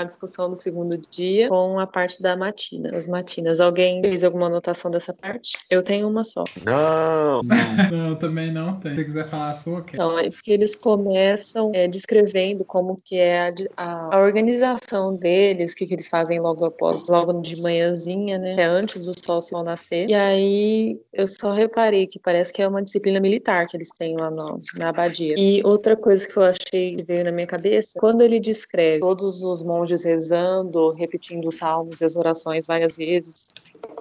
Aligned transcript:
A 0.00 0.04
discussão 0.04 0.50
do 0.50 0.56
segundo 0.56 0.98
dia 1.10 1.48
com 1.48 1.78
a 1.78 1.86
parte 1.86 2.22
da 2.22 2.36
matina, 2.36 2.96
as 2.96 3.06
matinas. 3.06 3.60
Alguém 3.60 4.00
fez 4.02 4.24
alguma 4.24 4.46
anotação 4.46 4.90
dessa 4.90 5.12
parte? 5.12 5.58
Eu 5.68 5.82
tenho 5.82 6.08
uma 6.08 6.24
só. 6.24 6.44
Não! 6.64 7.42
não, 7.90 8.16
também 8.16 8.52
não 8.52 8.78
tem. 8.78 8.92
Se 8.92 8.98
você 8.98 9.04
quiser 9.04 9.30
falar 9.30 9.50
a 9.50 9.54
sua, 9.54 9.78
ok. 9.78 9.90
Então, 9.94 10.18
é 10.18 10.30
porque 10.30 10.52
eles 10.52 10.74
começam 10.74 11.70
é, 11.74 11.86
descrevendo 11.88 12.64
como 12.64 12.96
que 12.96 13.16
é 13.16 13.48
a, 13.48 13.54
a, 13.76 14.16
a 14.16 14.20
organização 14.20 15.14
deles, 15.14 15.72
o 15.72 15.76
que, 15.76 15.86
que 15.86 15.94
eles 15.94 16.08
fazem 16.08 16.40
logo 16.40 16.64
após, 16.64 17.02
logo 17.08 17.40
de 17.40 17.56
manhãzinha, 17.60 18.38
né? 18.38 18.56
É 18.58 18.64
antes 18.64 19.06
do 19.06 19.12
sol 19.24 19.40
se 19.40 19.52
nascer. 19.62 20.08
E 20.08 20.14
aí 20.14 21.00
eu 21.12 21.26
só 21.26 21.52
reparei 21.52 22.06
que 22.06 22.18
parece 22.18 22.52
que 22.52 22.62
é 22.62 22.68
uma 22.68 22.82
disciplina 22.82 23.20
militar 23.20 23.66
que 23.66 23.76
eles 23.76 23.90
têm 23.90 24.16
lá 24.16 24.30
no, 24.30 24.58
na 24.76 24.88
abadia. 24.88 25.34
E 25.36 25.60
outra 25.64 25.96
coisa 25.96 26.26
que 26.26 26.36
eu 26.36 26.42
achei 26.42 26.96
que 26.96 27.02
veio 27.02 27.24
na 27.24 27.32
minha 27.32 27.46
cabeça, 27.46 27.98
quando 27.98 28.22
ele 28.22 28.40
descreve 28.40 29.00
todos 29.00 29.42
os 29.42 29.62
monges 29.62 29.89
rezando, 29.96 30.92
repetindo 30.92 31.48
os 31.48 31.56
salmos 31.56 32.00
e 32.00 32.04
as 32.04 32.16
orações 32.16 32.66
várias 32.66 32.96
vezes. 32.96 33.52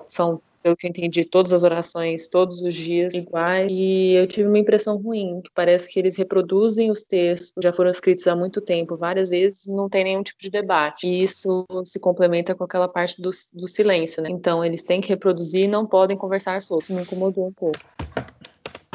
São, 0.08 0.42
pelo 0.62 0.76
que 0.76 0.86
eu 0.86 0.90
entendi, 0.90 1.24
todas 1.24 1.54
as 1.54 1.64
orações 1.64 2.28
todos 2.28 2.62
os 2.62 2.74
dias 2.74 3.14
iguais. 3.14 3.68
E 3.72 4.14
eu 4.14 4.28
tive 4.28 4.48
uma 4.48 4.60
impressão 4.60 4.98
ruim, 4.98 5.42
que 5.42 5.52
parece 5.54 5.92
que 5.92 6.00
eles 6.00 6.18
reproduzem 6.18 6.92
os 6.92 7.04
textos, 7.04 7.54
já 7.64 7.72
foram 7.72 7.90
escritos 7.90 8.28
há 8.28 8.36
muito 8.36 8.62
tempo, 8.62 8.96
várias 8.96 9.30
vezes, 9.30 9.68
não 9.68 9.90
tem 9.90 10.04
nenhum 10.04 10.24
tipo 10.24 10.42
de 10.42 10.50
debate. 10.50 11.08
E 11.08 11.24
isso 11.24 11.66
se 11.86 12.00
complementa 12.00 12.56
com 12.56 12.64
aquela 12.64 12.88
parte 12.88 13.22
do, 13.22 13.30
do 13.54 13.68
silêncio, 13.68 14.22
né? 14.22 14.30
Então, 14.30 14.64
eles 14.64 14.84
têm 14.84 15.02
que 15.02 15.10
reproduzir 15.10 15.64
e 15.64 15.68
não 15.68 15.86
podem 15.86 16.18
conversar 16.18 16.62
sobre. 16.62 16.84
Isso 16.84 16.94
me 16.94 17.02
incomodou 17.02 17.48
um 17.48 17.54
pouco. 17.54 17.80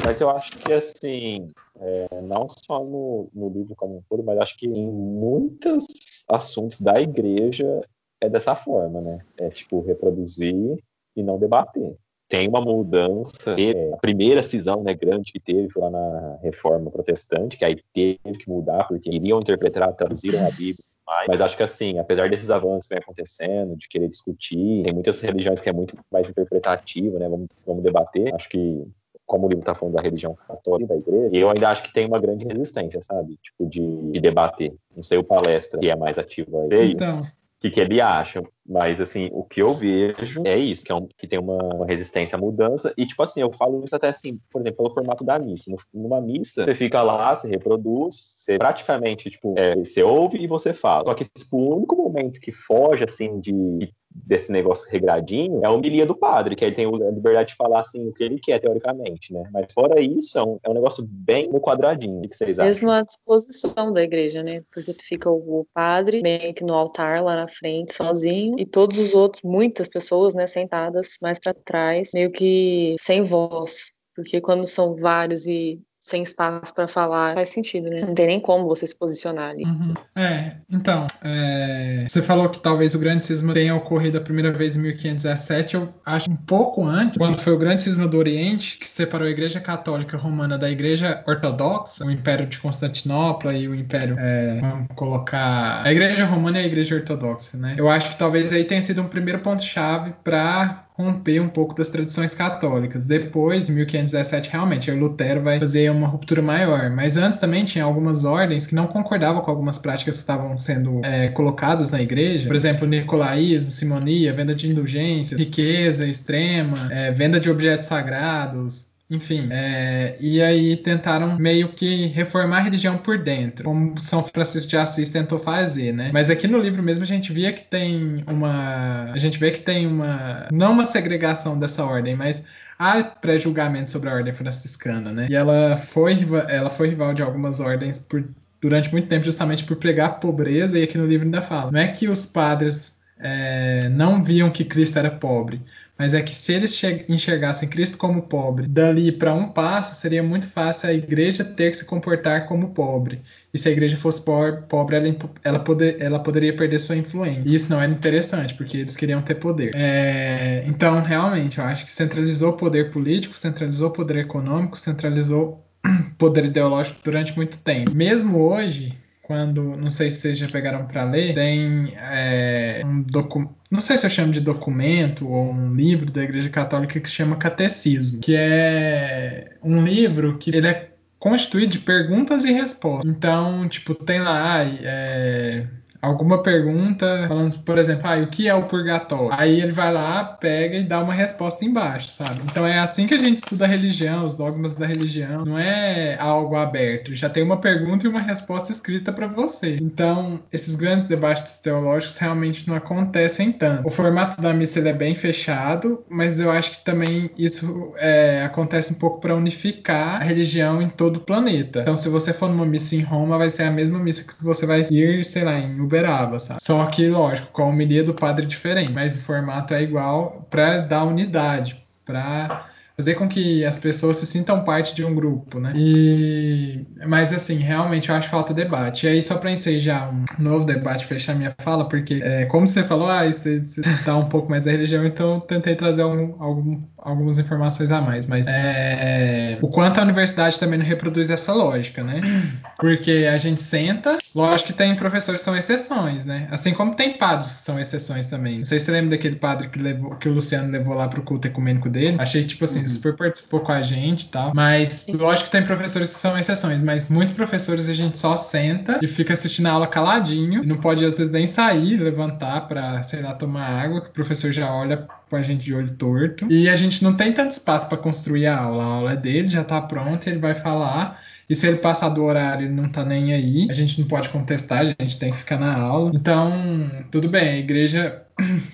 Mas 0.03 0.21
eu 0.21 0.29
acho 0.29 0.51
que, 0.59 0.71
assim, 0.71 1.47
é, 1.79 2.21
não 2.21 2.47
só 2.49 2.83
no, 2.83 3.27
no 3.33 3.49
livro 3.49 3.75
como 3.75 3.97
um 3.97 4.01
todo, 4.09 4.23
mas 4.23 4.37
acho 4.37 4.57
que 4.57 4.67
em 4.67 4.91
muitas 4.91 5.83
assuntos 6.29 6.81
da 6.81 6.99
igreja 7.01 7.81
é 8.21 8.29
dessa 8.29 8.55
forma, 8.55 9.01
né? 9.01 9.19
É 9.37 9.49
tipo 9.49 9.81
reproduzir 9.81 10.77
e 11.15 11.23
não 11.23 11.37
debater. 11.37 11.95
Tem 12.27 12.47
uma 12.47 12.59
mudança, 12.59 13.55
é, 13.59 13.93
a 13.93 13.97
primeira 13.97 14.41
cisão 14.41 14.81
né, 14.81 14.95
grande 14.95 15.31
que 15.31 15.39
teve 15.39 15.69
foi 15.69 15.83
lá 15.83 15.91
na 15.91 16.39
Reforma 16.41 16.89
Protestante, 16.89 17.55
que 17.55 17.63
aí 17.63 17.77
teve 17.93 18.37
que 18.39 18.49
mudar 18.49 18.87
porque 18.87 19.11
iriam 19.11 19.39
interpretar, 19.39 19.93
traduziram 19.93 20.45
a 20.45 20.49
Bíblia 20.49 20.83
mas 21.27 21.39
acho 21.39 21.55
que 21.55 21.63
assim, 21.63 21.99
apesar 21.99 22.29
desses 22.29 22.49
avanços 22.49 22.87
que 22.87 22.95
vem 22.95 23.01
acontecendo, 23.01 23.75
de 23.75 23.87
querer 23.87 24.07
discutir, 24.07 24.83
tem 24.83 24.93
muitas 24.93 25.21
religiões 25.21 25.61
que 25.61 25.69
é 25.69 25.73
muito 25.73 25.95
mais 26.11 26.27
interpretativa, 26.29 27.19
né? 27.19 27.29
Vamos, 27.29 27.47
vamos 27.65 27.83
debater. 27.83 28.33
Acho 28.33 28.49
que 28.49 28.87
como 29.25 29.45
o 29.45 29.49
livro 29.49 29.61
está 29.61 29.73
falando 29.73 29.95
da 29.95 30.01
religião 30.01 30.35
católica 30.35 30.93
da 30.93 30.99
igreja, 30.99 31.35
eu 31.35 31.49
ainda 31.49 31.69
acho 31.69 31.83
que 31.83 31.93
tem 31.93 32.05
uma 32.05 32.19
grande 32.19 32.45
resistência, 32.45 33.01
sabe? 33.01 33.37
Tipo, 33.41 33.65
de, 33.67 34.11
de 34.11 34.19
debater. 34.19 34.73
Não 34.95 35.03
sei 35.03 35.17
o 35.17 35.23
palestra 35.23 35.79
que 35.79 35.89
é 35.89 35.95
mais 35.95 36.17
ativo 36.17 36.61
aí. 36.61 36.91
Então. 36.91 37.19
O 37.19 37.67
que, 37.67 37.69
que 37.69 37.79
ele 37.79 37.99
acha, 38.01 38.43
mas 38.67 38.99
assim, 39.01 39.29
o 39.31 39.43
que 39.43 39.61
eu 39.61 39.73
vejo 39.73 40.43
é 40.45 40.57
isso, 40.57 40.83
que, 40.83 40.91
é 40.91 40.95
um, 40.95 41.07
que 41.17 41.25
tem 41.25 41.39
uma, 41.39 41.57
uma, 41.73 41.85
resistência 41.85 42.35
à 42.35 42.39
mudança, 42.39 42.93
e 42.97 43.07
tipo 43.07 43.23
assim, 43.23 43.41
eu 43.41 43.51
falo 43.51 43.83
isso 43.83 43.95
até 43.95 44.09
assim, 44.09 44.37
por 44.51 44.61
exemplo, 44.61 44.83
pelo 44.83 44.93
formato 44.93 45.23
da 45.23 45.39
missa. 45.39 45.73
Numa 45.91 46.21
missa, 46.21 46.65
você 46.65 46.75
fica 46.75 47.01
lá, 47.01 47.33
você 47.33 47.47
reproduz, 47.47 48.15
você 48.15 48.57
praticamente, 48.57 49.31
tipo, 49.31 49.55
é, 49.57 49.73
você 49.77 50.03
ouve 50.03 50.37
e 50.37 50.47
você 50.47 50.73
fala. 50.73 51.05
Só 51.05 51.13
que, 51.15 51.25
tipo, 51.25 51.57
o 51.57 51.77
único 51.77 51.95
momento 51.95 52.41
que 52.41 52.51
foge, 52.51 53.05
assim, 53.05 53.39
de, 53.39 53.51
de 53.51 53.93
desse 54.15 54.51
negócio 54.51 54.89
regradinho 54.89 55.61
é 55.61 55.67
a 55.67 55.71
homilia 55.71 56.05
do 56.05 56.15
padre, 56.15 56.55
que 56.55 56.63
ele 56.63 56.75
tem 56.75 56.85
a 56.85 57.11
liberdade 57.11 57.49
de 57.49 57.55
falar 57.55 57.81
assim 57.81 58.07
o 58.07 58.13
que 58.13 58.23
ele 58.23 58.39
quer, 58.39 58.59
teoricamente, 58.59 59.33
né? 59.33 59.43
Mas 59.51 59.71
fora 59.73 59.99
isso, 59.99 60.37
é 60.39 60.43
um, 60.43 60.57
é 60.63 60.69
um 60.69 60.73
negócio 60.73 61.05
bem 61.05 61.49
no 61.49 61.59
quadradinho. 61.59 62.19
O 62.19 62.29
que 62.29 62.35
vocês 62.35 62.57
acham? 62.57 62.65
Mesmo 62.65 62.91
a 62.91 63.01
disposição 63.01 63.91
da 63.91 64.01
igreja, 64.01 64.41
né? 64.41 64.61
Porque 64.73 64.93
tu 64.93 65.03
fica 65.03 65.29
o 65.29 65.67
padre 65.73 66.21
meio 66.21 66.53
que 66.53 66.63
no 66.63 66.73
altar 66.73 67.21
lá 67.21 67.35
na 67.35 67.47
frente, 67.47 67.93
sozinho, 67.93 68.55
e 68.57 68.65
todos 68.65 68.97
os 68.97 69.13
outros, 69.13 69.43
muitas 69.43 69.89
pessoas, 69.89 70.33
né, 70.33 70.47
sentadas 70.47 71.17
mais 71.21 71.39
para 71.39 71.53
trás, 71.53 72.11
meio 72.13 72.31
que 72.31 72.95
sem 72.97 73.23
voz. 73.23 73.91
Porque 74.15 74.39
quando 74.39 74.65
são 74.65 74.95
vários 74.95 75.45
e 75.45 75.79
sem 76.05 76.21
espaço 76.21 76.71
para 76.71 76.87
falar, 76.87 77.33
faz 77.33 77.49
sentido, 77.49 77.89
né? 77.89 78.01
Não 78.01 78.13
tem 78.13 78.27
nem 78.27 78.39
como 78.39 78.67
você 78.67 78.85
se 78.85 78.95
posicionar 78.95 79.49
ali. 79.49 79.63
Uhum. 79.63 79.95
É, 80.15 80.57
então, 80.69 81.07
é... 81.23 82.05
você 82.07 82.21
falou 82.21 82.47
que 82.47 82.61
talvez 82.61 82.93
o 82.93 82.99
grande 82.99 83.25
cisma 83.25 83.55
tenha 83.55 83.73
ocorrido 83.73 84.19
a 84.19 84.21
primeira 84.21 84.51
vez 84.51 84.77
em 84.77 84.81
1517, 84.81 85.73
eu 85.73 85.91
acho 86.05 86.29
um 86.29 86.35
pouco 86.35 86.85
antes, 86.85 87.17
quando 87.17 87.39
foi 87.39 87.53
o 87.53 87.57
grande 87.57 87.81
cisma 87.81 88.07
do 88.07 88.19
Oriente, 88.19 88.77
que 88.77 88.87
separou 88.87 89.27
a 89.27 89.31
Igreja 89.31 89.59
Católica 89.59 90.15
Romana 90.15 90.59
da 90.59 90.69
Igreja 90.69 91.23
Ortodoxa, 91.25 92.05
o 92.05 92.11
Império 92.11 92.45
de 92.45 92.59
Constantinopla 92.59 93.55
e 93.55 93.67
o 93.67 93.73
Império, 93.73 94.15
é... 94.19 94.61
vamos 94.61 94.87
colocar, 94.89 95.81
a 95.83 95.91
Igreja 95.91 96.23
Romana 96.25 96.59
e 96.59 96.65
a 96.65 96.67
Igreja 96.67 96.93
Ortodoxa, 96.93 97.57
né? 97.57 97.73
Eu 97.79 97.89
acho 97.89 98.11
que 98.11 98.17
talvez 98.19 98.53
aí 98.53 98.63
tenha 98.63 98.81
sido 98.83 99.01
um 99.01 99.07
primeiro 99.07 99.39
ponto-chave 99.39 100.13
para 100.23 100.84
romper 100.97 101.41
um 101.41 101.49
pouco 101.49 101.75
das 101.75 101.89
tradições 101.89 102.33
católicas. 102.33 103.03
Depois, 103.03 103.69
em 103.69 103.73
1517, 103.73 104.49
realmente, 104.49 104.89
o 104.89 104.97
Lutero 104.97 105.41
vai 105.41 105.59
fazer 105.59 105.91
uma 105.91 106.07
ruptura 106.07 106.41
maior. 106.41 106.89
Mas 106.89 107.17
antes 107.17 107.37
também 107.37 107.65
tinha 107.65 107.83
algumas 107.83 108.23
ordens 108.23 108.65
que 108.65 108.73
não 108.73 108.87
concordavam 108.87 109.41
com 109.41 109.51
algumas 109.51 109.77
práticas 109.77 110.15
que 110.15 110.21
estavam 110.21 110.57
sendo 110.57 111.01
é, 111.03 111.27
colocadas 111.27 111.91
na 111.91 112.01
igreja. 112.01 112.47
Por 112.47 112.55
exemplo, 112.55 112.87
nicolaísmo, 112.87 113.73
simonia, 113.73 114.33
venda 114.33 114.55
de 114.55 114.69
indulgências, 114.69 115.37
riqueza 115.37 116.07
extrema, 116.07 116.87
é, 116.89 117.11
venda 117.11 117.39
de 117.41 117.49
objetos 117.49 117.87
sagrados, 117.87 118.94
enfim, 119.09 119.49
é, 119.51 120.15
e 120.19 120.41
aí 120.41 120.75
tentaram 120.75 121.37
meio 121.37 121.69
que 121.69 122.07
reformar 122.07 122.57
a 122.57 122.61
religião 122.61 122.97
por 122.97 123.19
dentro, 123.19 123.65
como 123.65 124.01
São 124.01 124.23
Francisco 124.23 124.69
de 124.69 124.77
Assis 124.77 125.11
tentou 125.11 125.37
fazer, 125.37 125.91
né? 125.91 126.09
Mas 126.11 126.31
aqui 126.31 126.47
no 126.47 126.57
livro 126.57 126.81
mesmo 126.81 127.03
a 127.03 127.07
gente 127.07 127.31
via 127.31 127.53
que 127.53 127.63
tem 127.63 128.23
uma. 128.27 129.11
A 129.11 129.17
gente 129.17 129.37
vê 129.37 129.51
que 129.51 129.59
tem 129.59 129.85
uma. 129.85 130.47
Não 130.51 130.71
uma 130.71 130.87
segregação 130.87 131.59
dessa 131.59 131.85
ordem, 131.85 132.15
mas 132.15 132.43
há 132.79 133.03
pré-julgamento 133.03 133.91
sobre 133.91 134.09
a 134.09 134.13
ordem 134.13 134.33
franciscana, 134.33 135.11
né? 135.11 135.27
E 135.29 135.35
ela 135.35 135.77
foi, 135.77 136.17
ela 136.47 136.71
foi 136.71 136.89
rival 136.89 137.13
de 137.13 137.21
algumas 137.21 137.59
ordens 137.59 137.99
por, 137.99 138.23
durante 138.59 138.91
muito 138.91 139.07
tempo, 139.07 139.23
justamente 139.23 139.63
por 139.65 139.75
pregar 139.75 140.19
pobreza, 140.19 140.79
e 140.79 140.83
aqui 140.83 140.97
no 140.97 141.05
livro 141.05 141.25
ainda 141.25 141.43
fala. 141.43 141.71
Não 141.71 141.79
é 141.79 141.87
que 141.87 142.07
os 142.07 142.25
padres 142.25 142.97
é, 143.19 143.87
não 143.89 144.23
viam 144.23 144.49
que 144.49 144.65
Cristo 144.65 144.97
era 144.97 145.11
pobre, 145.11 145.61
mas 145.97 146.13
é 146.13 146.21
que 146.21 146.35
se 146.35 146.53
eles 146.53 146.81
enxergassem 147.07 147.69
Cristo 147.69 147.97
como 147.97 148.23
pobre, 148.23 148.67
dali 148.67 149.11
para 149.11 149.33
um 149.33 149.49
passo 149.49 149.95
seria 149.95 150.21
muito 150.21 150.47
fácil 150.47 150.89
a 150.89 150.93
igreja 150.93 151.43
ter 151.43 151.71
que 151.71 151.77
se 151.77 151.85
comportar 151.85 152.47
como 152.47 152.69
pobre. 152.69 153.21
E 153.53 153.57
se 153.57 153.69
a 153.69 153.71
igreja 153.71 153.95
fosse 153.95 154.21
pobre, 154.21 154.97
ela, 154.97 155.15
ela, 155.43 155.59
poder, 155.59 155.97
ela 156.01 156.19
poderia 156.19 156.53
perder 156.53 156.79
sua 156.79 156.97
influência. 156.97 157.43
E 157.45 157.55
isso 157.55 157.69
não 157.69 157.81
era 157.81 157.89
interessante, 157.89 158.53
porque 158.53 158.77
eles 158.77 158.97
queriam 158.97 159.21
ter 159.21 159.35
poder. 159.35 159.71
É, 159.73 160.65
então, 160.67 161.01
realmente, 161.01 161.59
eu 161.59 161.63
acho 161.63 161.85
que 161.85 161.91
centralizou 161.91 162.49
o 162.49 162.57
poder 162.57 162.91
político, 162.91 163.37
centralizou 163.37 163.87
o 163.87 163.93
poder 163.93 164.17
econômico, 164.17 164.77
centralizou 164.77 165.65
poder 166.17 166.45
ideológico 166.45 166.99
durante 167.01 167.33
muito 167.37 167.57
tempo. 167.57 167.95
Mesmo 167.95 168.37
hoje, 168.39 168.93
quando, 169.25 169.75
não 169.75 169.89
sei 169.89 170.11
se 170.11 170.21
vocês 170.21 170.37
já 170.37 170.47
pegaram 170.47 170.85
para 170.85 171.03
ler, 171.03 171.33
tem 171.33 171.93
é, 171.97 172.81
um 172.85 173.01
documento, 173.01 173.55
não 173.71 173.81
sei 173.81 173.97
se 173.97 174.05
eu 174.05 174.09
chamo 174.09 174.31
de 174.31 174.39
documento 174.39 175.27
ou 175.27 175.51
um 175.51 175.73
livro 175.73 176.11
da 176.11 176.23
Igreja 176.23 176.49
Católica 176.49 176.99
que 176.99 177.09
chama 177.09 177.35
Catecismo, 177.35 178.21
que 178.21 178.35
é 178.35 179.57
um 179.63 179.83
livro 179.83 180.37
que 180.37 180.55
ele 180.55 180.67
é 180.67 180.91
constituído 181.17 181.71
de 181.71 181.79
perguntas 181.79 182.45
e 182.45 182.51
respostas. 182.51 183.11
Então, 183.11 183.67
tipo, 183.67 183.95
tem 183.95 184.21
lá 184.21 184.63
é, 184.63 185.65
alguma 186.05 186.41
pergunta, 186.41 187.25
falando, 187.27 187.59
por 187.59 187.77
exemplo, 187.77 188.07
ah, 188.07 188.17
o 188.17 188.27
que 188.27 188.47
é 188.47 188.53
o 188.53 188.63
purgatório? 188.63 189.29
Aí 189.37 189.61
ele 189.61 189.71
vai 189.71 189.91
lá, 189.91 190.23
pega 190.23 190.77
e 190.77 190.83
dá 190.83 191.01
uma 191.01 191.13
resposta 191.13 191.65
embaixo, 191.65 192.09
sabe? 192.09 192.41
Então 192.49 192.65
é 192.65 192.79
assim 192.79 193.07
que 193.07 193.13
a 193.13 193.19
gente 193.19 193.37
estuda 193.39 193.65
a 193.65 193.67
religião, 193.67 194.25
os 194.25 194.35
dogmas 194.35 194.73
da 194.73 194.85
religião. 194.85 195.45
Não 195.45 195.57
é 195.57 196.17
algo 196.19 196.55
aberto. 196.55 197.15
Já 197.15 197.29
tem 197.29 197.43
uma 197.43 197.57
pergunta 197.57 198.05
e 198.05 198.09
uma 198.09 198.19
resposta 198.19 198.71
escrita 198.71 199.11
para 199.11 199.27
você. 199.27 199.77
Então, 199.81 200.39
esses 200.51 200.75
grandes 200.75 201.05
debates 201.05 201.57
teológicos 201.57 202.17
realmente 202.17 202.67
não 202.67 202.75
acontecem 202.75 203.51
tanto. 203.51 203.87
O 203.87 203.89
formato 203.89 204.41
da 204.41 204.53
missa 204.53 204.79
é 204.79 204.93
bem 204.93 205.15
fechado, 205.15 206.03
mas 206.09 206.39
eu 206.39 206.51
acho 206.51 206.71
que 206.71 206.85
também 206.85 207.29
isso 207.37 207.93
é, 207.97 208.43
acontece 208.43 208.93
um 208.93 208.97
pouco 208.97 209.19
para 209.19 209.35
unificar 209.35 210.21
a 210.21 210.23
religião 210.23 210.81
em 210.81 210.89
todo 210.89 211.17
o 211.17 211.19
planeta. 211.21 211.81
Então, 211.81 211.97
se 211.97 212.09
você 212.09 212.33
for 212.33 212.49
numa 212.49 212.65
missa 212.65 212.95
em 212.95 213.01
Roma, 213.01 213.37
vai 213.37 213.49
ser 213.49 213.63
a 213.63 213.71
mesma 213.71 213.99
missa 213.99 214.23
que 214.23 214.43
você 214.43 214.65
vai 214.65 214.81
ir, 214.81 215.25
sei 215.25 215.43
lá, 215.43 215.57
em 215.57 215.79
Uberaba, 215.95 216.39
sabe? 216.39 216.61
Só 216.61 216.85
que, 216.87 217.07
lógico, 217.07 217.51
com 217.51 217.63
a 217.63 217.67
homilia 217.67 218.03
do 218.03 218.13
padre 218.13 218.45
é 218.45 218.47
diferente, 218.47 218.91
mas 218.91 219.15
o 219.15 219.21
formato 219.21 219.73
é 219.73 219.81
igual 219.81 220.45
para 220.49 220.81
dar 220.81 221.03
unidade, 221.05 221.85
para 222.05 222.67
fazer 222.95 223.15
com 223.15 223.27
que 223.27 223.65
as 223.65 223.77
pessoas 223.77 224.17
se 224.17 224.25
sintam 224.25 224.63
parte 224.63 224.95
de 224.95 225.03
um 225.03 225.13
grupo, 225.13 225.59
né? 225.59 225.73
E 225.75 226.85
mas 227.05 227.33
assim, 227.33 227.57
realmente 227.57 228.09
eu 228.09 228.15
acho 228.15 228.27
que 228.27 228.31
falta 228.31 228.53
debate. 228.53 229.05
E 229.05 229.09
aí 229.09 229.21
só 229.21 229.37
para 229.37 229.51
ensejar 229.51 230.11
um 230.11 230.25
novo 230.39 230.65
debate, 230.65 231.05
fechar 231.05 231.35
minha 231.35 231.53
fala, 231.59 231.87
porque 231.87 232.21
é, 232.23 232.45
como 232.45 232.65
você 232.65 232.83
falou, 232.83 233.09
ah, 233.09 233.25
você, 233.25 233.61
você 233.61 233.81
tá 234.03 234.15
um 234.15 234.29
pouco 234.29 234.49
mais 234.49 234.63
da 234.63 234.71
religião, 234.71 235.05
então 235.05 235.35
eu 235.35 235.41
tentei 235.41 235.75
trazer 235.75 236.03
um, 236.03 236.35
algum, 236.39 236.81
algumas 236.97 237.37
informações 237.37 237.91
a 237.91 238.01
mais, 238.01 238.27
mas 238.27 238.47
é, 238.47 239.57
o 239.61 239.67
quanto 239.67 239.99
a 239.99 240.03
universidade 240.03 240.57
também 240.57 240.79
não 240.79 240.85
reproduz 240.85 241.29
essa 241.29 241.53
lógica, 241.53 242.03
né? 242.03 242.21
Porque 242.79 243.27
a 243.31 243.37
gente 243.37 243.61
senta, 243.61 244.17
lógico 244.33 244.71
que 244.71 244.73
tem 244.73 244.95
professores 244.95 245.41
que 245.41 245.45
são 245.45 245.55
exceções, 245.55 246.25
né? 246.25 246.47
Assim 246.49 246.73
como 246.73 246.95
tem 246.95 247.17
padres 247.17 247.51
que 247.51 247.59
são 247.59 247.79
exceções 247.79 248.27
também. 248.27 248.57
Não 248.57 248.63
sei 248.63 248.79
se 248.79 248.85
você 248.85 248.91
lembra 248.91 249.11
daquele 249.11 249.35
padre 249.35 249.69
que, 249.69 249.79
levou, 249.79 250.15
que 250.15 250.29
o 250.29 250.33
Luciano 250.33 250.71
levou 250.71 250.93
lá 250.93 251.07
pro 251.07 251.21
culto 251.21 251.47
ecumênico 251.47 251.89
dele. 251.89 252.17
Achei, 252.19 252.45
tipo 252.45 252.65
assim, 252.65 252.84
uhum. 252.85 252.95
super 252.95 253.15
participou 253.15 253.59
com 253.59 253.71
a 253.71 253.81
gente 253.81 254.23
e 254.23 254.27
tal. 254.27 254.53
Mas 254.53 255.05
lógico 255.07 255.45
que 255.45 255.51
tem 255.51 255.63
professores 255.63 256.09
que 256.09 256.19
são 256.19 256.37
exceções, 256.37 256.81
mas 256.81 257.09
muitos 257.09 257.33
professores 257.33 257.89
a 257.89 257.93
gente 257.93 258.19
só 258.19 258.37
senta 258.37 258.99
e 259.01 259.07
fica 259.07 259.33
assistindo 259.33 259.67
a 259.67 259.71
aula 259.71 259.87
caladinho. 259.87 260.63
Não 260.63 260.77
pode 260.77 261.05
às 261.05 261.17
vezes 261.17 261.31
nem 261.31 261.47
sair, 261.47 261.97
levantar 261.97 262.67
pra, 262.67 263.01
sei 263.03 263.21
lá, 263.21 263.33
tomar 263.33 263.67
água, 263.67 264.01
que 264.01 264.09
o 264.09 264.13
professor 264.13 264.51
já 264.51 264.71
olha 264.73 265.07
com 265.29 265.35
a 265.35 265.41
gente 265.41 265.65
de 265.65 265.73
olho 265.73 265.93
torto. 265.95 266.51
E 266.51 266.69
a 266.69 266.75
gente 266.75 267.03
não 267.03 267.15
tem 267.15 267.33
tanto 267.33 267.51
espaço 267.51 267.87
para 267.87 267.97
construir 267.97 268.47
a 268.47 268.57
aula. 268.57 268.83
A 268.83 268.87
aula 268.87 269.11
é 269.13 269.15
dele, 269.15 269.47
já 269.47 269.63
tá 269.63 269.81
pronta, 269.81 270.29
ele 270.29 270.39
vai 270.39 270.55
falar. 270.55 271.21
E 271.49 271.53
se 271.53 271.67
ele 271.67 271.77
passar 271.77 272.09
do 272.09 272.23
horário, 272.23 272.65
ele 272.65 272.73
não 272.73 272.89
tá 272.89 273.05
nem 273.05 273.33
aí. 273.33 273.67
A 273.69 273.73
gente 273.73 273.99
não 273.99 274.07
pode 274.07 274.29
contestar, 274.29 274.79
a 274.81 274.85
gente 274.85 275.17
tem 275.17 275.31
que 275.31 275.37
ficar 275.37 275.59
na 275.59 275.75
aula. 275.75 276.11
Então, 276.13 277.05
tudo 277.11 277.29
bem, 277.29 277.49
a 277.49 277.57
igreja 277.57 278.24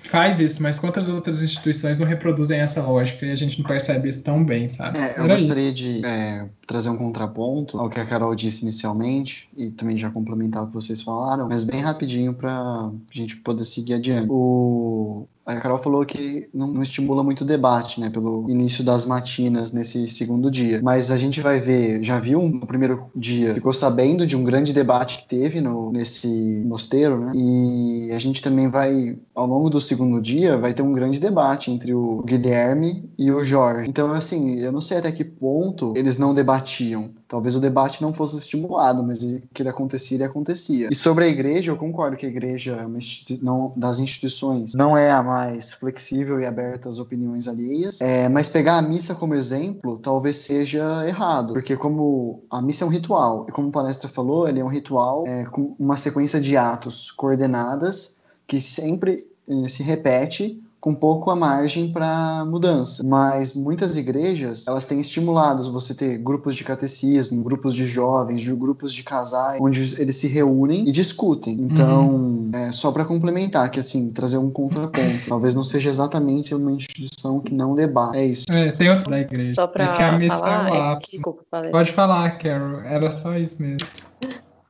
faz 0.04 0.40
isso, 0.40 0.62
mas 0.62 0.78
quantas 0.78 1.08
outras 1.08 1.42
instituições 1.42 1.98
não 1.98 2.06
reproduzem 2.06 2.58
essa 2.58 2.82
lógica 2.82 3.24
e 3.24 3.30
a 3.30 3.34
gente 3.34 3.58
não 3.58 3.66
percebe 3.66 4.08
isso 4.08 4.22
tão 4.22 4.44
bem, 4.44 4.68
sabe? 4.68 4.98
É, 4.98 5.18
eu 5.18 5.24
Era 5.24 5.34
gostaria 5.36 5.64
isso. 5.64 5.74
de 5.74 6.04
é, 6.04 6.48
trazer 6.66 6.90
um 6.90 6.96
contraponto 6.96 7.78
ao 7.78 7.88
que 7.88 8.00
a 8.00 8.06
Carol 8.06 8.34
disse 8.34 8.62
inicialmente 8.62 9.48
e 9.56 9.70
também 9.70 9.96
já 9.96 10.10
complementar 10.10 10.64
o 10.64 10.66
que 10.66 10.74
vocês 10.74 11.00
falaram, 11.02 11.48
mas 11.48 11.64
bem 11.64 11.80
rapidinho 11.80 12.34
para 12.34 12.52
a 12.52 12.90
gente 13.12 13.36
poder 13.36 13.64
seguir 13.64 13.94
adiante. 13.94 14.28
O, 14.30 15.26
a 15.44 15.56
Carol 15.56 15.78
falou 15.78 16.04
que 16.04 16.48
não, 16.54 16.68
não, 16.68 16.82
estimula 16.82 17.22
muito 17.22 17.44
debate, 17.44 18.00
né, 18.00 18.08
pelo 18.08 18.48
início 18.48 18.84
das 18.84 19.04
matinas 19.04 19.72
nesse 19.72 20.08
segundo 20.08 20.50
dia. 20.50 20.80
Mas 20.82 21.10
a 21.10 21.16
gente 21.16 21.40
vai 21.40 21.58
ver, 21.58 22.02
já 22.02 22.18
viu 22.20 22.40
no 22.42 22.66
primeiro 22.66 23.06
dia, 23.14 23.54
ficou 23.54 23.72
sabendo 23.72 24.26
de 24.26 24.36
um 24.36 24.44
grande 24.44 24.72
debate 24.72 25.18
que 25.18 25.26
teve 25.26 25.60
no, 25.60 25.90
nesse 25.90 26.28
mosteiro, 26.64 27.18
né? 27.18 27.32
E 27.34 28.12
a 28.12 28.18
gente 28.18 28.40
também 28.40 28.68
vai, 28.68 29.18
ao 29.34 29.48
longo 29.52 29.70
do 29.70 29.80
segundo 29.80 30.20
dia, 30.20 30.56
vai 30.56 30.72
ter 30.72 30.82
um 30.82 30.92
grande 30.92 31.20
debate 31.20 31.70
entre 31.70 31.94
o 31.94 32.22
Guilherme 32.22 33.08
e 33.18 33.30
o 33.30 33.44
Jorge. 33.44 33.88
Então, 33.88 34.12
assim, 34.12 34.58
eu 34.58 34.72
não 34.72 34.80
sei 34.80 34.98
até 34.98 35.12
que 35.12 35.24
ponto 35.24 35.92
eles 35.96 36.18
não 36.18 36.32
debatiam. 36.32 37.10
Talvez 37.28 37.56
o 37.56 37.60
debate 37.60 38.02
não 38.02 38.12
fosse 38.12 38.36
estimulado, 38.36 39.02
mas 39.02 39.20
que 39.54 39.62
ele 39.62 39.68
acontecia, 39.68 40.16
ele 40.16 40.24
acontecia. 40.24 40.88
E 40.90 40.94
sobre 40.94 41.24
a 41.24 41.28
igreja, 41.28 41.70
eu 41.70 41.76
concordo 41.76 42.16
que 42.16 42.26
a 42.26 42.28
igreja 42.28 42.76
é 42.76 43.36
não, 43.40 43.72
das 43.76 44.00
instituições 44.00 44.74
não 44.74 44.96
é 44.96 45.10
a 45.10 45.22
mais 45.22 45.72
flexível 45.72 46.40
e 46.40 46.46
aberta 46.46 46.88
às 46.88 46.98
opiniões 46.98 47.48
alheias. 47.48 48.00
É, 48.00 48.28
mas 48.28 48.48
pegar 48.48 48.76
a 48.76 48.82
missa 48.82 49.14
como 49.14 49.34
exemplo 49.34 49.98
talvez 49.98 50.38
seja 50.38 51.06
errado, 51.06 51.54
porque 51.54 51.76
como 51.76 52.42
a 52.50 52.60
missa 52.60 52.84
é 52.84 52.86
um 52.86 52.90
ritual, 52.90 53.46
e 53.48 53.52
como 53.52 53.68
o 53.68 53.72
palestra 53.72 54.08
falou, 54.08 54.48
ele 54.48 54.60
é 54.60 54.64
um 54.64 54.68
ritual 54.68 55.24
é, 55.26 55.44
com 55.44 55.74
uma 55.78 55.96
sequência 55.96 56.40
de 56.40 56.56
atos 56.56 57.10
coordenadas 57.10 58.20
que 58.46 58.60
sempre 58.60 59.31
eh, 59.48 59.68
se 59.68 59.82
repete 59.82 60.62
com 60.82 60.96
pouco 60.96 61.30
a 61.30 61.36
margem 61.36 61.92
para 61.92 62.44
mudança. 62.44 63.04
Mas 63.06 63.54
muitas 63.54 63.96
igrejas, 63.96 64.66
elas 64.66 64.84
têm 64.84 64.98
estimulado 64.98 65.72
você 65.72 65.94
ter 65.94 66.18
grupos 66.18 66.56
de 66.56 66.64
catecismo, 66.64 67.40
grupos 67.44 67.72
de 67.72 67.86
jovens, 67.86 68.42
de 68.42 68.52
grupos 68.52 68.92
de 68.92 69.04
casais, 69.04 69.60
onde 69.62 69.80
eles 70.00 70.16
se 70.16 70.26
reúnem 70.26 70.88
e 70.88 70.90
discutem. 70.90 71.54
Então, 71.54 72.08
uhum. 72.08 72.50
é, 72.52 72.72
só 72.72 72.90
para 72.90 73.04
complementar, 73.04 73.70
que 73.70 73.78
assim, 73.78 74.10
trazer 74.10 74.38
um 74.38 74.50
contraponto. 74.50 75.28
Talvez 75.28 75.54
não 75.54 75.62
seja 75.62 75.88
exatamente 75.88 76.52
uma 76.52 76.72
instituição 76.72 77.38
que 77.38 77.54
não 77.54 77.76
debate. 77.76 78.16
É 78.16 78.26
isso. 78.26 78.44
É, 78.50 78.72
tem 78.72 78.90
outro 78.90 79.08
da 79.08 79.20
igreja. 79.20 79.54
Só 79.54 79.68
para 79.68 79.84
é 79.84 79.96
que 79.96 80.02
a 80.02 80.18
missa 80.18 80.38
falar, 80.38 80.68
é 80.68 80.92
É 80.94 80.98
que, 80.98 81.70
Pode 81.70 81.92
falar, 81.92 82.30
Carol. 82.38 82.80
Era 82.80 83.12
só 83.12 83.38
isso 83.38 83.62
mesmo 83.62 83.86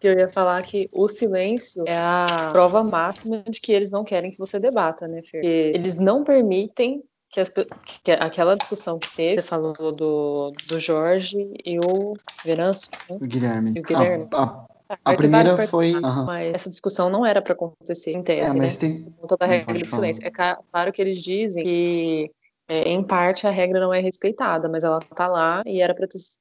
que 0.03 0.09
eu 0.09 0.19
ia 0.19 0.29
falar 0.29 0.61
que 0.63 0.89
o 0.93 1.07
silêncio 1.07 1.85
é 1.87 1.97
a 1.97 2.51
prova 2.51 2.83
máxima 2.83 3.45
de 3.49 3.61
que 3.61 3.71
eles 3.71 3.89
não 3.89 4.03
querem 4.03 4.33
que 4.33 4.39
você 4.39 4.59
debata, 4.59 5.07
né, 5.07 5.23
Fer? 5.23 5.41
Porque 5.41 5.73
eles 5.73 5.97
não 5.97 6.25
permitem 6.25 7.05
que, 7.31 7.39
as, 7.39 7.49
que, 7.49 8.11
aquela 8.11 8.57
discussão 8.57 8.99
que 8.99 9.15
teve, 9.15 9.41
você 9.41 9.49
falou 9.49 9.93
do, 9.93 10.53
do 10.67 10.81
Jorge 10.81 11.55
e 11.65 11.79
o 11.79 12.15
Venâncio, 12.45 12.91
né? 13.09 13.17
O 13.21 13.27
Guilherme. 13.29 13.75
E 13.77 13.81
o 13.81 13.83
Guilherme. 13.85 14.27
A, 14.35 14.43
a, 14.89 14.99
a 15.05 15.15
primeira 15.15 15.69
foi. 15.69 15.93
Mas 16.27 16.53
essa 16.53 16.69
discussão 16.69 17.09
não 17.09 17.25
era 17.25 17.41
para 17.41 17.53
acontecer 17.53 18.11
em 18.11 18.25
tese, 18.25 18.57
é, 18.57 18.59
mas 18.59 18.75
né? 18.75 18.81
Tem... 18.81 19.05
Por 19.05 19.21
conta 19.21 19.37
da 19.37 19.47
regra 19.47 19.79
do 19.79 19.87
silêncio. 19.87 20.27
É 20.27 20.33
claro 20.33 20.93
que 20.93 21.01
eles 21.01 21.23
dizem 21.23 21.63
que 21.63 22.31
é, 22.73 22.89
em 22.89 23.03
parte 23.03 23.47
a 23.47 23.51
regra 23.51 23.79
não 23.79 23.93
é 23.93 24.01
respeitada, 24.01 24.67
mas 24.67 24.83
ela 24.83 24.99
está 24.99 25.29
lá 25.29 25.63
e 25.67 25.83
era 25.83 25.95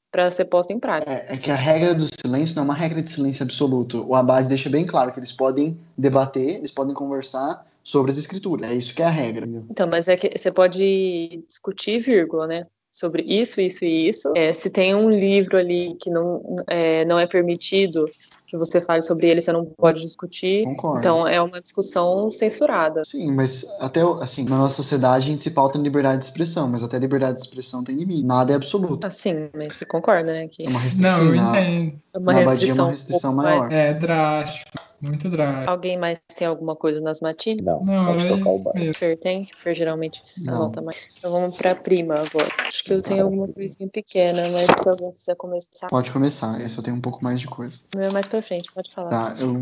para 0.10 0.32
ser 0.32 0.46
posta 0.46 0.72
em 0.72 0.80
prática. 0.80 1.12
É, 1.12 1.34
é, 1.34 1.38
que 1.38 1.52
a 1.52 1.56
regra 1.56 1.94
do 1.94 2.08
silêncio 2.08 2.56
não 2.56 2.64
é 2.64 2.66
uma 2.66 2.74
regra 2.74 3.02
de 3.02 3.10
silêncio 3.10 3.44
absoluto. 3.44 4.06
O 4.08 4.16
Abad 4.16 4.48
deixa 4.48 4.70
bem 4.70 4.86
claro 4.86 5.12
que 5.12 5.20
eles 5.20 5.34
podem 5.34 5.78
debater, 5.98 6.56
eles 6.56 6.72
podem 6.72 6.94
conversar 6.94 7.68
sobre 7.84 8.12
as 8.12 8.18
escrituras. 8.18 8.72
É 8.72 8.74
isso 8.74 8.96
que 8.96 9.02
é 9.02 9.06
a 9.06 9.10
regra. 9.10 9.46
Então, 9.70 9.88
mas 9.88 10.08
é 10.08 10.16
que 10.16 10.38
você 10.38 10.50
pode 10.50 11.44
discutir 11.50 12.00
vírgula, 12.00 12.48
né? 12.48 12.66
Sobre 12.90 13.24
isso, 13.24 13.60
isso 13.60 13.84
e 13.84 14.08
isso. 14.08 14.32
É, 14.34 14.54
se 14.54 14.70
tem 14.70 14.96
um 14.96 15.10
livro 15.10 15.58
ali 15.58 15.98
que 16.00 16.10
não 16.10 16.56
é, 16.68 17.04
não 17.04 17.20
é 17.20 17.28
permitido 17.28 18.10
que 18.52 18.58
você 18.58 18.82
fale 18.82 19.02
sobre 19.02 19.30
ele, 19.30 19.42
você 19.42 19.54
não 19.54 19.64
pode 19.64 20.02
discutir. 20.02 20.66
Concordo. 20.66 21.00
Então 21.00 21.26
é 21.26 21.42
uma 21.42 21.62
discussão 21.62 22.30
censurada. 22.30 23.02
Sim, 23.06 23.32
mas 23.34 23.66
até 23.80 24.02
assim, 24.20 24.44
na 24.44 24.58
nossa 24.58 24.76
sociedade 24.76 25.26
a 25.26 25.30
gente 25.30 25.42
se 25.42 25.52
pauta 25.52 25.78
em 25.78 25.82
liberdade 25.82 26.20
de 26.20 26.26
expressão, 26.26 26.68
mas 26.68 26.84
até 26.84 26.98
a 26.98 27.00
liberdade 27.00 27.36
de 27.36 27.42
expressão 27.46 27.82
tem 27.82 27.96
limite. 27.96 28.26
Nada 28.26 28.52
é 28.52 28.58
absoluto. 28.58 29.08
Assim, 29.08 29.50
mas 29.54 29.78
você 29.78 29.86
concorda, 29.86 30.34
né? 30.34 30.50
Que... 30.50 30.66
É 30.66 30.70
uma 30.70 30.82
restrição. 30.82 31.24
Não, 31.24 31.26
eu 31.28 31.36
entendo. 31.36 32.02
É 32.14 32.18
uma 32.20 32.34
restrição, 32.34 32.76
é 32.76 32.82
uma 32.82 32.92
restrição 32.92 33.34
maior. 33.34 33.72
É 33.72 33.94
drástico. 33.94 34.70
Muito 35.02 35.30
drástico. 35.30 35.72
Alguém 35.72 35.98
mais 35.98 36.22
tem 36.36 36.48
alguma 36.48 36.76
coisa 36.76 37.02
nas 37.02 37.22
matines? 37.22 37.66
Não, 37.66 37.84
não 37.84 38.06
pode 38.06 38.26
é 38.26 38.38
tocar 38.38 38.52
o 38.52 38.60
bar. 38.60 38.74
Fer 38.94 39.18
tem? 39.18 39.44
Fer 39.44 39.76
geralmente 39.76 40.22
anota 40.48 40.82
mais. 40.82 41.08
Então 41.18 41.32
vamos 41.32 41.58
pra 41.58 41.74
prima 41.74 42.16
agora. 42.16 42.48
Acho 42.60 42.84
que 42.84 42.94
eu 42.94 43.02
tenho 43.02 43.24
alguma 43.24 43.48
coisinha 43.48 43.90
pequena, 43.90 44.44
mas 44.50 44.68
se 44.68 44.90
alguém 44.90 45.12
quiser 45.12 45.36
começar. 45.36 45.88
Pode 45.88 46.12
começar, 46.12 46.62
esse 46.62 46.78
eu 46.78 46.84
tenho 46.84 46.98
um 46.98 47.02
pouco 47.02 47.24
mais 47.24 47.40
de 47.40 47.48
coisa. 47.48 47.80
O 47.94 47.98
meu 47.98 48.10
é 48.10 48.12
mais 48.12 48.28
pra 48.28 48.42
frente, 48.42 48.72
pode 48.72 48.92
falar. 48.94 49.10
Tá, 49.10 49.36
eu, 49.40 49.54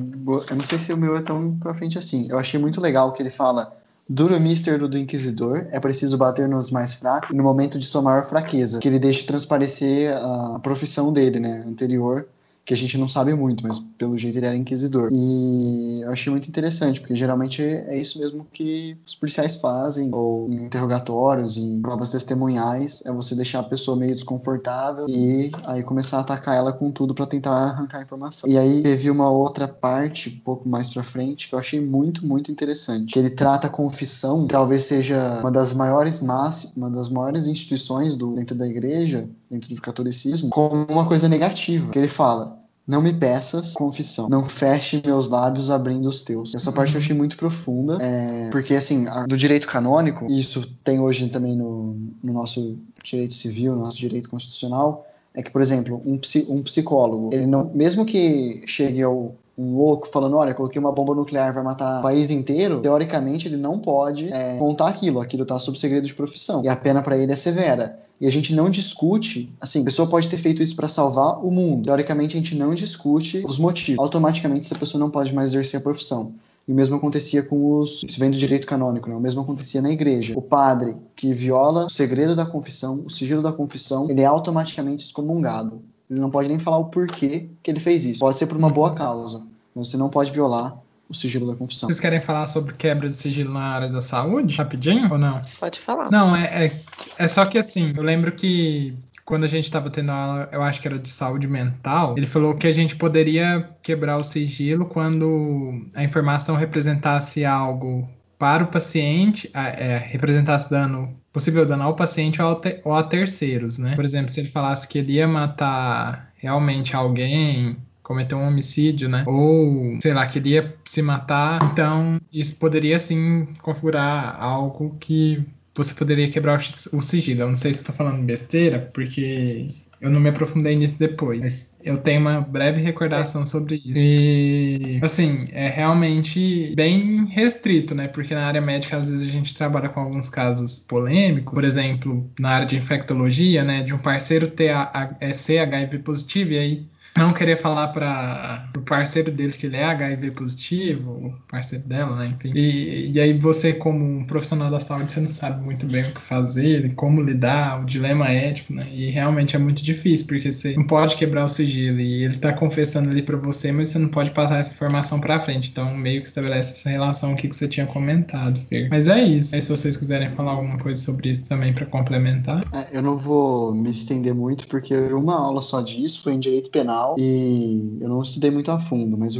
eu 0.49 0.55
não 0.55 0.65
sei 0.65 0.77
se 0.77 0.91
o 0.91 0.97
meu 0.97 1.15
é 1.15 1.21
tão 1.21 1.57
pra 1.57 1.73
frente 1.73 1.97
assim. 1.97 2.27
Eu 2.29 2.37
achei 2.37 2.59
muito 2.59 2.81
legal 2.81 3.13
que 3.13 3.21
ele 3.21 3.31
fala. 3.31 3.77
Duro 4.11 4.39
mister 4.39 4.79
do 4.79 4.97
Inquisidor, 4.97 5.67
é 5.71 5.79
preciso 5.79 6.17
bater 6.17 6.49
nos 6.49 6.71
mais 6.71 6.95
fracos 6.95 7.35
no 7.35 7.43
momento 7.43 7.77
de 7.77 7.85
sua 7.85 8.01
maior 8.01 8.25
fraqueza, 8.25 8.79
que 8.79 8.87
ele 8.87 8.97
deixa 8.97 9.23
transparecer 9.23 10.11
a 10.17 10.59
profissão 10.63 11.13
dele, 11.13 11.39
né, 11.39 11.63
anterior, 11.67 12.27
que 12.69 12.73
a 12.75 12.77
gente 12.77 12.99
não 12.99 13.07
sabe 13.07 13.33
muito, 13.33 13.65
mas 13.67 13.79
pelo 13.79 14.15
jeito 14.15 14.37
ele 14.37 14.45
era 14.45 14.55
inquisidor. 14.55 15.09
E 15.11 16.01
eu 16.03 16.11
achei 16.11 16.29
muito 16.29 16.47
interessante, 16.47 16.99
porque 17.01 17.15
geralmente 17.15 17.63
é 17.63 17.97
isso 17.97 18.19
mesmo 18.19 18.45
que 18.53 18.95
os 19.03 19.15
policiais 19.15 19.55
fazem, 19.55 20.13
ou 20.13 20.47
em 20.47 20.65
interrogatórios, 20.65 21.57
em 21.57 21.81
provas 21.81 22.11
testemunhais, 22.11 23.01
é 23.07 23.11
você 23.11 23.33
deixar 23.33 23.61
a 23.61 23.63
pessoa 23.63 23.97
meio 23.97 24.13
desconfortável 24.13 25.07
e 25.09 25.51
aí 25.65 25.81
começar 25.81 26.17
a 26.17 26.19
atacar 26.19 26.55
ela 26.55 26.71
com 26.71 26.91
tudo 26.91 27.15
para 27.15 27.25
tentar 27.25 27.53
arrancar 27.53 27.97
a 27.97 28.01
informação. 28.03 28.47
E 28.47 28.55
aí 28.55 28.83
teve 28.83 29.09
uma 29.09 29.31
outra 29.31 29.67
parte, 29.67 30.29
um 30.29 30.43
pouco 30.43 30.69
mais 30.69 30.91
pra 30.91 31.01
frente, 31.01 31.49
que 31.49 31.55
eu 31.55 31.59
achei 31.59 31.81
muito, 31.81 32.23
muito 32.23 32.51
interessante, 32.51 33.11
que 33.11 33.17
ele 33.17 33.31
trata 33.31 33.65
a 33.65 33.71
confissão, 33.71 34.45
talvez 34.45 34.83
seja 34.83 35.39
uma 35.39 35.51
das 35.51 35.73
maiores 35.73 36.21
massas, 36.21 36.71
uma 36.77 36.91
das 36.91 37.09
maiores 37.09 37.47
instituições 37.47 38.15
do, 38.15 38.35
dentro 38.35 38.55
da 38.55 38.67
igreja, 38.67 39.27
dentro 39.49 39.73
do 39.73 39.81
catolicismo, 39.81 40.51
como 40.51 40.85
uma 40.87 41.07
coisa 41.07 41.27
negativa. 41.27 41.89
Que 41.89 41.97
ele 41.97 42.07
fala, 42.07 42.58
Não 42.89 43.03
me 43.03 43.13
peças 43.13 43.73
confissão. 43.73 44.27
Não 44.27 44.41
feche 44.41 44.99
meus 45.05 45.27
lábios 45.27 45.69
abrindo 45.69 46.09
os 46.09 46.23
teus. 46.23 46.55
Essa 46.55 46.71
parte 46.71 46.95
eu 46.95 46.99
achei 46.99 47.15
muito 47.15 47.37
profunda, 47.37 47.99
é, 48.01 48.49
porque 48.49 48.73
assim, 48.73 49.07
a, 49.07 49.27
do 49.27 49.37
direito 49.37 49.67
canônico, 49.67 50.25
e 50.27 50.39
isso 50.39 50.67
tem 50.83 50.99
hoje 50.99 51.29
também 51.29 51.55
no, 51.55 51.95
no 52.23 52.33
nosso 52.33 52.79
direito 53.03 53.35
civil, 53.35 53.75
no 53.75 53.81
nosso 53.81 53.99
direito 53.99 54.27
constitucional, 54.27 55.05
é 55.35 55.43
que, 55.43 55.51
por 55.51 55.61
exemplo, 55.61 56.01
um, 56.03 56.19
um 56.49 56.63
psicólogo, 56.63 57.29
ele 57.31 57.45
não, 57.45 57.69
mesmo 57.75 58.03
que 58.05 58.63
chegue 58.65 59.03
ao 59.03 59.35
um 59.59 59.75
louco 59.75 60.07
falando, 60.07 60.37
olha, 60.37 60.53
coloquei 60.53 60.79
uma 60.79 60.91
bomba 60.91 61.13
nuclear, 61.13 61.53
vai 61.53 61.61
matar 61.61 61.99
o 61.99 62.01
país 62.01 62.31
inteiro, 62.31 62.79
teoricamente 62.79 63.45
ele 63.45 63.57
não 63.57 63.77
pode 63.77 64.31
é, 64.31 64.57
contar 64.57 64.87
aquilo, 64.87 65.19
aquilo 65.19 65.43
está 65.43 65.59
sob 65.59 65.77
segredo 65.77 66.07
de 66.07 66.13
profissão. 66.13 66.63
E 66.63 66.69
a 66.69 66.77
pena 66.77 67.01
para 67.01 67.17
ele 67.17 67.33
é 67.33 67.35
severa. 67.35 67.99
E 68.21 68.25
a 68.25 68.31
gente 68.31 68.55
não 68.55 68.69
discute, 68.69 69.53
assim, 69.59 69.81
a 69.81 69.85
pessoa 69.85 70.07
pode 70.07 70.29
ter 70.29 70.37
feito 70.37 70.63
isso 70.63 70.75
para 70.77 70.87
salvar 70.87 71.43
o 71.45 71.51
mundo. 71.51 71.85
Teoricamente 71.85 72.37
a 72.37 72.39
gente 72.39 72.55
não 72.55 72.73
discute 72.73 73.43
os 73.45 73.57
motivos. 73.57 74.01
Automaticamente 74.01 74.65
essa 74.65 74.75
pessoa 74.79 74.99
não 74.99 75.09
pode 75.09 75.33
mais 75.33 75.49
exercer 75.49 75.81
a 75.81 75.83
profissão. 75.83 76.33
E 76.65 76.71
o 76.71 76.75
mesmo 76.75 76.95
acontecia 76.95 77.43
com 77.43 77.79
os. 77.79 78.03
Isso 78.03 78.19
vem 78.19 78.29
do 78.29 78.37
direito 78.37 78.67
canônico, 78.67 79.09
né? 79.09 79.15
O 79.15 79.19
mesmo 79.19 79.41
acontecia 79.41 79.81
na 79.81 79.89
igreja. 79.89 80.37
O 80.37 80.41
padre 80.41 80.95
que 81.15 81.33
viola 81.33 81.85
o 81.85 81.89
segredo 81.89 82.35
da 82.35 82.45
confissão, 82.45 83.03
o 83.05 83.09
sigilo 83.09 83.41
da 83.41 83.51
confissão, 83.51 84.09
ele 84.09 84.21
é 84.21 84.25
automaticamente 84.25 85.05
excomungado. 85.05 85.81
Ele 86.09 86.19
não 86.19 86.31
pode 86.31 86.49
nem 86.49 86.59
falar 86.59 86.77
o 86.77 86.85
porquê 86.85 87.49
que 87.61 87.69
ele 87.69 87.79
fez 87.79 88.05
isso. 88.05 88.19
Pode 88.19 88.37
ser 88.37 88.47
por 88.47 88.57
uma 88.57 88.69
boa 88.69 88.93
causa, 88.95 89.45
mas 89.75 89.89
você 89.89 89.97
não 89.97 90.09
pode 90.09 90.31
violar 90.31 90.77
o 91.07 91.13
sigilo 91.13 91.47
da 91.47 91.55
confissão. 91.55 91.87
Vocês 91.87 91.99
querem 91.99 92.21
falar 92.21 92.47
sobre 92.47 92.75
quebra 92.75 93.07
de 93.07 93.15
sigilo 93.15 93.53
na 93.53 93.61
área 93.61 93.89
da 93.89 94.01
saúde? 94.01 94.55
Rapidinho 94.55 95.11
ou 95.11 95.17
não? 95.17 95.39
Pode 95.59 95.79
falar. 95.79 96.11
Não, 96.11 96.35
é, 96.35 96.67
é, 96.67 96.71
é 97.17 97.27
só 97.27 97.45
que 97.45 97.57
assim, 97.57 97.93
eu 97.95 98.03
lembro 98.03 98.31
que 98.31 98.95
quando 99.29 99.43
a 99.43 99.47
gente 99.47 99.65
estava 99.65 99.91
tendo 99.91 100.11
aula, 100.11 100.49
eu 100.51 100.63
acho 100.63 100.81
que 100.81 100.87
era 100.87 100.97
de 100.97 101.09
saúde 101.09 101.47
mental, 101.47 102.15
ele 102.17 102.25
falou 102.25 102.55
que 102.55 102.65
a 102.65 102.71
gente 102.71 102.95
poderia 102.95 103.69
quebrar 103.83 104.17
o 104.17 104.23
sigilo 104.23 104.87
quando 104.87 105.85
a 105.93 106.03
informação 106.03 106.55
representasse 106.55 107.45
algo 107.45 108.09
para 108.39 108.63
o 108.63 108.67
paciente, 108.67 109.51
é, 109.53 109.97
representasse 109.97 110.69
dano, 110.69 111.13
possível 111.31 111.65
dano 111.65 111.83
ao 111.83 111.95
paciente 111.95 112.41
ou, 112.41 112.59
ou 112.85 112.95
a 112.95 113.03
terceiros, 113.03 113.77
né? 113.77 113.95
Por 113.95 114.05
exemplo, 114.05 114.31
se 114.31 114.39
ele 114.39 114.47
falasse 114.47 114.87
que 114.87 114.97
ele 114.97 115.13
ia 115.13 115.27
matar 115.27 116.31
realmente 116.37 116.95
alguém, 116.95 117.75
cometer 118.01 118.35
um 118.35 118.47
homicídio, 118.47 119.09
né? 119.09 119.25
Ou, 119.27 119.99
sei 120.01 120.13
lá, 120.13 120.25
queria 120.25 120.73
se 120.85 121.01
matar, 121.01 121.59
então 121.71 122.19
isso 122.31 122.57
poderia 122.57 122.97
sim 122.97 123.45
configurar 123.61 124.41
algo 124.41 124.95
que 125.01 125.45
você 125.75 125.93
poderia 125.93 126.29
quebrar 126.29 126.61
o 126.93 127.01
sigilo. 127.01 127.41
Eu 127.41 127.49
não 127.49 127.55
sei 127.57 127.73
se 127.73 127.79
estou 127.79 127.93
falando 127.93 128.23
besteira, 128.23 128.79
porque 128.93 129.75
eu 130.01 130.09
não 130.09 130.19
me 130.19 130.29
aprofundei 130.29 130.75
nisso 130.75 130.97
depois, 130.97 131.39
mas 131.39 131.75
eu 131.83 131.97
tenho 131.97 132.21
uma 132.21 132.39
breve 132.39 132.81
recordação 132.81 133.45
sobre 133.45 133.75
isso. 133.75 133.97
E, 133.97 134.99
assim, 135.01 135.47
é 135.51 135.67
realmente 135.67 136.73
bem 136.75 137.25
restrito, 137.25 137.93
né? 137.93 138.07
Porque 138.07 138.33
na 138.33 138.45
área 138.45 138.61
médica, 138.61 138.97
às 138.97 139.09
vezes, 139.09 139.27
a 139.27 139.31
gente 139.31 139.53
trabalha 139.55 139.89
com 139.89 139.99
alguns 139.99 140.29
casos 140.29 140.79
polêmicos. 140.79 141.53
Por 141.53 141.63
exemplo, 141.63 142.29
na 142.39 142.49
área 142.49 142.67
de 142.67 142.77
infectologia, 142.77 143.63
né? 143.63 143.83
De 143.83 143.93
um 143.93 143.97
parceiro 143.97 144.47
ter 144.47 144.69
a, 144.69 144.83
a, 144.83 145.15
é 145.19 145.33
ser 145.33 145.59
HIV 145.59 145.99
positivo 145.99 146.51
e 146.51 146.57
aí 146.57 146.87
não 147.17 147.33
querer 147.33 147.57
falar 147.57 147.89
para 147.89 148.69
o 148.77 148.81
parceiro 148.81 149.31
dele 149.31 149.53
que 149.53 149.65
ele 149.65 149.77
é 149.77 149.83
HIV 149.83 150.31
positivo, 150.31 151.11
o 151.11 151.33
parceiro 151.49 151.83
dela, 151.85 152.15
né? 152.15 152.35
Enfim. 152.35 152.51
E, 152.55 153.11
e 153.11 153.19
aí 153.19 153.37
você, 153.37 153.73
como 153.73 154.05
um 154.05 154.25
profissional 154.25 154.69
da 154.69 154.79
saúde, 154.79 155.11
você 155.11 155.19
não 155.19 155.31
sabe 155.31 155.63
muito 155.63 155.85
bem 155.85 156.03
o 156.03 156.13
que 156.13 156.21
fazer, 156.21 156.93
como 156.95 157.21
lidar, 157.21 157.81
o 157.81 157.85
dilema 157.85 158.29
ético, 158.29 158.73
né? 158.73 158.87
E 158.91 159.09
realmente 159.09 159.55
é 159.55 159.59
muito 159.59 159.83
difícil, 159.83 160.27
porque 160.27 160.51
você 160.51 160.75
não 160.75 160.85
pode 160.85 161.15
quebrar 161.15 161.45
o 161.45 161.49
sigilo 161.49 161.99
e 161.99 162.23
ele 162.23 162.37
tá 162.37 162.53
confessando 162.53 163.09
ali 163.09 163.21
para 163.21 163.37
você, 163.37 163.71
mas 163.71 163.89
você 163.89 163.99
não 163.99 164.09
pode 164.09 164.31
passar 164.31 164.59
essa 164.59 164.73
informação 164.73 165.19
para 165.19 165.39
frente. 165.39 165.69
Então, 165.71 165.95
meio 165.95 166.21
que 166.21 166.27
estabelece 166.27 166.73
essa 166.73 166.89
relação 166.89 167.33
aqui 167.33 167.47
que 167.47 167.55
você 167.55 167.67
tinha 167.67 167.85
comentado, 167.85 168.61
Fer. 168.69 168.89
Mas 168.89 169.07
é 169.07 169.21
isso. 169.23 169.55
Aí, 169.55 169.61
se 169.61 169.69
vocês 169.69 169.97
quiserem 169.97 170.31
falar 170.31 170.51
alguma 170.51 170.77
coisa 170.77 171.01
sobre 171.01 171.29
isso 171.29 171.45
também 171.45 171.73
para 171.73 171.85
complementar. 171.85 172.63
É, 172.73 172.97
eu 172.97 173.01
não 173.01 173.17
vou 173.17 173.73
me 173.73 173.89
estender 173.89 174.33
muito, 174.33 174.67
porque 174.67 174.95
uma 174.95 175.35
aula 175.35 175.61
só 175.61 175.81
disso 175.81 176.23
foi 176.23 176.33
em 176.33 176.39
direito 176.39 176.69
penal 176.69 176.98
e 177.17 177.97
eu 177.99 178.09
não 178.09 178.21
estudei 178.21 178.51
muito 178.51 178.71
a 178.71 178.79
fundo, 178.79 179.17
mas 179.17 179.35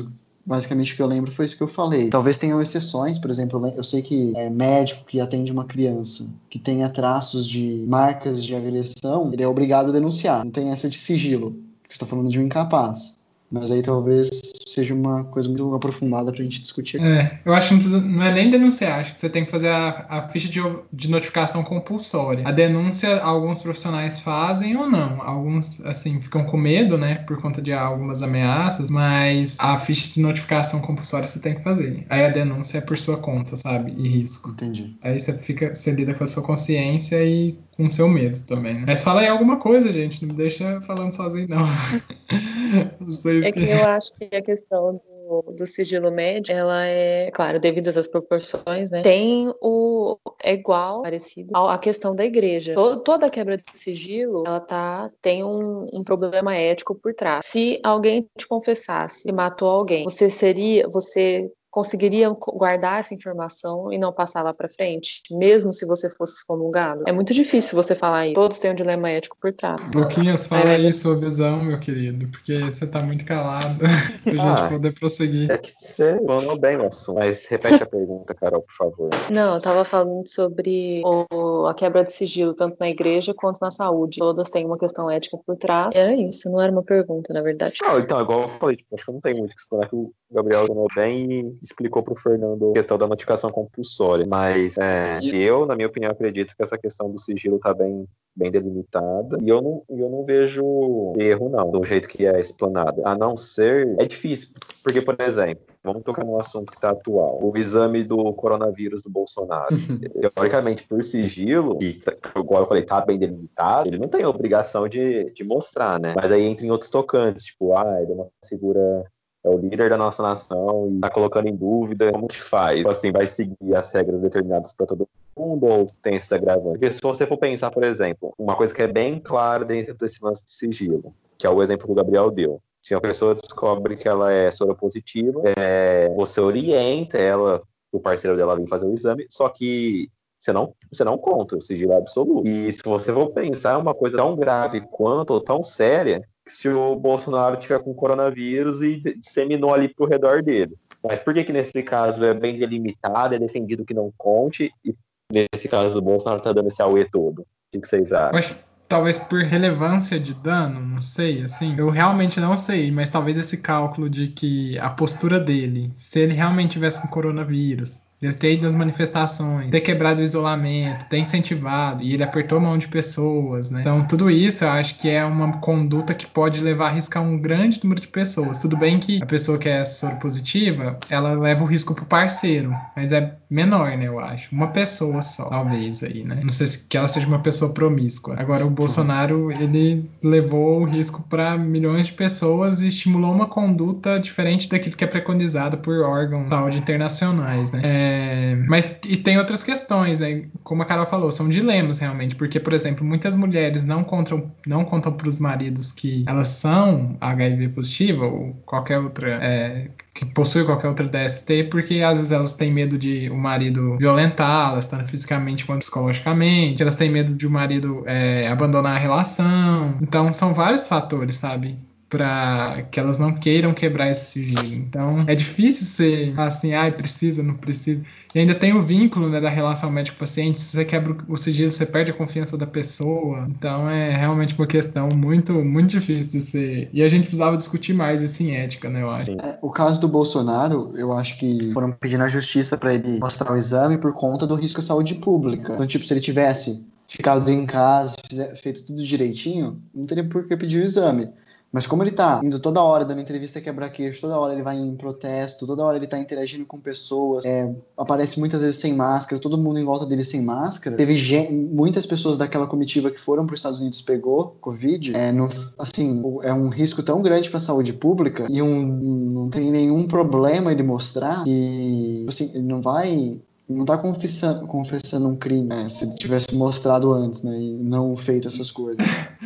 basicamente 0.46 0.94
o 0.94 0.96
que 0.96 1.02
eu 1.02 1.08
lembro 1.08 1.32
foi 1.32 1.46
isso 1.46 1.56
que 1.56 1.64
eu 1.64 1.68
falei. 1.68 2.10
Talvez 2.10 2.38
tenham 2.38 2.62
exceções, 2.62 3.20
por 3.20 3.30
exemplo, 3.30 3.66
eu 3.76 3.84
sei 3.84 4.02
que 4.02 4.34
é 4.36 4.50
médico 4.50 5.06
que 5.06 5.22
atende 5.22 5.52
uma 5.52 5.66
criança 5.66 6.34
que 6.50 6.58
tenha 6.58 6.90
traços 6.90 7.48
de 7.48 7.86
marcas 7.88 8.44
de 8.44 8.56
agressão, 8.56 9.32
ele 9.32 9.44
é 9.44 9.48
obrigado 9.48 9.90
a 9.90 9.92
denunciar. 9.92 10.44
Não 10.44 10.52
tem 10.52 10.72
essa 10.72 10.90
de 10.90 10.98
sigilo, 10.98 11.52
porque 11.82 11.94
está 11.94 12.06
falando 12.06 12.30
de 12.30 12.40
um 12.40 12.44
incapaz. 12.44 13.19
Mas 13.52 13.72
aí 13.72 13.82
talvez 13.82 14.30
seja 14.66 14.94
uma 14.94 15.24
coisa 15.24 15.48
muito 15.48 15.74
aprofundada 15.74 16.32
pra 16.32 16.44
gente 16.44 16.62
discutir. 16.62 17.02
É, 17.02 17.40
eu 17.44 17.54
acho 17.54 17.70
que 17.70 17.74
não, 17.74 17.82
precisa, 17.82 18.02
não 18.02 18.24
é 18.24 18.34
nem 18.34 18.52
denunciar, 18.52 19.00
acho 19.00 19.14
que 19.14 19.20
você 19.20 19.30
tem 19.30 19.46
que 19.46 19.52
fazer 19.52 19.70
a, 19.70 20.06
a 20.10 20.30
ficha 20.30 20.48
de, 20.48 20.62
de, 20.94 21.10
notificação 21.10 21.64
compulsória. 21.64 22.48
A 22.48 22.52
denúncia 22.52 23.20
alguns 23.20 23.60
profissionais 23.60 24.20
fazem 24.20 24.78
ou 24.78 24.90
não. 24.90 25.22
Alguns, 25.22 25.84
assim, 25.86 26.22
ficam 26.22 26.44
com 26.44 26.58
medo, 26.58 26.98
né, 26.98 27.16
por 27.16 27.42
conta 27.42 27.62
de 27.62 27.74
algumas 27.74 28.22
ameaças, 28.22 28.90
mas 28.92 29.58
a 29.60 29.80
ficha 29.80 30.14
de 30.14 30.22
notificação 30.22 30.82
compulsória 30.82 31.26
você 31.26 31.40
tem 31.40 31.56
que 31.56 31.64
fazer. 31.64 32.06
Aí 32.10 32.24
a 32.24 32.30
denúncia 32.30 32.78
é 32.78 32.82
por 32.82 32.98
sua 32.98 33.18
conta, 33.18 33.56
sabe? 33.56 33.94
E 33.98 34.08
risco. 34.08 34.52
Entendi. 34.52 34.96
Aí 35.02 35.20
você 35.20 35.34
fica, 35.34 35.74
você 35.74 35.92
lida 35.92 36.14
com 36.14 36.24
a 36.24 36.28
sua 36.28 36.44
consciência 36.44 37.24
e 37.24 37.58
com 37.80 37.90
seu 37.90 38.10
medo 38.10 38.46
também. 38.46 38.74
Né? 38.74 38.84
Mas 38.88 39.02
fala 39.02 39.22
aí 39.22 39.28
alguma 39.28 39.58
coisa, 39.58 39.94
gente. 39.94 40.22
Não 40.22 40.34
me 40.34 40.38
deixa 40.38 40.82
falando 40.82 41.16
sozinho, 41.16 41.48
não. 41.48 41.60
não 43.00 43.10
sei 43.10 43.46
é 43.46 43.52
que 43.54 43.64
eu 43.64 43.88
acho 43.88 44.14
que 44.16 44.36
a 44.36 44.42
questão 44.42 45.02
do, 45.30 45.54
do, 45.54 45.66
sigilo 45.66 46.12
médico, 46.12 46.58
ela 46.58 46.86
é, 46.86 47.32
claro, 47.32 47.58
devidas 47.58 47.98
às 47.98 48.06
proporções, 48.06 48.92
né? 48.92 49.02
Tem 49.02 49.50
o. 49.62 50.18
É 50.44 50.54
igual, 50.54 51.04
parecido, 51.04 51.56
à 51.56 51.78
questão 51.78 52.14
da 52.14 52.26
igreja. 52.26 52.74
Todo, 52.74 53.02
toda 53.02 53.30
quebra 53.30 53.56
de 53.56 53.64
sigilo, 53.74 54.44
ela 54.46 54.60
tá, 54.60 55.10
tem 55.22 55.42
um, 55.42 55.88
um 55.94 56.04
problema 56.04 56.58
ético 56.58 56.94
por 56.94 57.14
trás. 57.14 57.46
Se 57.46 57.80
alguém 57.82 58.28
te 58.38 58.46
confessasse 58.46 59.24
que 59.24 59.32
matou 59.32 59.70
alguém, 59.70 60.04
você 60.04 60.30
seria. 60.30 60.86
Você 60.90 61.50
conseguiriam 61.70 62.36
guardar 62.36 63.00
essa 63.00 63.14
informação 63.14 63.92
e 63.94 63.98
não 63.98 64.12
passar 64.12 64.42
lá 64.42 64.54
para 64.54 64.70
frente, 64.70 65.22
mesmo 65.32 65.74
se 65.74 65.86
você 65.86 66.10
fosse 66.10 66.36
excomungado? 66.36 67.04
É 67.08 67.12
muito 67.12 67.34
difícil 67.34 67.76
você 67.76 67.96
falar 67.96 68.28
isso. 68.28 68.36
Todos 68.36 68.60
têm 68.60 68.72
um 68.72 68.76
dilema 68.76 69.10
ético 69.10 69.38
por 69.40 69.54
trás. 69.54 69.80
Luquinhas, 69.94 70.48
fala 70.48 70.72
aí, 70.72 70.86
aí 70.86 70.94
sua 70.94 71.20
visão, 71.20 71.64
meu 71.64 71.80
querido, 71.80 72.28
porque 72.32 72.60
você 72.64 72.88
tá 72.88 73.02
muito 73.02 73.26
calado 73.26 73.80
pra 74.24 74.32
gente 74.32 74.40
ah, 74.40 74.70
poder 74.70 74.94
prosseguir. 74.94 75.52
É 75.52 75.58
que 75.58 75.72
você 75.72 76.20
falou 76.26 76.60
bem 76.60 76.78
no 76.78 76.88
assunto, 76.88 77.18
mas 77.18 77.46
repete 77.48 77.84
a 77.84 77.86
pergunta, 77.86 78.34
Carol, 78.34 78.62
por 78.62 78.74
favor. 78.74 79.10
Não, 79.30 79.56
eu 79.56 79.62
tava 79.62 79.86
falando 79.86 80.28
sobre 80.28 81.02
o, 81.04 81.66
a 81.68 81.74
quebra 81.74 82.04
de 82.04 82.12
sigilo, 82.12 82.56
tanto 82.56 82.78
na 82.80 82.90
igreja 82.90 83.34
quanto 83.34 83.60
na 83.62 83.72
saúde. 83.72 84.20
Todas 84.20 84.50
têm 84.50 84.66
uma 84.66 84.78
questão 84.78 85.10
ética 85.10 85.38
por 85.46 85.56
trás. 85.56 85.90
Era 85.94 86.14
isso, 86.14 86.50
não 86.50 86.60
era 86.60 86.72
uma 86.72 86.84
pergunta, 86.84 87.34
na 87.34 87.42
verdade. 87.42 87.80
Não, 87.84 88.00
então, 88.00 88.20
igual 88.20 88.42
eu 88.44 88.48
falei, 88.50 88.78
tipo, 88.78 88.96
acho 88.96 89.04
que 89.04 89.10
eu 89.10 89.14
não 89.14 89.22
tenho 89.22 89.38
muito 89.38 89.52
o 89.52 89.56
que 89.56 89.62
explicar 89.62 89.90
que 89.90 89.96
o 89.96 90.14
Gabriel 90.32 90.68
falou 90.68 90.88
bem 90.96 91.32
e 91.32 91.59
explicou 91.62 92.04
para 92.04 92.14
o 92.14 92.18
Fernando 92.18 92.72
a 92.72 92.74
questão 92.74 92.98
da 92.98 93.08
notificação 93.08 93.52
compulsória. 93.52 94.26
Mas 94.28 94.78
é, 94.78 95.20
eu, 95.34 95.66
na 95.66 95.76
minha 95.76 95.88
opinião, 95.88 96.12
acredito 96.12 96.56
que 96.56 96.64
essa 96.64 96.78
questão 96.78 97.10
do 97.10 97.20
sigilo 97.20 97.58
está 97.58 97.74
bem, 97.74 98.08
bem 98.36 98.52
delimitada. 98.52 99.38
E 99.42 99.50
eu 99.50 99.62
não, 99.62 99.84
eu 99.90 100.10
não 100.10 100.24
vejo 100.24 101.14
erro, 101.18 101.50
não, 101.50 101.70
do 101.72 101.84
jeito 101.84 102.08
que 102.08 102.26
é 102.26 102.40
explanado. 102.40 103.02
A 103.06 103.18
não 103.18 103.36
ser. 103.38 103.96
É 104.00 104.06
difícil, 104.06 104.50
porque, 104.84 105.02
por 105.02 105.16
exemplo, 105.20 105.64
vamos 105.84 106.04
tocar 106.04 106.26
num 106.26 106.40
assunto 106.40 106.72
que 106.72 106.78
está 106.78 106.92
atual. 106.92 107.40
O 107.42 107.58
exame 107.58 108.04
do 108.04 108.34
coronavírus 108.34 109.02
do 109.02 109.10
Bolsonaro. 109.10 109.70
Teoricamente, 110.34 110.84
por 110.84 111.04
sigilo, 111.04 111.78
que, 111.78 111.94
tá, 112.00 112.14
igual 112.36 112.64
eu 112.64 112.68
falei, 112.68 112.84
tá 112.84 113.02
bem 113.02 113.18
delimitado, 113.18 113.90
ele 113.90 113.98
não 113.98 114.08
tem 114.08 114.24
a 114.24 114.30
obrigação 114.30 114.88
de, 114.88 115.32
de 115.34 115.44
mostrar, 115.44 116.00
né? 116.00 116.14
Mas 116.16 116.32
aí 116.32 116.44
entra 116.44 116.66
em 116.66 116.72
outros 116.72 116.90
tocantes, 116.90 117.46
tipo, 117.46 117.74
ah, 117.74 118.02
ele 118.02 118.12
é 118.12 118.16
uma 118.16 118.28
figura 118.48 119.06
é 119.44 119.50
o 119.50 119.58
líder 119.58 119.90
da 119.90 119.98
nossa 119.98 120.22
nação 120.22 120.90
e 120.92 120.96
está 120.96 121.10
colocando 121.10 121.48
em 121.48 121.56
dúvida 121.56 122.12
como 122.12 122.28
que 122.28 122.42
faz. 122.42 122.78
Tipo 122.78 122.90
assim, 122.90 123.12
vai 123.12 123.28
seguir 123.28 123.76
as 123.76 123.92
regras 123.94 124.22
determinadas 124.22 124.74
para 124.74 124.86
todo 124.86 125.08
mundo 125.38 125.66
ou 125.66 125.88
tem 126.02 126.16
esse 126.16 126.34
agravante? 126.34 126.80
Porque 126.80 126.92
se 126.92 127.02
você 127.02 127.26
for 127.26 127.38
pensar, 127.38 127.72
por 127.72 127.84
exemplo, 127.84 128.34
uma 128.38 128.56
coisa 128.56 128.74
que 128.74 128.82
é 128.82 128.88
bem 128.88 129.20
clara 129.20 129.64
dentro 129.64 129.96
desse 129.96 130.24
lance 130.24 130.44
de 130.44 130.52
sigilo, 130.52 131.14
que 131.38 131.48
é 131.48 131.50
o 131.50 131.64
exemplo 131.64 131.86
que 131.86 131.92
o 131.92 131.96
Gabriel 131.96 132.30
deu. 132.30 132.62
Se 132.82 132.94
a 132.94 133.02
pessoa 133.02 133.36
descobre 133.36 133.96
que 133.96 134.08
ela 134.08 134.32
é 134.32 134.52
soropositiva, 134.52 135.42
é, 135.58 136.10
você 136.16 136.40
orienta 136.40 137.18
ela, 137.18 137.62
o 137.92 138.00
parceiro 138.00 138.36
dela 138.36 138.56
vir 138.56 138.68
fazer 138.68 138.86
o 138.86 138.94
exame, 138.94 139.26
só 139.30 139.50
que 139.50 140.10
você 140.40 140.54
não, 140.54 140.74
você 140.90 141.04
não 141.04 141.18
conta, 141.18 141.58
o 141.58 141.62
sigilo 141.62 141.92
é 141.92 141.98
absoluto. 141.98 142.48
E 142.48 142.72
se 142.72 142.82
você 142.84 143.12
for 143.12 143.32
pensar, 143.32 143.74
é 143.74 143.78
uma 143.78 143.94
coisa 143.94 144.18
tão 144.18 144.36
grave 144.36 144.82
quanto, 144.82 145.32
ou 145.32 145.42
tão 145.42 145.62
séria, 145.62 146.24
se 146.52 146.68
o 146.70 146.96
Bolsonaro 146.96 147.58
tiver 147.58 147.80
com 147.80 147.94
coronavírus 147.94 148.82
e 148.82 149.02
disseminou 149.18 149.74
ali 149.74 149.94
pro 149.94 150.08
redor 150.08 150.42
dele. 150.42 150.76
Mas 151.04 151.20
por 151.20 151.34
que 151.34 151.44
que 151.44 151.54
nesse 151.54 151.82
caso 151.84 152.24
é 152.24 152.34
bem 152.34 152.58
delimitado, 152.58 153.36
é 153.36 153.40
defendido 153.40 153.86
que 153.86 153.94
não 153.94 154.12
conte, 154.18 154.72
e 154.84 154.94
nesse 155.32 155.68
caso 155.68 155.94
do 155.94 156.02
Bolsonaro 156.02 156.42
tá 156.42 156.52
dando 156.52 156.68
esse 156.68 156.82
auê 156.82 157.06
todo? 157.06 157.42
O 157.42 157.46
que 157.72 157.88
vocês 157.88 158.12
acham? 158.12 158.58
talvez 158.90 159.20
por 159.20 159.44
relevância 159.44 160.20
de 160.20 160.34
dano, 160.34 160.82
não 160.82 161.02
sei, 161.04 161.44
assim, 161.44 161.76
eu 161.78 161.90
realmente 161.92 162.40
não 162.40 162.58
sei, 162.58 162.92
mas 162.92 163.12
talvez 163.12 163.38
esse 163.38 163.58
cálculo 163.58 164.10
de 164.10 164.30
que 164.30 164.80
a 164.80 164.90
postura 164.90 165.40
dele, 165.40 165.92
se 165.96 166.20
ele 166.20 166.34
realmente 166.34 166.72
tivesse 166.72 167.00
com 167.00 167.08
coronavírus, 167.08 167.99
ele 168.22 168.34
ter 168.34 168.54
ido 168.54 168.68
às 168.68 168.76
manifestações, 168.76 169.70
ter 169.70 169.82
quebrado 169.82 170.20
o 170.20 170.24
isolamento, 170.24 171.06
ter 171.06 171.18
incentivado, 171.20 172.04
e 172.04 172.14
ele 172.14 172.24
apertou 172.24 172.58
a 172.58 172.62
mão 172.62 172.78
de 172.78 172.88
pessoas, 172.88 173.70
né? 173.70 173.82
Então, 173.82 174.06
tudo 174.06 174.30
isso 174.30 174.66
eu 174.66 174.70
acho 174.70 174.98
que 175.00 175.10
é 175.10 175.24
uma 175.24 175.54
conduta 175.60 176.14
que 176.14 176.28
pode 176.28 176.60
levar 176.62 176.88
a 176.88 176.90
arriscar 176.90 177.24
um 177.24 177.38
grande 177.38 177.80
número 177.84 178.02
de 178.02 178.08
pessoas. 178.08 178.60
Tudo 178.60 178.76
bem 178.76 179.00
que 179.00 179.22
a 179.22 179.26
pessoa 179.26 179.58
que 179.58 179.70
é 179.70 179.84
soro 179.84 180.18
positiva, 180.18 180.98
ela 181.10 181.34
leva 181.34 181.64
o 181.64 181.68
risco 181.68 181.96
pro 181.96 182.06
parceiro, 182.06 182.74
mas 182.96 183.12
é 183.12 183.36
menor, 183.50 183.98
né, 183.98 184.08
eu 184.08 184.20
acho. 184.20 184.54
Uma 184.54 184.68
pessoa 184.68 185.22
só, 185.22 185.46
talvez 185.50 186.04
aí, 186.04 186.24
né? 186.24 186.40
Não 186.44 186.52
sei 186.52 186.68
se 186.68 186.88
que 186.88 186.98
ela 186.98 187.08
seja 187.08 187.28
uma 187.28 187.40
pessoa 187.40 187.74
promíscua. 187.74 188.36
Agora, 188.38 188.66
o 188.66 188.70
Bolsonaro, 188.70 189.52
ele 189.52 190.10
levou 190.22 190.82
o 190.82 190.86
risco 190.86 191.24
para 191.30 191.58
milhões 191.58 192.08
de 192.08 192.14
pessoas 192.14 192.82
e 192.82 192.88
estimulou 192.88 193.32
uma 193.32 193.48
conduta 193.48 194.20
diferente 194.20 194.70
daquilo 194.70 194.96
que 194.96 195.04
é 195.04 195.08
preconizado 195.08 195.78
por 195.78 196.00
órgãos 196.02 196.46
de 196.46 196.50
saúde 196.50 196.78
internacionais, 196.78 197.72
né? 197.72 197.82
É, 197.84 198.09
é, 198.10 198.56
mas 198.68 198.98
e 199.08 199.16
tem 199.18 199.38
outras 199.38 199.64
questões, 199.64 200.20
né? 200.20 200.46
Como 200.64 200.82
a 200.82 200.86
Carol 200.86 201.06
falou, 201.06 201.32
são 201.32 201.48
dilemas 201.48 202.00
realmente, 202.00 202.36
porque, 202.36 202.60
por 202.60 202.74
exemplo, 202.74 203.06
muitas 203.06 203.36
mulheres 203.36 203.86
não 203.86 204.04
contam, 204.04 204.52
não 204.66 204.84
contam 204.84 205.14
para 205.14 205.30
os 205.30 205.38
maridos 205.38 205.92
que 205.92 206.24
elas 206.28 206.48
são 206.48 207.16
HIV 207.22 207.70
positiva 207.70 208.26
ou 208.26 208.54
qualquer 208.66 208.98
outra 208.98 209.40
é, 209.42 209.90
que 210.14 210.26
possui 210.26 210.66
qualquer 210.66 210.88
outra 210.88 211.08
DST, 211.08 211.66
porque 211.72 212.02
às 212.02 212.18
vezes 212.18 212.32
elas 212.32 212.54
têm 212.54 212.74
medo 212.74 212.98
de 212.98 213.30
o 213.30 213.38
marido 213.38 213.98
violentá-las, 213.98 214.88
tanto 214.88 215.06
fisicamente 215.06 215.66
quanto 215.66 215.82
psicologicamente, 215.82 216.82
elas 216.82 216.96
têm 216.96 217.10
medo 217.10 217.36
de 217.36 217.46
o 217.46 217.52
marido 217.52 218.04
é, 218.06 218.48
abandonar 218.48 218.96
a 218.96 219.00
relação. 219.00 219.96
Então 220.02 220.34
são 220.34 220.54
vários 220.54 220.88
fatores, 220.88 221.36
sabe? 221.36 221.78
Para 222.10 222.88
que 222.90 223.00
elas 223.00 223.20
não 223.20 223.32
queiram 223.34 223.72
quebrar 223.74 224.10
esse 224.10 224.32
sigilo. 224.32 224.74
Então 224.74 225.24
é 225.28 225.36
difícil 225.36 225.86
ser 225.86 226.34
assim, 226.38 226.74
ai, 226.74 226.90
ah, 226.90 226.92
precisa, 226.92 227.44
não 227.44 227.54
precisa. 227.54 228.02
E 228.34 228.40
ainda 228.40 228.56
tem 228.56 228.74
o 228.74 228.84
vínculo 228.84 229.30
né, 229.30 229.40
da 229.40 229.50
relação 229.50 229.92
médico-paciente. 229.92 230.62
Se 230.62 230.76
você 230.76 230.86
quebra 230.86 231.16
o 231.28 231.38
sigilo, 231.38 231.72
você 231.72 231.86
perde 231.86 232.12
a 232.12 232.14
confiança 232.14 232.58
da 232.58 232.66
pessoa. 232.66 233.46
Então 233.48 233.88
é 233.90 234.16
realmente 234.16 234.56
uma 234.56 234.68
questão 234.68 235.08
muito, 235.16 235.54
muito 235.54 235.92
difícil 235.92 236.32
de 236.32 236.40
ser. 236.42 236.90
E 236.92 237.04
a 237.04 237.08
gente 237.08 237.24
precisava 237.24 237.56
discutir 237.56 237.94
mais 237.94 238.22
isso 238.22 238.42
em 238.42 238.56
ética, 238.56 238.90
né, 238.90 239.04
eu 239.04 239.10
acho. 239.12 239.32
É, 239.32 239.60
o 239.62 239.70
caso 239.70 240.02
do 240.02 240.08
Bolsonaro, 240.08 240.94
eu 240.96 241.14
acho 241.14 241.38
que 241.38 241.72
foram 241.74 241.92
pedindo 241.92 242.24
à 242.24 242.28
justiça 242.28 242.76
para 242.76 242.94
ele 242.96 243.20
mostrar 243.20 243.52
o 243.52 243.56
exame 243.56 244.00
por 244.00 244.14
conta 244.14 244.48
do 244.48 244.56
risco 244.56 244.80
à 244.80 244.84
saúde 244.84 245.16
pública. 245.16 245.74
Então, 245.74 245.86
tipo, 245.86 246.06
se 246.06 246.14
ele 246.14 246.22
tivesse 246.22 246.88
ficado 247.08 247.50
em 247.52 247.66
casa, 247.66 248.16
feito 248.62 248.84
tudo 248.84 249.04
direitinho, 249.04 249.82
não 249.94 250.06
teria 250.06 250.24
por 250.24 250.48
que 250.48 250.56
pedir 250.56 250.80
o 250.80 250.84
exame. 250.84 251.30
Mas 251.72 251.86
como 251.86 252.04
ele 252.04 252.12
tá 252.12 252.42
indo 252.44 252.60
toda 252.60 252.82
hora 252.82 253.06
dando 253.06 253.22
entrevista 253.22 253.62
quebra-queixo, 253.62 254.22
toda 254.22 254.40
hora 254.40 254.54
ele 254.54 254.64
vai 254.64 254.78
em 254.78 254.96
protesto, 254.96 255.68
toda 255.68 255.84
hora 255.84 255.98
ele 255.98 256.08
tá 256.08 256.18
interagindo 256.18 256.66
com 256.66 256.80
pessoas, 256.80 257.46
é, 257.46 257.72
aparece 257.98 258.40
muitas 258.40 258.62
vezes 258.62 258.80
sem 258.80 258.94
máscara, 258.94 259.42
todo 259.42 259.58
mundo 259.58 259.80
em 259.80 259.86
volta 259.86 260.06
dele 260.06 260.24
sem 260.24 260.42
máscara. 260.42 260.96
Teve 260.96 261.50
muitas 261.52 262.06
pessoas 262.06 262.38
daquela 262.38 262.66
comitiva 262.66 263.12
que 263.12 263.20
foram 263.20 263.46
para 263.46 263.54
os 263.54 263.60
Estados 263.60 263.80
Unidos 263.80 264.02
pegou 264.02 264.58
Covid. 264.60 265.16
É, 265.16 265.32
no, 265.32 265.50
assim, 265.78 266.24
é 266.42 266.52
um 266.52 266.70
risco 266.70 267.04
tão 267.04 267.22
grande 267.22 267.50
para 267.50 267.58
a 267.58 267.62
saúde 267.62 267.94
pública 267.94 268.48
e 268.50 268.62
um, 268.62 268.86
não 269.32 269.50
tem 269.50 269.72
nenhum 269.72 270.08
problema 270.08 270.72
ele 270.72 270.84
mostrar 270.84 271.44
e 271.46 272.26
assim, 272.28 272.52
ele 272.54 272.64
não 272.64 272.82
vai 272.82 273.40
não 273.70 273.86
tá 273.86 273.98
confessando, 273.98 274.66
confessando 274.66 275.28
um 275.28 275.36
crime, 275.36 275.68
né? 275.68 275.88
Se 275.90 276.16
tivesse 276.16 276.56
mostrado 276.56 277.14
antes, 277.14 277.44
né? 277.44 277.56
E 277.62 277.74
não 277.76 278.18
feito 278.18 278.48
essas 278.48 278.72
coisas. 278.72 279.06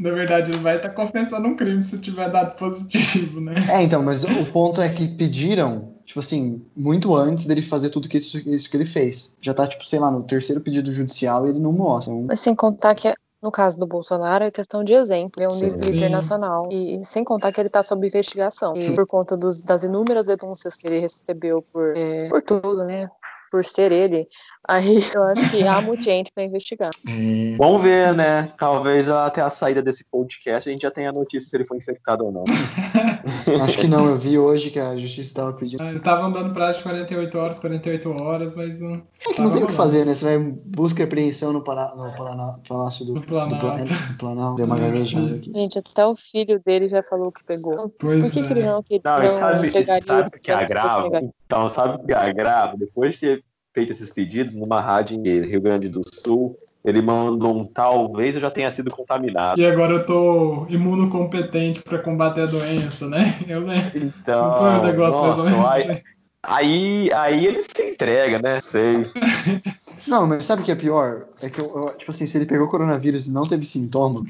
Na 0.00 0.10
verdade, 0.12 0.50
ele 0.50 0.60
vai 0.60 0.76
estar 0.76 0.88
tá 0.88 0.94
confessando 0.94 1.46
um 1.46 1.54
crime 1.54 1.84
se 1.84 1.98
tiver 1.98 2.30
dado 2.30 2.56
positivo, 2.56 3.38
né? 3.38 3.54
É, 3.68 3.82
então, 3.82 4.02
mas 4.02 4.24
o 4.24 4.46
ponto 4.50 4.80
é 4.80 4.88
que 4.88 5.06
pediram, 5.06 5.92
tipo 6.06 6.20
assim, 6.20 6.64
muito 6.74 7.14
antes 7.14 7.44
dele 7.44 7.60
fazer 7.60 7.90
tudo 7.90 8.08
que 8.08 8.16
isso, 8.16 8.38
isso 8.48 8.70
que 8.70 8.78
ele 8.78 8.86
fez. 8.86 9.36
Já 9.42 9.52
tá, 9.52 9.66
tipo, 9.66 9.84
sei 9.84 9.98
lá, 9.98 10.10
no 10.10 10.22
terceiro 10.22 10.62
pedido 10.62 10.90
judicial 10.90 11.46
e 11.46 11.50
ele 11.50 11.58
não 11.58 11.70
mostra. 11.70 12.14
Então... 12.14 12.26
Mas 12.28 12.40
sem 12.40 12.54
contar 12.54 12.94
que 12.94 13.12
no 13.42 13.50
caso 13.50 13.78
do 13.78 13.86
Bolsonaro, 13.86 14.44
é 14.44 14.50
questão 14.50 14.82
de 14.82 14.94
exemplo, 14.94 15.42
é 15.42 15.46
um 15.46 15.50
Sim. 15.50 15.70
nível 15.70 15.94
internacional. 15.94 16.68
E 16.70 17.02
sem 17.04 17.22
contar 17.22 17.52
que 17.52 17.60
ele 17.60 17.68
está 17.68 17.82
sob 17.82 18.06
investigação. 18.06 18.74
E 18.76 18.94
por 18.94 19.06
conta 19.06 19.36
dos, 19.36 19.60
das 19.60 19.82
inúmeras 19.82 20.26
denúncias 20.26 20.76
que 20.76 20.86
ele 20.86 20.98
recebeu 20.98 21.62
por, 21.72 21.94
é, 21.94 22.28
por 22.28 22.42
tudo, 22.42 22.84
né? 22.84 23.10
por 23.50 23.64
ser 23.64 23.90
ele, 23.90 24.26
aí 24.70 25.00
eu 25.14 25.22
acho 25.24 25.50
que 25.50 25.66
há 25.66 25.80
muito 25.80 26.02
gente 26.02 26.30
para 26.32 26.44
investigar. 26.44 26.90
Hum. 27.06 27.56
Vamos 27.58 27.82
ver, 27.82 28.14
né? 28.14 28.48
Talvez 28.56 29.08
até 29.08 29.42
a 29.42 29.50
saída 29.50 29.82
desse 29.82 30.04
podcast 30.04 30.68
a 30.68 30.72
gente 30.72 30.82
já 30.82 30.90
tenha 30.90 31.10
a 31.10 31.12
notícia 31.12 31.48
se 31.48 31.56
ele 31.56 31.66
foi 31.66 31.78
infectado 31.78 32.24
ou 32.24 32.32
não. 32.32 32.44
acho 33.62 33.78
que 33.78 33.88
não, 33.88 34.08
eu 34.08 34.16
vi 34.16 34.38
hoje 34.38 34.70
que 34.70 34.78
a 34.78 34.96
justiça 34.96 35.30
estava 35.30 35.52
pedindo. 35.52 35.82
Eles 35.82 35.96
estavam 35.96 36.30
dando 36.30 36.54
prazo 36.54 36.78
de 36.78 36.84
48 36.84 37.38
horas, 37.38 37.58
48 37.58 38.22
horas, 38.22 38.54
mas 38.54 38.80
não. 38.80 39.02
É 39.28 39.32
que 39.34 39.42
não 39.42 39.50
tem 39.50 39.64
o 39.64 39.66
que 39.66 39.72
fazer, 39.72 40.06
né? 40.06 40.14
Você 40.14 40.38
vai 40.38 40.52
busca 40.64 41.02
e 41.02 41.04
apreensão 41.04 41.52
no, 41.52 41.62
Pará, 41.62 41.92
no 41.96 42.14
Paraná, 42.14 42.54
Palácio 42.68 43.04
do, 43.04 43.14
no 43.14 43.22
Planalto. 43.22 43.66
Do, 43.66 43.84
do 43.84 44.18
Planalto. 44.18 44.56
Deu 44.56 44.66
uma 44.66 44.78
gaguejada 44.78 45.34
aqui. 45.34 45.52
Gente, 45.52 45.78
até 45.78 46.06
o 46.06 46.14
filho 46.14 46.60
dele 46.64 46.88
já 46.88 47.02
falou 47.02 47.32
que 47.32 47.44
pegou. 47.44 47.92
Pois 47.98 48.22
Por 48.22 48.30
que, 48.30 48.40
é. 48.40 48.42
que 48.42 48.52
ele 48.52 48.64
não 48.64 48.82
queria? 48.82 49.02
Não, 49.04 49.18
não 49.18 49.28
sabe, 49.28 49.70
sabe 50.02 50.30
que 50.40 50.50
agrava? 50.50 51.08
Então, 51.44 51.68
sabe 51.68 52.02
o 52.02 52.06
que 52.06 52.12
agrava? 52.12 52.76
Depois 52.76 53.16
que 53.16 53.42
feito 53.72 53.92
esses 53.92 54.10
pedidos 54.10 54.56
numa 54.56 54.80
rádio 54.80 55.16
em 55.16 55.40
Rio 55.42 55.60
Grande 55.60 55.88
do 55.88 56.00
Sul. 56.12 56.58
Ele 56.82 57.02
mandou 57.02 57.54
um 57.54 57.64
talvez 57.66 58.34
eu 58.34 58.40
já 58.40 58.50
tenha 58.50 58.72
sido 58.72 58.90
contaminado. 58.90 59.60
E 59.60 59.66
agora 59.66 59.92
eu 59.92 60.06
tô 60.06 60.66
imunocompetente 60.70 61.82
para 61.82 61.98
combater 61.98 62.42
a 62.42 62.46
doença, 62.46 63.06
né? 63.06 63.38
Eu, 63.46 63.60
né? 63.60 63.92
Então, 63.94 64.48
não 64.48 64.56
foi 64.56 64.70
um 64.70 64.82
negócio 64.82 65.20
nossa, 65.20 65.42
mais 65.42 65.54
ou 65.56 65.60
menos. 65.60 65.70
Aí, 65.70 66.02
aí, 66.42 67.12
aí 67.12 67.46
ele 67.46 67.62
se 67.62 67.82
entrega, 67.82 68.38
né? 68.38 68.60
Sei. 68.60 69.04
Não, 70.08 70.26
mas 70.26 70.44
sabe 70.46 70.62
o 70.62 70.64
que 70.64 70.72
é 70.72 70.74
pior? 70.74 71.26
É 71.42 71.50
que, 71.50 71.60
eu, 71.60 71.66
eu, 71.66 71.96
tipo 71.98 72.10
assim, 72.10 72.24
se 72.24 72.38
ele 72.38 72.46
pegou 72.46 72.66
coronavírus 72.68 73.26
e 73.26 73.32
não 73.32 73.46
teve 73.46 73.64
sintoma, 73.64 74.24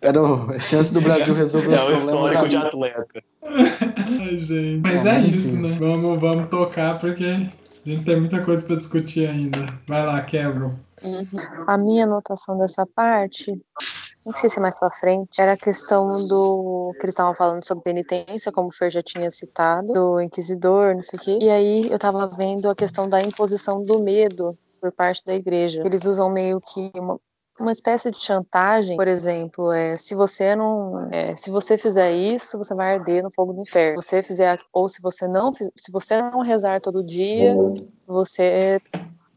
era 0.00 0.20
a 0.20 0.60
chance 0.60 0.94
do 0.94 1.00
Brasil 1.00 1.34
resolver 1.34 1.74
é 1.74 1.74
os 1.74 1.80
problemas. 1.80 2.02
É 2.02 2.06
o 2.06 2.14
histórico 2.14 2.48
de 2.48 2.56
atleta. 2.56 3.24
Ai, 3.42 4.38
gente. 4.38 4.80
Mas 4.80 5.04
é, 5.04 5.16
é 5.16 5.18
isso, 5.18 5.56
né? 5.56 5.76
Vamos, 5.80 6.20
vamos 6.20 6.48
tocar 6.48 7.00
porque 7.00 7.48
gente 7.88 8.04
tem 8.04 8.18
muita 8.18 8.44
coisa 8.44 8.64
para 8.64 8.76
discutir 8.76 9.28
ainda. 9.28 9.58
Vai 9.86 10.04
lá, 10.04 10.20
Kevin. 10.22 10.72
Uhum. 11.02 11.26
A 11.66 11.78
minha 11.78 12.04
anotação 12.04 12.58
dessa 12.58 12.86
parte, 12.86 13.52
não 14.26 14.34
sei 14.34 14.50
se 14.50 14.58
é 14.58 14.62
mais 14.62 14.78
para 14.78 14.90
frente, 14.90 15.40
era 15.40 15.52
a 15.52 15.56
questão 15.56 16.26
do 16.26 16.92
que 16.94 17.04
eles 17.04 17.14
estavam 17.14 17.34
falando 17.34 17.64
sobre 17.64 17.84
penitência, 17.84 18.52
como 18.52 18.68
o 18.68 18.72
Fer 18.72 18.90
já 18.90 19.02
tinha 19.02 19.30
citado, 19.30 19.92
do 19.92 20.20
inquisidor, 20.20 20.94
não 20.94 21.02
sei 21.02 21.18
o 21.18 21.22
quê. 21.22 21.38
E 21.40 21.50
aí 21.50 21.88
eu 21.88 21.96
estava 21.96 22.26
vendo 22.26 22.68
a 22.68 22.74
questão 22.74 23.08
da 23.08 23.22
imposição 23.22 23.84
do 23.84 24.00
medo 24.00 24.58
por 24.80 24.92
parte 24.92 25.24
da 25.24 25.34
igreja. 25.34 25.82
Eles 25.84 26.04
usam 26.04 26.30
meio 26.30 26.60
que 26.60 26.90
uma, 26.94 27.18
uma 27.60 27.72
espécie 27.72 28.10
de 28.10 28.20
chantagem, 28.20 28.96
por 28.96 29.08
exemplo, 29.08 29.72
é 29.72 29.96
se 29.96 30.14
você 30.14 30.54
não, 30.54 31.08
é, 31.10 31.36
se 31.36 31.50
você 31.50 31.76
fizer 31.76 32.12
isso, 32.12 32.58
você 32.58 32.74
vai 32.74 32.94
arder 32.94 33.22
no 33.22 33.30
fogo 33.30 33.52
do 33.52 33.60
inferno. 33.62 34.00
Se 34.02 34.08
você 34.08 34.22
fizer 34.22 34.58
ou 34.72 34.88
se 34.88 35.00
você 35.00 35.26
não, 35.26 35.52
se 35.52 35.92
você 35.92 36.20
não 36.20 36.40
rezar 36.40 36.80
todo 36.80 37.04
dia, 37.04 37.54
você 38.06 38.80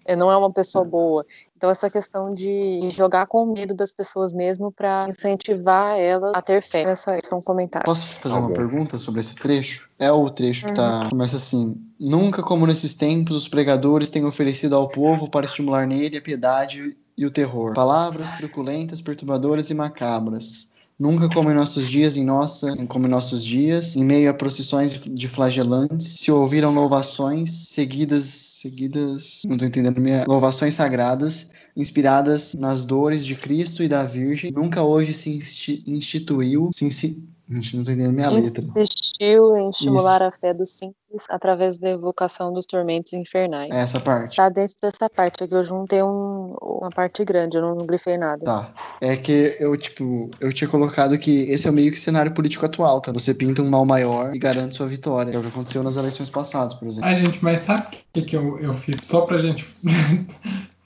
é, 0.06 0.16
não 0.16 0.32
é 0.32 0.38
uma 0.38 0.52
pessoa 0.52 0.84
boa. 0.84 1.26
Então 1.56 1.70
essa 1.70 1.90
questão 1.90 2.30
de 2.30 2.80
jogar 2.92 3.28
com 3.28 3.46
medo 3.46 3.74
das 3.74 3.92
pessoas 3.92 4.34
mesmo 4.34 4.72
para 4.72 5.08
incentivar 5.10 6.00
elas 6.00 6.32
a 6.36 6.42
ter 6.42 6.62
fé. 6.64 6.84
É 6.84 6.96
só 6.96 7.16
isso, 7.16 7.36
um 7.36 7.42
comentário. 7.42 7.86
Posso 7.86 8.08
fazer 8.08 8.38
uma 8.38 8.52
pergunta 8.52 8.98
sobre 8.98 9.22
esse 9.22 9.36
trecho? 9.36 9.90
É 10.00 10.12
o 10.12 10.30
trecho 10.30 10.66
que 10.66 10.74
tá, 10.74 11.04
uhum. 11.04 11.10
começa 11.10 11.36
assim: 11.36 11.76
Nunca 12.00 12.42
como 12.42 12.66
nesses 12.66 12.94
tempos 12.94 13.36
os 13.36 13.48
pregadores 13.48 14.10
têm 14.10 14.26
oferecido 14.26 14.76
ao 14.76 14.90
povo 14.90 15.30
para 15.30 15.46
estimular 15.46 15.86
nele 15.86 16.18
a 16.18 16.22
piedade 16.22 16.98
e 17.24 17.26
o 17.26 17.32
terror. 17.32 17.74
Palavras 17.74 18.32
truculentas, 18.34 19.02
perturbadoras 19.02 19.70
e 19.70 19.74
macabras. 19.74 20.72
Nunca 21.02 21.28
como 21.30 21.50
em 21.50 21.56
nossos 21.56 21.90
dias, 21.90 22.16
em 22.16 22.24
nossa, 22.24 22.76
como 22.86 23.08
em 23.08 23.10
nossos 23.10 23.44
dias, 23.44 23.96
em 23.96 24.04
meio 24.04 24.30
a 24.30 24.34
procissões 24.36 24.94
de 24.94 25.28
flagelantes, 25.28 26.20
se 26.20 26.32
ouviram 26.32 26.72
louvações 26.72 27.50
seguidas, 27.70 28.24
seguidas, 28.24 29.42
não 29.48 29.54
estou 29.54 29.68
entendendo 29.68 30.00
minha, 30.00 30.24
louvações 30.28 30.76
sagradas, 30.76 31.50
inspiradas 31.76 32.54
nas 32.54 32.86
dores 32.86 33.26
de 33.26 33.34
Cristo 33.34 33.82
e 33.82 33.88
da 33.88 34.04
Virgem. 34.04 34.52
Nunca 34.52 34.84
hoje 34.84 35.12
se 35.12 35.40
instituiu, 35.88 36.70
se, 36.72 37.26
não 37.52 37.60
estou 37.60 37.82
entendendo 37.82 38.14
minha 38.14 38.30
letra. 38.30 38.64
Insistiu 38.64 39.58
em 39.58 39.70
estimular 39.70 40.22
Isso. 40.22 40.24
a 40.24 40.32
fé 40.32 40.54
dos 40.54 40.72
simples 40.72 41.26
através 41.30 41.78
da 41.78 41.90
evocação 41.90 42.54
dos 42.54 42.66
tormentos 42.66 43.12
infernais. 43.14 43.70
É 43.70 43.82
essa 43.82 44.00
parte. 44.00 44.38
Tá 44.38 44.48
dentro 44.48 44.76
dessa 44.82 45.10
parte 45.10 45.44
aqui. 45.44 45.54
Eu 45.54 45.64
juntei 45.64 46.02
um, 46.02 46.56
uma 46.62 46.90
parte 46.90 47.26
grande, 47.26 47.58
eu 47.58 47.62
não 47.62 47.86
grifei 47.86 48.18
nada. 48.18 48.46
Tá. 48.46 48.74
É 49.02 49.18
que 49.18 49.58
eu, 49.60 49.76
tipo, 49.76 50.30
eu 50.40 50.54
tinha 50.54 50.70
colocado 50.70 51.18
que 51.18 51.42
esse 51.52 51.68
é 51.68 51.72
meio 51.72 51.92
que 51.92 52.00
cenário 52.00 52.34
político 52.34 52.66
atual, 52.66 53.02
tá? 53.02 53.12
Você 53.12 53.34
pinta 53.34 53.62
um 53.62 53.70
mal 53.70 53.86
maior 53.86 54.34
e 54.34 54.40
garante 54.40 54.76
sua 54.76 54.88
vitória. 54.88 55.32
É 55.32 55.38
o 55.38 55.42
que 55.42 55.50
aconteceu 55.50 55.84
nas 55.84 55.98
eleições 55.98 56.30
passadas, 56.30 56.74
por 56.74 56.88
exemplo. 56.88 57.10
Ai, 57.10 57.22
gente, 57.22 57.44
mas 57.44 57.62
sabe 57.62 57.88
o 57.88 57.90
que, 58.14 58.22
que 58.22 58.36
eu, 58.38 58.60
eu 58.60 58.74
fico? 58.74 59.06
Só 59.06 59.22
pra 59.22 59.38
gente 59.38 59.68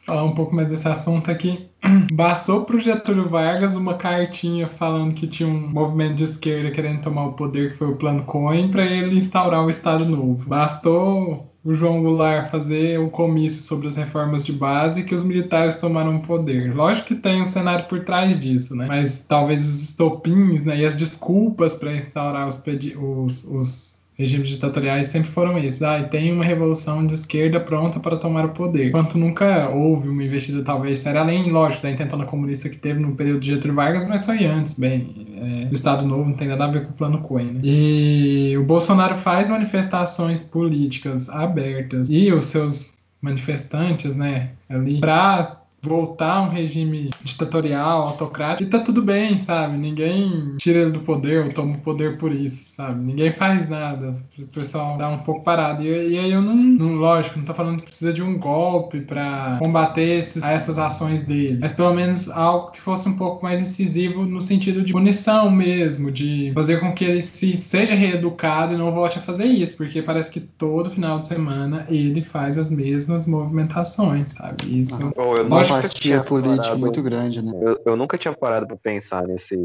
falar 0.06 0.24
um 0.24 0.34
pouco 0.34 0.56
mais 0.56 0.70
desse 0.70 0.88
assunto 0.88 1.30
aqui. 1.32 1.68
Bastou 2.14 2.64
para 2.64 2.80
Getúlio 2.80 3.28
Vargas 3.28 3.76
uma 3.76 3.96
cartinha 3.96 4.68
falando 4.68 5.14
que 5.14 5.28
tinha 5.28 5.50
um 5.50 5.68
movimento 5.68 6.16
de 6.16 6.24
esquerda 6.24 6.72
querendo 6.72 7.02
tomar 7.02 7.26
o 7.26 7.34
poder, 7.34 7.72
que 7.72 7.78
foi 7.78 7.90
o 7.90 7.96
Plano 7.96 8.24
Cohen, 8.24 8.70
para 8.70 8.86
ele 8.86 9.18
instaurar 9.18 9.66
o 9.66 9.70
Estado 9.70 10.06
Novo. 10.06 10.48
Bastou 10.48 11.52
o 11.64 11.74
João 11.74 12.04
Goulart 12.04 12.52
fazer 12.52 13.00
um 13.00 13.10
comício 13.10 13.64
sobre 13.64 13.88
as 13.88 13.96
reformas 13.96 14.46
de 14.46 14.54
base 14.54 15.04
que 15.04 15.16
os 15.16 15.24
militares 15.24 15.78
tomaram 15.78 16.18
o 16.18 16.22
poder. 16.22 16.76
Lógico 16.76 17.08
que 17.08 17.16
tem 17.16 17.42
um 17.42 17.46
cenário 17.46 17.86
por 17.86 18.02
trás 18.02 18.40
disso, 18.40 18.76
né? 18.76 18.86
Mas 18.88 19.26
talvez 19.28 19.68
os 19.68 19.82
estopins 19.82 20.64
né, 20.64 20.78
e 20.78 20.86
as 20.86 20.96
desculpas 20.96 21.76
para 21.76 21.96
instaurar 21.96 22.48
os, 22.48 22.62
os, 22.96 23.44
os 23.46 23.95
regimes 24.18 24.48
ditatoriais 24.50 25.08
sempre 25.08 25.30
foram 25.30 25.58
esses. 25.58 25.82
Ah, 25.82 26.04
tem 26.04 26.32
uma 26.32 26.44
revolução 26.44 27.06
de 27.06 27.14
esquerda 27.14 27.60
pronta 27.60 28.00
para 28.00 28.18
tomar 28.18 28.46
o 28.46 28.50
poder. 28.50 28.88
Enquanto 28.88 29.18
nunca 29.18 29.70
houve 29.70 30.08
uma 30.08 30.24
investida 30.24 30.64
talvez 30.64 31.00
séria, 31.00 31.22
além, 31.22 31.52
lógico, 31.52 31.84
da 31.84 31.92
intentona 31.92 32.26
comunista 32.26 32.70
que 32.70 32.78
teve 32.78 33.00
no 33.00 33.16
período 33.16 33.42
de 33.42 33.50
Getúlio 33.50 33.76
Vargas, 33.76 34.08
mas 34.08 34.26
foi 34.26 34.46
antes, 34.46 34.74
bem, 34.74 35.28
é, 35.36 35.66
do 35.66 35.74
Estado 35.74 36.06
Novo 36.06 36.30
não 36.30 36.34
tem 36.34 36.48
nada 36.48 36.66
a 36.66 36.68
ver 36.68 36.86
com 36.86 36.92
o 36.92 36.94
plano 36.94 37.22
Cohen. 37.22 37.54
Né? 37.54 37.60
E 37.64 38.56
o 38.58 38.64
Bolsonaro 38.64 39.18
faz 39.18 39.50
manifestações 39.50 40.42
políticas 40.42 41.30
abertas 41.30 42.10
e 42.10 42.32
os 42.32 42.46
seus 42.46 42.96
manifestantes, 43.22 44.16
né, 44.16 44.52
ali 44.70 45.00
para 45.00 45.65
voltar 45.86 46.34
a 46.34 46.42
um 46.42 46.50
regime 46.50 47.10
ditatorial, 47.24 48.02
autocrático, 48.08 48.64
e 48.64 48.72
tá 48.72 48.80
tudo 48.80 49.02
bem, 49.02 49.38
sabe? 49.38 49.78
Ninguém 49.78 50.56
tira 50.58 50.80
ele 50.80 50.92
do 50.92 51.00
poder 51.02 51.46
ou 51.46 51.54
toma 51.54 51.76
o 51.76 51.80
poder 51.80 52.18
por 52.18 52.32
isso, 52.32 52.76
sabe? 52.76 53.04
Ninguém 53.04 53.32
faz 53.32 53.70
nada. 53.70 54.10
O 54.38 54.48
pessoal 54.48 54.98
dá 54.98 55.10
um 55.10 55.20
pouco 55.20 55.44
parado. 55.44 55.84
E, 55.84 56.14
e 56.14 56.20
aí 56.20 56.32
eu 56.32 56.42
não, 56.42 56.56
não, 56.56 56.96
lógico, 56.96 57.38
não 57.38 57.46
tô 57.46 57.54
falando 57.54 57.82
que 57.82 57.88
precisa 57.88 58.12
de 58.12 58.24
um 58.24 58.38
golpe 58.38 59.02
para 59.02 59.58
combater 59.62 60.20
esses, 60.20 60.44
essas 60.44 60.78
ações 60.78 61.24
dele, 61.24 61.58
mas 61.60 61.72
pelo 61.72 61.94
menos 61.94 62.30
algo 62.30 62.72
que 62.72 62.82
fosse 62.82 63.08
um 63.08 63.16
pouco 63.16 63.44
mais 63.44 63.60
incisivo 63.60 64.26
no 64.26 64.42
sentido 64.42 64.82
de 64.82 64.94
punição 64.94 65.50
mesmo, 65.52 66.12
de 66.12 66.52
fazer 66.54 66.80
com 66.80 66.94
que 66.94 67.06
ele 67.06 67.22
se 67.22 67.56
seja 67.56 67.94
reeducado 67.94 68.74
e 68.74 68.78
não 68.78 68.92
volte 68.92 69.20
a 69.20 69.22
fazer 69.22 69.46
isso, 69.46 69.78
porque 69.78 70.02
parece 70.02 70.32
que 70.32 70.40
todo 70.40 70.90
final 70.90 71.20
de 71.20 71.28
semana 71.28 71.86
ele 71.90 72.22
faz 72.22 72.58
as 72.58 72.70
mesmas 72.70 73.26
movimentações, 73.26 74.32
sabe? 74.34 74.82
Isso. 74.82 75.12
Oh, 75.16 75.36
eu 75.36 75.48
empatia 75.80 76.24
política 76.24 76.64
parado, 76.64 76.80
muito 76.80 77.02
grande, 77.02 77.42
né? 77.42 77.52
Eu, 77.62 77.82
eu 77.86 77.96
nunca 77.96 78.18
tinha 78.18 78.34
parado 78.34 78.68
para 78.68 78.78
pensar 78.78 79.28
nesse 79.28 79.58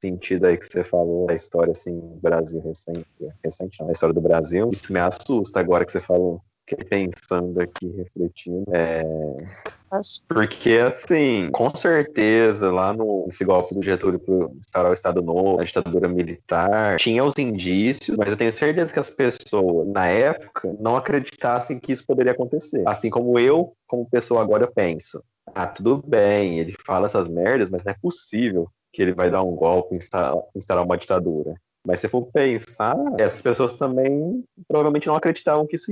sentido 0.00 0.46
aí 0.46 0.56
que 0.56 0.66
você 0.66 0.84
falou 0.84 1.26
da 1.26 1.34
história 1.34 1.72
assim 1.72 2.00
Brasil 2.20 2.60
recente, 2.60 3.06
recente 3.44 3.80
não, 3.80 3.88
a 3.88 3.92
história 3.92 4.14
do 4.14 4.20
Brasil. 4.20 4.70
Isso 4.72 4.92
me 4.92 5.00
assusta 5.00 5.60
agora 5.60 5.84
que 5.84 5.92
você 5.92 6.00
falou. 6.00 6.42
Fiquei 6.68 6.84
pensando 6.84 7.60
aqui, 7.60 7.86
refletindo. 7.96 8.64
É... 8.72 9.04
Porque, 10.28 10.78
assim, 10.78 11.48
com 11.52 11.70
certeza, 11.70 12.72
lá 12.72 12.92
no 12.92 13.24
esse 13.28 13.44
golpe 13.44 13.72
do 13.72 13.82
Getúlio 13.84 14.18
para 14.18 14.48
instaurar 14.58 14.90
o 14.90 14.94
Estado 14.94 15.22
Novo, 15.22 15.60
a 15.60 15.64
ditadura 15.64 16.08
militar, 16.08 16.96
tinha 16.96 17.22
os 17.22 17.38
indícios, 17.38 18.16
mas 18.16 18.28
eu 18.28 18.36
tenho 18.36 18.52
certeza 18.52 18.92
que 18.92 18.98
as 18.98 19.10
pessoas, 19.10 19.86
na 19.86 20.08
época, 20.08 20.74
não 20.80 20.96
acreditassem 20.96 21.78
que 21.78 21.92
isso 21.92 22.04
poderia 22.04 22.32
acontecer. 22.32 22.82
Assim 22.84 23.10
como 23.10 23.38
eu, 23.38 23.72
como 23.86 24.10
pessoa 24.10 24.42
agora, 24.42 24.66
penso 24.66 25.22
ah, 25.56 25.66
tudo 25.66 26.02
bem, 26.06 26.58
ele 26.58 26.74
fala 26.84 27.06
essas 27.06 27.26
merdas, 27.26 27.70
mas 27.70 27.82
não 27.82 27.90
é 27.90 27.94
possível 27.94 28.70
que 28.92 29.00
ele 29.00 29.14
vai 29.14 29.30
dar 29.30 29.42
um 29.42 29.56
golpe 29.56 29.94
e 29.94 29.96
instalar, 29.96 30.36
instalar 30.54 30.84
uma 30.84 30.98
ditadura. 30.98 31.54
Mas 31.82 32.00
se 32.00 32.10
for 32.10 32.26
pensar, 32.26 32.94
essas 33.18 33.40
pessoas 33.40 33.78
também 33.78 34.44
provavelmente 34.68 35.06
não 35.06 35.14
acreditavam 35.14 35.66
que 35.66 35.76
isso 35.76 35.90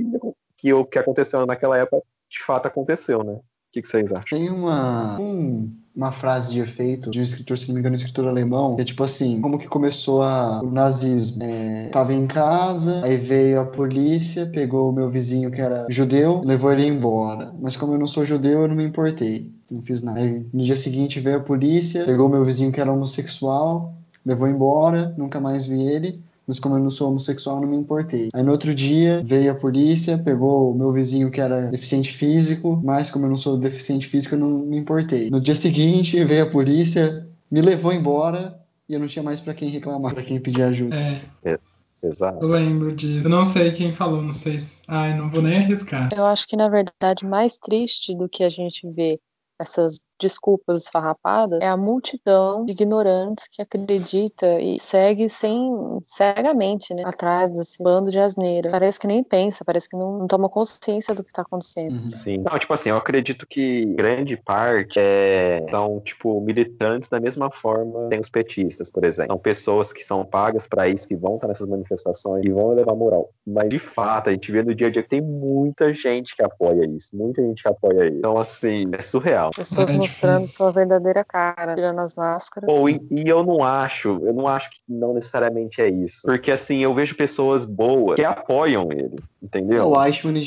que 0.55 0.71
o 0.71 0.85
que 0.85 0.99
aconteceu 0.99 1.47
naquela 1.47 1.79
época 1.79 2.03
de 2.29 2.43
fato 2.43 2.67
aconteceu, 2.67 3.23
né? 3.23 3.39
que, 3.75 3.81
que 3.81 3.87
vocês 3.89 4.11
acham? 4.11 4.39
Tem 4.39 4.49
uma, 4.49 5.19
um, 5.19 5.69
uma 5.93 6.11
frase 6.11 6.53
de 6.53 6.61
efeito 6.61 7.11
de 7.11 7.19
um 7.19 7.21
escritor, 7.21 7.57
se 7.57 7.67
não 7.67 7.75
me 7.75 7.81
engano, 7.81 7.93
um 7.93 7.97
escritor 7.97 8.27
alemão, 8.27 8.75
que 8.75 8.81
é 8.81 8.85
tipo 8.85 9.03
assim, 9.03 9.41
como 9.41 9.57
que 9.57 9.67
começou 9.67 10.21
a, 10.21 10.61
o 10.61 10.71
nazismo. 10.71 11.43
É, 11.43 11.89
tava 11.89 12.13
em 12.13 12.25
casa, 12.25 13.03
aí 13.03 13.17
veio 13.17 13.59
a 13.59 13.65
polícia, 13.65 14.45
pegou 14.45 14.89
o 14.89 14.93
meu 14.93 15.09
vizinho 15.09 15.51
que 15.51 15.59
era 15.59 15.85
judeu, 15.89 16.41
levou 16.45 16.71
ele 16.71 16.87
embora. 16.87 17.53
Mas 17.59 17.75
como 17.75 17.93
eu 17.93 17.99
não 17.99 18.07
sou 18.07 18.23
judeu, 18.23 18.61
eu 18.61 18.67
não 18.67 18.75
me 18.75 18.85
importei. 18.85 19.51
Não 19.69 19.81
fiz 19.81 20.01
nada. 20.01 20.19
Aí, 20.19 20.45
no 20.53 20.63
dia 20.63 20.75
seguinte 20.75 21.19
veio 21.19 21.37
a 21.37 21.41
polícia, 21.41 22.05
pegou 22.05 22.29
meu 22.29 22.43
vizinho 22.43 22.71
que 22.71 22.79
era 22.79 22.91
homossexual, 22.91 23.95
levou 24.25 24.47
embora, 24.47 25.13
nunca 25.17 25.39
mais 25.39 25.65
vi 25.65 25.81
ele 25.81 26.21
mas 26.47 26.59
como 26.59 26.75
eu 26.75 26.79
não 26.79 26.89
sou 26.89 27.09
homossexual, 27.09 27.59
não 27.59 27.67
me 27.67 27.75
importei. 27.75 28.29
Aí 28.33 28.43
no 28.43 28.51
outro 28.51 28.73
dia 28.73 29.21
veio 29.25 29.51
a 29.51 29.55
polícia, 29.55 30.17
pegou 30.17 30.71
o 30.71 30.75
meu 30.75 30.91
vizinho 30.91 31.31
que 31.31 31.41
era 31.41 31.67
deficiente 31.67 32.13
físico, 32.13 32.79
mas 32.83 33.09
como 33.09 33.25
eu 33.25 33.29
não 33.29 33.37
sou 33.37 33.57
deficiente 33.57 34.07
físico, 34.07 34.35
eu 34.35 34.39
não 34.39 34.49
me 34.49 34.77
importei. 34.77 35.29
No 35.29 35.41
dia 35.41 35.55
seguinte 35.55 36.23
veio 36.23 36.43
a 36.43 36.49
polícia, 36.49 37.27
me 37.49 37.61
levou 37.61 37.91
embora 37.91 38.59
e 38.87 38.93
eu 38.93 38.99
não 38.99 39.07
tinha 39.07 39.23
mais 39.23 39.39
para 39.39 39.53
quem 39.53 39.69
reclamar, 39.69 40.13
para 40.13 40.23
quem 40.23 40.39
pedir 40.39 40.61
ajuda. 40.61 40.95
É. 40.95 41.21
é. 41.43 41.59
Exato. 42.03 42.43
Eu 42.43 42.49
lembro 42.49 42.95
disso. 42.95 43.25
Eu 43.25 43.31
não 43.31 43.47
sei 43.47 43.71
quem 43.71 43.91
falou, 43.91 44.21
não 44.21 44.31
sei. 44.31 44.61
Ai, 44.87 45.17
não 45.17 45.27
vou 45.27 45.41
nem 45.41 45.57
arriscar. 45.57 46.09
Eu 46.15 46.23
acho 46.25 46.47
que, 46.47 46.55
na 46.55 46.69
verdade, 46.69 47.25
mais 47.25 47.57
triste 47.57 48.15
do 48.15 48.29
que 48.29 48.43
a 48.43 48.49
gente 48.49 48.87
vê 48.91 49.19
essas 49.59 49.99
desculpas 50.19 50.83
esfarrapadas 50.83 51.59
é 51.61 51.67
a 51.67 51.77
multidão 51.77 52.65
de 52.65 52.71
ignorantes 52.71 53.47
que 53.47 53.61
acredita 53.61 54.59
e 54.59 54.79
segue 54.79 55.29
sem 55.29 55.71
cegamente, 56.05 56.93
né, 56.93 57.03
atrás 57.05 57.49
desse 57.49 57.83
bando 57.83 58.09
de 58.09 58.19
asneira. 58.19 58.71
Parece 58.71 58.99
que 58.99 59.07
nem 59.07 59.23
pensa, 59.23 59.65
parece 59.65 59.89
que 59.89 59.97
não, 59.97 60.19
não 60.19 60.27
toma 60.27 60.49
consciência 60.49 61.13
do 61.13 61.23
que 61.23 61.29
está 61.29 61.41
acontecendo. 61.41 62.03
Uhum. 62.03 62.11
Sim. 62.11 62.37
Não, 62.49 62.57
tipo 62.57 62.73
assim, 62.73 62.89
eu 62.89 62.97
acredito 62.97 63.45
que 63.47 63.85
grande 63.85 64.37
parte 64.37 64.99
é, 64.99 65.65
são 65.69 65.99
tipo 65.99 66.39
militantes 66.41 67.09
da 67.09 67.19
mesma 67.19 67.49
forma 67.51 68.07
tem 68.09 68.19
os 68.19 68.29
petistas, 68.29 68.89
por 68.89 69.03
exemplo. 69.03 69.33
São 69.33 69.39
pessoas 69.39 69.93
que 69.93 70.03
são 70.03 70.25
pagas 70.25 70.67
para 70.67 70.87
isso, 70.87 71.07
que 71.07 71.15
vão 71.15 71.35
estar 71.35 71.47
nessas 71.47 71.67
manifestações 71.67 72.45
e 72.45 72.51
vão 72.51 72.69
levar 72.69 72.95
moral. 72.95 73.29
Mas 73.45 73.69
de 73.69 73.79
fato, 73.79 74.29
a 74.29 74.31
gente 74.31 74.51
vê 74.51 74.63
no 74.63 74.73
dia 74.73 74.87
a 74.87 74.89
dia 74.89 75.03
que 75.03 75.09
tem 75.09 75.21
muita 75.21 75.93
gente 75.93 76.35
que 76.35 76.43
apoia 76.43 76.85
isso, 76.85 77.15
muita 77.15 77.41
gente 77.41 77.61
que 77.61 77.69
apoia 77.69 78.07
isso. 78.07 78.17
Então 78.17 78.37
assim, 78.37 78.85
é 78.91 79.01
surreal. 79.01 79.49
Pessoas 79.55 79.89
mostrando 80.05 80.47
sua 80.47 80.71
verdadeira 80.71 81.23
cara, 81.23 81.75
tirando 81.75 81.99
as 81.99 82.15
máscaras. 82.15 82.69
Ou, 82.69 82.89
e, 82.89 83.01
e, 83.11 83.27
eu 83.27 83.43
não 83.43 83.63
acho, 83.63 84.19
eu 84.23 84.33
não 84.33 84.47
acho 84.47 84.69
que 84.71 84.77
não 84.87 85.13
necessariamente 85.13 85.81
é 85.81 85.89
isso. 85.89 86.21
Porque 86.23 86.51
assim, 86.51 86.79
eu 86.79 86.93
vejo 86.93 87.15
pessoas 87.15 87.65
boas 87.65 88.15
que 88.15 88.23
apoiam 88.23 88.91
ele, 88.91 89.17
entendeu? 89.41 89.89
O 89.89 90.03
Eichmann 90.03 90.37
em 90.37 90.43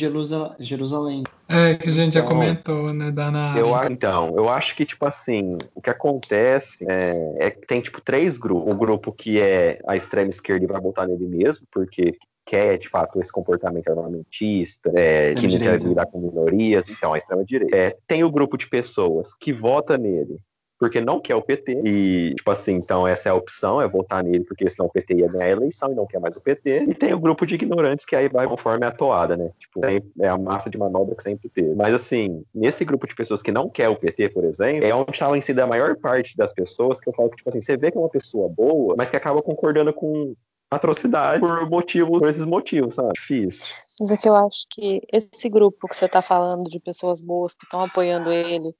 Jerusalém. 0.64 1.24
É, 1.48 1.76
que 1.76 1.88
a 1.88 1.92
gente 1.92 2.10
então, 2.10 2.22
já 2.22 2.28
comentou, 2.28 2.92
né, 2.92 3.10
da 3.10 3.28
eu, 3.56 3.74
Então, 3.90 4.34
eu 4.36 4.50
acho 4.50 4.76
que, 4.76 4.84
tipo 4.84 5.06
assim, 5.06 5.56
o 5.74 5.80
que 5.80 5.88
acontece 5.88 6.84
é, 6.86 7.46
é 7.46 7.50
que 7.50 7.66
tem, 7.66 7.80
tipo, 7.80 8.02
três 8.02 8.36
grupos. 8.36 8.74
Um 8.74 8.76
grupo 8.76 9.12
que 9.12 9.40
é 9.40 9.80
a 9.86 9.96
extrema 9.96 10.28
esquerda 10.28 10.64
e 10.64 10.68
vai 10.68 10.80
botar 10.80 11.06
nele 11.06 11.26
mesmo, 11.26 11.66
porque 11.72 12.18
quer, 12.48 12.78
de 12.78 12.88
fato, 12.88 13.20
esse 13.20 13.30
comportamento 13.30 13.88
armamentista, 13.88 14.90
é, 14.94 15.34
que 15.34 15.46
não 15.46 15.58
quer 15.58 15.78
lidar 15.82 16.06
com 16.06 16.18
minorias, 16.18 16.88
então, 16.88 17.12
a 17.12 17.18
extrema-direita. 17.18 17.76
É, 17.76 17.96
tem 18.06 18.24
o 18.24 18.30
grupo 18.30 18.56
de 18.56 18.66
pessoas 18.66 19.34
que 19.34 19.52
vota 19.52 19.98
nele 19.98 20.40
porque 20.78 21.00
não 21.00 21.20
quer 21.20 21.34
o 21.34 21.42
PT. 21.42 21.82
E, 21.84 22.34
tipo 22.36 22.50
assim, 22.50 22.74
então 22.74 23.06
essa 23.06 23.28
é 23.28 23.32
a 23.32 23.34
opção, 23.34 23.82
é 23.82 23.88
votar 23.88 24.22
nele, 24.22 24.44
porque 24.44 24.68
senão 24.70 24.86
o 24.86 24.92
PT 24.92 25.14
ia 25.14 25.28
ganhar 25.28 25.46
a 25.46 25.50
eleição 25.50 25.90
e 25.90 25.94
não 25.94 26.06
quer 26.06 26.20
mais 26.20 26.36
o 26.36 26.40
PT. 26.40 26.84
E 26.88 26.94
tem 26.94 27.12
o 27.12 27.18
grupo 27.18 27.44
de 27.44 27.56
ignorantes 27.56 28.06
que 28.06 28.14
aí 28.14 28.28
vai 28.28 28.46
conforme 28.46 28.86
a 28.86 28.92
toada, 28.92 29.36
né? 29.36 29.50
Tipo, 29.58 29.80
é 29.84 30.28
a 30.28 30.38
massa 30.38 30.70
de 30.70 30.78
manobra 30.78 31.16
que 31.16 31.22
sempre 31.22 31.48
teve. 31.48 31.74
Mas, 31.74 31.92
assim, 31.92 32.44
nesse 32.54 32.84
grupo 32.84 33.08
de 33.08 33.14
pessoas 33.14 33.42
que 33.42 33.50
não 33.50 33.68
quer 33.68 33.88
o 33.88 33.96
PT, 33.96 34.28
por 34.28 34.44
exemplo, 34.44 34.84
é 34.84 34.94
onde 34.94 35.10
está 35.10 35.36
em 35.36 35.40
si 35.40 35.58
a 35.60 35.66
maior 35.66 35.96
parte 35.96 36.36
das 36.36 36.52
pessoas 36.52 37.00
que 37.00 37.08
eu 37.08 37.12
falo 37.12 37.30
que, 37.30 37.38
tipo 37.38 37.48
assim, 37.48 37.60
você 37.60 37.76
vê 37.76 37.90
que 37.90 37.98
é 37.98 38.00
uma 38.00 38.08
pessoa 38.08 38.48
boa, 38.48 38.94
mas 38.96 39.10
que 39.10 39.16
acaba 39.16 39.42
concordando 39.42 39.92
com 39.92 40.36
atrocidade 40.70 41.40
por 41.40 41.68
motivos, 41.68 42.18
por 42.18 42.28
esses 42.28 42.44
motivos, 42.44 42.94
sabe? 42.94 43.12
Difícil. 43.14 43.66
Mas 44.00 44.10
é 44.10 44.16
que 44.16 44.28
eu 44.28 44.36
acho 44.36 44.66
que 44.70 45.00
esse 45.12 45.48
grupo 45.48 45.88
que 45.88 45.96
você 45.96 46.04
está 46.04 46.22
falando 46.22 46.68
de 46.68 46.78
pessoas 46.78 47.20
boas 47.20 47.54
que 47.54 47.64
estão 47.64 47.80
apoiando 47.80 48.30
ele, 48.30 48.74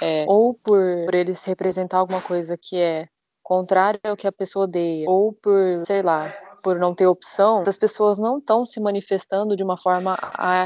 é, 0.00 0.24
ou 0.26 0.54
por, 0.54 0.80
por 1.04 1.14
eles 1.14 1.44
representar 1.44 1.98
alguma 1.98 2.20
coisa 2.20 2.56
que 2.56 2.76
é 2.76 3.06
contrária 3.42 4.00
ao 4.04 4.16
que 4.16 4.26
a 4.26 4.32
pessoa 4.32 4.64
odeia, 4.64 5.08
ou 5.08 5.32
por, 5.32 5.58
sei 5.84 6.02
lá, 6.02 6.32
por 6.62 6.78
não 6.78 6.94
ter 6.94 7.06
opção, 7.06 7.60
essas 7.60 7.76
pessoas 7.76 8.18
não 8.18 8.38
estão 8.38 8.64
se 8.64 8.80
manifestando 8.80 9.54
de 9.54 9.62
uma 9.62 9.76
forma 9.76 10.16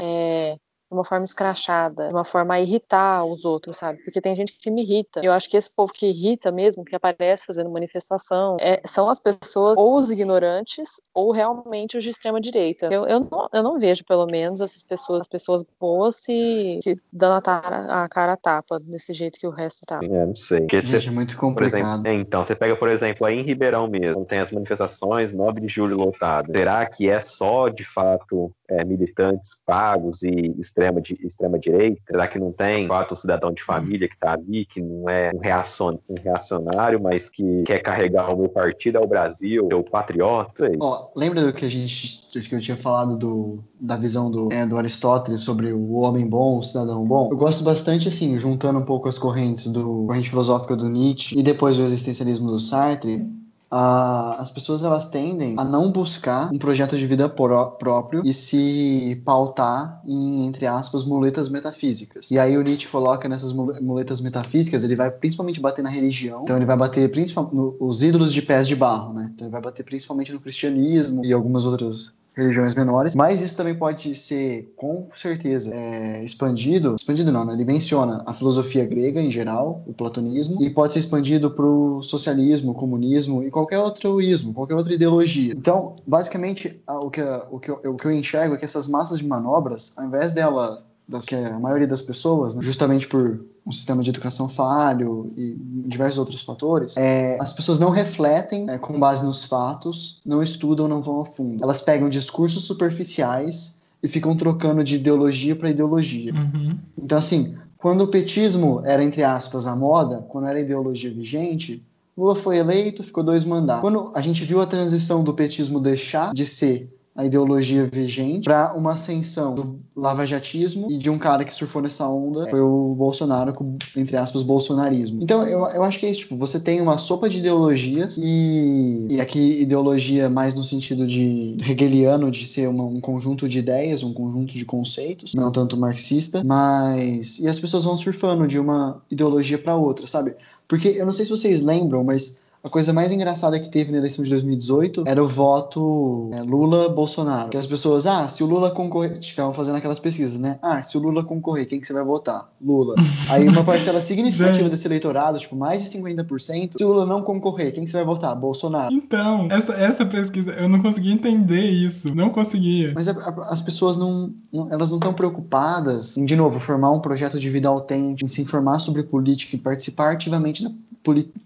é, 0.01 0.55
de 0.89 0.95
uma 0.95 1.05
forma 1.05 1.23
escrachada, 1.23 2.07
de 2.07 2.13
uma 2.13 2.25
forma 2.25 2.55
a 2.55 2.59
irritar 2.59 3.23
os 3.23 3.45
outros, 3.45 3.77
sabe? 3.77 3.99
Porque 4.03 4.19
tem 4.19 4.35
gente 4.35 4.53
que 4.53 4.71
me 4.71 4.81
irrita. 4.81 5.21
Eu 5.23 5.31
acho 5.31 5.49
que 5.49 5.55
esse 5.55 5.69
povo 5.69 5.93
que 5.93 6.07
irrita 6.07 6.51
mesmo, 6.51 6.83
que 6.83 6.95
aparece 6.95 7.45
fazendo 7.45 7.69
manifestação, 7.69 8.57
é, 8.59 8.81
são 8.85 9.09
as 9.09 9.19
pessoas 9.19 9.77
ou 9.77 9.97
os 9.97 10.09
ignorantes 10.09 10.99
ou 11.13 11.31
realmente 11.31 11.97
os 11.97 12.03
de 12.03 12.09
extrema 12.09 12.41
direita. 12.41 12.87
Eu, 12.91 13.05
eu, 13.05 13.19
não, 13.19 13.49
eu 13.53 13.63
não 13.63 13.79
vejo, 13.79 14.03
pelo 14.03 14.25
menos, 14.25 14.61
essas 14.61 14.83
pessoas, 14.83 15.21
as 15.21 15.27
pessoas 15.27 15.63
boas 15.79 16.15
se, 16.15 16.79
se 16.81 16.99
dando 17.13 17.35
a, 17.35 17.41
tara, 17.41 18.03
a 18.03 18.09
cara 18.09 18.33
a 18.33 18.37
tapa 18.37 18.79
desse 18.79 19.13
jeito 19.13 19.39
que 19.39 19.47
o 19.47 19.51
resto 19.51 19.85
tá. 19.85 19.99
É, 20.01 20.25
não 20.25 20.35
sei. 20.35 20.61
Porque 20.61 20.81
gente, 20.81 21.07
é 21.07 21.11
muito 21.11 21.37
complicado. 21.37 21.79
Exemplo, 21.79 22.07
é, 22.07 22.13
então, 22.13 22.43
você 22.43 22.55
pega, 22.55 22.75
por 22.75 22.89
exemplo, 22.89 23.25
aí 23.27 23.37
em 23.37 23.43
Ribeirão 23.43 23.87
mesmo, 23.87 24.25
tem 24.25 24.39
as 24.39 24.51
manifestações 24.51 25.33
9 25.33 25.61
de 25.61 25.67
julho 25.67 25.97
lotado. 25.97 26.51
Será 26.51 26.85
que 26.85 27.09
é 27.09 27.21
só, 27.21 27.69
de 27.69 27.83
fato, 27.83 28.51
é, 28.67 28.83
militantes 28.83 29.51
pagos 29.65 30.23
e 30.23 30.55
extrema, 30.79 31.01
de, 31.01 31.13
extrema 31.25 31.59
direita? 31.59 32.01
Será 32.09 32.27
que 32.27 32.39
não 32.39 32.51
tem 32.51 32.87
quatro 32.87 33.15
cidadão 33.15 33.51
de 33.51 33.63
família 33.63 34.07
que 34.07 34.15
está 34.15 34.33
ali, 34.33 34.65
que 34.65 34.81
não 34.81 35.09
é 35.09 35.31
um, 35.33 35.39
reacion, 35.39 35.97
um 36.09 36.15
reacionário, 36.21 37.01
mas 37.01 37.29
que 37.29 37.63
quer 37.63 37.79
carregar 37.79 38.33
o 38.33 38.37
meu 38.37 38.49
partido 38.49 38.97
ao 38.97 39.07
Brasil, 39.07 39.67
o 39.71 39.83
patriota? 39.83 40.71
Ó, 40.79 41.09
lembra 41.15 41.43
do 41.43 41.53
que 41.53 41.65
a 41.65 41.69
gente 41.69 42.19
que 42.29 42.55
eu 42.55 42.59
tinha 42.59 42.77
falado 42.77 43.17
do, 43.17 43.63
da 43.79 43.97
visão 43.97 44.31
do, 44.31 44.49
é, 44.51 44.65
do 44.65 44.77
Aristóteles 44.77 45.41
sobre 45.41 45.73
o 45.73 45.93
homem 45.93 46.27
bom, 46.27 46.59
o 46.59 46.63
cidadão 46.63 47.03
bom? 47.03 47.29
Eu 47.31 47.37
gosto 47.37 47.63
bastante, 47.63 48.07
assim, 48.07 48.37
juntando 48.37 48.79
um 48.79 48.85
pouco 48.85 49.09
as 49.09 49.17
correntes 49.17 49.67
do 49.71 50.05
corrente 50.05 50.29
filosófica 50.29 50.75
do 50.75 50.87
Nietzsche 50.87 51.37
e 51.37 51.43
depois 51.43 51.77
do 51.77 51.83
existencialismo 51.83 52.51
do 52.51 52.59
Sartre, 52.59 53.25
as 53.71 54.49
pessoas 54.49 54.83
elas 54.83 55.07
tendem 55.07 55.55
a 55.57 55.63
não 55.63 55.91
buscar 55.91 56.51
um 56.51 56.57
projeto 56.57 56.97
de 56.97 57.05
vida 57.05 57.29
pró 57.29 57.65
próprio 57.65 58.21
e 58.25 58.33
se 58.33 59.21
pautar 59.23 60.01
em, 60.05 60.45
entre 60.45 60.65
aspas, 60.65 61.03
muletas 61.03 61.49
metafísicas. 61.49 62.31
E 62.31 62.39
aí 62.39 62.57
o 62.57 62.61
Nietzsche 62.63 62.87
coloca 62.87 63.29
nessas 63.29 63.53
muletas 63.53 64.21
metafísicas, 64.21 64.83
ele 64.83 64.95
vai 64.95 65.11
principalmente 65.11 65.59
bater 65.59 65.83
na 65.83 65.89
religião, 65.89 66.43
então 66.43 66.55
ele 66.55 66.65
vai 66.65 66.77
bater 66.77 67.09
principalmente 67.11 67.55
nos 67.55 68.01
ídolos 68.01 68.33
de 68.33 68.41
pés 68.41 68.67
de 68.67 68.75
barro, 68.75 69.13
né? 69.13 69.31
Então 69.33 69.45
ele 69.45 69.51
vai 69.51 69.61
bater 69.61 69.83
principalmente 69.83 70.31
no 70.31 70.39
cristianismo 70.39 71.23
e 71.23 71.31
algumas 71.31 71.65
outras 71.65 72.13
religiões 72.35 72.73
menores, 72.73 73.15
mas 73.15 73.41
isso 73.41 73.57
também 73.57 73.75
pode 73.75 74.15
ser, 74.15 74.73
com 74.77 75.09
certeza, 75.13 75.73
é, 75.73 76.23
expandido, 76.23 76.95
expandido 76.95 77.31
não, 77.31 77.43
né? 77.43 77.53
ele 77.53 77.65
menciona 77.65 78.23
a 78.25 78.33
filosofia 78.33 78.85
grega 78.85 79.21
em 79.21 79.31
geral, 79.31 79.83
o 79.85 79.93
platonismo, 79.93 80.63
e 80.63 80.69
pode 80.69 80.93
ser 80.93 80.99
expandido 80.99 81.51
para 81.51 81.65
o 81.65 82.01
socialismo, 82.01 82.73
comunismo 82.73 83.43
e 83.43 83.51
qualquer 83.51 83.79
outro 83.79 84.21
ismo, 84.21 84.53
qualquer 84.53 84.75
outra 84.75 84.93
ideologia. 84.93 85.53
Então, 85.55 85.97
basicamente, 86.07 86.81
o 86.87 87.09
que, 87.09 87.21
o, 87.21 87.59
que 87.59 87.71
eu, 87.71 87.81
o 87.85 87.95
que 87.95 88.05
eu 88.05 88.11
enxergo 88.11 88.55
é 88.55 88.57
que 88.57 88.65
essas 88.65 88.87
massas 88.87 89.19
de 89.19 89.27
manobras, 89.27 89.93
ao 89.97 90.05
invés 90.05 90.31
dela 90.33 90.83
das 91.09 91.25
que 91.25 91.33
a 91.33 91.59
maioria 91.59 91.87
das 91.87 92.03
pessoas, 92.03 92.55
né, 92.55 92.61
justamente 92.61 93.07
por 93.07 93.43
um 93.69 93.71
sistema 93.71 94.01
de 94.01 94.09
educação 94.09 94.49
falho 94.49 95.31
e 95.37 95.55
diversos 95.85 96.17
outros 96.17 96.41
fatores, 96.41 96.97
é, 96.97 97.37
as 97.39 97.53
pessoas 97.53 97.77
não 97.77 97.91
refletem 97.91 98.67
é, 98.67 98.79
com 98.79 98.99
base 98.99 99.23
nos 99.23 99.43
fatos, 99.43 100.19
não 100.25 100.41
estudam, 100.41 100.87
não 100.87 101.03
vão 101.03 101.21
a 101.21 101.25
fundo. 101.25 101.63
Elas 101.63 101.79
pegam 101.83 102.09
discursos 102.09 102.63
superficiais 102.63 103.79
e 104.01 104.07
ficam 104.07 104.35
trocando 104.35 104.83
de 104.83 104.95
ideologia 104.95 105.55
para 105.55 105.69
ideologia. 105.69 106.33
Uhum. 106.33 106.77
Então, 106.97 107.19
assim, 107.19 107.55
quando 107.77 108.01
o 108.01 108.07
petismo 108.07 108.81
era, 108.83 109.03
entre 109.03 109.23
aspas, 109.23 109.67
a 109.67 109.75
moda, 109.75 110.25
quando 110.29 110.47
era 110.47 110.57
a 110.57 110.61
ideologia 110.61 111.13
vigente, 111.13 111.83
Lula 112.17 112.35
foi 112.35 112.57
eleito, 112.57 113.03
ficou 113.03 113.23
dois 113.23 113.45
mandatos. 113.45 113.81
Quando 113.81 114.11
a 114.15 114.21
gente 114.21 114.43
viu 114.43 114.59
a 114.59 114.65
transição 114.65 115.23
do 115.23 115.33
petismo 115.33 115.79
deixar 115.79 116.33
de 116.33 116.45
ser 116.45 116.89
a 117.19 117.25
ideologia 117.25 117.85
vigente 117.85 118.45
para 118.45 118.73
uma 118.73 118.93
ascensão 118.93 119.53
do 119.53 119.79
lavajatismo 119.93 120.89
e 120.89 120.97
de 120.97 121.09
um 121.09 121.17
cara 121.19 121.43
que 121.43 121.53
surfou 121.53 121.81
nessa 121.81 122.07
onda 122.07 122.49
foi 122.49 122.61
o 122.61 122.95
Bolsonaro 122.95 123.51
com, 123.51 123.77
entre 123.97 124.15
aspas, 124.15 124.41
bolsonarismo. 124.41 125.21
Então 125.21 125.45
eu, 125.45 125.65
eu 125.65 125.83
acho 125.83 125.99
que 125.99 126.05
é 126.05 126.11
isso, 126.11 126.21
tipo, 126.21 126.37
você 126.37 126.61
tem 126.61 126.79
uma 126.79 126.97
sopa 126.97 127.27
de 127.27 127.39
ideologias 127.39 128.17
e, 128.17 129.09
e 129.11 129.19
aqui 129.19 129.61
ideologia 129.61 130.29
mais 130.29 130.55
no 130.55 130.63
sentido 130.63 131.05
de 131.05 131.57
hegeliano, 131.69 132.31
de 132.31 132.47
ser 132.47 132.69
uma, 132.69 132.85
um 132.85 133.01
conjunto 133.01 133.49
de 133.49 133.59
ideias, 133.59 134.01
um 134.01 134.13
conjunto 134.13 134.53
de 134.53 134.63
conceitos, 134.63 135.33
não 135.35 135.51
tanto 135.51 135.75
marxista, 135.75 136.41
mas 136.41 137.37
e 137.37 137.49
as 137.49 137.59
pessoas 137.59 137.83
vão 137.83 137.97
surfando 137.97 138.47
de 138.47 138.57
uma 138.57 139.01
ideologia 139.11 139.57
para 139.57 139.75
outra, 139.75 140.07
sabe? 140.07 140.35
Porque 140.69 140.87
eu 140.87 141.05
não 141.05 141.11
sei 141.11 141.25
se 141.25 141.31
vocês 141.31 141.59
lembram, 141.59 142.01
mas 142.01 142.39
a 142.61 142.69
coisa 142.69 142.91
mais 142.91 143.11
engraçada 143.11 143.57
que 143.59 143.69
teve 143.69 143.91
na 143.91 143.97
eleição 143.97 144.23
de 144.23 144.29
2018 144.31 145.03
era 145.05 145.23
o 145.23 145.27
voto 145.27 146.29
é, 146.33 146.41
Lula-Bolsonaro. 146.41 147.49
Que 147.49 147.57
as 147.57 147.65
pessoas, 147.65 148.05
ah, 148.05 148.27
se 148.27 148.43
o 148.43 148.45
Lula 148.45 148.71
concorrer. 148.71 149.17
Estavam 149.19 149.53
fazendo 149.53 149.77
aquelas 149.77 149.99
pesquisas, 149.99 150.37
né? 150.37 150.59
Ah, 150.61 150.83
se 150.83 150.97
o 150.97 150.99
Lula 150.99 151.23
concorrer, 151.23 151.67
quem 151.67 151.79
que 151.79 151.87
você 151.87 151.93
vai 151.93 152.03
votar? 152.03 152.49
Lula. 152.61 152.95
Aí 153.29 153.47
uma 153.47 153.63
parcela 153.63 154.01
significativa 154.01 154.67
desse 154.67 154.87
eleitorado, 154.87 155.39
tipo, 155.39 155.55
mais 155.55 155.81
de 155.81 155.97
50%, 155.97 156.73
se 156.77 156.83
o 156.83 156.89
Lula 156.89 157.05
não 157.05 157.21
concorrer, 157.21 157.73
quem 157.73 157.85
que 157.85 157.89
você 157.89 157.97
vai 157.97 158.05
votar? 158.05 158.35
Bolsonaro. 158.35 158.93
Então, 158.93 159.47
essa, 159.49 159.73
essa 159.73 160.05
pesquisa, 160.05 160.51
eu 160.51 160.67
não 160.67 160.81
conseguia 160.81 161.13
entender 161.13 161.63
isso. 161.63 162.13
Não 162.13 162.29
conseguia. 162.29 162.91
Mas 162.93 163.07
a, 163.07 163.11
a, 163.13 163.49
as 163.51 163.61
pessoas 163.61 163.95
não, 163.95 164.33
não 164.51 164.71
elas 164.71 164.89
não 164.89 164.97
estão 164.97 165.13
preocupadas 165.13 166.17
em, 166.17 166.25
de 166.25 166.35
novo, 166.35 166.59
formar 166.59 166.91
um 166.91 166.99
projeto 166.99 167.39
de 167.39 167.49
vida 167.49 167.69
autêntico, 167.69 168.25
em 168.25 168.27
se 168.27 168.41
informar 168.41 168.79
sobre 168.79 169.03
política 169.03 169.55
e 169.55 169.59
participar 169.59 170.11
ativamente 170.11 170.63
da 170.63 170.71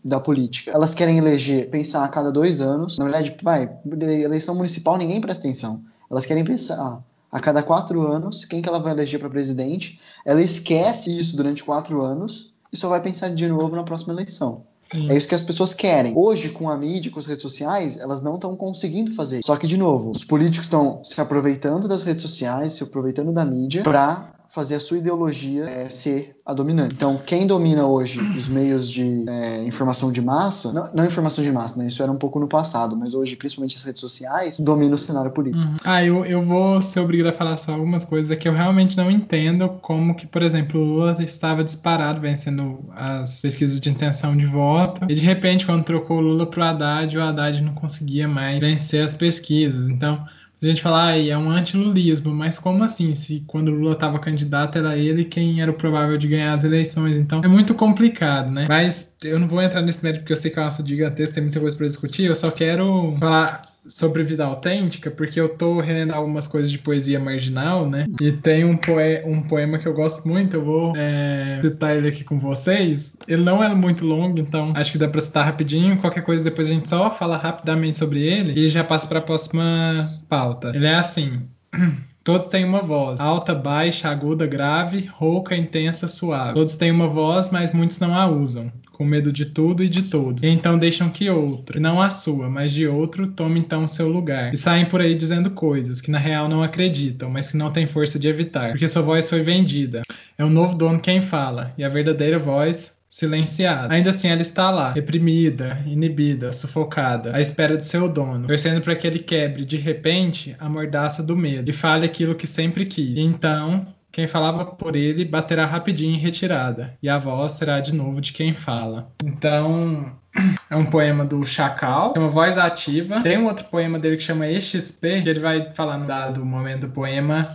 da 0.03 0.19
política. 0.19 0.71
Elas 0.71 0.93
querem 0.93 1.02
eleger, 1.17 1.69
pensar 1.69 2.03
a 2.03 2.07
cada 2.07 2.31
dois 2.31 2.61
anos. 2.61 2.97
Na 2.97 3.05
verdade, 3.05 3.35
vai, 3.41 3.69
eleição 3.85 4.55
municipal 4.55 4.97
ninguém 4.97 5.21
presta 5.21 5.43
atenção. 5.43 5.81
Elas 6.09 6.25
querem 6.25 6.43
pensar 6.43 7.03
a 7.31 7.39
cada 7.39 7.63
quatro 7.63 8.05
anos 8.07 8.45
quem 8.45 8.61
que 8.61 8.69
ela 8.69 8.79
vai 8.79 8.93
eleger 8.93 9.19
para 9.19 9.29
presidente. 9.29 9.99
Ela 10.25 10.41
esquece 10.41 11.09
isso 11.09 11.35
durante 11.35 11.63
quatro 11.63 12.01
anos 12.01 12.53
e 12.71 12.77
só 12.77 12.89
vai 12.89 13.01
pensar 13.01 13.29
de 13.29 13.47
novo 13.47 13.75
na 13.75 13.83
próxima 13.83 14.13
eleição. 14.13 14.63
Sim. 14.83 15.09
É 15.09 15.15
isso 15.15 15.27
que 15.27 15.35
as 15.35 15.41
pessoas 15.41 15.73
querem. 15.73 16.13
Hoje, 16.15 16.49
com 16.49 16.69
a 16.69 16.77
mídia, 16.77 17.09
com 17.09 17.19
as 17.19 17.25
redes 17.25 17.41
sociais, 17.41 17.97
elas 17.97 18.21
não 18.21 18.35
estão 18.35 18.55
conseguindo 18.55 19.13
fazer. 19.13 19.41
Só 19.43 19.55
que, 19.55 19.65
de 19.65 19.77
novo, 19.77 20.11
os 20.11 20.25
políticos 20.25 20.65
estão 20.65 21.03
se 21.03 21.19
aproveitando 21.19 21.87
das 21.87 22.03
redes 22.03 22.21
sociais, 22.21 22.73
se 22.73 22.83
aproveitando 22.83 23.31
da 23.31 23.45
mídia 23.45 23.81
para 23.83 24.33
fazer 24.53 24.75
a 24.75 24.79
sua 24.79 24.99
ideologia 24.99 25.63
é, 25.63 25.89
ser 25.89 26.35
a 26.45 26.53
dominante. 26.53 26.93
Então, 26.93 27.19
quem 27.25 27.47
domina 27.47 27.87
hoje 27.87 28.19
os 28.19 28.47
meios 28.47 28.87
de 28.87 29.27
é, 29.27 29.63
informação 29.65 30.11
de 30.11 30.21
massa, 30.21 30.71
não, 30.71 30.93
não, 30.93 31.05
informação 31.05 31.43
de 31.43 31.51
massa, 31.51 31.79
né? 31.79 31.87
Isso 31.87 32.03
era 32.03 32.11
um 32.11 32.17
pouco 32.17 32.39
no 32.39 32.47
passado, 32.47 32.95
mas 32.95 33.15
hoje, 33.15 33.35
principalmente 33.35 33.75
as 33.75 33.81
redes 33.81 33.99
sociais, 33.99 34.59
domina 34.59 34.93
o 34.93 34.97
cenário 34.97 35.31
político. 35.31 35.63
Uhum. 35.63 35.75
Ah, 35.83 36.03
eu, 36.03 36.23
eu 36.23 36.45
vou 36.45 36.83
ser 36.83 36.99
obrigado 36.99 37.29
a 37.29 37.33
falar 37.33 37.57
só 37.57 37.73
algumas 37.73 38.05
coisas 38.05 38.37
que 38.37 38.47
eu 38.47 38.53
realmente 38.53 38.95
não 38.95 39.09
entendo, 39.09 39.69
como 39.81 40.13
que, 40.13 40.27
por 40.27 40.43
exemplo, 40.43 40.79
o 40.79 40.83
Lula 40.83 41.17
estava 41.23 41.63
disparado 41.63 42.21
vencendo 42.21 42.77
as 42.95 43.41
pesquisas 43.41 43.79
de 43.79 43.89
intenção 43.89 44.37
de 44.37 44.45
voto, 44.45 45.07
e 45.09 45.15
de 45.15 45.25
repente, 45.25 45.65
quando 45.65 45.83
trocou 45.83 46.17
o 46.17 46.21
Lula 46.21 46.45
pro 46.45 46.61
Haddad, 46.61 47.17
o 47.17 47.21
Haddad 47.23 47.59
não 47.59 47.73
conseguia 47.73 48.27
mais 48.27 48.59
vencer 48.59 49.03
as 49.03 49.15
pesquisas. 49.15 49.87
Então, 49.87 50.23
a 50.65 50.69
gente 50.69 50.81
fala, 50.81 51.07
ah, 51.07 51.17
é 51.17 51.37
um 51.37 51.49
antilulismo, 51.49 52.33
mas 52.33 52.59
como 52.59 52.83
assim? 52.83 53.13
Se 53.13 53.43
quando 53.47 53.69
o 53.69 53.71
Lula 53.75 53.93
estava 53.93 54.19
candidato 54.19 54.77
era 54.77 54.97
ele 54.97 55.25
quem 55.25 55.61
era 55.61 55.71
o 55.71 55.73
provável 55.73 56.17
de 56.17 56.27
ganhar 56.27 56.53
as 56.53 56.63
eleições, 56.63 57.17
então 57.17 57.41
é 57.43 57.47
muito 57.47 57.73
complicado, 57.73 58.51
né? 58.51 58.65
Mas 58.67 59.15
eu 59.23 59.39
não 59.39 59.47
vou 59.47 59.61
entrar 59.61 59.81
nesse 59.81 60.03
mérito 60.03 60.21
porque 60.21 60.33
eu 60.33 60.37
sei 60.37 60.51
que 60.51 60.59
é 60.59 60.61
um 60.61 60.65
assunto 60.65 60.87
gigantesco, 60.87 61.35
tem 61.35 61.43
muita 61.43 61.59
coisa 61.59 61.75
para 61.75 61.87
discutir, 61.87 62.25
eu 62.25 62.35
só 62.35 62.49
quero 62.51 63.15
falar 63.19 63.72
sobre 63.85 64.23
vida 64.23 64.45
autêntica, 64.45 65.11
porque 65.11 65.39
eu 65.39 65.49
tô 65.49 65.79
relendo 65.79 66.11
algumas 66.13 66.47
coisas 66.47 66.71
de 66.71 66.79
poesia 66.79 67.19
marginal, 67.19 67.89
né? 67.89 68.05
E 68.21 68.31
tem 68.31 68.63
um, 68.63 68.77
poe 68.77 69.23
um 69.25 69.41
poema 69.43 69.77
que 69.77 69.87
eu 69.87 69.93
gosto 69.93 70.27
muito, 70.27 70.55
eu 70.55 70.63
vou 70.63 70.93
é, 70.95 71.59
citar 71.61 71.95
ele 71.95 72.07
aqui 72.07 72.23
com 72.23 72.39
vocês. 72.39 73.15
Ele 73.27 73.43
não 73.43 73.63
é 73.63 73.73
muito 73.73 74.05
longo, 74.05 74.39
então 74.39 74.73
acho 74.75 74.91
que 74.91 74.97
dá 74.97 75.07
pra 75.07 75.21
citar 75.21 75.45
rapidinho. 75.45 75.97
Qualquer 75.97 76.23
coisa 76.23 76.43
depois 76.43 76.67
a 76.67 76.71
gente 76.71 76.89
só 76.89 77.11
fala 77.11 77.37
rapidamente 77.37 77.97
sobre 77.97 78.21
ele 78.21 78.59
e 78.59 78.69
já 78.69 78.83
passa 78.83 79.07
para 79.07 79.19
a 79.19 79.21
próxima 79.21 80.09
pauta. 80.29 80.71
Ele 80.75 80.85
é 80.85 80.95
assim. 80.95 81.41
Todos 82.23 82.47
têm 82.47 82.63
uma 82.63 82.81
voz, 82.81 83.19
alta, 83.19 83.53
baixa, 83.53 84.07
aguda, 84.07 84.47
grave, 84.47 85.09
rouca, 85.11 85.57
intensa, 85.57 86.07
suave. 86.07 86.53
Todos 86.53 86.77
têm 86.77 86.89
uma 86.89 87.05
voz, 87.05 87.49
mas 87.51 87.73
muitos 87.73 87.99
não 87.99 88.15
a 88.15 88.25
usam, 88.25 88.71
com 88.93 89.03
medo 89.03 89.29
de 89.29 89.47
tudo 89.47 89.83
e 89.83 89.89
de 89.89 90.03
todos. 90.03 90.41
E 90.41 90.47
então 90.47 90.77
deixam 90.77 91.09
que 91.09 91.29
outro, 91.29 91.81
não 91.81 92.01
a 92.01 92.09
sua, 92.09 92.49
mas 92.49 92.71
de 92.71 92.87
outro, 92.87 93.27
tome 93.27 93.59
então 93.59 93.83
o 93.83 93.89
seu 93.89 94.07
lugar. 94.07 94.53
E 94.53 94.57
saem 94.57 94.85
por 94.85 95.01
aí 95.01 95.15
dizendo 95.15 95.51
coisas 95.51 95.99
que 95.99 96.09
na 96.09 96.17
real 96.17 96.47
não 96.47 96.63
acreditam, 96.63 97.29
mas 97.29 97.51
que 97.51 97.57
não 97.57 97.71
têm 97.71 97.87
força 97.87 98.17
de 98.17 98.29
evitar, 98.29 98.69
porque 98.69 98.87
sua 98.87 99.01
voz 99.01 99.29
foi 99.29 99.41
vendida. 99.41 100.01
É 100.37 100.45
o 100.45 100.49
novo 100.49 100.75
dono 100.75 101.01
quem 101.01 101.19
fala, 101.19 101.73
e 101.77 101.83
a 101.83 101.89
verdadeira 101.89 102.39
voz 102.39 102.92
silenciada. 103.13 103.93
Ainda 103.93 104.09
assim, 104.09 104.27
ela 104.27 104.41
está 104.41 104.71
lá, 104.71 104.91
reprimida, 104.91 105.79
inibida, 105.85 106.51
sufocada, 106.51 107.35
à 107.35 107.39
espera 107.39 107.77
de 107.77 107.85
seu 107.85 108.09
dono, 108.09 108.47
torcendo 108.47 108.81
para 108.81 108.95
que 108.95 109.05
ele 109.05 109.19
quebre 109.19 109.63
de 109.63 109.77
repente 109.77 110.55
a 110.59 110.67
mordaça 110.67 111.21
do 111.21 111.37
medo 111.37 111.69
e 111.69 111.73
fale 111.73 112.07
aquilo 112.07 112.33
que 112.33 112.47
sempre 112.47 112.87
quis. 112.87 113.15
E 113.15 113.21
então, 113.21 113.85
quem 114.11 114.25
falava 114.25 114.65
por 114.65 114.95
ele 114.95 115.23
baterá 115.23 115.63
rapidinho 115.63 116.15
em 116.15 116.17
retirada, 116.17 116.97
e 117.03 117.07
a 117.07 117.19
voz 117.19 117.51
será 117.51 117.79
de 117.79 117.93
novo 117.93 118.19
de 118.19 118.33
quem 118.33 118.55
fala. 118.55 119.11
Então, 119.23 120.11
é 120.67 120.75
um 120.75 120.85
poema 120.85 121.23
do 121.23 121.45
Chacal, 121.45 122.15
chama 122.15 122.29
Voz 122.29 122.57
Ativa. 122.57 123.21
Tem 123.21 123.37
um 123.37 123.45
outro 123.45 123.65
poema 123.65 123.99
dele 123.99 124.17
que 124.17 124.23
chama 124.23 124.49
EXP, 124.49 125.21
que 125.21 125.29
ele 125.29 125.39
vai 125.39 125.71
falar 125.75 125.99
no 125.99 126.07
dado 126.07 126.43
momento 126.43 126.87
do 126.87 126.89
poema 126.89 127.47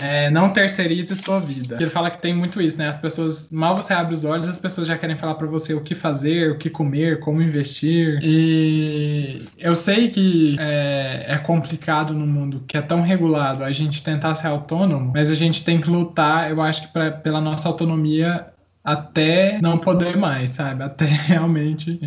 é, 0.00 0.30
não 0.30 0.50
terceirize 0.50 1.14
sua 1.16 1.40
vida. 1.40 1.76
Ele 1.80 1.90
fala 1.90 2.10
que 2.10 2.20
tem 2.20 2.34
muito 2.34 2.60
isso, 2.60 2.78
né? 2.78 2.88
As 2.88 2.96
pessoas, 2.96 3.50
mal 3.50 3.76
você 3.76 3.92
abre 3.92 4.14
os 4.14 4.24
olhos, 4.24 4.48
as 4.48 4.58
pessoas 4.58 4.88
já 4.88 4.96
querem 4.96 5.16
falar 5.16 5.34
para 5.34 5.46
você 5.46 5.74
o 5.74 5.80
que 5.80 5.94
fazer, 5.94 6.50
o 6.50 6.58
que 6.58 6.68
comer, 6.68 7.20
como 7.20 7.42
investir. 7.42 8.18
E 8.22 9.46
eu 9.58 9.74
sei 9.74 10.08
que 10.08 10.56
é, 10.58 11.26
é 11.28 11.38
complicado 11.38 12.12
no 12.12 12.26
mundo 12.26 12.64
que 12.66 12.76
é 12.76 12.82
tão 12.82 13.02
regulado 13.02 13.64
a 13.64 13.72
gente 13.72 14.02
tentar 14.02 14.34
ser 14.34 14.48
autônomo, 14.48 15.12
mas 15.14 15.30
a 15.30 15.34
gente 15.34 15.64
tem 15.64 15.80
que 15.80 15.88
lutar, 15.88 16.50
eu 16.50 16.60
acho 16.60 16.82
que 16.82 16.92
pra, 16.92 17.10
pela 17.10 17.40
nossa 17.40 17.68
autonomia 17.68 18.46
até 18.82 19.60
não 19.62 19.78
poder 19.78 20.16
mais, 20.16 20.50
sabe? 20.50 20.82
Até 20.82 21.04
realmente 21.26 22.00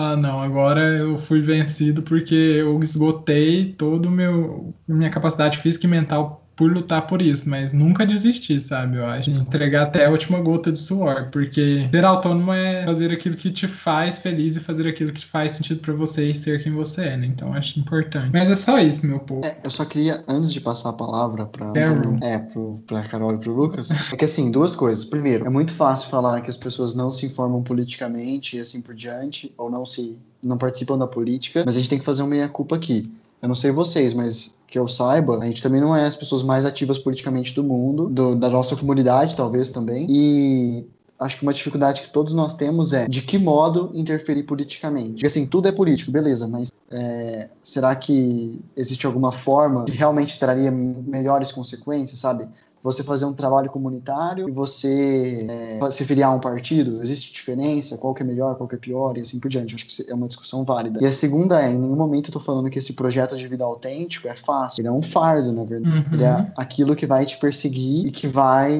ah, 0.00 0.16
não, 0.16 0.40
agora 0.40 0.80
eu 0.80 1.18
fui 1.18 1.40
vencido 1.40 2.02
porque 2.02 2.32
eu 2.32 2.80
esgotei 2.80 3.74
meu 4.08 4.72
minha 4.86 5.10
capacidade 5.10 5.58
física 5.58 5.86
e 5.86 5.90
mental 5.90 6.47
por 6.58 6.72
lutar 6.72 7.06
por 7.06 7.22
isso, 7.22 7.48
mas 7.48 7.72
nunca 7.72 8.04
desistir, 8.04 8.58
sabe? 8.58 8.96
Eu 8.96 9.06
acho. 9.06 9.30
Entregar 9.30 9.84
até 9.84 10.06
a 10.06 10.10
última 10.10 10.40
gota 10.40 10.72
de 10.72 10.78
suor, 10.80 11.28
porque 11.30 11.88
ser 11.88 12.04
autônomo 12.04 12.52
é 12.52 12.84
fazer 12.84 13.12
aquilo 13.12 13.36
que 13.36 13.48
te 13.48 13.68
faz 13.68 14.18
feliz 14.18 14.56
e 14.56 14.60
fazer 14.60 14.88
aquilo 14.88 15.12
que 15.12 15.24
faz 15.24 15.52
sentido 15.52 15.80
para 15.80 15.94
você 15.94 16.26
e 16.26 16.34
ser 16.34 16.60
quem 16.60 16.72
você 16.72 17.04
é, 17.04 17.16
né? 17.16 17.26
Então 17.26 17.54
acho 17.54 17.78
importante. 17.78 18.30
Mas 18.32 18.50
é 18.50 18.56
só 18.56 18.80
isso, 18.80 19.06
meu 19.06 19.20
povo. 19.20 19.46
É, 19.46 19.56
eu 19.62 19.70
só 19.70 19.84
queria, 19.84 20.24
antes 20.26 20.52
de 20.52 20.60
passar 20.60 20.90
a 20.90 20.94
palavra 20.94 21.46
pra, 21.46 21.70
Carol. 21.70 22.18
é, 22.20 22.38
pro, 22.38 22.82
pra 22.88 23.04
Carol 23.04 23.34
e 23.34 23.38
pro 23.38 23.54
Lucas, 23.54 24.12
é 24.12 24.16
que 24.16 24.24
assim, 24.24 24.50
duas 24.50 24.74
coisas. 24.74 25.04
Primeiro, 25.04 25.46
é 25.46 25.50
muito 25.50 25.72
fácil 25.72 26.08
falar 26.08 26.40
que 26.40 26.50
as 26.50 26.56
pessoas 26.56 26.92
não 26.92 27.12
se 27.12 27.24
informam 27.24 27.62
politicamente 27.62 28.56
e 28.56 28.60
assim 28.60 28.80
por 28.80 28.96
diante, 28.96 29.54
ou 29.56 29.70
não 29.70 29.84
se 29.84 30.18
não 30.42 30.58
participam 30.58 30.98
da 30.98 31.06
política, 31.06 31.62
mas 31.64 31.76
a 31.76 31.78
gente 31.78 31.88
tem 31.88 31.98
que 32.00 32.04
fazer 32.04 32.22
uma 32.22 32.30
meia-culpa 32.30 32.74
aqui. 32.74 33.08
Eu 33.40 33.48
não 33.48 33.54
sei 33.54 33.70
vocês, 33.70 34.12
mas 34.14 34.58
que 34.66 34.78
eu 34.78 34.86
saiba, 34.88 35.38
a 35.38 35.46
gente 35.46 35.62
também 35.62 35.80
não 35.80 35.94
é 35.96 36.04
as 36.04 36.16
pessoas 36.16 36.42
mais 36.42 36.66
ativas 36.66 36.98
politicamente 36.98 37.54
do 37.54 37.62
mundo, 37.64 38.08
do- 38.08 38.34
da 38.36 38.50
nossa 38.50 38.76
comunidade, 38.76 39.36
talvez 39.36 39.70
também. 39.70 40.06
E 40.10 40.86
acho 41.18 41.36
que 41.38 41.42
uma 41.42 41.52
dificuldade 41.54 42.02
que 42.02 42.10
todos 42.12 42.34
nós 42.34 42.54
temos 42.54 42.92
é 42.92 43.08
de 43.08 43.22
que 43.22 43.38
modo 43.38 43.90
interferir 43.94 44.42
politicamente. 44.44 45.12
Porque 45.12 45.26
assim, 45.26 45.46
tudo 45.46 45.66
é 45.68 45.72
político, 45.72 46.10
beleza, 46.10 46.46
mas 46.46 46.72
é, 46.90 47.48
será 47.62 47.94
que 47.96 48.60
existe 48.76 49.06
alguma 49.06 49.32
forma 49.32 49.84
que 49.84 49.92
realmente 49.92 50.38
traria 50.38 50.70
melhores 50.70 51.50
consequências, 51.52 52.18
sabe? 52.18 52.48
Você 52.82 53.02
fazer 53.02 53.24
um 53.24 53.32
trabalho 53.32 53.70
comunitário 53.70 54.48
e 54.48 54.52
você 54.52 55.46
é, 55.48 55.90
se 55.90 56.04
filiar 56.04 56.30
a 56.30 56.34
um 56.34 56.40
partido, 56.40 57.02
existe 57.02 57.32
diferença? 57.32 57.98
Qual 57.98 58.14
que 58.14 58.22
é 58.22 58.26
melhor, 58.26 58.56
qual 58.56 58.68
que 58.68 58.74
é 58.74 58.78
pior 58.78 59.16
e 59.16 59.20
assim 59.20 59.38
por 59.38 59.48
diante. 59.48 59.74
Acho 59.74 59.86
que 59.86 60.10
é 60.10 60.14
uma 60.14 60.26
discussão 60.26 60.64
válida. 60.64 60.98
E 61.02 61.06
a 61.06 61.12
segunda 61.12 61.60
é, 61.62 61.70
em 61.70 61.78
nenhum 61.78 61.96
momento 61.96 62.28
eu 62.28 62.32
tô 62.32 62.40
falando 62.40 62.68
que 62.70 62.78
esse 62.78 62.92
projeto 62.92 63.36
de 63.36 63.46
vida 63.46 63.64
autêntico 63.64 64.28
é 64.28 64.34
fácil. 64.34 64.80
Ele 64.80 64.88
é 64.88 64.92
um 64.92 65.02
fardo, 65.02 65.52
na 65.52 65.64
verdade. 65.64 65.96
Uhum. 66.08 66.14
Ele 66.14 66.24
é 66.24 66.52
aquilo 66.56 66.94
que 66.96 67.06
vai 67.06 67.24
te 67.26 67.36
perseguir 67.38 68.06
e 68.06 68.10
que 68.10 68.26
vai. 68.26 68.76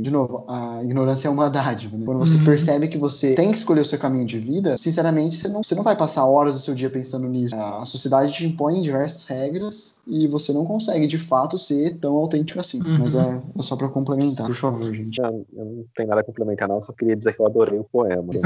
De 0.00 0.10
novo, 0.10 0.44
a 0.48 0.82
ignorância 0.82 1.28
é 1.28 1.30
uma 1.30 1.48
dádiva. 1.50 1.96
Né? 1.96 2.04
Quando 2.04 2.18
você 2.18 2.36
Uhum. 2.36 2.44
percebe 2.44 2.88
que 2.88 2.98
você 2.98 3.34
tem 3.34 3.50
que 3.50 3.58
escolher 3.58 3.80
o 3.80 3.84
seu 3.84 3.98
caminho 3.98 4.26
de 4.26 4.38
vida, 4.38 4.76
sinceramente, 4.76 5.36
você 5.36 5.48
não, 5.48 5.62
você 5.62 5.74
não 5.74 5.82
vai 5.82 5.96
passar 5.96 6.24
horas 6.24 6.54
do 6.54 6.60
seu 6.60 6.74
dia 6.74 6.90
pensando 6.90 7.28
nisso. 7.28 7.54
A 7.54 7.84
sociedade 7.84 8.32
te 8.32 8.46
impõe 8.46 8.80
diversas 8.80 9.24
regras 9.24 9.96
e 10.06 10.26
você 10.26 10.52
não 10.52 10.64
consegue, 10.64 11.06
de 11.06 11.18
fato, 11.18 11.58
ser 11.58 11.96
tão 11.98 12.14
autêntico 12.16 12.58
assim. 12.60 12.80
Uhum. 12.82 12.98
Mas 12.98 13.14
é, 13.34 13.58
é 13.58 13.62
só 13.62 13.76
pra 13.76 13.88
complementar, 13.88 14.46
por 14.46 14.54
favor, 14.54 14.92
gente. 14.94 15.20
Eu, 15.20 15.46
eu 15.56 15.64
não 15.64 15.84
tenho 15.96 16.08
nada 16.08 16.20
a 16.20 16.24
complementar, 16.24 16.68
não. 16.68 16.80
Só 16.82 16.92
queria 16.92 17.16
dizer 17.16 17.34
que 17.34 17.40
eu 17.40 17.46
adorei 17.46 17.78
o 17.78 17.84
poema. 17.84 18.22
Muito 18.22 18.40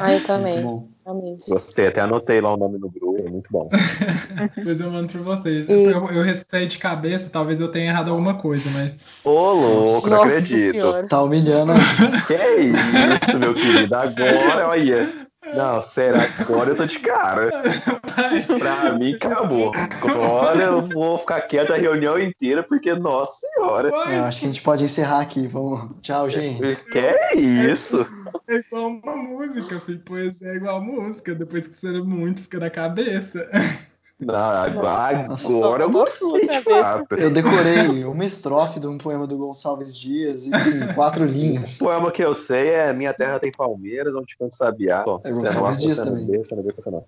Ah, 0.00 0.12
eu 0.14 0.22
também. 0.24 0.84
Amei. 1.06 1.36
Gostei, 1.48 1.88
até 1.88 2.00
anotei 2.00 2.40
lá 2.40 2.54
o 2.54 2.56
nome 2.56 2.78
no 2.78 2.88
grupo. 2.88 3.18
É 3.18 3.30
muito 3.30 3.48
bom. 3.50 3.68
Depois 4.56 4.80
eu 4.80 4.90
mando 4.90 5.08
pra 5.08 5.20
vocês. 5.22 5.68
E- 5.68 5.72
Eu, 5.72 6.08
eu 6.10 6.22
recitei 6.22 6.66
de 6.66 6.78
cabeça, 6.78 7.28
talvez 7.30 7.60
eu 7.60 7.68
tenha 7.68 7.90
errado 7.90 8.10
alguma 8.10 8.34
coisa, 8.38 8.68
mas. 8.70 8.98
Ô, 9.22 9.52
louco, 9.52 10.08
não 10.08 10.18
Nossa 10.18 10.28
acredito. 10.34 10.72
senhora. 10.72 11.06
Tá 11.06 11.22
humilhando 11.22 11.72
Que 12.26 12.34
é 12.34 12.60
isso, 12.60 13.38
meu 13.38 13.52
querido? 13.54 13.94
Agora, 13.94 14.68
olha. 14.68 15.23
Não, 15.54 15.80
sério, 15.80 16.20
agora 16.38 16.70
eu 16.70 16.76
tô 16.76 16.86
de 16.86 16.98
cara. 16.98 17.50
Pra 18.58 18.92
mim, 18.92 19.14
acabou. 19.14 19.72
Agora 19.74 20.62
eu 20.62 20.86
vou 20.86 21.18
ficar 21.18 21.40
quieto 21.42 21.72
a 21.72 21.76
reunião 21.76 22.18
inteira, 22.18 22.62
porque, 22.62 22.94
nossa 22.94 23.46
senhora. 23.46 23.90
É, 24.08 24.18
acho 24.20 24.40
que 24.40 24.46
a 24.46 24.48
gente 24.48 24.62
pode 24.62 24.84
encerrar 24.84 25.20
aqui. 25.20 25.46
Vamos. 25.46 25.90
Tchau, 26.00 26.28
gente. 26.30 26.76
Que 26.92 26.98
é 26.98 27.36
isso? 27.36 28.06
É 28.48 28.56
igual 28.56 28.88
uma 28.88 29.16
música, 29.16 29.80
filho. 29.80 30.00
Poesia 30.00 30.48
é 30.50 30.56
igual 30.56 30.80
música. 30.80 31.34
Depois 31.34 31.66
que 31.66 31.74
você 31.74 31.88
lê 31.88 32.02
muito, 32.02 32.42
fica 32.42 32.58
na 32.58 32.70
cabeça. 32.70 33.48
Não, 34.20 34.34
agora, 34.34 35.28
Nossa, 35.28 35.48
agora 35.48 35.82
eu 35.82 35.90
gostei 35.90 36.48
de 36.48 36.60
fato. 36.60 37.14
Eu 37.16 37.32
decorei 37.32 38.04
uma 38.04 38.24
estrofe 38.24 38.78
de 38.78 38.86
um 38.86 38.96
poema 38.96 39.26
do 39.26 39.36
Gonçalves 39.36 39.96
Dias 39.96 40.46
e 40.46 40.50
tem 40.50 40.94
quatro 40.94 41.24
linhas. 41.24 41.80
O 41.80 41.84
poema 41.84 42.12
que 42.12 42.22
eu 42.22 42.34
sei 42.34 42.68
é 42.70 42.92
Minha 42.92 43.12
Terra 43.12 43.40
tem 43.40 43.50
Palmeiras, 43.50 44.14
onde 44.14 44.36
canta 44.36 44.54
Sabiá. 44.54 45.04
É 45.24 45.32
Gonçalves 45.32 45.80
Dias 45.80 45.98
também. 45.98 46.28
não 46.84 47.04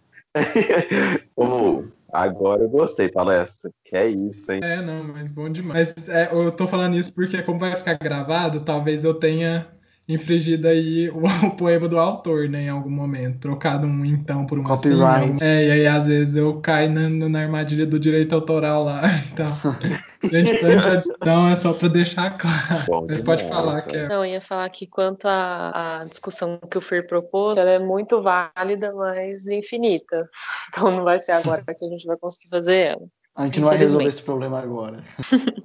não. 1.39 1.85
Agora 2.13 2.63
eu 2.63 2.69
gostei, 2.69 3.09
palestra. 3.09 3.71
Que 3.85 3.97
é 3.97 4.09
isso, 4.09 4.51
hein? 4.51 4.61
É, 4.63 4.81
não, 4.81 5.05
mas 5.05 5.31
bom 5.31 5.51
demais. 5.51 5.95
Mas 5.97 6.09
é, 6.09 6.29
eu 6.33 6.51
tô 6.51 6.67
falando 6.67 6.97
isso 6.97 7.15
porque, 7.15 7.43
como 7.43 7.59
vai 7.59 7.75
ficar 7.77 7.95
gravado, 7.95 8.61
talvez 8.61 9.05
eu 9.05 9.15
tenha 9.15 9.69
infringido 10.09 10.69
aí 10.69 11.11
o, 11.11 11.23
o 11.49 11.51
poema 11.57 11.89
do 11.89 11.99
autor, 11.99 12.49
né, 12.49 12.63
em 12.63 12.69
algum 12.69 12.91
momento. 12.91 13.41
Trocado 13.41 13.87
um 13.87 14.05
então 14.05 14.47
por 14.47 14.59
um 14.59 14.63
assim. 14.63 14.91
Copyright. 14.91 15.43
um- 15.43 15.47
É, 15.47 15.65
e 15.67 15.71
aí 15.73 15.87
às 15.87 16.07
vezes 16.07 16.37
eu 16.37 16.61
caio 16.61 16.91
na, 16.91 17.09
na 17.29 17.41
armadilha 17.41 17.87
do 17.87 17.99
direito 17.99 18.35
autoral 18.35 18.85
lá. 18.85 19.03
Então, 19.37 19.51
gente, 20.31 20.59
tanta 20.61 20.93
adição 20.93 21.49
é 21.49 21.55
só 21.57 21.73
pra 21.75 21.89
deixar 21.89 22.39
claro. 22.39 22.85
Bom 22.87 23.07
Mas 23.09 23.21
pode 23.23 23.43
demais, 23.45 23.65
falar 23.65 23.83
que 23.83 23.97
é. 23.97 24.09
Não, 24.09 24.25
eu 24.25 24.33
ia 24.33 24.41
falar 24.41 24.69
que 24.71 24.87
quanto 24.87 25.27
à, 25.27 26.01
à 26.01 26.05
discussão 26.05 26.59
que 26.71 26.79
o 26.79 26.81
Fer 26.81 27.07
propôs, 27.07 27.57
ela 27.59 27.71
é 27.71 27.79
muito 27.79 28.23
válida, 28.23 28.95
mas 28.95 29.47
infinita. 29.47 30.29
Então 30.69 30.91
não 30.91 31.05
vai 31.05 31.19
ser 31.19 31.33
agora 31.33 31.63
que 31.63 31.85
a 31.85 31.89
gente 31.89 32.07
vai 32.07 32.17
conseguir 32.17 32.49
fazer 32.49 32.77
ela. 32.77 33.03
A 33.37 33.45
gente 33.45 33.61
não 33.61 33.69
vai 33.69 33.77
resolver 33.77 34.07
esse 34.09 34.23
problema 34.23 34.59
agora. 34.61 35.05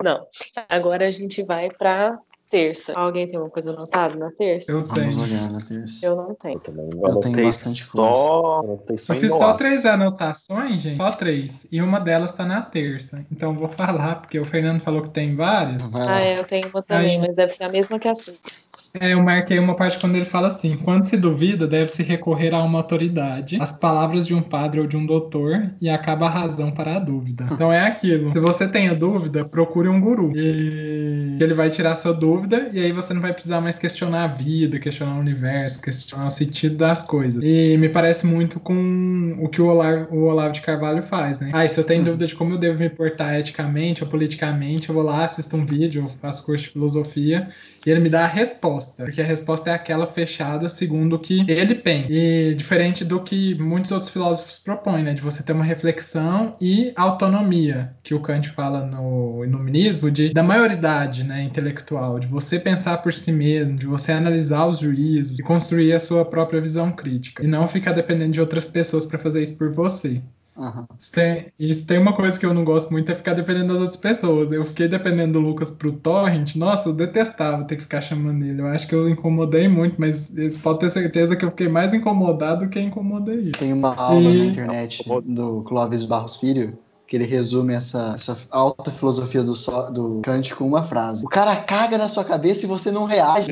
Não. 0.03 0.25
Agora 0.67 1.07
a 1.07 1.11
gente 1.11 1.41
vai 1.43 1.69
pra 1.69 2.19
terça. 2.51 2.93
Alguém 2.95 3.25
tem 3.25 3.39
uma 3.39 3.49
coisa 3.49 3.71
anotada 3.71 4.15
na 4.15 4.29
terça? 4.31 4.71
Eu 4.71 4.81
Vamos 4.85 4.93
tenho. 4.93 5.21
olhar 5.21 5.51
na 5.51 5.59
terça. 5.59 6.05
Eu 6.05 6.15
não 6.15 6.35
tenho. 6.35 6.55
Eu 6.55 6.59
também 6.59 6.89
Eu 6.93 7.05
anotei 7.07 7.31
tenho 7.33 7.45
bastante 7.47 7.83
só, 7.83 8.11
só 8.11 9.13
Eu 9.13 9.17
em 9.17 9.19
fiz 9.21 9.31
só 9.31 9.53
três 9.53 9.85
anotações, 9.85 10.81
gente. 10.81 10.97
Só 10.97 11.11
três. 11.13 11.65
E 11.71 11.81
uma 11.81 11.99
delas 11.99 12.31
tá 12.33 12.45
na 12.45 12.61
terça. 12.61 13.25
Então 13.31 13.53
eu 13.53 13.59
vou 13.59 13.69
falar, 13.71 14.15
porque 14.21 14.39
o 14.39 14.45
Fernando 14.45 14.81
falou 14.81 15.01
que 15.03 15.09
tem 15.09 15.35
várias. 15.35 15.81
Ah, 15.95 16.19
é, 16.21 16.37
eu 16.37 16.43
tenho 16.43 16.67
uma 16.69 16.83
também, 16.83 17.15
Aí- 17.19 17.25
mas 17.25 17.33
deve 17.35 17.51
ser 17.53 17.63
a 17.63 17.69
mesma 17.69 17.97
que 17.97 18.07
a 18.07 18.13
sua. 18.13 18.33
É, 18.99 19.13
eu 19.13 19.23
marquei 19.23 19.57
uma 19.57 19.75
parte 19.75 19.99
quando 19.99 20.15
ele 20.15 20.25
fala 20.25 20.47
assim: 20.47 20.77
quando 20.77 21.03
se 21.03 21.17
duvida, 21.17 21.67
deve-se 21.67 22.03
recorrer 22.03 22.53
a 22.53 22.61
uma 22.63 22.79
autoridade, 22.79 23.57
as 23.59 23.71
palavras 23.71 24.27
de 24.27 24.33
um 24.33 24.41
padre 24.41 24.79
ou 24.79 24.87
de 24.87 24.97
um 24.97 25.05
doutor, 25.05 25.71
e 25.79 25.89
acaba 25.89 26.25
a 26.25 26.29
razão 26.29 26.71
para 26.71 26.95
a 26.95 26.99
dúvida. 26.99 27.47
Então 27.51 27.71
é 27.71 27.85
aquilo. 27.85 28.33
Se 28.33 28.39
você 28.39 28.67
tem 28.67 28.89
a 28.89 28.93
dúvida, 28.93 29.45
procure 29.45 29.87
um 29.87 29.99
guru. 29.99 30.31
E 30.35 31.37
ele 31.39 31.53
vai 31.53 31.69
tirar 31.69 31.91
a 31.91 31.95
sua 31.95 32.13
dúvida, 32.13 32.69
e 32.73 32.79
aí 32.79 32.91
você 32.91 33.13
não 33.13 33.21
vai 33.21 33.33
precisar 33.33 33.61
mais 33.61 33.77
questionar 33.77 34.25
a 34.25 34.27
vida, 34.27 34.79
questionar 34.79 35.15
o 35.15 35.19
universo, 35.19 35.81
questionar 35.81 36.27
o 36.27 36.31
sentido 36.31 36.75
das 36.75 37.03
coisas. 37.03 37.41
E 37.43 37.77
me 37.77 37.89
parece 37.89 38.25
muito 38.25 38.59
com 38.59 39.37
o 39.39 39.47
que 39.47 39.61
o 39.61 39.67
Olavo, 39.67 40.15
o 40.15 40.23
Olavo 40.25 40.53
de 40.53 40.61
Carvalho 40.61 41.03
faz, 41.03 41.39
né? 41.39 41.51
Ah, 41.53 41.65
e 41.65 41.69
se 41.69 41.79
eu 41.79 41.83
tenho 41.83 42.03
dúvida 42.03 42.25
de 42.27 42.35
como 42.35 42.53
eu 42.53 42.57
devo 42.57 42.79
me 42.79 42.89
portar 42.89 43.35
eticamente 43.39 44.03
ou 44.03 44.09
politicamente, 44.09 44.89
eu 44.89 44.95
vou 44.95 45.03
lá, 45.03 45.23
assisto 45.23 45.55
um 45.55 45.63
vídeo, 45.63 46.03
eu 46.03 46.09
faço 46.21 46.45
curso 46.45 46.65
de 46.65 46.69
filosofia, 46.71 47.49
e 47.85 47.89
ele 47.89 47.99
me 47.99 48.09
dá 48.09 48.23
a 48.23 48.27
resposta, 48.27 48.80
porque 48.89 49.21
a 49.21 49.25
resposta 49.25 49.69
é 49.69 49.73
aquela 49.73 50.05
fechada 50.05 50.69
segundo 50.69 51.15
o 51.15 51.19
que 51.19 51.45
ele 51.49 51.75
pensa. 51.75 52.11
E 52.11 52.53
diferente 52.55 53.03
do 53.03 53.21
que 53.21 53.55
muitos 53.55 53.91
outros 53.91 54.11
filósofos 54.11 54.59
propõem, 54.59 55.03
né, 55.03 55.13
de 55.13 55.21
você 55.21 55.43
ter 55.43 55.53
uma 55.53 55.63
reflexão 55.63 56.55
e 56.59 56.91
autonomia, 56.95 57.93
que 58.03 58.13
o 58.13 58.19
Kant 58.19 58.49
fala 58.49 58.85
no 58.85 59.43
iluminismo, 59.43 60.09
de 60.09 60.33
da 60.33 60.43
maioridade, 60.43 61.23
né, 61.23 61.43
intelectual, 61.43 62.19
de 62.19 62.27
você 62.27 62.59
pensar 62.59 62.97
por 62.97 63.13
si 63.13 63.31
mesmo, 63.31 63.75
de 63.75 63.85
você 63.85 64.11
analisar 64.11 64.65
os 64.65 64.79
juízos 64.79 65.39
e 65.39 65.43
construir 65.43 65.93
a 65.93 65.99
sua 65.99 66.25
própria 66.25 66.61
visão 66.61 66.91
crítica, 66.91 67.43
e 67.43 67.47
não 67.47 67.67
ficar 67.67 67.93
dependendo 67.93 68.31
de 68.31 68.41
outras 68.41 68.67
pessoas 68.67 69.05
para 69.05 69.19
fazer 69.19 69.43
isso 69.43 69.57
por 69.57 69.71
você. 69.71 70.21
Isso 70.99 71.11
tem, 71.11 71.47
isso 71.57 71.85
tem 71.87 71.97
uma 71.97 72.13
coisa 72.13 72.39
que 72.39 72.45
eu 72.45 72.53
não 72.53 72.63
gosto 72.63 72.91
muito, 72.91 73.11
é 73.11 73.15
ficar 73.15 73.33
dependendo 73.33 73.69
das 73.73 73.81
outras 73.81 73.97
pessoas. 73.97 74.51
Eu 74.51 74.63
fiquei 74.65 74.87
dependendo 74.87 75.33
do 75.33 75.39
Lucas 75.39 75.71
pro 75.71 75.93
Torrent, 75.93 76.55
nossa, 76.55 76.89
eu 76.89 76.93
detestava 76.93 77.63
ter 77.63 77.77
que 77.77 77.83
ficar 77.83 78.01
chamando 78.01 78.43
ele. 78.43 78.61
Eu 78.61 78.67
acho 78.67 78.87
que 78.87 78.93
eu 78.93 79.09
incomodei 79.09 79.67
muito, 79.67 79.95
mas 79.99 80.31
pode 80.61 80.79
ter 80.79 80.89
certeza 80.89 81.35
que 81.35 81.45
eu 81.45 81.49
fiquei 81.51 81.67
mais 81.67 81.93
incomodado 81.93 82.65
do 82.65 82.69
que 82.69 82.79
incomodei. 82.79 83.51
Tem 83.53 83.73
uma 83.73 83.95
aula 83.95 84.29
E- 84.29 84.37
na 84.37 84.45
internet 84.45 85.03
do 85.25 85.63
Clóvis 85.63 86.03
Barros 86.03 86.35
Filho 86.35 86.77
que 87.07 87.17
ele 87.17 87.25
resume 87.25 87.73
essa, 87.73 88.13
essa 88.15 88.37
alta 88.49 88.89
filosofia 88.89 89.43
do, 89.43 89.53
só- 89.53 89.89
do 89.89 90.21
Kant 90.23 90.55
com 90.55 90.65
uma 90.65 90.81
frase. 90.83 91.25
O 91.25 91.29
cara 91.29 91.53
caga 91.57 91.97
na 91.97 92.07
sua 92.07 92.23
cabeça 92.23 92.65
e 92.65 92.69
você 92.69 92.89
não 92.89 93.03
reage. 93.03 93.51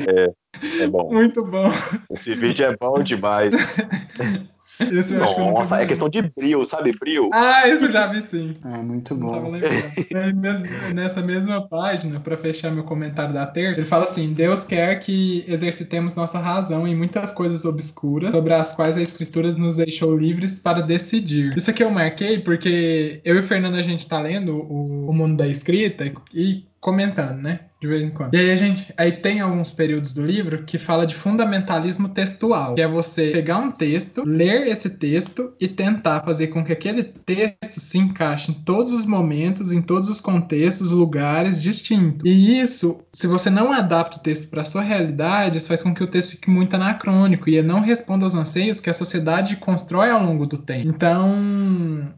É 0.80 0.86
bom. 0.86 1.12
Muito 1.12 1.44
bom. 1.44 1.70
Esse 2.10 2.34
vídeo 2.34 2.64
é 2.64 2.74
bom 2.74 3.02
demais. 3.02 3.54
Esse 4.80 5.14
eu 5.14 5.22
acho 5.22 5.34
que 5.34 5.40
eu 5.40 5.44
nunca 5.46 5.60
Nossa, 5.60 5.76
vi. 5.76 5.82
é 5.82 5.86
questão 5.86 6.08
de 6.08 6.22
brilho, 6.22 6.64
sabe? 6.64 6.92
Brilho. 6.98 7.30
Ah, 7.32 7.68
isso 7.68 7.86
eu 7.86 7.92
já 7.92 8.06
vi 8.06 8.22
sim. 8.22 8.56
É 8.64 8.78
muito 8.78 9.14
bom. 9.14 9.50
mes- 10.34 10.94
Nessa 10.94 11.20
mesma 11.22 11.66
página, 11.66 12.20
para 12.20 12.36
fechar 12.36 12.70
meu 12.70 12.84
comentário 12.84 13.32
da 13.34 13.46
terça, 13.46 13.80
ele 13.80 13.88
fala 13.88 14.04
assim: 14.04 14.32
Deus 14.32 14.64
quer 14.64 15.00
que 15.00 15.44
exercitemos 15.46 16.14
nossa 16.14 16.38
razão 16.38 16.86
em 16.86 16.96
muitas 16.96 17.32
coisas 17.32 17.64
obscuras, 17.64 18.32
sobre 18.32 18.54
as 18.54 18.72
quais 18.72 18.96
a 18.96 19.02
Escritura 19.02 19.52
nos 19.52 19.76
deixou 19.76 20.16
livres 20.16 20.58
para 20.58 20.80
decidir. 20.80 21.56
Isso 21.56 21.70
aqui 21.70 21.82
eu 21.82 21.90
marquei 21.90 22.38
porque 22.38 23.20
eu 23.24 23.36
e 23.36 23.40
o 23.40 23.42
Fernando 23.42 23.76
a 23.76 23.82
gente 23.82 24.06
tá 24.06 24.20
lendo 24.20 24.54
o, 24.56 25.08
o 25.08 25.12
Mundo 25.12 25.36
da 25.36 25.46
Escrita 25.48 26.10
e 26.34 26.64
comentando, 26.80 27.42
né? 27.42 27.60
De 27.80 27.86
vez 27.86 28.08
em 28.08 28.10
quando. 28.10 28.34
E 28.34 28.38
aí 28.38 28.50
a 28.50 28.56
gente, 28.56 28.92
aí 28.96 29.12
tem 29.12 29.40
alguns 29.40 29.70
períodos 29.70 30.12
do 30.12 30.24
livro 30.24 30.64
que 30.64 30.78
fala 30.78 31.06
de 31.06 31.14
fundamentalismo 31.14 32.08
textual, 32.10 32.74
que 32.74 32.82
é 32.82 32.88
você 32.88 33.30
pegar 33.30 33.58
um 33.58 33.70
texto, 33.70 34.22
ler 34.24 34.66
esse 34.66 34.90
texto 34.90 35.52
e 35.58 35.66
tentar 35.68 36.20
fazer 36.20 36.48
com 36.48 36.64
que 36.64 36.72
aquele 36.72 37.02
texto 37.02 37.80
se 37.80 37.98
encaixe 37.98 38.50
em 38.50 38.54
todos 38.54 38.92
os 38.92 39.06
momentos, 39.06 39.72
em 39.72 39.80
todos 39.80 40.10
os 40.10 40.20
contextos, 40.20 40.90
lugares 40.90 41.60
distintos. 41.60 42.22
E 42.24 42.60
isso, 42.60 43.02
se 43.12 43.26
você 43.26 43.48
não 43.48 43.72
adapta 43.72 44.16
o 44.16 44.20
texto 44.20 44.48
para 44.48 44.64
sua 44.64 44.82
realidade, 44.82 45.56
isso 45.56 45.68
faz 45.68 45.82
com 45.82 45.94
que 45.94 46.04
o 46.04 46.06
texto 46.06 46.32
fique 46.32 46.50
muito 46.50 46.74
anacrônico 46.74 47.48
e 47.48 47.62
não 47.62 47.80
responda 47.80 48.24
aos 48.24 48.34
anseios 48.34 48.80
que 48.80 48.90
a 48.90 48.94
sociedade 48.94 49.56
constrói 49.56 50.10
ao 50.10 50.22
longo 50.22 50.46
do 50.46 50.58
tempo. 50.58 50.88
Então, 50.88 52.12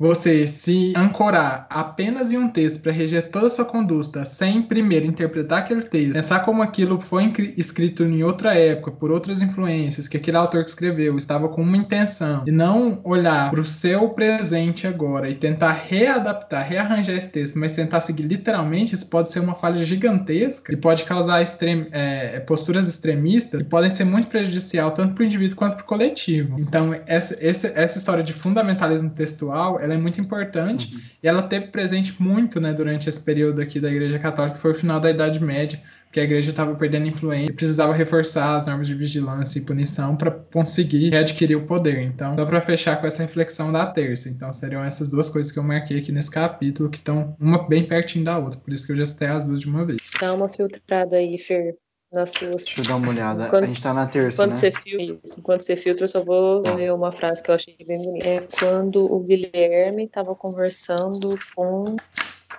você 0.00 0.46
se 0.46 0.94
ancorar 0.96 1.66
apenas 1.68 2.32
em 2.32 2.38
um 2.38 2.48
texto 2.48 2.80
para 2.80 2.90
reger 2.90 3.30
toda 3.30 3.48
a 3.48 3.50
sua 3.50 3.66
conduta, 3.66 4.24
sem 4.24 4.62
primeiro 4.62 5.04
interpretar 5.04 5.58
aquele 5.58 5.82
texto, 5.82 6.14
pensar 6.14 6.40
como 6.40 6.62
aquilo 6.62 6.98
foi 6.98 7.30
escrito 7.58 8.02
em 8.02 8.22
outra 8.22 8.54
época, 8.54 8.92
por 8.92 9.10
outras 9.10 9.42
influências, 9.42 10.08
que 10.08 10.16
aquele 10.16 10.38
autor 10.38 10.64
que 10.64 10.70
escreveu 10.70 11.18
estava 11.18 11.50
com 11.50 11.60
uma 11.60 11.76
intenção, 11.76 12.44
e 12.46 12.50
não 12.50 13.00
olhar 13.04 13.50
para 13.50 13.60
o 13.60 13.64
seu 13.64 14.08
presente 14.08 14.86
agora 14.86 15.28
e 15.28 15.34
tentar 15.34 15.72
readaptar, 15.72 16.66
rearranjar 16.66 17.16
esse 17.16 17.28
texto, 17.28 17.58
mas 17.58 17.74
tentar 17.74 18.00
seguir 18.00 18.22
literalmente, 18.22 18.94
isso 18.94 19.06
pode 19.06 19.30
ser 19.30 19.40
uma 19.40 19.54
falha 19.54 19.84
gigantesca 19.84 20.72
e 20.72 20.76
pode 20.76 21.04
causar 21.04 21.42
extrem 21.42 21.88
é, 21.92 22.40
posturas 22.40 22.88
extremistas 22.88 23.60
que 23.60 23.68
podem 23.68 23.90
ser 23.90 24.04
muito 24.04 24.28
prejudicial 24.28 24.92
tanto 24.92 25.14
para 25.14 25.22
o 25.22 25.26
indivíduo 25.26 25.56
quanto 25.56 25.76
para 25.76 25.82
o 25.82 25.86
coletivo. 25.86 26.56
Então, 26.58 26.98
essa, 27.06 27.36
essa 27.42 27.98
história 27.98 28.22
de 28.22 28.32
fundamentalismo 28.32 29.10
textual 29.10 29.78
ela 29.90 29.98
é 29.98 30.02
muito 30.02 30.20
importante 30.20 30.94
uhum. 30.94 31.00
e 31.22 31.28
ela 31.28 31.42
teve 31.42 31.66
presente 31.66 32.14
muito, 32.22 32.60
né, 32.60 32.72
durante 32.72 33.08
esse 33.08 33.22
período 33.22 33.60
aqui 33.60 33.80
da 33.80 33.90
Igreja 33.90 34.18
Católica, 34.18 34.56
que 34.56 34.62
foi 34.62 34.70
o 34.70 34.74
final 34.74 35.00
da 35.00 35.10
Idade 35.10 35.42
Média, 35.42 35.80
que 36.12 36.18
a 36.18 36.24
igreja 36.24 36.50
estava 36.50 36.74
perdendo 36.74 37.06
influência 37.06 37.52
e 37.52 37.54
precisava 37.54 37.92
reforçar 37.92 38.56
as 38.56 38.66
normas 38.66 38.86
de 38.86 38.94
vigilância 38.94 39.58
e 39.58 39.62
punição 39.62 40.16
para 40.16 40.30
conseguir 40.30 41.10
readquirir 41.10 41.56
o 41.56 41.66
poder. 41.66 42.02
Então, 42.02 42.36
só 42.36 42.44
para 42.44 42.60
fechar 42.60 43.00
com 43.00 43.06
essa 43.06 43.22
reflexão 43.22 43.70
da 43.72 43.86
terça. 43.86 44.28
Então, 44.28 44.52
seriam 44.52 44.84
essas 44.84 45.08
duas 45.08 45.28
coisas 45.28 45.52
que 45.52 45.58
eu 45.58 45.62
marquei 45.62 45.98
aqui 45.98 46.10
nesse 46.10 46.30
capítulo, 46.30 46.90
que 46.90 46.98
estão 46.98 47.36
uma 47.38 47.68
bem 47.68 47.86
pertinho 47.86 48.24
da 48.24 48.38
outra, 48.38 48.58
por 48.58 48.72
isso 48.72 48.86
que 48.86 48.92
eu 48.92 48.96
já 48.96 49.06
citei 49.06 49.28
as 49.28 49.44
duas 49.44 49.60
de 49.60 49.68
uma 49.68 49.84
vez. 49.84 49.98
Dá 50.20 50.34
uma 50.34 50.48
filtrada 50.48 51.16
aí, 51.16 51.38
Fer, 51.38 51.76
nas 52.12 52.30
suas. 52.30 52.64
Deixa 52.64 52.80
eu 52.80 52.84
dar 52.84 52.96
uma 52.96 53.08
olhada. 53.08 53.46
Enquanto, 53.46 53.64
a 53.64 53.66
gente 53.66 53.82
tá 53.82 53.94
na 53.94 54.06
terça, 54.06 54.42
enquanto 54.42 54.50
né? 54.50 54.56
Você 54.56 54.72
filtra, 54.72 55.30
enquanto 55.38 55.60
você 55.62 55.76
filtra, 55.76 56.04
eu 56.04 56.08
só 56.08 56.24
vou 56.24 56.62
tá. 56.62 56.74
ler 56.74 56.92
uma 56.92 57.12
frase 57.12 57.42
que 57.42 57.50
eu 57.50 57.54
achei 57.54 57.76
bem 57.86 57.98
bonita. 57.98 58.26
É 58.26 58.40
quando 58.58 59.04
o 59.04 59.20
Guilherme 59.20 60.04
estava 60.04 60.34
conversando 60.34 61.38
com 61.54 61.96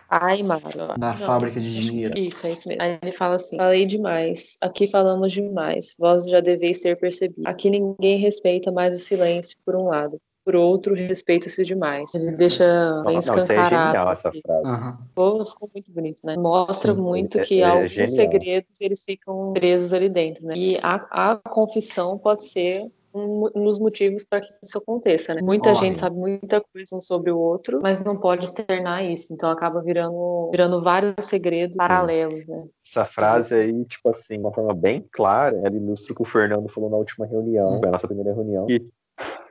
a 0.09 0.27
Aymara. 0.27 0.95
Na 0.97 1.15
fábrica 1.15 1.59
de 1.59 1.73
dinheiro. 1.73 2.17
Isso, 2.17 2.45
é 2.47 2.51
isso 2.51 2.67
mesmo. 2.67 2.81
Aí 2.81 2.99
ele 3.01 3.11
fala 3.11 3.35
assim: 3.35 3.57
Falei 3.57 3.85
demais. 3.85 4.57
Aqui 4.61 4.87
falamos 4.87 5.31
demais. 5.33 5.95
Vós 5.97 6.27
já 6.27 6.39
deveis 6.39 6.79
ter 6.79 6.97
percebido. 6.97 7.47
Aqui 7.47 7.69
ninguém 7.69 8.19
respeita 8.19 8.71
mais 8.71 8.95
o 8.95 8.99
silêncio, 8.99 9.57
por 9.65 9.75
um 9.75 9.85
lado 9.85 10.19
por 10.43 10.55
outro 10.55 10.93
respeita-se 10.93 11.63
demais. 11.63 12.13
Ele 12.15 12.31
deixa 12.31 12.65
bem 13.05 13.19
escancarado. 13.19 13.75
Não, 13.75 13.81
é 13.81 13.85
genial 13.87 14.11
essa 14.11 14.31
frase. 14.31 14.69
Uhum. 14.69 14.97
Pô, 15.15 15.45
ficou 15.45 15.69
muito 15.73 15.91
bonito, 15.91 16.21
né? 16.23 16.35
Mostra 16.35 16.93
Sim, 16.93 17.01
muito 17.01 17.39
é, 17.39 17.43
que 17.43 17.61
é, 17.61 17.65
alguns 17.65 17.91
genial. 17.91 18.15
segredos 18.15 18.81
eles 18.81 19.03
ficam 19.03 19.53
presos 19.53 19.93
ali 19.93 20.09
dentro, 20.09 20.45
né? 20.45 20.55
E 20.55 20.77
a, 20.81 20.95
a 21.11 21.35
confissão 21.49 22.17
pode 22.17 22.45
ser 22.45 22.91
um, 23.13 23.49
dos 23.53 23.79
motivos 23.79 24.23
para 24.23 24.41
que 24.41 24.47
isso 24.63 24.77
aconteça, 24.77 25.33
né? 25.33 25.41
Muita 25.41 25.75
gente 25.75 25.99
sabe 25.99 26.15
muita 26.15 26.61
coisa 26.61 26.95
um 26.95 27.01
sobre 27.01 27.31
o 27.31 27.37
outro, 27.37 27.79
mas 27.81 28.03
não 28.03 28.17
pode 28.17 28.45
externar 28.45 29.03
isso, 29.03 29.33
então 29.33 29.49
acaba 29.49 29.81
virando, 29.81 30.49
virando 30.51 30.81
vários 30.81 31.25
segredos 31.25 31.73
Sim. 31.73 31.77
paralelos, 31.77 32.47
né? 32.47 32.65
Essa 32.85 33.05
frase 33.05 33.57
aí, 33.57 33.85
tipo 33.85 34.09
assim, 34.09 34.35
de 34.35 34.39
uma 34.39 34.53
forma 34.53 34.73
bem 34.73 35.05
clara, 35.11 35.57
ela 35.63 35.75
ilustra 35.75 36.13
o 36.13 36.15
que 36.15 36.21
o 36.21 36.25
Fernando 36.25 36.69
falou 36.69 36.89
na 36.89 36.97
última 36.97 37.25
reunião, 37.25 37.79
foi 37.79 37.87
a 37.87 37.91
nossa 37.91 38.07
primeira 38.07 38.33
reunião, 38.33 38.65
que 38.65 38.81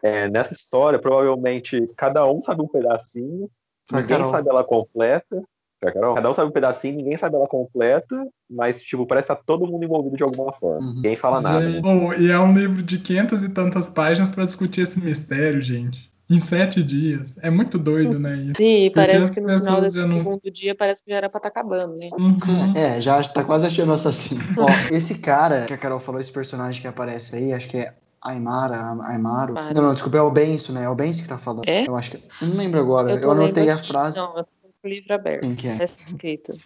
é, 0.02 0.28
nessa 0.28 0.54
história, 0.54 0.98
provavelmente 0.98 1.88
cada 1.96 2.26
um 2.30 2.40
sabe 2.42 2.62
um 2.62 2.68
pedacinho, 2.68 3.50
ninguém 3.90 4.08
Carol. 4.08 4.30
sabe 4.30 4.48
ela 4.48 4.64
completa. 4.64 5.42
Cada 5.82 6.30
um 6.30 6.34
sabe 6.34 6.50
um 6.50 6.52
pedacinho, 6.52 6.96
ninguém 6.96 7.16
sabe 7.16 7.36
ela 7.36 7.46
completa, 7.46 8.28
mas, 8.50 8.82
tipo, 8.82 9.06
parece 9.06 9.28
que 9.28 9.34
tá 9.34 9.42
todo 9.46 9.66
mundo 9.66 9.82
envolvido 9.82 10.14
de 10.14 10.22
alguma 10.22 10.52
forma. 10.52 10.86
Uhum. 10.86 10.94
Ninguém 10.96 11.16
fala 11.16 11.40
nada. 11.40 11.66
Né? 11.66 11.80
Oh, 11.82 12.12
e 12.12 12.30
é 12.30 12.38
um 12.38 12.52
livro 12.52 12.82
de 12.82 12.98
500 12.98 13.42
e 13.44 13.48
tantas 13.48 13.88
páginas 13.88 14.28
para 14.28 14.44
discutir 14.44 14.82
esse 14.82 15.00
mistério, 15.00 15.62
gente. 15.62 16.10
Em 16.28 16.38
sete 16.38 16.82
dias. 16.82 17.38
É 17.42 17.50
muito 17.50 17.76
doido, 17.76 18.18
né? 18.18 18.36
Isso. 18.36 18.54
Sim, 18.56 18.92
parece 18.94 19.32
que 19.32 19.40
no 19.40 19.52
final 19.58 19.80
desse 19.80 20.00
não... 20.00 20.18
segundo 20.18 20.50
dia 20.52 20.76
parece 20.76 21.02
que 21.02 21.10
já 21.10 21.16
era 21.16 21.28
pra 21.28 21.38
estar 21.38 21.50
tá 21.50 21.60
acabando, 21.60 21.96
né? 21.96 22.10
Uhum. 22.12 22.72
É, 22.76 23.00
já 23.00 23.20
tá 23.24 23.42
quase 23.42 23.66
achando 23.66 23.92
assassino. 23.92 24.40
Ó, 24.56 24.94
esse 24.94 25.18
cara 25.18 25.64
que 25.64 25.72
a 25.72 25.78
Carol 25.78 25.98
falou, 25.98 26.20
esse 26.20 26.30
personagem 26.30 26.82
que 26.82 26.86
aparece 26.86 27.34
aí, 27.34 27.52
acho 27.52 27.68
que 27.68 27.78
é 27.78 27.94
Aymara, 28.22 28.98
Aymaro. 29.04 29.54
Não, 29.54 29.82
não, 29.82 29.94
desculpa, 29.94 30.18
é 30.18 30.22
o 30.22 30.30
Benço, 30.30 30.72
né? 30.72 30.84
É 30.84 30.88
o 30.88 30.94
Benço 30.94 31.22
que 31.22 31.28
tá 31.28 31.38
falando. 31.38 31.66
É? 31.66 31.88
Eu 31.88 31.96
acho 31.96 32.10
que. 32.10 32.16
Eu 32.16 32.48
não 32.48 32.56
lembro 32.56 32.78
agora. 32.78 33.12
Eu, 33.12 33.18
eu 33.18 33.30
anotei 33.30 33.70
a 33.70 33.78
frase. 33.78 34.18
Não, 34.18 34.36
eu 34.36 34.44
tô 34.44 34.50
com 34.82 34.88
o 34.88 34.90
livro 34.90 35.14
aberto. 35.14 35.40
Quem 35.40 35.54
que 35.54 35.68
é? 35.68 35.76
Tá 35.76 35.84
escrito. 35.84 36.58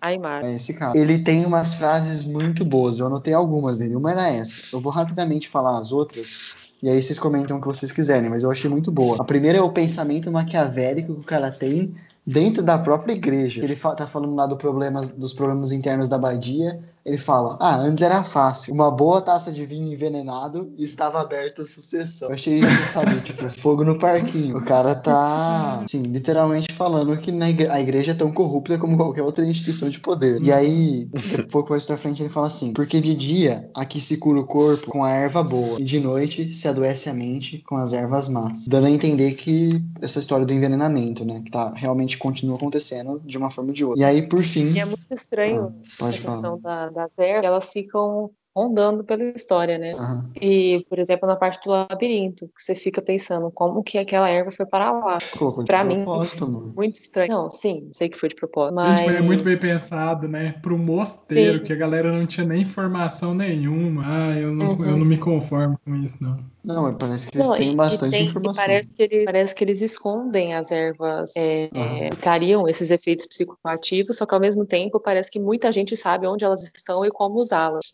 Aymara. 0.00 0.46
É 0.46 0.54
esse 0.54 0.74
cara. 0.74 0.96
Ele 0.96 1.18
tem 1.18 1.44
umas 1.44 1.74
frases 1.74 2.24
muito 2.24 2.64
boas. 2.64 3.00
Eu 3.00 3.06
anotei 3.06 3.34
algumas 3.34 3.78
dele. 3.78 3.96
Uma 3.96 4.12
era 4.12 4.30
essa. 4.30 4.60
Eu 4.72 4.80
vou 4.80 4.92
rapidamente 4.92 5.48
falar 5.48 5.78
as 5.78 5.90
outras. 5.90 6.66
E 6.82 6.88
aí 6.88 7.02
vocês 7.02 7.18
comentam 7.18 7.56
o 7.56 7.60
que 7.60 7.66
vocês 7.66 7.90
quiserem, 7.90 8.30
mas 8.30 8.44
eu 8.44 8.50
achei 8.50 8.70
muito 8.70 8.92
boa. 8.92 9.16
A 9.20 9.24
primeira 9.24 9.58
é 9.58 9.62
o 9.62 9.72
pensamento 9.72 10.30
maquiavélico 10.30 11.14
que 11.14 11.20
o 11.20 11.24
cara 11.24 11.50
tem 11.50 11.94
dentro 12.24 12.62
da 12.62 12.78
própria 12.78 13.14
igreja. 13.14 13.64
Ele 13.64 13.74
tá 13.74 14.06
falando 14.06 14.34
lá 14.34 14.46
do 14.46 14.56
problemas, 14.56 15.10
dos 15.10 15.32
problemas 15.32 15.72
internos 15.72 16.08
da 16.08 16.16
abadia 16.16 16.78
ele 17.06 17.18
fala: 17.18 17.56
Ah, 17.60 17.76
antes 17.76 18.02
era 18.02 18.22
fácil. 18.24 18.74
Uma 18.74 18.90
boa 18.90 19.22
taça 19.22 19.52
de 19.52 19.64
vinho 19.64 19.92
envenenado 19.92 20.72
e 20.76 20.82
estava 20.82 21.20
aberta 21.20 21.62
a 21.62 21.64
sucessão. 21.64 22.28
Eu 22.28 22.34
achei 22.34 22.58
isso, 22.58 22.84
sabe? 22.92 23.18
tipo, 23.22 23.48
fogo 23.48 23.84
no 23.84 23.96
parquinho. 23.96 24.58
O 24.58 24.64
cara 24.64 24.94
tá, 24.94 25.82
assim, 25.84 26.02
literalmente 26.02 26.72
falando 26.72 27.16
que 27.18 27.30
a 27.70 27.80
igreja 27.80 28.10
é 28.10 28.14
tão 28.14 28.32
corrupta 28.32 28.76
como 28.76 28.96
qualquer 28.96 29.22
outra 29.22 29.46
instituição 29.46 29.88
de 29.88 30.00
poder. 30.00 30.42
E 30.42 30.52
aí, 30.52 31.08
um 31.14 31.48
pouco 31.48 31.70
mais 31.70 31.84
pra 31.84 31.96
frente, 31.96 32.22
ele 32.22 32.28
fala 32.28 32.48
assim: 32.48 32.72
Porque 32.72 33.00
de 33.00 33.14
dia 33.14 33.70
aqui 33.72 34.00
se 34.00 34.16
cura 34.16 34.40
o 34.40 34.46
corpo 34.46 34.90
com 34.90 35.04
a 35.04 35.10
erva 35.10 35.44
boa, 35.44 35.80
e 35.80 35.84
de 35.84 36.00
noite 36.00 36.52
se 36.52 36.66
adoece 36.66 37.08
a 37.08 37.14
mente 37.14 37.62
com 37.64 37.76
as 37.76 37.92
ervas 37.92 38.28
más. 38.28 38.66
Dando 38.66 38.88
a 38.88 38.90
entender 38.90 39.34
que 39.34 39.80
essa 40.00 40.18
história 40.18 40.44
do 40.44 40.52
envenenamento, 40.52 41.24
né? 41.24 41.40
Que 41.44 41.52
tá, 41.52 41.72
realmente 41.72 42.18
continua 42.18 42.56
acontecendo 42.56 43.22
de 43.24 43.38
uma 43.38 43.50
forma 43.50 43.70
ou 43.70 43.74
de 43.74 43.84
outra. 43.84 44.00
E 44.00 44.04
aí, 44.04 44.28
por 44.28 44.42
fim. 44.42 44.72
E 44.72 44.80
é 44.80 44.84
muito 44.84 45.06
estranho 45.12 45.72
ah, 46.00 46.08
essa 46.08 46.20
questão 46.20 46.58
da 46.58 46.90
das 46.96 47.10
ervas, 47.18 47.44
elas 47.44 47.72
ficam 47.72 48.30
rondando 48.56 49.04
pela 49.04 49.22
história, 49.22 49.76
né? 49.76 49.92
Uhum. 49.94 50.30
E, 50.40 50.82
por 50.88 50.98
exemplo, 50.98 51.28
na 51.28 51.36
parte 51.36 51.62
do 51.62 51.70
labirinto, 51.70 52.46
que 52.48 52.62
você 52.62 52.74
fica 52.74 53.02
pensando 53.02 53.50
como 53.50 53.82
que 53.82 53.98
aquela 53.98 54.30
erva 54.30 54.50
foi 54.50 54.64
para 54.64 54.90
lá. 54.90 55.18
Para 55.66 55.84
mim, 55.84 55.96
propósito, 55.96 56.72
muito 56.74 56.98
estranho. 56.98 57.32
Não, 57.32 57.50
sim, 57.50 57.90
sei 57.92 58.08
que 58.08 58.16
foi 58.16 58.30
de 58.30 58.34
propósito, 58.34 58.74
mas... 58.74 59.00
Gente, 59.00 59.14
é 59.14 59.20
muito 59.20 59.44
bem 59.44 59.58
pensado, 59.58 60.26
né? 60.26 60.54
Para 60.62 60.72
um 60.72 60.78
mosteiro, 60.78 61.58
sim. 61.58 61.64
que 61.64 61.72
a 61.74 61.76
galera 61.76 62.10
não 62.10 62.26
tinha 62.26 62.46
nem 62.46 62.62
informação 62.62 63.34
nenhuma. 63.34 64.02
Ah, 64.06 64.38
eu 64.38 64.54
não, 64.54 64.70
uhum. 64.70 64.84
eu 64.86 64.96
não 64.96 65.04
me 65.04 65.18
conformo 65.18 65.78
com 65.84 65.94
isso, 65.96 66.16
não. 66.18 66.38
Não, 66.66 66.92
parece 66.92 67.30
que 67.30 67.36
eles 67.36 67.46
não, 67.46 67.56
têm 67.56 67.76
bastante 67.76 68.10
tem, 68.10 68.24
informação. 68.24 68.64
Parece 68.64 68.90
que, 68.90 69.02
eles, 69.04 69.24
parece 69.24 69.54
que 69.54 69.64
eles 69.64 69.80
escondem 69.80 70.52
as 70.52 70.72
ervas 70.72 71.32
é, 71.36 71.70
uhum. 71.72 71.80
é, 71.80 72.08
trariam 72.20 72.68
esses 72.68 72.90
efeitos 72.90 73.24
psicoativos, 73.26 74.16
só 74.16 74.26
que 74.26 74.34
ao 74.34 74.40
mesmo 74.40 74.66
tempo 74.66 74.98
parece 74.98 75.30
que 75.30 75.38
muita 75.38 75.70
gente 75.70 75.96
sabe 75.96 76.26
onde 76.26 76.44
elas 76.44 76.64
estão 76.64 77.04
e 77.04 77.10
como 77.10 77.36
usá-las. 77.36 77.92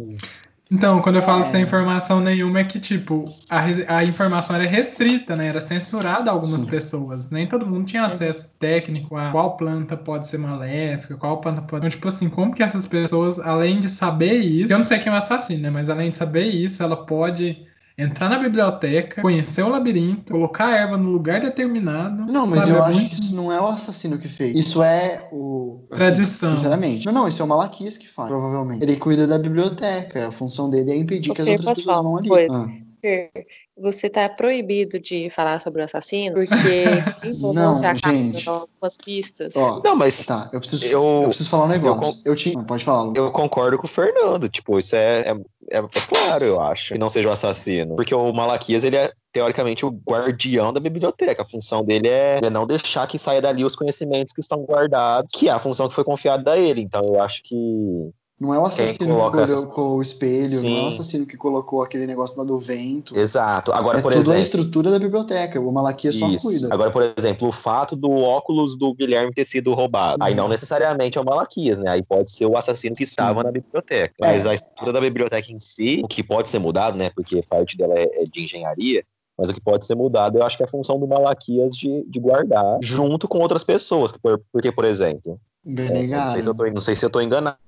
Então, 0.71 1.03
quando 1.03 1.17
eu 1.17 1.23
falo 1.23 1.43
é. 1.43 1.45
sem 1.45 1.63
informação 1.65 2.19
nenhuma, 2.19 2.61
é 2.61 2.65
que, 2.65 2.81
tipo, 2.81 3.27
a, 3.51 3.61
a 3.99 4.05
informação 4.05 4.57
era 4.57 4.65
restrita, 4.65 5.37
né? 5.37 5.49
Era 5.49 5.61
censurada 5.61 6.31
a 6.31 6.33
algumas 6.33 6.63
Sim. 6.63 6.71
pessoas. 6.71 7.31
Nem 7.31 7.47
todo 7.47 7.67
mundo 7.67 7.85
tinha 7.85 8.07
acesso 8.07 8.51
técnico 8.59 9.15
a 9.15 9.31
qual 9.33 9.59
planta 9.59 9.99
pode 9.99 10.29
ser 10.29 10.39
maléfica, 10.39 11.15
qual 11.19 11.43
planta 11.43 11.61
pode. 11.61 11.81
Então, 11.81 11.91
tipo 11.91 12.09
assim, 12.09 12.31
como 12.31 12.55
que 12.55 12.63
essas 12.63 12.87
pessoas, 12.87 13.39
além 13.39 13.81
de 13.81 13.91
saber 13.91 14.39
isso, 14.39 14.73
eu 14.73 14.79
não 14.79 14.85
sei 14.85 14.99
quem 14.99 15.13
é 15.13 15.15
o 15.15 15.19
assassino, 15.19 15.61
né? 15.61 15.69
Mas 15.69 15.91
além 15.91 16.09
de 16.09 16.17
saber 16.17 16.47
isso, 16.47 16.83
ela 16.83 16.97
pode 17.05 17.71
entrar 17.97 18.29
na 18.29 18.39
biblioteca, 18.39 19.21
conhecer 19.21 19.63
o 19.63 19.69
labirinto, 19.69 20.33
colocar 20.33 20.67
a 20.67 20.77
erva 20.77 20.97
no 20.97 21.11
lugar 21.11 21.41
determinado. 21.41 22.31
Não, 22.31 22.47
mas 22.47 22.65
sabe, 22.65 22.73
eu 22.73 22.77
é 22.77 22.81
acho 22.81 23.01
muito... 23.01 23.09
que 23.11 23.15
isso 23.23 23.35
não 23.35 23.53
é 23.53 23.61
o 23.61 23.67
assassino 23.67 24.19
que 24.19 24.29
fez. 24.29 24.59
Isso 24.59 24.83
é 24.83 25.29
o. 25.33 25.85
Assim, 25.91 25.99
Tradição. 25.99 26.57
Sinceramente. 26.57 27.07
Não, 27.07 27.13
não, 27.13 27.29
isso 27.29 27.43
é 27.43 27.45
o 27.45 27.49
Malaquias 27.49 27.97
que 27.97 28.09
faz, 28.09 28.29
provavelmente. 28.29 28.83
Ele 28.83 28.97
cuida 28.97 29.27
da 29.27 29.39
biblioteca. 29.39 30.29
A 30.29 30.33
função 30.33 30.71
dele 30.71 30.93
é 30.93 30.97
impedir 30.97 31.33
que 31.33 31.43
as 31.43 31.49
outras 31.49 31.79
pessoas 31.79 32.03
vão 32.03 32.17
ali. 32.17 32.29
Ah. 32.51 32.82
Você 33.77 34.07
está 34.07 34.29
proibido 34.29 35.01
de 35.01 35.29
falar 35.31 35.61
sobre 35.61 35.83
o 35.83 35.85
assassino 35.85 36.35
porque 36.35 36.85
não, 37.55 37.75
se 37.75 37.85
acaba 37.85 38.15
gente. 38.15 38.49
algumas 38.49 38.97
pistas. 38.97 39.57
Ó, 39.57 39.81
não, 39.83 39.97
mas 39.97 40.25
tá, 40.25 40.49
eu 40.53 40.61
preciso, 40.61 40.87
eu, 40.87 41.23
eu 41.23 41.29
preciso 41.29 41.49
falar 41.49 41.65
um 41.65 41.69
negócio. 41.69 42.23
Eu, 42.25 42.33
eu 42.33 42.37
tinha, 42.37 42.63
pode 42.65 42.85
falar. 42.85 43.13
Eu 43.17 43.31
concordo 43.33 43.77
com 43.79 43.87
o 43.87 43.89
Fernando. 43.89 44.49
Tipo, 44.49 44.79
isso 44.79 44.95
é, 44.95 45.21
é 45.21 45.37
é, 45.71 45.79
é 45.79 46.07
claro, 46.09 46.45
eu 46.45 46.61
acho, 46.61 46.93
que 46.93 46.99
não 46.99 47.09
seja 47.09 47.29
o 47.29 47.33
assassino. 47.33 47.95
Porque 47.95 48.15
o 48.15 48.33
Malaquias, 48.33 48.85
ele 48.85 48.97
é 48.97 49.13
teoricamente, 49.33 49.87
o 49.87 49.91
guardião 49.91 50.73
da 50.73 50.81
biblioteca. 50.81 51.43
A 51.43 51.49
função 51.49 51.85
dele 51.85 52.09
é, 52.09 52.41
é, 52.43 52.51
não 52.51 52.67
deixar 52.67 53.07
que 53.07 53.19
saia 53.19 53.41
dali 53.41 53.65
os 53.65 53.77
conhecimentos 53.77 54.35
que 54.35 54.41
estão 54.41 54.65
guardados, 54.65 55.33
que 55.35 55.49
é 55.49 55.53
a 55.53 55.59
função 55.59 55.89
que 55.89 55.95
foi 55.95 56.05
confiada 56.05 56.53
a 56.53 56.59
ele. 56.59 56.83
Então, 56.83 57.03
eu 57.05 57.23
acho 57.23 57.43
que 57.43 58.11
não 58.43 58.53
é 58.53 58.59
o 58.59 58.67
assassino 58.67 59.15
que 59.15 59.47
colocou 59.47 59.97
o 59.99 60.03
espelho, 60.03 60.59
Sim. 60.59 60.69
não 60.69 60.79
é 60.79 60.83
o 60.83 60.89
assassino 60.89 61.25
que 61.25 61.37
colocou 61.37 61.81
aquele 61.81 62.09
negócio 62.09 62.37
lá 62.37 62.45
do 62.45 62.59
vento. 62.59 63.17
Exato. 63.17 63.73
Agora, 63.73 64.01
é 64.01 64.03
por 64.03 64.11
tudo 64.11 64.23
exemplo. 64.23 64.39
a 64.39 64.41
estrutura 64.41 64.91
da 64.91 64.99
biblioteca. 64.99 65.61
O 65.61 65.71
Malaquias 65.71 66.17
só 66.17 66.27
cuida. 66.41 66.69
Agora, 66.73 66.91
por 66.91 67.15
exemplo, 67.17 67.47
o 67.47 67.53
fato 67.53 67.95
do 67.95 68.11
óculos 68.11 68.77
do 68.77 68.93
Guilherme 68.93 69.33
ter 69.33 69.45
sido 69.45 69.73
roubado. 69.75 70.21
Uhum. 70.21 70.27
Aí 70.27 70.35
não 70.35 70.49
necessariamente 70.49 71.17
é 71.17 71.21
o 71.21 71.25
Malaquias, 71.25 71.79
né? 71.79 71.93
Aí 71.93 72.03
pode 72.03 72.33
ser 72.33 72.47
o 72.47 72.57
assassino 72.57 72.97
que 72.97 73.07
Sim. 73.07 73.11
estava 73.11 73.45
na 73.45 73.53
biblioteca. 73.53 74.13
É. 74.21 74.27
Mas 74.27 74.45
a 74.45 74.55
estrutura 74.55 74.93
da 74.93 75.01
biblioteca 75.01 75.53
em 75.53 75.61
si, 75.61 76.01
o 76.03 76.09
que 76.09 76.25
pode 76.25 76.51
ser 76.51 76.59
mudado, 76.59 76.99
né? 76.99 77.11
Porque 77.15 77.41
parte 77.49 77.77
dela 77.77 77.95
é, 77.97 78.23
é 78.23 78.25
de 78.25 78.43
engenharia, 78.43 79.05
mas 79.39 79.51
o 79.51 79.55
que 79.55 79.61
pode 79.61 79.87
ser 79.87 79.95
mudado, 79.95 80.39
eu 80.39 80.43
acho 80.43 80.57
que 80.57 80.65
é 80.65 80.67
a 80.67 80.69
função 80.69 80.99
do 80.99 81.07
Malaquias 81.07 81.77
de, 81.77 82.05
de 82.09 82.19
guardar 82.19 82.79
junto 82.83 83.29
com 83.29 83.39
outras 83.39 83.63
pessoas. 83.63 84.13
Porque, 84.53 84.73
por 84.73 84.85
exemplo, 84.85 85.39
não, 85.65 86.31
sei 86.33 86.43
se 86.43 86.49
eu 86.49 86.55
tô, 86.55 86.67
não 86.67 86.81
sei 86.81 86.95
se 86.95 87.05
eu 87.05 87.11
tô 87.11 87.21
enganado, 87.21 87.59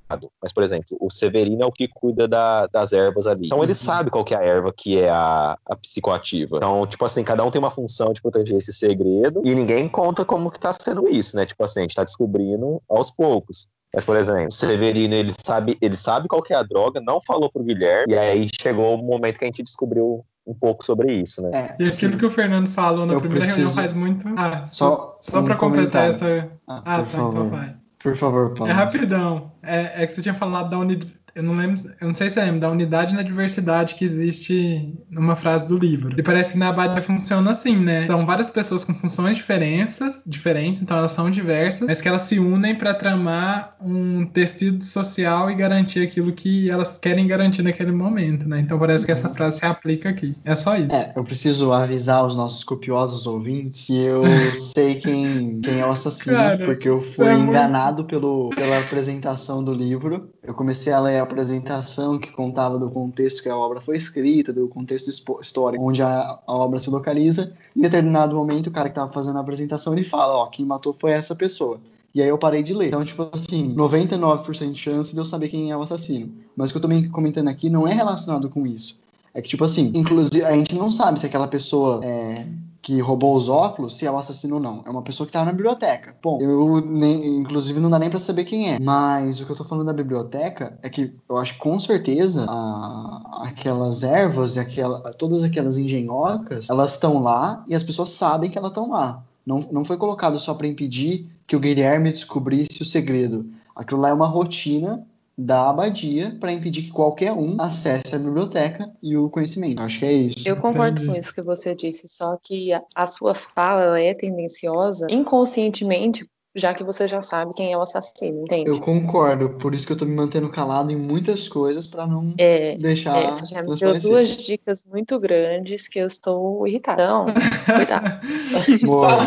mas, 0.43 0.53
por 0.53 0.65
exemplo, 0.65 0.97
o 1.01 1.11
Severino 1.11 1.63
é 1.63 1.67
o 1.67 1.73
que 1.73 1.87
cuida 1.87 2.27
da, 2.27 2.67
das 2.67 2.93
ervas 2.93 3.27
ali. 3.27 3.47
Então 3.47 3.63
ele 3.63 3.73
uhum. 3.73 3.77
sabe 3.77 4.11
qual 4.11 4.25
que 4.25 4.35
é 4.35 4.39
a 4.39 4.43
erva 4.43 4.73
que 4.77 4.99
é 4.99 5.09
a, 5.09 5.57
a, 5.65 5.77
psicoativa. 5.77 6.57
Então, 6.57 6.87
tipo 6.87 7.05
assim, 7.05 7.23
cada 7.23 7.45
um 7.45 7.51
tem 7.51 7.61
uma 7.61 7.71
função 7.71 8.13
de 8.13 8.21
proteger 8.21 8.59
esse 8.59 8.73
segredo 8.73 9.43
e 9.45 9.55
ninguém 9.55 9.89
conta 9.89 10.25
como 10.25 10.51
que 10.51 10.59
tá 10.59 10.73
sendo 10.73 11.09
isso, 11.09 11.37
né? 11.37 11.47
Tipo 11.47 11.63
assim, 11.63 11.81
a 11.81 11.83
gente 11.83 11.95
tá 11.95 12.03
descobrindo 12.03 12.83
aos 12.89 13.11
poucos. 13.11 13.69
Mas, 13.95 14.05
por 14.05 14.17
exemplo, 14.17 14.49
o 14.49 14.53
Severino, 14.53 15.15
ele 15.15 15.33
sabe, 15.45 15.79
ele 15.81 15.95
sabe 15.95 16.27
qual 16.27 16.43
que 16.43 16.53
é 16.53 16.57
a 16.57 16.65
droga, 16.65 17.01
não 17.01 17.21
falou 17.21 17.49
pro 17.49 17.63
Guilherme, 17.63 18.13
e 18.13 18.19
aí 18.19 18.49
chegou 18.61 18.97
o 18.97 19.03
momento 19.03 19.39
que 19.39 19.45
a 19.45 19.47
gente 19.47 19.63
descobriu 19.63 20.25
um 20.45 20.53
pouco 20.53 20.85
sobre 20.85 21.13
isso, 21.13 21.41
né? 21.41 21.51
É, 21.79 21.83
e 21.83 21.89
aquilo 21.89 22.19
que 22.19 22.27
o 22.27 22.31
Fernando 22.31 22.69
falou 22.69 23.07
na 23.07 23.15
eu 23.15 23.21
primeira 23.21 23.47
preciso... 23.47 23.69
reunião 23.69 23.83
faz 23.83 23.95
muito. 23.95 24.29
Ah, 24.37 24.67
só, 24.67 25.17
só 25.21 25.41
um 25.41 25.45
para 25.45 25.55
completar 25.55 26.09
essa. 26.09 26.51
Ah, 26.67 26.79
ah 26.79 26.83
tá, 26.83 27.03
então 27.03 27.07
favor. 27.07 27.47
então 27.47 27.51
vai. 27.51 27.84
Por 28.05 28.15
favor, 28.19 28.53
Paulo. 28.53 28.71
É 28.71 28.75
rapidão. 28.75 29.51
É, 29.63 30.03
é 30.03 30.07
que 30.07 30.13
você 30.13 30.21
tinha 30.21 30.35
falado 30.35 30.69
da 30.69 30.79
unidade 30.79 31.11
eu 31.35 31.43
não 31.43 31.57
lembro, 31.57 31.81
eu 32.01 32.07
não 32.07 32.15
sei 32.15 32.31
se 32.31 32.39
é 32.39 32.45
lembra, 32.45 32.61
da 32.61 32.71
unidade 32.71 33.15
na 33.15 33.23
diversidade 33.23 33.95
que 33.95 34.05
existe 34.05 34.95
numa 35.11 35.35
frase 35.35 35.69
do 35.69 35.77
livro. 35.77 36.15
E 36.19 36.23
parece 36.23 36.53
que 36.53 36.59
na 36.59 36.69
Abadia 36.69 37.03
funciona 37.03 37.51
assim, 37.51 37.77
né? 37.77 38.07
São 38.07 38.25
várias 38.25 38.51
pessoas 38.51 38.85
com 38.85 38.95
funções 38.95 39.37
diferentes, 39.37 39.99
diferentes, 40.27 40.81
então 40.81 40.97
elas 40.97 41.13
são 41.13 41.31
diversas, 41.31 41.87
mas 41.87 42.01
que 42.01 42.09
elas 42.09 42.23
se 42.23 42.39
unem 42.39 42.75
para 42.75 42.95
tramar 42.95 43.77
um 43.81 44.27
tecido 44.27 44.85
social 44.85 45.51
e 45.51 45.55
garantir 45.55 46.01
aquilo 46.01 46.33
que 46.33 46.71
elas 46.71 46.99
querem 46.99 47.27
garantir 47.27 47.63
naquele 47.63 47.93
momento, 47.93 48.49
né? 48.49 48.61
Então 48.61 48.79
parece 48.79 49.05
que 49.05 49.13
essa 49.13 49.29
uhum. 49.29 49.35
frase 49.35 49.59
se 49.59 49.67
aplica 49.67 50.09
aqui. 50.09 50.37
É 50.45 50.55
só 50.55 50.77
isso. 50.77 50.93
É, 50.93 51.13
eu 51.17 51.25
preciso 51.25 51.73
avisar 51.73 52.25
os 52.27 52.37
nossos 52.37 52.63
copiosos 52.63 53.27
ouvintes 53.27 53.87
que 53.87 54.05
eu 54.05 54.23
sei 54.55 54.97
quem, 54.97 55.61
quem 55.61 55.81
é 55.81 55.87
o 55.87 55.91
assassino, 55.91 56.37
Cara, 56.37 56.65
porque 56.65 56.89
eu 56.89 57.01
fui 57.01 57.27
é 57.27 57.35
enganado 57.35 58.03
muito... 58.03 58.07
pelo, 58.07 58.51
pela 58.51 58.79
apresentação 58.79 59.63
do 59.65 59.73
livro. 59.73 60.31
Eu 60.43 60.55
comecei 60.55 60.93
a 60.93 61.01
ler 61.01 61.24
apresentação 61.25 62.19
que 62.19 62.31
contava 62.31 62.79
do 62.79 62.91
contexto 62.91 63.43
que 63.43 63.49
a 63.49 63.57
obra 63.57 63.81
foi 63.81 63.97
escrita, 63.97 64.53
do 64.53 64.69
contexto 64.69 65.11
histórico 65.41 65.85
onde 65.85 66.03
a, 66.03 66.39
a 66.47 66.55
obra 66.55 66.79
se 66.79 66.89
localiza. 66.89 67.57
Em 67.77 67.83
determinado 67.83 68.35
momento, 68.37 68.69
o 68.69 68.71
cara 68.71 68.89
que 68.89 68.93
estava 68.93 69.11
fazendo 69.11 69.37
a 69.39 69.41
apresentação 69.41 69.93
ele 69.93 70.05
fala: 70.05 70.35
Ó, 70.35 70.47
quem 70.47 70.65
matou 70.65 70.93
foi 70.93 71.11
essa 71.11 71.35
pessoa. 71.35 71.81
E 72.15 72.23
aí 72.23 72.29
eu 72.29 72.39
parei 72.39 72.63
de 72.63 72.73
ler. 72.73 72.89
Então, 72.89 73.05
tipo 73.05 73.29
assim, 73.33 73.75
99% 73.75 74.71
de 74.71 74.79
chance 74.79 75.13
de 75.13 75.19
eu 75.19 75.25
saber 75.25 75.49
quem 75.49 75.73
é 75.73 75.77
o 75.77 75.83
assassino. 75.83 76.33
Mas 76.57 76.71
o 76.71 76.73
que 76.73 76.79
eu 76.79 76.89
tô 76.89 77.11
comentando 77.11 77.49
aqui 77.49 77.69
não 77.69 77.89
é 77.89 77.93
relacionado 77.93 78.49
com 78.49 78.65
isso. 78.65 79.01
É 79.35 79.43
que, 79.43 79.49
tipo 79.49 79.65
assim, 79.65 79.91
inclusive, 79.95 80.45
a 80.45 80.53
gente 80.53 80.75
não 80.77 80.93
sabe 80.93 81.19
se 81.19 81.27
aquela 81.27 81.49
pessoa 81.49 82.01
é, 82.05 82.47
que 82.81 83.01
roubou 83.01 83.35
os 83.35 83.49
óculos, 83.49 83.97
se 83.97 84.07
é 84.07 84.11
o 84.11 84.17
assassino 84.17 84.57
ou 84.57 84.61
não. 84.61 84.83
É 84.87 84.91
uma 84.91 85.03
pessoa 85.03 85.27
que 85.27 85.33
tava 85.33 85.47
na 85.47 85.53
biblioteca. 85.53 86.15
Bom, 86.23 86.39
eu 86.41 86.81
nem, 86.81 87.39
inclusive 87.39 87.81
não 87.81 87.89
dá 87.89 87.99
nem 87.99 88.11
para 88.11 88.19
saber 88.19 88.45
quem 88.45 88.73
é. 88.73 88.79
Mas 88.79 89.41
o 89.41 89.47
que 89.47 89.51
eu 89.51 89.57
tô 89.57 89.65
falando 89.65 89.87
da 89.87 89.93
biblioteca 89.93 90.79
é 90.83 90.91
que 90.91 91.13
eu 91.29 91.37
acho 91.39 91.55
que 91.55 91.59
com 91.59 91.81
certeza 91.81 92.47
a, 92.47 93.45
aquelas 93.49 94.03
ervas 94.03 94.57
e 94.57 94.61
aquela, 94.61 95.01
todas 95.13 95.43
aquelas 95.43 95.77
engenhocas, 95.79 96.71
elas 96.71 96.93
estão 96.93 97.23
lá 97.23 97.65
e 97.67 97.75
as 97.75 97.83
pessoas 97.83 98.11
sabem 98.11 98.51
que 98.51 98.59
elas 98.59 98.71
estão 98.71 98.91
lá. 98.91 99.25
Não, 99.47 99.61
não 99.73 99.85
foi 99.85 99.97
colocado 99.97 100.39
só 100.39 100.55
para 100.55 100.69
impedir 100.69 101.27
que 101.47 101.57
o 101.57 101.61
Guilherme 101.61 102.11
descobrisse 102.11 102.83
o 102.83 102.85
segredo. 102.85 103.47
Aquilo 103.75 104.01
lá 104.01 104.11
é 104.11 104.13
uma 104.13 104.27
rotina 104.27 105.05
da 105.37 105.71
abadia 105.71 106.37
para 106.39 106.53
impedir 106.53 106.83
que 106.83 106.91
qualquer 106.91 107.33
um 107.33 107.57
acesse 107.61 108.15
a 108.15 108.19
biblioteca 108.19 108.91
e 109.03 109.17
o 109.17 109.29
conhecimento. 109.29 109.83
Acho 109.83 109.99
que 109.99 110.05
é 110.05 110.13
isso. 110.13 110.49
Eu 110.49 110.57
concordo 110.57 111.01
Entendi. 111.01 111.07
com 111.07 111.19
isso 111.19 111.35
que 111.35 111.43
você 111.43 111.75
disse, 111.75 112.09
só 112.09 112.39
que 112.41 112.73
a, 112.73 112.83
a 112.95 113.07
sua 113.07 113.35
fala 113.35 114.01
é 114.01 114.15
tendenciosa 114.15 115.07
inconscientemente 115.11 116.29
já 116.55 116.73
que 116.73 116.85
você 116.85 117.09
já 117.09 117.21
sabe 117.21 117.53
quem 117.55 117.73
é 117.73 117.77
o 117.77 117.83
assassino, 117.83 118.43
entende? 118.43 118.71
Eu 118.71 118.81
concordo, 118.81 119.51
por 119.51 119.75
isso 119.75 119.87
que 119.87 119.93
eu 119.93 119.97
tô 119.97 120.05
me 120.05 120.15
mantendo 120.15 120.49
calado 120.49 120.93
em 120.93 120.97
muitas 120.97 121.49
coisas 121.49 121.87
para 121.87 122.07
não 122.07 122.33
é, 122.39 122.77
deixar 122.77 123.19
é, 123.19 123.33
você 123.33 123.47
já 123.47 123.63
me 123.63 123.75
deu 123.75 123.99
duas 123.99 124.37
dicas 124.37 124.85
muito 124.89 125.19
grandes 125.19 125.89
que 125.89 125.99
eu 125.99 126.07
estou 126.07 126.67
irritada. 126.67 127.07
Não, 127.07 127.25
coitado. 127.25 128.21
Boa. 128.85 129.19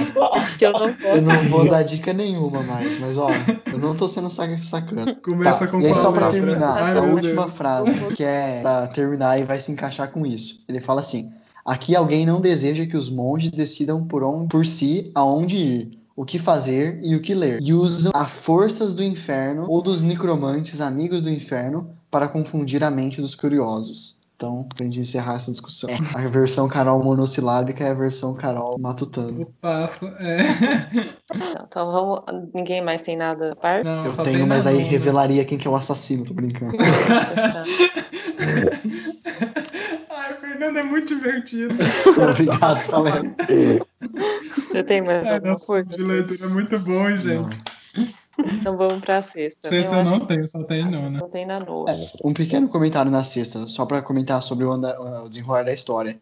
que 0.57 0.65
eu 0.65 0.71
não 0.71 0.93
posso. 0.93 1.17
Eu 1.17 1.21
não 1.21 1.47
vou 1.47 1.69
dar 1.69 1.83
dica 1.83 2.13
nenhuma 2.13 2.63
mais, 2.63 2.97
mas 2.97 3.17
ó, 3.17 3.29
eu 3.71 3.77
não 3.77 3.95
tô 3.95 4.07
sendo 4.07 4.29
sacana. 4.29 5.15
Começa 5.15 5.59
tá, 5.59 5.67
com 5.67 5.81
E 5.81 5.87
aí 5.87 5.93
só 5.93 6.11
para 6.11 6.29
terminar, 6.29 6.81
Ai, 6.81 6.97
a 6.97 7.01
última 7.01 7.43
Deus. 7.43 7.53
frase 7.53 7.91
que 8.15 8.23
é 8.23 8.61
para 8.61 8.87
terminar 8.87 9.39
e 9.39 9.43
vai 9.43 9.57
se 9.57 9.71
encaixar 9.71 10.11
com 10.11 10.25
isso. 10.25 10.63
Ele 10.67 10.79
fala 10.79 11.01
assim: 11.01 11.31
Aqui 11.65 11.93
alguém 11.93 12.25
não 12.25 12.39
deseja 12.39 12.85
que 12.85 12.95
os 12.95 13.09
monges 13.09 13.51
decidam 13.51 14.05
por, 14.07 14.23
onde, 14.23 14.47
por 14.47 14.65
si 14.65 15.11
aonde 15.13 15.57
ir 15.57 15.96
o 16.17 16.25
que 16.25 16.39
fazer 16.39 16.99
e 17.03 17.15
o 17.15 17.21
que 17.21 17.35
ler. 17.35 17.59
E 17.61 17.75
usam 17.75 18.11
as 18.15 18.31
forças 18.31 18.95
do 18.95 19.03
inferno 19.03 19.67
ou 19.69 19.83
dos 19.83 20.01
necromantes 20.01 20.81
amigos 20.81 21.21
do 21.21 21.29
inferno 21.29 21.91
para 22.09 22.27
confundir 22.27 22.83
a 22.83 22.89
mente 22.89 23.21
dos 23.21 23.35
curiosos. 23.35 24.17
Então, 24.35 24.63
pra 24.63 24.83
gente 24.83 24.99
encerrar 24.99 25.35
essa 25.35 25.51
discussão. 25.51 25.89
A 26.13 26.27
versão 26.27 26.67
Carol 26.67 27.03
monossilábica 27.03 27.83
é 27.83 27.89
a 27.89 27.93
versão 27.93 28.33
Carol 28.33 28.77
matutano. 28.79 29.41
O 29.41 29.45
passo, 29.45 30.07
é. 30.19 30.37
Então, 31.67 31.91
vamos. 31.91 32.19
Ninguém 32.53 32.81
mais 32.81 33.01
tem 33.01 33.15
nada 33.15 33.51
a 33.51 33.55
par? 33.55 33.83
Não, 33.83 34.05
Eu 34.05 34.17
tenho, 34.17 34.45
mas 34.45 34.67
aí 34.67 34.77
revelaria 34.77 35.45
quem 35.45 35.57
que 35.57 35.67
é 35.67 35.71
o 35.71 35.75
assassino, 35.75 36.25
tô 36.25 36.35
brincando. 36.35 36.77
É 40.75 40.83
muito 40.83 41.07
divertido. 41.07 41.75
Obrigado, 42.29 42.87
Valério. 42.89 43.35
Você 44.67 44.83
tem 44.83 45.01
mais 45.01 45.25
é, 45.25 45.35
alguma 45.35 45.55
coisa? 45.55 45.89
de 45.89 46.03
leitura 46.03 46.45
é 46.45 46.47
muito 46.47 46.79
bom, 46.79 47.15
gente. 47.15 47.57
Então 48.39 48.77
vamos 48.77 48.99
pra 48.99 49.21
sexta. 49.21 49.69
Sexta 49.69 49.95
eu, 49.95 50.03
não 50.03 50.25
tenho, 50.25 50.47
só 50.47 50.63
tem 50.63 50.83
nona. 50.83 51.19
Não 51.19 51.29
tem 51.29 51.45
na 51.45 51.59
nona. 51.59 51.91
É, 51.91 51.95
um 52.23 52.33
pequeno 52.33 52.67
comentário 52.67 53.09
na 53.09 53.23
sexta, 53.23 53.67
só 53.67 53.85
para 53.85 54.01
comentar 54.01 54.41
sobre 54.43 54.65
o, 54.65 54.71
anda, 54.71 54.99
o, 55.01 55.29
desenrolar 55.29 55.63
da 55.63 55.73
história. 55.73 56.19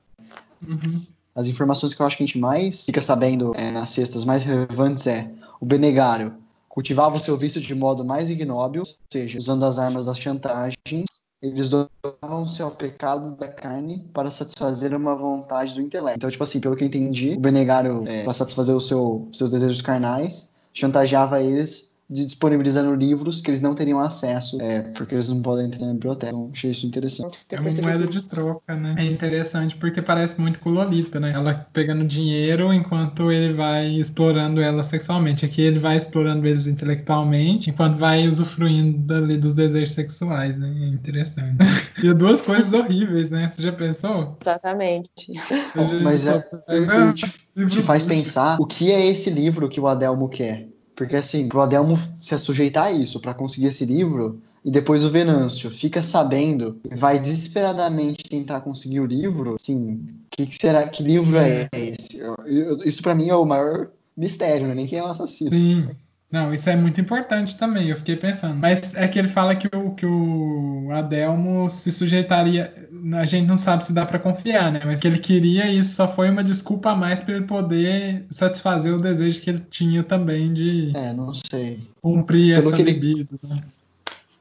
Uhum. 0.66 1.02
As 1.36 1.48
informações 1.48 1.94
que 1.94 2.02
eu 2.02 2.06
acho 2.06 2.16
que 2.16 2.24
a 2.24 2.26
gente 2.26 2.40
mais 2.40 2.86
fica 2.86 3.02
sabendo 3.02 3.54
é, 3.56 3.72
nas 3.72 3.90
cestas 3.90 4.24
mais 4.24 4.44
relevantes 4.44 5.06
é 5.08 5.30
o 5.60 5.66
Benegário 5.66 6.34
cultivava 6.76 7.16
o 7.16 7.20
seu 7.20 7.38
vício 7.38 7.62
de 7.62 7.74
modo 7.74 8.04
mais 8.04 8.30
ignóbil, 8.30 8.82
ou 8.82 8.98
seja, 9.10 9.40
usando 9.40 9.64
as 9.64 9.80
armas 9.80 10.06
da 10.06 10.14
chantagem, 10.14 11.06
eles 11.48 11.70
doavam-se 11.70 12.62
ao 12.62 12.72
pecado 12.72 13.36
da 13.36 13.48
carne 13.48 14.08
para 14.14 14.30
satisfazer 14.30 14.94
uma 14.94 15.16
vontade 15.16 15.76
do 15.76 15.82
intelecto. 15.82 16.18
Então, 16.18 16.30
tipo 16.30 16.44
assim, 16.44 16.60
pelo 16.60 16.76
que 16.76 16.84
eu 16.84 16.88
entendi, 16.88 17.34
o 17.34 17.40
Benegário, 17.40 18.04
é, 18.08 18.24
para 18.24 18.34
satisfazer 18.34 18.76
os 18.76 18.88
seu, 18.88 19.28
seus 19.34 19.50
desejos 19.50 19.82
carnais, 19.82 20.50
chantageava 20.74 21.42
eles 21.42 21.95
de 22.10 22.24
disponibilizando 22.26 22.94
livros 22.94 23.42
que 23.42 23.50
eles 23.50 23.62
não 23.62 23.74
teriam 23.74 24.00
acesso, 24.00 24.62
é, 24.62 24.82
porque 24.92 25.16
eles 25.16 25.28
não 25.28 25.42
podem 25.42 25.66
entrar 25.66 25.88
na 25.88 25.94
biblioteca. 25.94 26.32
Então, 26.32 26.50
achei 26.54 26.72
isso 26.72 26.86
interessante. 26.86 27.40
É 27.50 27.60
uma 27.60 27.70
moeda 27.70 28.08
de 28.08 28.24
troca, 28.24 28.76
né? 28.76 28.96
É 28.98 29.06
interessante 29.06 29.76
porque 29.76 30.02
parece 30.02 30.40
muito 30.40 30.60
com 30.60 30.70
Lolita, 30.70 31.20
né? 31.20 31.32
Ela 31.34 31.68
pegando 31.74 32.06
dinheiro 32.06 32.72
enquanto 32.72 33.32
ele 33.32 33.54
vai 33.54 33.88
explorando 33.88 34.62
ela 34.62 34.84
sexualmente. 34.84 35.46
Aqui 35.46 35.62
ele 35.62 35.80
vai 35.80 35.98
explorando 35.98 36.46
eles 36.46 36.68
intelectualmente, 36.68 37.72
enquanto 37.72 37.98
vai 37.98 38.28
usufruindo 38.28 39.00
dali 39.00 39.38
dos 39.38 39.54
desejos 39.54 39.94
sexuais, 39.94 40.56
né? 40.58 40.74
É 40.84 40.88
interessante. 40.88 41.58
e 42.04 42.14
duas 42.14 42.40
coisas 42.40 42.72
horríveis, 42.74 43.32
né? 43.32 43.50
Você 43.50 43.64
já 43.64 43.72
pensou? 43.72 44.38
Exatamente. 44.42 45.34
Mas 46.04 46.28
é, 46.28 46.40
te, 47.14 47.68
te 47.68 47.82
faz 47.82 48.06
pensar 48.06 48.58
o 48.60 48.68
que 48.68 48.92
é 48.92 49.08
esse 49.08 49.32
livro 49.32 49.68
que 49.68 49.80
o 49.80 49.88
Adelmo 49.88 50.30
quer. 50.30 50.75
Porque 50.96 51.16
assim, 51.16 51.48
pro 51.48 51.62
Adelmo 51.62 52.00
se 52.18 52.38
sujeitar 52.40 52.88
a 52.88 52.92
isso, 52.92 53.20
para 53.20 53.34
conseguir 53.34 53.68
esse 53.68 53.86
livro, 53.86 54.42
e 54.64 54.72
depois 54.72 55.04
o 55.04 55.10
Venâncio 55.10 55.70
fica 55.70 56.02
sabendo, 56.02 56.80
vai 56.96 57.20
desesperadamente 57.20 58.24
tentar 58.24 58.62
conseguir 58.62 59.00
o 59.00 59.06
livro, 59.06 59.56
assim, 59.56 60.08
que, 60.32 60.46
que 60.46 60.56
será, 60.56 60.88
que 60.88 61.04
livro 61.04 61.38
é 61.38 61.70
esse? 61.74 62.18
Eu, 62.18 62.36
eu, 62.46 62.78
isso 62.78 63.02
para 63.02 63.14
mim 63.14 63.30
é 63.30 63.36
o 63.36 63.46
maior 63.46 63.90
mistério, 64.18 64.68
né? 64.68 64.74
nem 64.74 64.88
quem 64.88 65.00
é 65.00 65.04
o 65.04 65.08
assassino. 65.08 65.52
Sim. 65.52 65.90
Não, 66.36 66.54
isso 66.54 66.70
é 66.70 66.76
muito 66.76 67.00
importante 67.00 67.56
também, 67.56 67.88
eu 67.88 67.96
fiquei 67.96 68.18
pensando. 68.18 68.58
Mas 68.60 68.94
é 68.94 69.08
que 69.08 69.18
ele 69.18 69.30
fala 69.30 69.56
que 69.56 69.74
o, 69.74 69.92
que 69.92 70.06
o 70.06 70.90
Adelmo 70.92 71.70
se 71.70 71.94
sujeitaria. 71.94 72.90
A 73.14 73.24
gente 73.24 73.48
não 73.48 73.56
sabe 73.56 73.86
se 73.86 73.94
dá 73.94 74.06
para 74.06 74.20
confiar, 74.20 74.70
né? 74.70 74.82
Mas 74.84 75.00
que 75.00 75.08
ele 75.08 75.20
queria 75.20 75.72
isso 75.72 75.96
só 75.96 76.10
foi 76.10 76.30
uma 76.30 76.44
desculpa 76.44 76.92
a 76.92 76.96
mais 76.96 77.22
para 77.22 77.36
ele 77.36 77.46
poder 77.46 78.26
satisfazer 78.30 78.94
o 78.94 79.00
desejo 79.00 79.40
que 79.40 79.50
ele 79.50 79.64
tinha 79.70 80.04
também 80.04 80.54
de. 80.54 80.92
É, 80.94 81.14
não 81.14 81.34
sei. 81.34 81.88
Cumprir 82.02 82.58
Pelo 82.58 82.74
essa 82.74 82.82
ele... 82.82 82.92
libido, 82.92 83.40
né? 83.42 83.62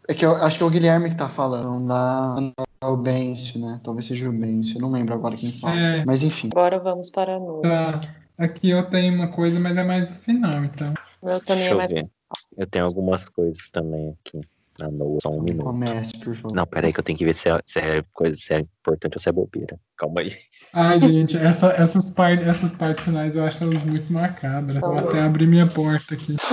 É 0.09 0.15
que 0.15 0.27
eu 0.27 0.35
acho 0.35 0.59
que 0.59 0.65
é 0.65 0.67
o 0.67 0.71
Guilherme 0.71 1.11
que 1.11 1.17
tá 1.17 1.29
falando, 1.29 1.79
não 1.79 1.87
dá 1.87 2.91
o 2.91 2.97
Bencio, 2.97 3.61
né? 3.61 3.81
Talvez 3.85 4.07
seja 4.07 4.29
o 4.29 4.33
Bencio, 4.33 4.79
eu 4.79 4.83
não 4.83 4.91
lembro 4.91 5.15
agora 5.15 5.37
quem 5.37 5.53
fala. 5.53 5.79
É. 5.79 6.05
Mas 6.05 6.25
enfim. 6.25 6.49
Agora 6.51 6.81
vamos 6.81 7.09
para 7.09 7.37
a 7.37 7.39
noite. 7.39 7.63
Tá. 7.63 8.01
Aqui 8.37 8.71
eu 8.71 8.85
tenho 8.87 9.15
uma 9.15 9.29
coisa, 9.29 9.61
mas 9.61 9.77
é 9.77 9.85
mais 9.85 10.11
no 10.11 10.17
final, 10.17 10.65
então. 10.65 10.93
Eu 11.25 11.41
também 11.41 11.63
Deixa 11.63 11.75
é 11.75 11.77
mais. 11.77 11.91
Eu, 11.91 11.97
ver. 11.97 12.11
eu 12.59 12.67
tenho 12.67 12.85
algumas 12.85 13.29
coisas 13.29 13.71
também 13.71 14.11
aqui. 14.11 14.41
Na 14.79 14.91
Noa, 14.91 15.19
só 15.23 15.31
um 15.31 15.41
minuto. 15.41 15.67
Comece, 15.67 16.19
por 16.19 16.35
favor. 16.35 16.57
Não, 16.57 16.67
peraí 16.67 16.93
que 16.93 16.99
eu 16.99 17.05
tenho 17.05 17.17
que 17.17 17.25
ver 17.25 17.37
se 17.37 17.49
é, 17.49 17.61
se 17.65 17.79
é 17.79 18.05
coisa, 18.13 18.37
se 18.37 18.55
é 18.55 18.59
importante 18.59 19.15
ou 19.15 19.21
se 19.21 19.29
é 19.29 19.33
bobeira. 19.33 19.79
Calma 19.97 20.21
aí. 20.21 20.37
Ai, 20.75 20.99
gente, 20.99 21.37
essa, 21.39 21.69
essas, 21.69 22.11
par 22.11 22.37
essas 22.43 22.73
partes 22.73 23.05
finais 23.05 23.37
eu 23.37 23.45
acho 23.45 23.63
elas 23.63 23.85
muito 23.85 24.13
macabras. 24.13 24.81
Vou 24.81 24.99
até 24.99 25.23
abrir 25.23 25.47
minha 25.47 25.69
porta 25.69 26.15
aqui. 26.15 26.35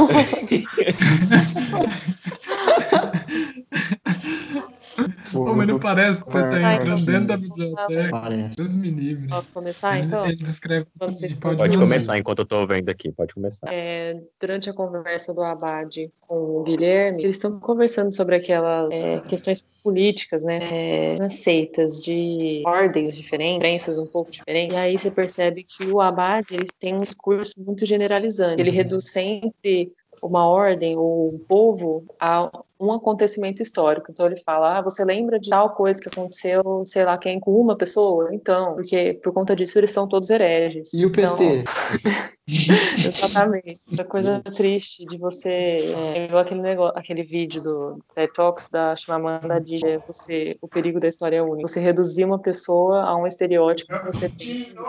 Pô, 5.32 5.56
mas 5.56 5.68
não 5.68 5.80
parece 5.80 6.24
que 6.24 6.30
você 6.32 6.40
está 6.40 6.76
entrando 6.76 7.06
dentro 7.06 7.28
da 7.28 7.38
biblioteca. 7.38 8.10
Parece. 8.12 8.56
Deus 8.56 8.76
me 8.76 8.90
livre. 8.90 9.28
Posso 9.28 9.50
começar, 9.52 10.00
então? 10.00 10.26
Ele 10.26 10.36
descreve 10.36 10.88
Pode, 10.98 11.20
tudo. 11.20 11.38
Pode, 11.40 11.58
Pode 11.58 11.78
começar 11.78 12.18
enquanto 12.18 12.40
eu 12.40 12.44
estou 12.44 12.68
vendo 12.68 12.90
aqui. 12.90 13.12
Pode 13.12 13.34
começar. 13.34 13.68
É, 13.72 14.20
durante 14.40 14.70
a 14.70 14.74
conversa 14.74 15.34
do 15.34 15.42
Abade 15.42 16.12
com 16.22 16.36
o 16.36 16.64
Guilherme, 16.64 17.24
eles 17.24 17.38
estão 17.38 17.60
conversando 17.60 18.14
sobre 18.14 18.36
aquelas 18.36 18.90
é, 18.92 19.20
questões 19.22 19.64
políticas, 19.84 20.44
né? 20.44 20.60
É, 20.62 21.18
nas 21.18 21.36
seitas 21.36 22.02
de 22.02 22.64
ordens 22.66 23.18
diferentes, 23.18 23.60
crenças 23.60 23.98
um 23.98 24.06
pouco 24.06 24.32
diferentes. 24.32 24.74
E 24.74 24.78
aí 24.78 24.98
você 24.98 25.10
percebe 25.12 25.64
que 25.64 25.86
o 25.86 26.02
Abade 26.02 26.54
ele 26.56 26.68
tem 26.80 26.96
um 26.96 27.02
discurso 27.02 27.54
muito 27.58 27.86
generalizante. 27.86 28.62
Ele 28.62 28.70
Uhum. 28.70 28.76
reduz 28.76 29.12
sempre 29.12 29.92
uma 30.22 30.48
ordem 30.48 30.98
ou 30.98 31.34
um 31.34 31.40
povo 31.40 32.06
a 32.20 32.52
um 32.82 32.92
acontecimento 32.92 33.62
histórico. 33.62 34.08
Então 34.10 34.26
ele 34.26 34.38
fala: 34.38 34.80
ah, 34.80 34.82
você 34.82 35.06
lembra 35.06 35.40
de 35.40 35.50
tal 35.50 35.70
coisa 35.76 36.00
que 36.00 36.10
aconteceu, 36.10 36.84
sei 36.86 37.06
lá 37.06 37.18
quem, 37.18 37.40
com 37.40 37.52
uma 37.52 37.78
pessoa? 37.78 38.30
Então, 38.34 38.74
porque 38.76 39.20
por 39.24 39.32
conta 39.32 39.56
disso 39.56 39.78
eles 39.78 39.92
são 39.92 40.08
todos 40.08 40.30
hereges. 40.30 40.92
E 40.94 41.06
o 41.06 41.10
Então, 41.10 41.38
PT? 41.38 41.64
Exatamente. 42.48 43.80
Essa 43.94 44.04
coisa 44.04 44.42
triste 44.42 45.06
de 45.06 45.18
você. 45.18 45.50
É, 45.96 46.26
igual 46.26 46.42
aquele, 46.42 46.62
negócio, 46.62 46.98
aquele 46.98 47.24
vídeo 47.24 47.62
do 47.62 48.00
TED 48.16 48.34
Talks 48.34 48.68
da 48.70 48.96
Chimamanda 48.96 49.56
Adichie, 49.56 49.88
é 49.88 49.98
você, 50.00 50.58
o 50.60 50.68
perigo 50.68 51.00
da 51.00 51.08
história 51.08 51.44
única. 51.44 51.68
Você 51.68 51.80
reduzir 51.80 52.26
uma 52.26 52.40
pessoa 52.40 53.04
a 53.04 53.16
um 53.16 53.28
estereótipo 53.28 53.94
que 53.94 54.06
você 54.06 54.28
tem. 54.28 54.72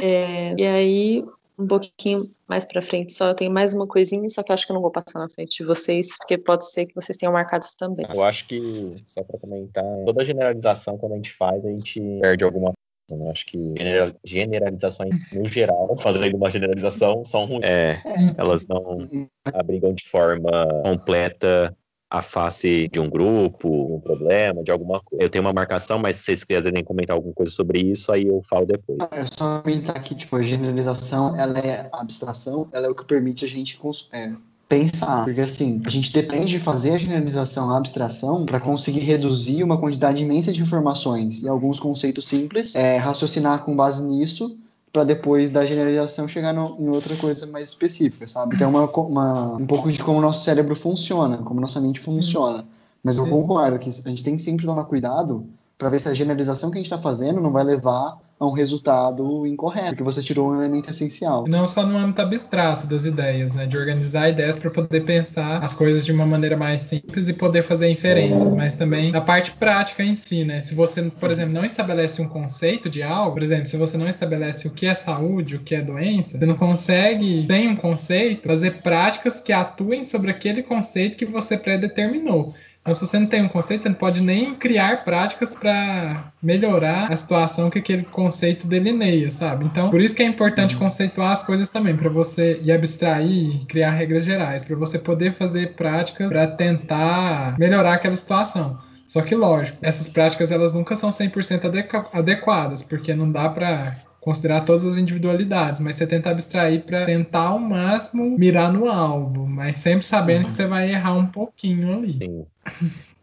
É, 0.00 0.54
e 0.56 0.66
aí, 0.66 1.24
um 1.58 1.66
pouquinho 1.66 2.24
mais 2.46 2.64
pra 2.64 2.80
frente 2.80 3.12
só, 3.12 3.28
eu 3.28 3.34
tenho 3.34 3.50
mais 3.50 3.74
uma 3.74 3.86
coisinha, 3.86 4.28
só 4.30 4.42
que 4.42 4.52
eu 4.52 4.54
acho 4.54 4.64
que 4.64 4.72
eu 4.72 4.74
não 4.74 4.80
vou 4.82 4.90
passar 4.92 5.18
na 5.18 5.28
frente 5.28 5.58
de 5.58 5.64
vocês, 5.64 6.16
porque 6.16 6.38
pode 6.38 6.70
ser 6.70 6.86
que 6.86 6.94
vocês 6.94 7.16
tenham 7.18 7.32
marcado 7.32 7.64
isso 7.64 7.76
também. 7.76 8.06
Eu 8.08 8.22
acho 8.22 8.46
que, 8.46 8.96
só 9.04 9.22
para 9.24 9.38
comentar, 9.38 9.84
toda 10.04 10.24
generalização, 10.24 10.96
quando 10.96 11.12
a 11.12 11.16
gente 11.16 11.32
faz, 11.32 11.64
a 11.64 11.68
gente 11.70 12.00
perde 12.20 12.44
alguma 12.44 12.72
coisa. 13.08 13.24
né? 13.24 13.30
Acho 13.30 13.46
que 13.46 13.58
genera- 13.76 14.14
generalizações, 14.24 15.10
no 15.32 15.48
geral, 15.48 15.96
fazendo 15.98 16.36
uma 16.36 16.50
generalização, 16.50 17.24
são 17.24 17.46
ruins. 17.46 17.64
É, 17.64 18.02
elas 18.36 18.66
não 18.66 19.08
abrigam 19.44 19.94
de 19.94 20.06
forma 20.06 20.50
completa 20.84 21.74
a 22.10 22.22
face 22.22 22.88
de 22.90 22.98
um 22.98 23.08
grupo, 23.08 23.96
um 23.96 24.00
problema, 24.00 24.62
de 24.62 24.70
alguma 24.70 25.00
coisa. 25.00 25.22
Eu 25.22 25.28
tenho 25.28 25.44
uma 25.44 25.52
marcação, 25.52 25.98
mas 25.98 26.16
se 26.16 26.24
vocês 26.24 26.44
quiserem 26.44 26.82
comentar 26.82 27.14
alguma 27.14 27.34
coisa 27.34 27.52
sobre 27.52 27.80
isso, 27.80 28.10
aí 28.10 28.26
eu 28.26 28.42
falo 28.48 28.64
depois. 28.64 28.98
É 29.10 29.24
só 29.26 29.60
comentar 29.60 30.02
que, 30.02 30.14
tipo, 30.14 30.34
a 30.36 30.42
generalização, 30.42 31.36
ela 31.36 31.58
é 31.58 31.88
a 31.92 32.00
abstração, 32.00 32.68
ela 32.72 32.86
é 32.86 32.88
o 32.88 32.94
que 32.94 33.04
permite 33.04 33.44
a 33.44 33.48
gente 33.48 33.78
é, 34.12 34.32
pensar. 34.68 35.24
Porque, 35.24 35.40
assim, 35.40 35.82
a 35.84 35.90
gente 35.90 36.10
depende 36.12 36.46
de 36.46 36.58
fazer 36.58 36.92
a 36.92 36.98
generalização, 36.98 37.70
a 37.70 37.76
abstração, 37.76 38.46
para 38.46 38.58
conseguir 38.58 39.00
reduzir 39.00 39.62
uma 39.62 39.78
quantidade 39.78 40.22
imensa 40.22 40.50
de 40.50 40.62
informações 40.62 41.42
e 41.42 41.48
alguns 41.48 41.78
conceitos 41.78 42.26
simples, 42.26 42.74
é, 42.74 42.96
raciocinar 42.96 43.64
com 43.64 43.76
base 43.76 44.02
nisso, 44.02 44.58
para 44.98 45.04
depois 45.04 45.52
da 45.52 45.64
generalização 45.64 46.26
chegar 46.26 46.52
no- 46.52 46.76
em 46.80 46.88
outra 46.88 47.14
coisa 47.14 47.46
mais 47.46 47.68
específica, 47.68 48.26
sabe? 48.26 48.56
Então, 48.56 48.68
uma, 48.68 48.88
co- 48.88 49.02
uma- 49.02 49.54
um 49.54 49.64
pouco 49.66 49.92
de 49.92 50.02
como 50.02 50.18
o 50.18 50.20
nosso 50.20 50.42
cérebro 50.42 50.74
funciona, 50.74 51.38
como 51.38 51.60
nossa 51.60 51.80
mente 51.80 52.00
funciona. 52.00 52.64
Mas 53.02 53.16
eu 53.16 53.24
concordo 53.28 53.78
que 53.78 53.88
a 53.88 54.08
gente 54.08 54.24
tem 54.24 54.34
que 54.34 54.42
sempre 54.42 54.66
tomar 54.66 54.82
cuidado 54.84 55.46
para 55.78 55.88
ver 55.88 56.00
se 56.00 56.08
a 56.08 56.14
generalização 56.14 56.70
que 56.70 56.76
a 56.76 56.80
gente 56.80 56.92
está 56.92 56.98
fazendo 56.98 57.40
não 57.40 57.52
vai 57.52 57.62
levar 57.62 58.18
a 58.38 58.46
um 58.46 58.52
resultado 58.52 59.46
incorreto, 59.46 59.90
porque 59.90 60.02
você 60.02 60.22
tirou 60.22 60.50
um 60.50 60.62
elemento 60.62 60.90
essencial. 60.90 61.46
Não 61.48 61.66
só 61.66 61.84
no 61.84 61.96
âmbito 61.96 62.22
abstrato 62.22 62.86
das 62.86 63.04
ideias, 63.04 63.52
né? 63.52 63.66
De 63.66 63.76
organizar 63.76 64.28
ideias 64.28 64.56
para 64.56 64.70
poder 64.70 65.04
pensar 65.04 65.62
as 65.62 65.74
coisas 65.74 66.04
de 66.04 66.12
uma 66.12 66.24
maneira 66.24 66.56
mais 66.56 66.82
simples 66.82 67.28
e 67.28 67.32
poder 67.32 67.64
fazer 67.64 67.90
inferências, 67.90 68.54
mas 68.54 68.76
também 68.76 69.10
na 69.10 69.20
parte 69.20 69.52
prática 69.52 70.04
em 70.04 70.14
si, 70.14 70.44
né? 70.44 70.62
Se 70.62 70.74
você, 70.74 71.02
por 71.02 71.30
exemplo, 71.30 71.52
não 71.52 71.64
estabelece 71.64 72.22
um 72.22 72.28
conceito 72.28 72.88
de 72.88 73.02
algo, 73.02 73.32
por 73.32 73.42
exemplo, 73.42 73.66
se 73.66 73.76
você 73.76 73.96
não 73.96 74.08
estabelece 74.08 74.68
o 74.68 74.70
que 74.70 74.86
é 74.86 74.94
saúde, 74.94 75.56
o 75.56 75.60
que 75.60 75.74
é 75.74 75.82
doença, 75.82 76.38
você 76.38 76.46
não 76.46 76.56
consegue, 76.56 77.46
sem 77.48 77.68
um 77.68 77.76
conceito, 77.76 78.46
fazer 78.46 78.82
práticas 78.82 79.40
que 79.40 79.52
atuem 79.52 80.04
sobre 80.04 80.30
aquele 80.30 80.62
conceito 80.62 81.16
que 81.16 81.26
você 81.26 81.56
predeterminou. 81.56 82.54
Então, 82.88 82.94
se 82.94 83.06
você 83.06 83.18
não 83.18 83.26
tem 83.26 83.42
um 83.42 83.48
conceito, 83.48 83.82
você 83.82 83.88
não 83.90 83.96
pode 83.96 84.22
nem 84.22 84.54
criar 84.54 85.04
práticas 85.04 85.52
para 85.52 86.32
melhorar 86.42 87.12
a 87.12 87.16
situação 87.16 87.68
que 87.68 87.80
aquele 87.80 88.02
conceito 88.04 88.66
delineia, 88.66 89.30
sabe? 89.30 89.66
Então, 89.66 89.90
por 89.90 90.00
isso 90.00 90.14
que 90.14 90.22
é 90.22 90.26
importante 90.26 90.74
conceituar 90.74 91.32
as 91.32 91.42
coisas 91.42 91.68
também, 91.68 91.94
para 91.94 92.08
você 92.08 92.58
e 92.62 92.72
abstrair, 92.72 93.56
e 93.56 93.64
criar 93.66 93.90
regras 93.90 94.24
gerais, 94.24 94.64
para 94.64 94.74
você 94.74 94.98
poder 94.98 95.34
fazer 95.34 95.74
práticas 95.74 96.28
para 96.28 96.46
tentar 96.46 97.58
melhorar 97.58 97.94
aquela 97.94 98.16
situação. 98.16 98.78
Só 99.06 99.20
que, 99.20 99.34
lógico, 99.34 99.76
essas 99.82 100.08
práticas 100.08 100.50
elas 100.50 100.74
nunca 100.74 100.96
são 100.96 101.10
100% 101.10 101.66
adequa- 101.66 102.08
adequadas, 102.12 102.82
porque 102.82 103.14
não 103.14 103.30
dá 103.30 103.50
para 103.50 103.92
considerar 104.28 104.60
todas 104.66 104.84
as 104.84 104.98
individualidades, 104.98 105.80
mas 105.80 105.96
você 105.96 106.06
tenta 106.06 106.28
abstrair 106.28 106.84
para 106.84 107.06
tentar 107.06 107.44
ao 107.44 107.58
máximo 107.58 108.38
mirar 108.38 108.70
no 108.70 108.86
alvo, 108.86 109.46
mas 109.46 109.78
sempre 109.78 110.04
sabendo 110.04 110.44
que 110.44 110.52
você 110.52 110.66
vai 110.66 110.90
errar 110.90 111.14
um 111.14 111.26
pouquinho 111.26 111.94
ali. 111.94 112.18
Sim. 112.22 112.44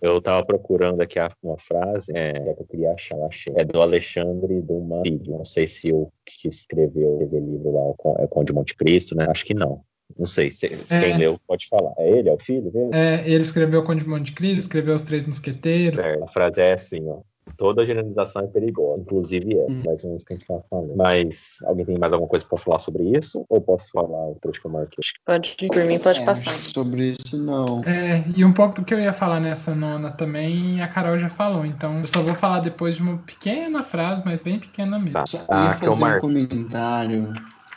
Eu 0.01 0.19
tava 0.19 0.43
procurando 0.43 1.01
aqui 1.01 1.19
uma 1.43 1.59
frase 1.59 2.11
é, 2.15 2.33
que 2.55 2.61
eu 2.61 2.65
queria 2.65 2.91
achar, 2.93 3.21
achei. 3.21 3.53
É 3.55 3.63
do 3.63 3.79
Alexandre 3.79 4.59
Dumas 4.61 5.03
Filho. 5.03 5.37
Não 5.37 5.45
sei 5.45 5.67
se 5.67 5.93
o 5.93 6.11
que 6.25 6.47
escreveu 6.47 7.21
esse 7.21 7.39
livro 7.39 7.71
lá 7.71 7.81
o 7.81 7.95
é 8.17 8.23
o 8.23 8.27
Conde 8.27 8.47
de 8.47 8.53
Monte 8.53 8.75
Cristo, 8.75 9.15
né? 9.15 9.27
Acho 9.29 9.45
que 9.45 9.53
não. 9.53 9.81
Não 10.17 10.25
sei. 10.25 10.49
Se, 10.49 10.65
É. 10.89 10.99
Quem 11.01 11.17
leu 11.19 11.39
pode 11.47 11.67
falar. 11.67 11.93
É 11.99 12.17
ele? 12.17 12.29
É 12.29 12.33
o 12.33 12.39
filho 12.39 12.71
dele? 12.71 12.89
É, 12.93 13.23
ele 13.29 13.43
escreveu 13.43 13.83
Conde 13.83 14.03
de 14.03 14.09
Monte 14.09 14.31
Cristo, 14.31 14.59
escreveu 14.59 14.95
Os 14.95 15.03
Três 15.03 15.27
Mosqueteiros. 15.27 15.99
É, 15.99 16.15
a 16.21 16.27
frase 16.27 16.59
é 16.61 16.73
assim, 16.73 17.07
ó. 17.07 17.21
Toda 17.57 17.85
generalização 17.85 18.43
é 18.43 18.47
perigosa, 18.47 19.01
inclusive 19.01 19.57
é, 19.57 19.65
mais 19.85 20.03
ou 20.03 20.09
menos 20.09 20.23
o 20.23 20.25
que 20.25 20.33
a 20.33 20.35
gente 20.35 20.47
tá 20.47 20.59
falando. 20.69 20.95
Mas 20.95 21.57
alguém 21.65 21.85
tem 21.85 21.97
mais 21.97 22.11
alguma 22.11 22.27
coisa 22.29 22.45
pra 22.45 22.57
falar 22.57 22.79
sobre 22.79 23.03
isso? 23.17 23.45
Ou 23.47 23.61
posso 23.61 23.91
falar 23.91 24.29
o 24.29 24.35
trecho 24.41 24.59
que 24.61 24.67
eu 24.67 24.71
marquei? 24.71 25.03
Pode, 25.25 25.55
por 25.55 25.85
mim, 25.85 25.99
pode 25.99 26.19
É, 26.21 26.25
passar. 26.25 26.51
Sobre 26.51 27.09
isso, 27.09 27.37
não. 27.37 27.83
É, 27.85 28.23
e 28.35 28.43
um 28.43 28.51
pouco 28.51 28.75
do 28.75 28.83
que 28.83 28.93
eu 28.93 28.99
ia 28.99 29.13
falar 29.13 29.39
nessa 29.39 29.73
nona 29.75 30.11
também, 30.11 30.81
a 30.81 30.87
Carol 30.87 31.17
já 31.17 31.29
falou. 31.29 31.65
Então, 31.65 31.99
eu 31.99 32.07
só 32.07 32.21
vou 32.21 32.35
falar 32.35 32.59
depois 32.59 32.95
de 32.95 33.01
uma 33.01 33.17
pequena 33.19 33.83
frase, 33.83 34.21
mas 34.25 34.41
bem 34.41 34.59
pequena 34.59 34.97
mesmo. 34.97 35.13
Tá. 35.13 35.25
Só 35.25 35.45
Ah, 35.49 35.65
ia 35.71 35.79
que 35.79 35.85
eu 35.85 35.93
fazer 35.93 36.17
um 36.17 36.19
comentário 36.19 37.33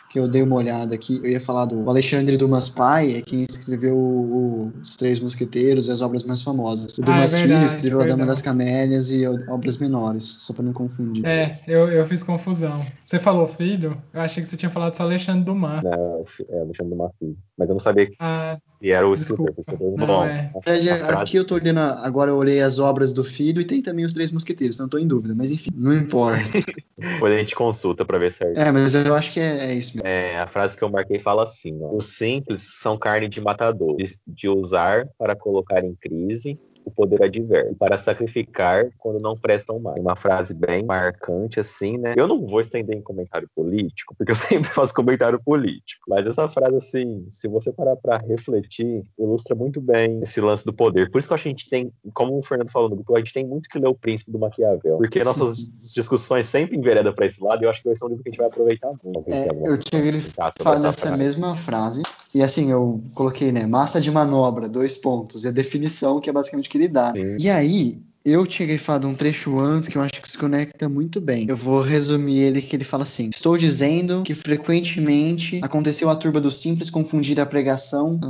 que 0.08 0.18
eu 0.18 0.26
dei 0.26 0.42
uma 0.42 0.56
olhada 0.56 0.94
aqui. 0.94 1.20
Eu 1.22 1.30
ia 1.30 1.40
falar 1.40 1.66
do 1.66 1.88
Alexandre 1.88 2.36
Dumas 2.36 2.70
Pai, 2.70 3.16
é 3.16 3.22
quem 3.22 3.42
escreveu 3.42 3.96
o- 3.96 4.72
Os 4.82 4.96
Três 4.96 5.20
Mosqueteiros 5.20 5.88
e 5.88 5.90
as 5.92 6.00
obras 6.02 6.22
mais 6.22 6.40
famosas. 6.42 6.92
O 6.98 7.02
Ah, 7.02 7.02
é 7.02 7.04
Dumas 7.04 7.34
Filho 7.36 7.48
verdade, 7.48 7.66
escreveu 7.66 7.98
A 7.98 8.02
Dama 8.02 8.16
verdade. 8.16 8.28
das 8.30 8.42
Camélias 8.42 9.10
e 9.10 9.26
Obras 9.26 9.76
Menores, 9.78 10.24
só 10.24 10.52
para 10.54 10.64
não 10.64 10.72
confundir. 10.72 11.24
É, 11.26 11.58
eu, 11.66 11.88
eu 11.90 12.06
fiz 12.06 12.22
confusão. 12.22 12.80
Você 13.04 13.18
falou 13.18 13.46
filho? 13.48 14.00
Eu 14.14 14.20
achei 14.20 14.42
que 14.42 14.48
você 14.48 14.56
tinha 14.56 14.70
falado 14.70 14.92
só 14.94 15.02
Alexandre 15.02 15.44
Dumas. 15.44 15.82
Não, 15.82 16.24
é 16.50 16.60
Alexandre 16.60 16.90
Dumas 16.94 17.10
Filho. 17.18 17.36
Mas 17.58 17.68
eu 17.68 17.74
não 17.74 17.80
sabia 17.80 18.06
que 18.06 18.16
Ah, 18.18 18.56
era 18.82 19.08
o. 19.08 19.14
Desculpa. 19.14 19.52
escritor. 19.58 19.98
Não, 19.98 20.24
é. 20.24 20.50
frase- 20.62 20.90
aqui 20.90 21.36
eu 21.36 21.44
tô 21.44 21.56
olhando, 21.56 21.78
agora 21.80 22.30
eu 22.30 22.36
olhei 22.36 22.60
as 22.60 22.78
obras 22.78 23.12
do 23.12 23.24
filho 23.24 23.60
e 23.60 23.64
tem 23.64 23.82
também 23.82 24.04
os 24.04 24.12
Três 24.12 24.30
Mosqueteiros, 24.30 24.76
então 24.76 24.86
eu 24.86 24.90
tô 24.90 24.98
em 24.98 25.06
dúvida, 25.06 25.34
mas 25.34 25.50
enfim, 25.50 25.70
não 25.74 25.94
importa. 25.94 26.38
depois 26.96 27.32
a 27.32 27.36
gente 27.36 27.54
consulta 27.54 28.04
pra 28.04 28.18
ver 28.18 28.32
certo. 28.32 28.56
É, 28.56 28.70
mas 28.70 28.94
eu 28.94 29.14
acho 29.14 29.32
que 29.32 29.40
é, 29.40 29.70
é 29.70 29.74
isso 29.74 29.96
mesmo. 29.96 30.06
É, 30.08 30.38
a 30.38 30.46
frase 30.46 30.76
que 30.76 30.82
eu 30.82 30.90
marquei 30.90 31.18
fala 31.20 31.42
assim: 31.42 31.78
ó, 31.82 31.96
os 31.96 32.16
simples 32.16 32.68
são 32.80 32.98
carne 32.98 33.28
de 33.28 33.40
matador, 33.40 33.96
de, 33.96 34.16
de 34.26 34.48
usar 34.48 35.06
para 35.18 35.34
colocar 35.34 35.84
em 35.84 35.94
crise, 35.94 36.58
o 36.88 36.90
poder 36.90 37.22
adverso, 37.22 37.74
para 37.76 37.98
sacrificar 37.98 38.90
quando 38.98 39.22
não 39.22 39.36
prestam 39.36 39.78
mais. 39.78 40.00
Uma 40.00 40.16
frase 40.16 40.54
bem 40.54 40.84
marcante, 40.84 41.60
assim, 41.60 41.96
né? 41.96 42.14
Eu 42.16 42.26
não 42.26 42.46
vou 42.46 42.60
estender 42.60 42.96
em 42.96 43.02
comentário 43.02 43.48
político, 43.54 44.14
porque 44.16 44.32
eu 44.32 44.36
sempre 44.36 44.68
faço 44.70 44.94
comentário 44.94 45.40
político, 45.40 46.04
mas 46.08 46.26
essa 46.26 46.48
frase, 46.48 46.76
assim, 46.76 47.26
se 47.30 47.46
você 47.48 47.72
parar 47.72 47.96
para 47.96 48.18
refletir, 48.18 49.04
ilustra 49.18 49.54
muito 49.54 49.80
bem 49.80 50.20
esse 50.22 50.40
lance 50.40 50.64
do 50.64 50.72
poder. 50.72 51.10
Por 51.10 51.18
isso 51.18 51.28
que 51.28 51.34
a 51.34 51.38
gente 51.38 51.68
tem, 51.68 51.92
como 52.14 52.38
o 52.38 52.42
Fernando 52.42 52.70
falou 52.70 52.88
no 52.88 52.96
grupo, 52.96 53.14
a 53.14 53.18
gente 53.18 53.32
tem 53.32 53.46
muito 53.46 53.68
que 53.68 53.78
ler 53.78 53.88
o 53.88 53.94
Príncipe 53.94 54.30
do 54.30 54.38
Maquiavel, 54.38 54.98
porque 54.98 55.22
nossas 55.22 55.56
discussões 55.94 56.48
sempre 56.48 56.76
enveredam 56.76 57.12
para 57.12 57.26
esse 57.26 57.42
lado 57.42 57.62
e 57.62 57.66
eu 57.66 57.70
acho 57.70 57.82
que 57.82 57.88
vai 57.88 57.96
ser 57.96 58.04
um 58.04 58.08
livro 58.08 58.22
que 58.22 58.30
a 58.30 58.32
gente 58.32 58.38
vai 58.38 58.48
aproveitar 58.48 58.92
muito. 59.02 59.28
É, 59.28 59.48
eu 59.64 59.78
tinha 59.78 60.02
ele 60.02 60.20
falar 60.20 60.78
nessa 60.78 61.16
mesma 61.16 61.56
frase, 61.56 62.02
e 62.34 62.42
assim, 62.42 62.70
eu 62.70 63.02
coloquei, 63.14 63.50
né, 63.50 63.66
massa 63.66 64.00
de 64.00 64.10
manobra, 64.10 64.68
dois 64.68 64.96
pontos, 64.96 65.44
e 65.44 65.48
a 65.48 65.50
definição 65.50 66.20
que 66.20 66.28
é 66.28 66.32
basicamente 66.32 66.68
o 66.68 66.70
que 66.70 66.78
ele 66.78 66.88
dá. 66.88 67.12
Sim. 67.12 67.36
E 67.38 67.48
aí, 67.48 67.98
eu 68.24 68.46
tinha 68.46 68.78
falado 68.78 69.08
um 69.08 69.14
trecho 69.14 69.58
antes 69.58 69.88
que 69.88 69.96
eu 69.96 70.02
acho 70.02 70.20
que 70.20 70.30
se 70.30 70.36
conecta 70.36 70.88
muito 70.88 71.20
bem. 71.20 71.46
Eu 71.48 71.56
vou 71.56 71.80
resumir 71.80 72.40
ele 72.40 72.60
que 72.60 72.76
ele 72.76 72.84
fala 72.84 73.02
assim: 73.02 73.30
Estou 73.30 73.56
dizendo 73.56 74.22
que 74.22 74.34
frequentemente 74.34 75.60
aconteceu 75.62 76.10
a 76.10 76.16
turba 76.16 76.40
dos 76.40 76.56
simples 76.56 76.90
confundir 76.90 77.40
a 77.40 77.46
pregação 77.46 78.20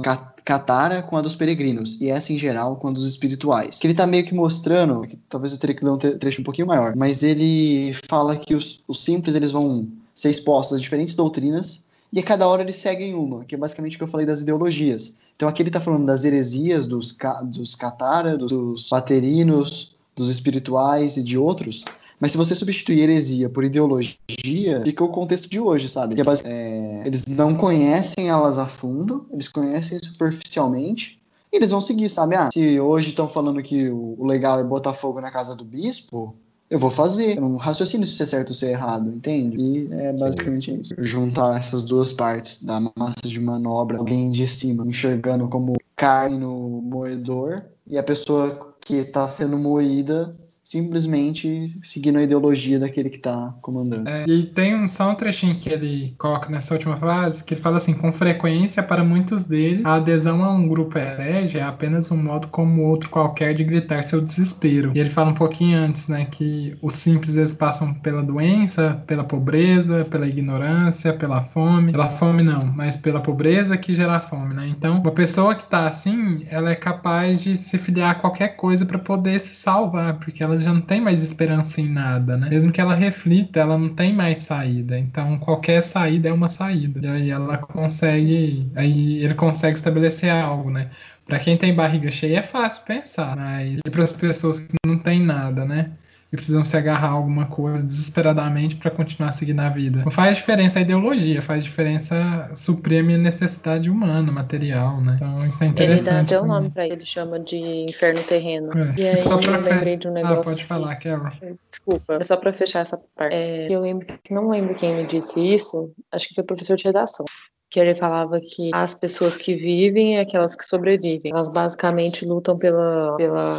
catara 0.45 1.03
com 1.03 1.17
a 1.17 1.21
dos 1.21 1.35
peregrinos, 1.35 2.01
e 2.01 2.09
essa 2.09 2.33
em 2.33 2.39
geral 2.39 2.77
com 2.77 2.89
a 2.89 2.93
dos 2.93 3.07
espirituais. 3.07 3.79
Que 3.79 3.87
ele 3.87 3.95
tá 3.95 4.07
meio 4.07 4.25
que 4.25 4.35
mostrando, 4.35 5.01
que 5.03 5.17
talvez 5.29 5.53
eu 5.53 5.59
teria 5.59 5.75
que 5.75 5.85
ler 5.85 5.91
um 5.91 5.99
trecho 5.99 6.41
um 6.41 6.45
pouquinho 6.45 6.67
maior, 6.67 6.95
mas 6.97 7.23
ele 7.23 7.93
fala 8.09 8.37
que 8.37 8.55
os, 8.55 8.81
os 8.87 9.03
simples 9.03 9.35
eles 9.35 9.51
vão 9.51 9.89
ser 10.15 10.31
expostos 10.31 10.79
a 10.79 10.81
diferentes 10.81 11.15
doutrinas 11.15 11.85
e 12.13 12.21
a 12.21 12.23
cada 12.23 12.49
hora 12.49 12.63
eles 12.63 12.77
seguem 12.77 13.15
uma, 13.15 13.45
que 13.45 13.55
é 13.55 13.59
basicamente 13.59 13.97
o 13.97 13.99
que 13.99 14.05
eu 14.05 14.09
falei 14.09 14.27
das 14.27 14.41
ideologias. 14.41 15.17
Então 15.37 15.49
aqui 15.49 15.63
ele 15.63 15.69
está 15.69 15.81
falando 15.81 16.07
das 16.07 16.25
heresias 16.25 16.87
dos, 16.87 17.17
dos 17.45 17.75
catara, 17.75 18.37
dos 18.37 18.89
paterinos, 18.89 19.95
dos 20.17 20.29
espirituais 20.29 21.17
e 21.17 21.23
de 21.23 21.39
outros. 21.39 21.85
Mas 22.21 22.33
se 22.33 22.39
você 22.39 22.55
substituir 22.55 23.01
heresia 23.01 23.49
por 23.49 23.63
ideologia, 23.63 24.83
fica 24.83 25.05
o 25.05 25.09
contexto 25.09 25.49
de 25.49 25.61
hoje, 25.61 25.89
sabe? 25.89 26.17
É, 26.45 27.03
é, 27.03 27.07
eles 27.07 27.27
não 27.27 27.55
conhecem 27.55 28.29
elas 28.29 28.59
a 28.59 28.67
fundo, 28.67 29.27
eles 29.33 29.47
conhecem 29.47 30.01
superficialmente, 30.03 31.21
e 31.53 31.57
eles 31.57 31.71
vão 31.71 31.81
seguir, 31.81 32.09
sabe? 32.09 32.35
Ah, 32.35 32.51
se 32.53 32.81
hoje 32.81 33.11
estão 33.11 33.29
falando 33.29 33.63
que 33.63 33.89
o 33.89 34.27
legal 34.27 34.59
é 34.59 34.65
botar 34.65 34.95
fogo 34.95 35.21
na 35.21 35.31
casa 35.31 35.55
do 35.55 35.65
bispo, 35.65 36.35
eu 36.71 36.79
vou 36.79 36.91
fazer. 36.91 37.37
Eu 37.37 37.43
não 37.43 37.57
raciocino 37.57 38.07
se 38.07 38.23
é 38.23 38.27
certo 38.27 38.51
ou 38.51 38.55
se 38.55 38.67
é 38.67 38.71
errado, 38.71 39.11
entende? 39.11 39.57
E 39.59 39.89
é 39.93 40.13
basicamente 40.13 40.71
Sim. 40.73 40.81
isso. 40.81 40.95
Juntar 40.99 41.57
essas 41.57 41.85
duas 41.85 42.13
partes 42.13 42.63
da 42.63 42.81
massa 42.97 43.23
de 43.27 43.41
manobra, 43.41 43.99
alguém 43.99 44.31
de 44.31 44.47
cima 44.47 44.87
enxergando 44.87 45.49
como 45.49 45.77
carne 45.97 46.39
no 46.39 46.81
moedor 46.83 47.65
e 47.87 47.97
a 47.97 48.03
pessoa 48.03 48.75
que 48.81 48.97
está 48.97 49.27
sendo 49.29 49.59
moída 49.59 50.35
simplesmente 50.69 51.75
seguindo 51.83 52.19
a 52.19 52.23
ideologia 52.23 52.79
daquele 52.79 53.09
que 53.09 53.17
está 53.17 53.55
comandando. 53.63 54.07
É, 54.07 54.27
e 54.29 54.43
tem 54.43 54.77
um, 54.77 54.87
só 54.87 55.11
um 55.11 55.15
trechinho 55.15 55.55
que 55.55 55.71
ele 55.71 56.15
coloca 56.19 56.51
nessa 56.51 56.75
última 56.75 56.95
frase, 56.95 57.43
que 57.43 57.55
ele 57.55 57.63
fala 57.63 57.79
assim, 57.79 57.95
com 57.95 58.13
frequência, 58.13 58.83
para 58.83 59.03
muitos 59.03 59.45
deles, 59.45 59.83
a 59.87 59.95
adesão 59.95 60.45
a 60.45 60.53
um 60.53 60.69
grupo 60.69 60.99
herege 60.99 61.57
é 61.57 61.63
apenas 61.63 62.11
um 62.11 62.23
modo 62.23 62.49
como 62.49 62.83
outro 62.83 63.09
qualquer 63.09 63.55
de 63.55 63.65
gritar 63.65 64.05
seu 64.05 64.21
desespero. 64.21 64.93
E 64.95 65.01
ele 65.01 65.09
fala 65.09 65.31
um 65.31 65.35
pouquinho 65.35 65.79
antes, 65.79 66.07
né, 66.07 66.27
que 66.31 66.77
os 66.83 66.97
simples 66.97 67.39
eles 67.39 67.55
passam 67.55 67.95
pela 67.95 68.23
doença, 68.23 69.03
pela 69.07 69.25
pobreza, 69.25 70.05
pela 70.05 70.27
ignorância, 70.27 71.15
pela 71.15 71.41
fome. 71.41 71.93
Pela 71.93 72.11
fome 72.11 72.43
não, 72.43 72.59
mas 72.77 72.95
pela 72.95 73.23
pobreza 73.23 73.75
que 73.79 73.95
gera 73.95 74.21
fome, 74.21 74.53
né? 74.53 74.69
Então, 74.69 75.01
uma 75.01 75.13
pessoa 75.13 75.55
que 75.55 75.63
está 75.63 75.87
assim, 75.87 76.47
ela 76.51 76.71
é 76.71 76.75
capaz 76.75 77.41
de 77.41 77.57
se 77.57 77.79
filiar 77.79 78.11
a 78.11 78.15
qualquer 78.15 78.49
coisa 78.49 78.85
para 78.85 78.99
poder 78.99 79.41
se 79.41 79.55
salvar, 79.55 80.19
porque 80.19 80.43
ela 80.43 80.58
já 80.59 80.73
não 80.73 80.81
tem 80.81 81.01
mais 81.01 81.23
esperança 81.23 81.81
em 81.81 81.89
nada, 81.89 82.37
né? 82.37 82.49
Mesmo 82.49 82.73
que 82.73 82.81
ela 82.81 82.95
reflita, 82.95 83.61
ela 83.61 83.79
não 83.79 83.95
tem 83.95 84.15
mais 84.15 84.41
saída. 84.41 84.99
Então 84.99 85.39
qualquer 85.39 85.81
saída 85.83 86.29
é 86.29 86.33
uma 86.33 86.49
saída. 86.49 87.01
E 87.03 87.09
aí 87.09 87.31
ela 87.31 87.59
consegue, 87.59 88.71
aí 88.75 89.19
ele 89.25 89.35
consegue 89.35 89.77
estabelecer 89.77 90.31
algo, 90.31 90.71
né? 90.71 90.91
Para 91.27 91.39
quem 91.39 91.57
tem 91.59 91.75
barriga 91.75 92.11
cheia 92.11 92.39
é 92.39 92.43
fácil 92.43 92.85
pensar, 92.87 93.37
mas 93.37 93.79
e 93.85 93.91
para 93.91 94.05
as 94.05 94.13
pessoas 94.13 94.61
que 94.61 94.75
não 94.87 94.99
tem 94.99 95.21
nada, 95.23 95.65
né? 95.65 95.93
E 96.31 96.37
precisam 96.37 96.65
se 96.65 96.77
agarrar 96.77 97.09
a 97.09 97.13
alguma 97.13 97.47
coisa 97.47 97.83
desesperadamente 97.83 98.77
para 98.77 98.91
continuar 98.91 99.33
seguindo 99.33 99.61
a 99.61 99.69
vida. 99.71 100.03
Não 100.05 100.11
faz 100.11 100.37
diferença 100.37 100.79
a 100.79 100.83
ideologia, 100.83 101.41
faz 101.41 101.65
diferença 101.65 102.51
suprir 102.55 103.01
a 103.01 103.03
minha 103.03 103.17
necessidade 103.17 103.89
humana, 103.89 104.31
material, 104.31 105.01
né? 105.01 105.15
Então 105.17 105.41
isso 105.41 105.65
é 105.65 105.69
interessante. 105.69 106.09
Ele 106.09 106.11
dá 106.11 106.21
até 106.21 106.41
o 106.41 106.47
nome 106.47 106.71
para 106.71 106.87
ele, 106.87 107.05
chama 107.07 107.41
de 107.41 107.57
inferno 107.57 108.23
terreno. 108.23 108.71
É. 108.77 108.95
E 109.01 109.09
aí 109.09 109.17
só 109.17 109.39
pra 109.39 109.55
eu 109.55 109.61
lembrei 109.63 109.97
de 109.97 110.07
um 110.07 110.11
ah, 110.11 110.15
negócio. 110.15 110.41
Ah, 110.41 110.45
pode 110.45 110.65
falar, 110.65 110.97
Carol. 110.97 111.33
Desculpa, 111.71 112.15
é 112.15 112.25
só 112.25 112.37
para 112.37 112.53
fechar 112.53 112.81
essa 112.81 113.01
parte. 113.17 113.35
É, 113.35 113.73
eu 113.73 113.81
lembro 113.81 114.07
que 114.23 114.35
não 114.35 114.51
lembro 114.51 114.75
quem 114.75 114.95
me 114.95 115.07
disse 115.07 115.41
isso, 115.41 115.91
acho 116.13 116.29
que 116.29 116.35
foi 116.35 116.45
o 116.45 116.47
professor 116.47 116.77
de 116.77 116.85
redação 116.85 117.25
que 117.71 117.79
ele 117.79 117.95
falava 117.95 118.41
que 118.41 118.71
as 118.73 118.95
pessoas 118.95 119.37
que 119.37 119.55
vivem 119.55 120.17
é 120.17 120.21
aquelas 120.21 120.57
que 120.57 120.65
sobrevivem. 120.65 121.33
Elas 121.33 121.51
basicamente 121.51 122.25
lutam 122.25 122.57
pela, 122.59 123.15
pela 123.17 123.59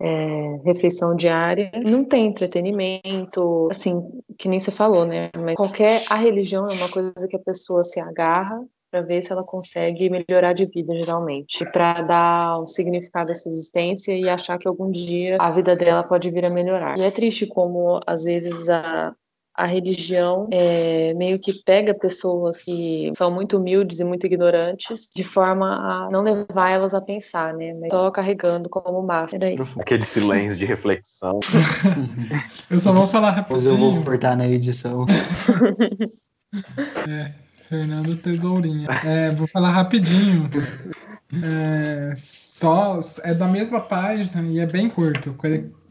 é, 0.00 0.60
refeição 0.64 1.14
diária. 1.14 1.70
Não 1.84 2.04
tem 2.04 2.26
entretenimento, 2.26 3.68
assim, 3.70 4.02
que 4.38 4.48
nem 4.48 4.58
você 4.58 4.70
falou, 4.70 5.04
né? 5.04 5.30
Mas 5.36 5.54
qualquer. 5.54 6.02
A 6.08 6.16
religião 6.16 6.66
é 6.66 6.72
uma 6.72 6.88
coisa 6.88 7.28
que 7.28 7.36
a 7.36 7.40
pessoa 7.40 7.84
se 7.84 8.00
agarra 8.00 8.64
para 8.90 9.02
ver 9.02 9.22
se 9.22 9.30
ela 9.30 9.44
consegue 9.44 10.10
melhorar 10.10 10.52
de 10.52 10.66
vida, 10.66 10.92
geralmente, 10.94 11.64
para 11.70 12.02
dar 12.02 12.60
um 12.60 12.66
significado 12.66 13.30
à 13.30 13.34
sua 13.34 13.52
existência 13.52 14.12
e 14.12 14.28
achar 14.28 14.58
que 14.58 14.66
algum 14.66 14.90
dia 14.90 15.36
a 15.38 15.50
vida 15.52 15.76
dela 15.76 16.02
pode 16.02 16.28
vir 16.30 16.44
a 16.44 16.50
melhorar. 16.50 16.98
E 16.98 17.02
é 17.02 17.10
triste 17.10 17.46
como 17.46 18.00
às 18.04 18.24
vezes 18.24 18.68
a, 18.68 19.14
a 19.54 19.66
religião 19.66 20.48
é, 20.50 21.12
meio 21.14 21.38
que 21.38 21.52
pega 21.64 21.92
pessoas 21.92 22.64
que 22.64 23.12
são 23.16 23.30
muito 23.30 23.58
humildes 23.58 24.00
e 24.00 24.04
muito 24.04 24.26
ignorantes 24.26 25.08
de 25.14 25.24
forma 25.24 25.66
a 25.66 26.10
não 26.10 26.22
levar 26.22 26.70
elas 26.70 26.94
a 26.94 27.00
pensar, 27.00 27.52
né? 27.54 27.74
Mas 27.74 27.90
só 27.90 28.10
carregando 28.10 28.68
como 28.68 29.02
máscara. 29.02 29.48
Aquele 29.78 30.04
silêncio 30.04 30.56
de 30.56 30.64
reflexão. 30.64 31.40
eu 32.70 32.80
só 32.80 32.92
vou 32.92 33.08
falar 33.08 33.30
rapidinho. 33.30 33.60
Depois 33.60 33.66
eu 33.66 33.76
vou 33.76 34.04
cortar 34.04 34.36
na 34.36 34.46
edição. 34.46 35.04
é, 37.08 37.32
Fernando 37.68 38.16
Tesourinha. 38.16 38.88
É, 39.04 39.30
vou 39.30 39.46
falar 39.46 39.70
rapidinho. 39.70 40.48
É, 41.42 42.12
só 42.16 42.98
é 43.22 43.32
da 43.32 43.46
mesma 43.46 43.80
página 43.80 44.42
e 44.42 44.58
é 44.58 44.66
bem 44.66 44.88
curto 44.88 45.32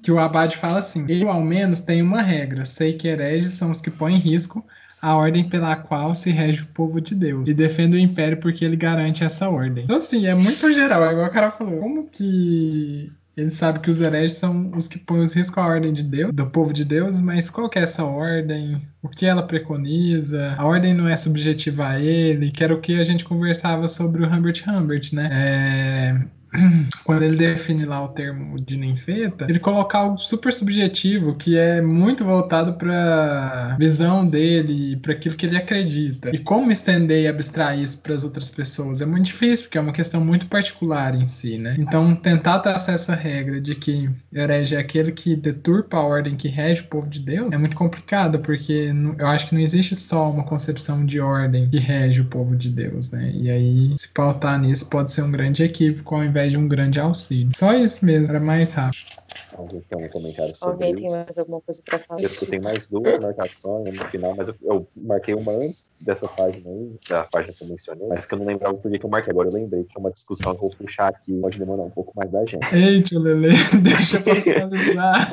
que 0.01 0.11
o 0.11 0.19
Abade 0.19 0.57
fala 0.57 0.79
assim: 0.79 1.05
Eu, 1.07 1.29
ao 1.29 1.41
menos, 1.41 1.81
tenho 1.81 2.05
uma 2.05 2.21
regra. 2.21 2.65
Sei 2.65 2.93
que 2.93 3.07
hereges 3.07 3.53
são 3.53 3.71
os 3.71 3.81
que 3.81 3.91
põem 3.91 4.15
em 4.15 4.19
risco 4.19 4.65
a 5.01 5.15
ordem 5.15 5.47
pela 5.47 5.75
qual 5.75 6.13
se 6.13 6.29
rege 6.29 6.63
o 6.63 6.67
povo 6.67 6.99
de 6.99 7.15
Deus. 7.15 7.47
E 7.47 7.53
defendo 7.53 7.93
o 7.93 7.99
império 7.99 8.39
porque 8.39 8.65
ele 8.65 8.75
garante 8.75 9.23
essa 9.23 9.49
ordem. 9.49 9.85
Então, 9.85 9.97
assim, 9.97 10.25
é 10.25 10.35
muito 10.35 10.71
geral. 10.73 11.05
É 11.05 11.11
igual 11.11 11.27
o 11.27 11.31
cara 11.31 11.51
falou. 11.51 11.79
Como 11.79 12.07
que 12.09 13.11
ele 13.39 13.49
sabe 13.49 13.79
que 13.79 13.89
os 13.89 14.01
hereges 14.01 14.37
são 14.37 14.71
os 14.75 14.87
que 14.87 14.99
põem 14.99 15.21
os 15.21 15.33
riscos 15.33 15.57
à 15.57 15.65
ordem 15.65 15.93
de 15.93 16.03
Deus, 16.03 16.33
do 16.33 16.45
povo 16.45 16.73
de 16.73 16.83
Deus, 16.83 17.21
mas 17.21 17.49
qual 17.49 17.69
que 17.69 17.79
é 17.79 17.83
essa 17.83 18.03
ordem? 18.03 18.81
O 19.01 19.07
que 19.07 19.25
ela 19.25 19.43
preconiza? 19.43 20.55
A 20.57 20.65
ordem 20.65 20.93
não 20.93 21.07
é 21.07 21.15
subjetiva 21.15 21.87
a 21.87 21.99
ele, 21.99 22.51
que 22.51 22.63
era 22.63 22.73
o 22.73 22.81
que 22.81 22.99
a 22.99 23.03
gente 23.03 23.23
conversava 23.23 23.87
sobre 23.87 24.23
o 24.23 24.27
Humbert 24.27 24.63
Humbert, 24.67 25.13
né? 25.13 25.29
É, 25.31 26.25
quando 27.03 27.23
ele 27.23 27.37
define 27.37 27.85
lá 27.85 28.03
o 28.03 28.09
termo 28.09 28.59
de 28.59 28.77
ninfeta, 28.77 29.45
ele 29.49 29.59
coloca 29.59 29.97
algo 29.97 30.17
super 30.17 30.51
subjetivo 30.51 31.35
que 31.35 31.57
é 31.57 31.81
muito 31.81 32.23
voltado 32.23 32.73
para 32.73 33.75
visão 33.79 34.25
dele, 34.25 34.97
para 34.97 35.13
aquilo 35.13 35.35
que 35.35 35.45
ele 35.45 35.57
acredita. 35.57 36.29
E 36.33 36.37
como 36.37 36.71
estender 36.71 37.23
e 37.23 37.27
abstrair 37.27 37.81
isso 37.81 38.01
para 38.01 38.15
as 38.15 38.23
outras 38.23 38.49
pessoas 38.49 39.01
é 39.01 39.05
muito 39.05 39.25
difícil, 39.25 39.65
porque 39.65 39.77
é 39.77 39.81
uma 39.81 39.93
questão 39.93 40.23
muito 40.23 40.47
particular 40.47 41.15
em 41.15 41.27
si, 41.27 41.57
né? 41.57 41.75
Então, 41.77 42.15
tentar 42.15 42.59
traçar 42.59 42.95
essa 42.95 43.15
regra 43.15 43.61
de 43.61 43.75
que 43.75 44.09
herege 44.33 44.75
é 44.75 44.79
aquele 44.79 45.11
que 45.11 45.35
deturpa 45.35 45.97
a 45.97 46.03
ordem 46.03 46.35
que 46.35 46.47
rege 46.47 46.81
o 46.81 46.85
povo 46.85 47.07
de 47.07 47.19
Deus 47.19 47.51
é 47.53 47.57
muito 47.57 47.75
complicado, 47.75 48.39
porque 48.39 48.91
eu 49.17 49.27
acho 49.27 49.47
que 49.47 49.55
não 49.55 49.61
existe 49.61 49.95
só 49.95 50.29
uma 50.29 50.43
concepção 50.43 51.05
de 51.05 51.19
ordem 51.19 51.69
que 51.69 51.77
rege 51.77 52.21
o 52.21 52.25
povo 52.25 52.55
de 52.55 52.69
Deus, 52.69 53.11
né? 53.11 53.31
E 53.33 53.49
aí, 53.49 53.95
se 53.97 54.07
pautar 54.09 54.59
nisso 54.59 54.87
pode 54.87 55.11
ser 55.11 55.23
um 55.23 55.31
grande 55.31 55.63
equívoco 55.63 56.15
ao 56.15 56.23
invés 56.23 56.38
invés 56.39 56.51
de 56.51 56.57
um 56.57 56.67
grande 56.67 56.99
auxílio. 56.99 57.51
Só 57.55 57.73
isso 57.73 58.05
mesmo, 58.05 58.35
era 58.35 58.43
mais 58.43 58.71
rápido. 58.71 59.19
Alguém 59.57 59.81
tem 59.81 60.05
um 60.05 60.09
comentário 60.09 60.55
sobre 60.55 60.73
Alguém 60.73 60.95
tem 60.95 61.09
mais 61.09 61.37
alguma 61.37 61.61
coisa 61.61 61.81
para 61.83 61.99
falar? 61.99 62.21
Eu 62.21 62.29
tenho 62.29 62.63
mais 62.63 62.87
duas 62.87 63.19
marcações 63.19 63.93
no 63.93 64.05
final, 64.05 64.35
mas 64.35 64.47
eu, 64.47 64.55
eu, 64.61 64.87
marquei 64.95 65.33
uma 65.33 65.51
antes 65.51 65.91
dessa 65.99 66.27
página 66.27 66.69
aí, 66.69 66.91
da 67.09 67.23
página 67.25 67.53
que 67.53 67.63
eu 67.63 67.67
mencionei, 67.67 68.07
mas 68.07 68.25
que 68.25 68.33
eu 68.33 68.39
não 68.39 68.45
lembrava 68.45 68.75
por 68.75 68.89
que 68.89 69.05
eu 69.05 69.09
marquei. 69.09 69.31
Agora 69.31 69.49
eu 69.49 69.53
lembrei 69.53 69.83
que 69.83 69.97
é 69.97 69.99
uma 69.99 70.11
discussão 70.11 70.55
que 70.55 70.63
eu 70.63 70.69
vou 70.69 70.77
puxar 70.77 71.09
aqui, 71.09 71.37
pode 71.41 71.59
demorar 71.59 71.83
um 71.83 71.89
pouco 71.89 72.13
mais 72.15 72.31
da 72.31 72.45
gente. 72.45 72.73
Eita, 72.73 73.19
Lele, 73.19 73.49
deixa 73.83 74.17
eu 74.17 74.35
finalizar. 74.41 75.31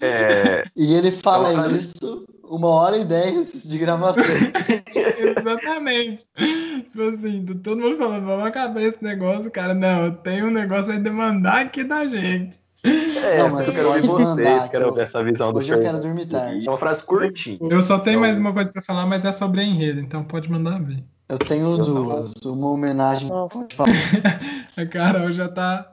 é... 0.00 0.62
E 0.76 0.94
ele 0.94 1.12
fala 1.12 1.52
então, 1.52 1.76
isso 1.76 2.27
uma 2.50 2.68
hora 2.68 2.96
e 2.98 3.04
dez 3.04 3.62
de 3.64 3.78
gravação. 3.78 4.22
Exatamente. 5.38 6.26
Tipo 6.36 7.02
assim, 7.02 7.44
todo 7.62 7.80
mundo 7.80 7.96
falando, 7.96 8.24
vamos 8.26 8.46
acabar 8.46 8.82
esse 8.82 9.02
negócio, 9.02 9.50
cara. 9.50 9.74
Não, 9.74 10.10
tem 10.12 10.42
um 10.42 10.50
negócio 10.50 10.92
vai 10.92 11.00
demandar 11.00 11.60
aqui 11.66 11.84
da 11.84 12.06
gente. 12.06 12.58
É, 12.84 13.38
Não, 13.38 13.50
mas 13.50 13.66
eu 13.66 13.74
quero 13.74 13.88
ouvir 13.88 14.06
vocês, 14.06 14.62
que 14.62 14.68
quero 14.70 14.84
eu- 14.84 14.88
ouvir 14.90 15.00
essa 15.02 15.22
visão 15.22 15.52
do 15.52 15.58
Hoje 15.58 15.72
eu 15.72 15.80
quero 15.80 16.00
dormir 16.00 16.26
tarde. 16.26 16.66
É 16.66 16.70
uma 16.70 16.78
frase 16.78 17.02
curtinha. 17.02 17.58
Eu 17.60 17.82
só 17.82 17.98
tenho 17.98 18.18
Então- 18.18 18.28
mais 18.28 18.38
uma 18.38 18.52
coisa 18.52 18.70
pra 18.70 18.80
falar, 18.80 19.04
mas 19.04 19.24
é 19.24 19.32
sobre 19.32 19.62
enredo, 19.62 20.00
então 20.00 20.22
pode 20.24 20.50
mandar 20.50 20.80
ver. 20.80 21.02
Eu 21.28 21.38
tenho 21.38 21.72
Eu 21.76 21.84
duas. 21.84 22.32
Uma 22.46 22.70
homenagem. 22.70 23.28
A 24.76 24.86
Carol 24.86 25.30
já 25.32 25.48
tá 25.48 25.86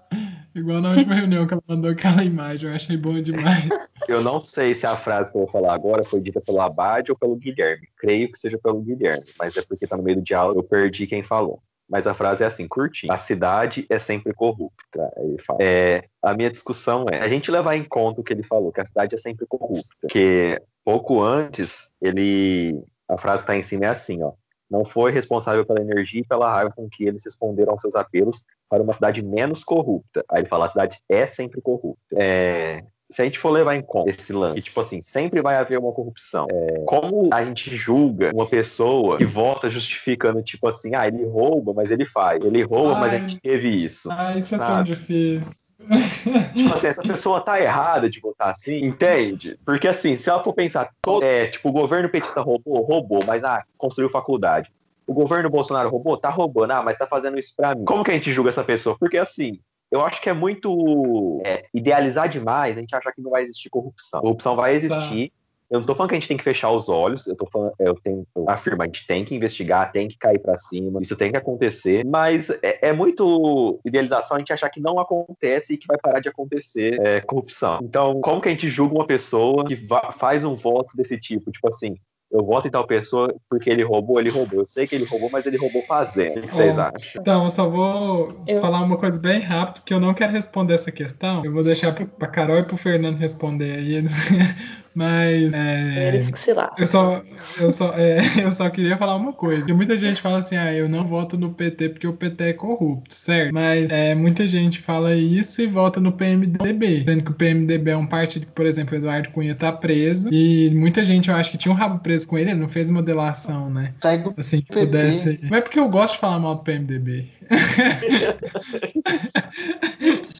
igual 0.55 0.81
na 0.81 0.89
última 0.89 1.15
reunião 1.15 1.45
que 1.45 1.53
ela 1.53 1.63
mandou 1.67 1.91
aquela 1.91 2.23
imagem, 2.23 2.69
eu 2.69 2.75
achei 2.75 2.97
bom 2.97 3.19
demais. 3.21 3.67
Eu 4.07 4.21
não 4.21 4.39
sei 4.39 4.75
se 4.75 4.85
a 4.85 4.95
frase 4.95 5.31
que 5.31 5.37
eu 5.37 5.41
vou 5.41 5.49
falar 5.49 5.73
agora 5.73 6.03
foi 6.03 6.21
dita 6.21 6.39
pelo 6.39 6.61
Abade 6.61 7.11
ou 7.11 7.17
pelo 7.17 7.35
Guilherme. 7.35 7.87
Creio 7.97 8.31
que 8.31 8.37
seja 8.37 8.55
pelo 8.55 8.79
Guilherme, 8.79 9.25
mas 9.39 9.57
é 9.57 9.63
porque 9.63 9.87
tá 9.87 9.97
no 9.97 10.03
meio 10.03 10.17
do 10.17 10.23
diálogo, 10.23 10.59
eu 10.59 10.63
perdi 10.63 11.07
quem 11.07 11.23
falou. 11.23 11.59
Mas 11.89 12.07
a 12.07 12.13
frase 12.13 12.43
é 12.43 12.47
assim, 12.47 12.67
curtinha. 12.67 13.13
A 13.13 13.17
cidade 13.17 13.85
é 13.89 13.99
sempre 13.99 14.33
corrupta. 14.33 15.11
Ele 15.17 15.37
fala. 15.39 15.59
É, 15.61 16.03
a 16.21 16.33
minha 16.33 16.51
discussão 16.51 17.05
é 17.11 17.19
a 17.19 17.27
gente 17.27 17.51
levar 17.51 17.75
em 17.75 17.83
conta 17.83 18.21
o 18.21 18.23
que 18.23 18.33
ele 18.33 18.43
falou, 18.43 18.71
que 18.71 18.81
a 18.81 18.85
cidade 18.85 19.15
é 19.15 19.17
sempre 19.17 19.45
corrupta. 19.47 19.89
Porque 20.01 20.61
pouco 20.83 21.21
antes, 21.21 21.89
ele. 22.01 22.83
A 23.07 23.17
frase 23.17 23.43
que 23.43 23.47
tá 23.47 23.55
em 23.55 23.61
cima 23.61 23.85
é 23.85 23.89
assim, 23.89 24.23
ó. 24.23 24.33
Não 24.69 24.83
foi 24.83 25.11
responsável 25.11 25.65
pela 25.65 25.81
energia 25.81 26.21
e 26.21 26.25
pela 26.25 26.51
raiva 26.51 26.73
com 26.75 26.89
que 26.89 27.03
eles 27.05 27.23
responderam 27.23 27.73
aos 27.73 27.81
seus 27.81 27.95
apelos 27.95 28.41
para 28.69 28.81
uma 28.81 28.93
cidade 28.93 29.21
menos 29.21 29.63
corrupta. 29.63 30.23
Aí 30.29 30.41
ele 30.41 30.49
fala, 30.49 30.65
a 30.65 30.69
cidade 30.69 30.99
é 31.09 31.25
sempre 31.25 31.61
corrupta. 31.61 32.15
É, 32.15 32.83
se 33.09 33.21
a 33.21 33.25
gente 33.25 33.37
for 33.37 33.51
levar 33.51 33.75
em 33.75 33.81
conta 33.81 34.09
esse 34.09 34.33
lance, 34.33 34.55
que, 34.55 34.61
tipo 34.63 34.81
assim, 34.81 35.01
sempre 35.01 35.41
vai 35.41 35.55
haver 35.55 35.77
uma 35.77 35.91
corrupção. 35.91 36.47
É, 36.49 36.83
como 36.85 37.29
a 37.31 37.45
gente 37.45 37.75
julga 37.75 38.31
uma 38.33 38.47
pessoa 38.47 39.17
que 39.17 39.25
vota 39.25 39.69
justificando, 39.69 40.41
tipo 40.41 40.67
assim, 40.67 40.95
ah, 40.95 41.07
ele 41.07 41.25
rouba, 41.25 41.73
mas 41.73 41.91
ele 41.91 42.05
faz. 42.05 42.43
Ele 42.43 42.63
rouba, 42.63 42.95
mas 42.95 43.13
a 43.13 43.15
Ai. 43.15 43.21
gente 43.21 43.39
teve 43.39 43.69
isso. 43.69 44.09
Ah, 44.11 44.37
isso 44.37 44.55
é 44.55 44.57
tão 44.57 44.83
difícil. 44.83 45.64
Tipo 46.55 46.73
assim, 46.73 46.87
essa 46.87 47.01
pessoa 47.01 47.41
tá 47.41 47.59
errada 47.59 48.09
de 48.09 48.19
votar 48.19 48.49
assim, 48.49 48.83
entende? 48.83 49.59
Porque 49.65 49.87
assim, 49.87 50.17
se 50.17 50.29
ela 50.29 50.43
for 50.43 50.53
pensar, 50.53 50.89
todo, 51.01 51.23
é, 51.23 51.47
tipo, 51.47 51.69
o 51.69 51.71
governo 51.71 52.09
petista 52.09 52.41
roubou, 52.41 52.81
roubou, 52.81 53.23
mas 53.25 53.43
ah, 53.43 53.63
construiu 53.77 54.09
faculdade. 54.09 54.71
O 55.07 55.13
governo 55.13 55.49
Bolsonaro 55.49 55.89
roubou, 55.89 56.17
tá 56.17 56.29
roubando, 56.29 56.71
ah, 56.71 56.83
mas 56.83 56.97
tá 56.97 57.05
fazendo 57.05 57.37
isso 57.37 57.53
pra 57.55 57.75
mim. 57.75 57.85
Como 57.85 58.03
que 58.03 58.11
a 58.11 58.13
gente 58.15 58.31
julga 58.31 58.49
essa 58.49 58.63
pessoa? 58.63 58.97
Porque 58.99 59.17
assim, 59.17 59.59
eu 59.91 60.03
acho 60.03 60.21
que 60.21 60.29
é 60.29 60.33
muito 60.33 61.41
é, 61.45 61.65
idealizar 61.73 62.27
demais 62.27 62.77
a 62.77 62.81
gente 62.81 62.95
achar 62.95 63.11
que 63.11 63.21
não 63.21 63.31
vai 63.31 63.43
existir 63.43 63.69
corrupção. 63.69 64.21
Corrupção 64.21 64.55
vai 64.55 64.75
existir. 64.75 65.31
Eu 65.69 65.79
não 65.79 65.85
tô 65.85 65.95
falando 65.95 66.09
que 66.09 66.15
a 66.15 66.19
gente 66.19 66.27
tem 66.27 66.37
que 66.37 66.43
fechar 66.43 66.69
os 66.71 66.89
olhos, 66.89 67.25
eu 67.25 67.35
tô 67.35 67.47
falando, 67.51 67.73
eu 67.79 67.95
tenho, 67.95 68.25
eu 68.35 68.47
afirmo, 68.47 68.83
a 68.83 68.85
gente 68.85 69.07
tem 69.07 69.25
que 69.25 69.33
investigar, 69.35 69.91
tem 69.91 70.07
que 70.07 70.17
cair 70.17 70.39
pra 70.39 70.57
cima, 70.57 71.01
isso 71.01 71.17
tem 71.17 71.31
que 71.31 71.37
acontecer, 71.37 72.05
mas 72.05 72.49
é, 72.61 72.89
é 72.89 72.93
muito 72.93 73.79
idealização 73.83 74.37
a 74.37 74.39
gente 74.39 74.53
achar 74.53 74.69
que 74.69 74.79
não 74.79 74.99
acontece 74.99 75.73
e 75.73 75.77
que 75.77 75.87
vai 75.87 75.97
parar 75.97 76.19
de 76.19 76.29
acontecer 76.29 76.99
é, 77.01 77.19
corrupção. 77.21 77.79
Então, 77.81 78.21
como 78.21 78.41
que 78.41 78.47
a 78.47 78.51
gente 78.51 78.69
julga 78.69 78.95
uma 78.95 79.07
pessoa 79.07 79.65
que 79.65 79.75
faz 80.19 80.45
um 80.45 80.55
voto 80.55 80.95
desse 80.95 81.19
tipo? 81.19 81.51
Tipo 81.51 81.69
assim, 81.69 81.95
eu 82.31 82.43
voto 82.43 82.67
em 82.67 82.71
tal 82.71 82.85
pessoa 82.85 83.33
porque 83.49 83.69
ele 83.69 83.83
roubou, 83.83 84.19
ele 84.19 84.29
roubou. 84.29 84.59
Eu 84.61 84.67
sei 84.67 84.85
que 84.85 84.93
ele 84.93 85.05
roubou, 85.05 85.29
mas 85.31 85.45
ele 85.45 85.57
roubou 85.57 85.83
fazendo. 85.87 86.39
O 86.39 86.41
que 86.41 86.53
vocês 86.53 86.77
Ó, 86.77 86.81
acham? 86.81 87.21
Então, 87.21 87.43
eu 87.43 87.49
só 87.49 87.69
vou 87.69 88.43
Eu- 88.47 88.61
falar 88.61 88.81
uma 88.81 88.97
coisa 88.97 89.19
bem 89.19 89.39
rápido, 89.39 89.75
porque 89.81 89.93
eu 89.93 89.99
não 89.99 90.13
quero 90.13 90.31
responder 90.31 90.73
essa 90.75 90.91
questão. 90.91 91.43
Eu 91.43 91.51
vou 91.51 91.63
deixar 91.63 91.93
pra, 91.93 92.05
pra 92.05 92.27
Carol 92.27 92.57
e 92.57 92.63
pro 92.63 92.77
Fernando 92.77 93.17
responder 93.17 93.77
aí. 93.77 94.03
Mas. 94.95 95.53
é, 95.53 96.15
Ele 96.15 96.37
se. 96.37 96.51
Eu 96.77 96.85
só, 96.87 97.21
eu, 97.59 97.69
só, 97.69 97.93
é, 97.95 98.19
eu 98.43 98.51
só 98.51 98.69
queria 98.69 98.97
falar 98.97 99.15
uma 99.15 99.33
coisa. 99.33 99.59
Porque 99.59 99.73
muita 99.73 99.97
gente 99.97 100.21
fala 100.21 100.37
assim, 100.39 100.55
ah, 100.55 100.73
eu 100.73 100.87
não 100.87 101.05
voto 101.05 101.37
no 101.37 101.53
PT 101.53 101.89
porque 101.89 102.07
o 102.07 102.13
PT 102.13 102.43
é 102.45 102.53
corrupto, 102.53 103.13
certo? 103.13 103.53
Mas 103.53 103.89
é, 103.89 104.15
muita 104.15 104.47
gente 104.47 104.79
fala 104.79 105.13
isso 105.13 105.61
e 105.61 105.67
vota 105.67 105.99
no 105.99 106.13
PMDB. 106.13 107.03
Sendo 107.05 107.23
que 107.23 107.31
o 107.31 107.35
PMDB 107.35 107.91
é 107.91 107.97
um 107.97 108.07
partido 108.07 108.45
que, 108.47 108.53
por 108.53 108.65
exemplo, 108.65 108.95
o 108.95 108.97
Eduardo 108.97 109.29
Cunha 109.29 109.53
tá 109.53 109.71
preso. 109.71 110.29
E 110.31 110.71
muita 110.73 111.03
gente, 111.03 111.29
eu 111.29 111.35
acho 111.35 111.51
que 111.51 111.57
tinha 111.57 111.71
um 111.71 111.75
rabo 111.75 111.99
preso 111.99 112.27
com 112.27 112.37
ele, 112.37 112.51
ele 112.51 112.59
não 112.59 112.69
fez 112.69 112.89
uma 112.89 113.03
delação, 113.03 113.69
né? 113.69 113.93
Pega 114.01 114.29
o 114.29 114.33
Assim, 114.37 114.61
que 114.61 114.67
PP. 114.73 114.85
pudesse. 114.85 115.39
Mas 115.43 115.59
é 115.59 115.61
porque 115.61 115.79
eu 115.79 115.89
gosto 115.89 116.13
de 116.15 116.19
falar 116.21 116.39
mal 116.39 116.55
do 116.55 116.61
PMDB. 116.63 117.27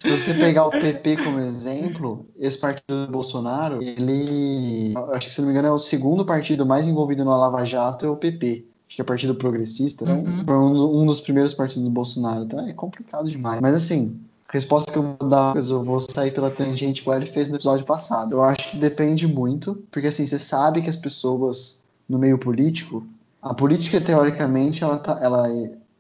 Se 0.01 0.09
você 0.09 0.33
pegar 0.35 0.65
o 0.65 0.69
PP 0.69 1.17
como 1.17 1.39
exemplo, 1.39 2.27
esse 2.39 2.59
partido 2.59 3.05
do 3.05 3.11
Bolsonaro, 3.11 3.81
ele. 3.81 4.44
Acho 5.13 5.27
que, 5.27 5.33
se 5.33 5.39
não 5.41 5.47
me 5.47 5.53
engano, 5.53 5.67
é 5.67 5.71
o 5.71 5.79
segundo 5.79 6.25
partido 6.25 6.65
mais 6.65 6.87
envolvido 6.87 7.23
no 7.23 7.31
Lava 7.31 7.65
Jato, 7.65 8.05
é 8.05 8.09
o 8.09 8.15
PP. 8.15 8.65
Acho 8.87 8.95
que 8.95 9.01
é 9.01 9.03
o 9.03 9.05
Partido 9.05 9.35
Progressista, 9.35 10.05
né? 10.05 10.13
Uhum. 10.13 10.45
Foi 10.45 10.55
um, 10.55 11.01
um 11.01 11.05
dos 11.05 11.21
primeiros 11.21 11.53
partidos 11.53 11.83
do 11.83 11.91
Bolsonaro. 11.91 12.43
Então 12.43 12.59
é 12.67 12.73
complicado 12.73 13.29
demais. 13.29 13.59
Mas 13.59 13.73
assim, 13.73 14.19
a 14.47 14.53
resposta 14.53 14.91
que 14.91 14.97
eu 14.97 15.15
vou 15.19 15.29
dar, 15.29 15.55
eu 15.55 15.83
vou 15.83 15.99
sair 15.99 16.31
pela 16.31 16.51
tangente 16.51 17.01
igual 17.01 17.17
ele 17.17 17.25
fez 17.25 17.49
no 17.49 17.55
episódio 17.55 17.85
passado. 17.85 18.33
Eu 18.33 18.43
acho 18.43 18.71
que 18.71 18.77
depende 18.77 19.27
muito, 19.27 19.83
porque 19.91 20.07
assim, 20.07 20.25
você 20.25 20.37
sabe 20.37 20.81
que 20.81 20.89
as 20.89 20.97
pessoas 20.97 21.81
no 22.07 22.19
meio 22.19 22.37
político, 22.37 23.03
a 23.41 23.53
política, 23.53 23.99
teoricamente, 23.99 24.83
ela, 24.83 24.97
tá, 24.97 25.19
ela 25.21 25.47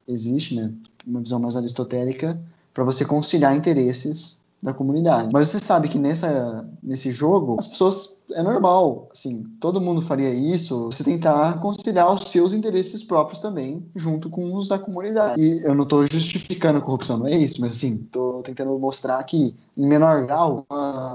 existe, 0.07 0.55
né? 0.55 0.71
Uma 1.05 1.21
visão 1.21 1.39
mais 1.39 1.55
aristotélica 1.55 2.39
para 2.73 2.83
você 2.83 3.03
conciliar 3.03 3.55
interesses 3.55 4.39
da 4.61 4.73
comunidade. 4.73 5.29
Mas 5.31 5.47
você 5.47 5.59
sabe 5.59 5.87
que 5.87 5.97
nessa, 5.97 6.67
nesse 6.81 7.11
jogo, 7.11 7.55
as 7.59 7.67
pessoas 7.67 8.14
é 8.31 8.41
normal, 8.41 9.09
assim, 9.11 9.43
todo 9.59 9.81
mundo 9.81 10.01
faria 10.01 10.29
isso, 10.29 10.85
você 10.85 11.03
tentar 11.03 11.59
conciliar 11.59 12.13
os 12.13 12.31
seus 12.31 12.53
interesses 12.53 13.03
próprios 13.03 13.39
também, 13.39 13.85
junto 13.95 14.29
com 14.29 14.53
os 14.55 14.67
da 14.67 14.79
comunidade. 14.79 15.41
E 15.41 15.63
eu 15.63 15.75
não 15.75 15.83
estou 15.83 16.05
justificando 16.11 16.79
a 16.79 16.81
corrupção, 16.81 17.17
não 17.17 17.27
é 17.27 17.35
isso, 17.35 17.61
mas 17.61 17.73
assim, 17.73 17.95
estou 17.95 18.41
tentando 18.41 18.77
mostrar 18.79 19.23
que, 19.23 19.55
em 19.77 19.87
menor 19.87 20.25
grau, 20.25 20.65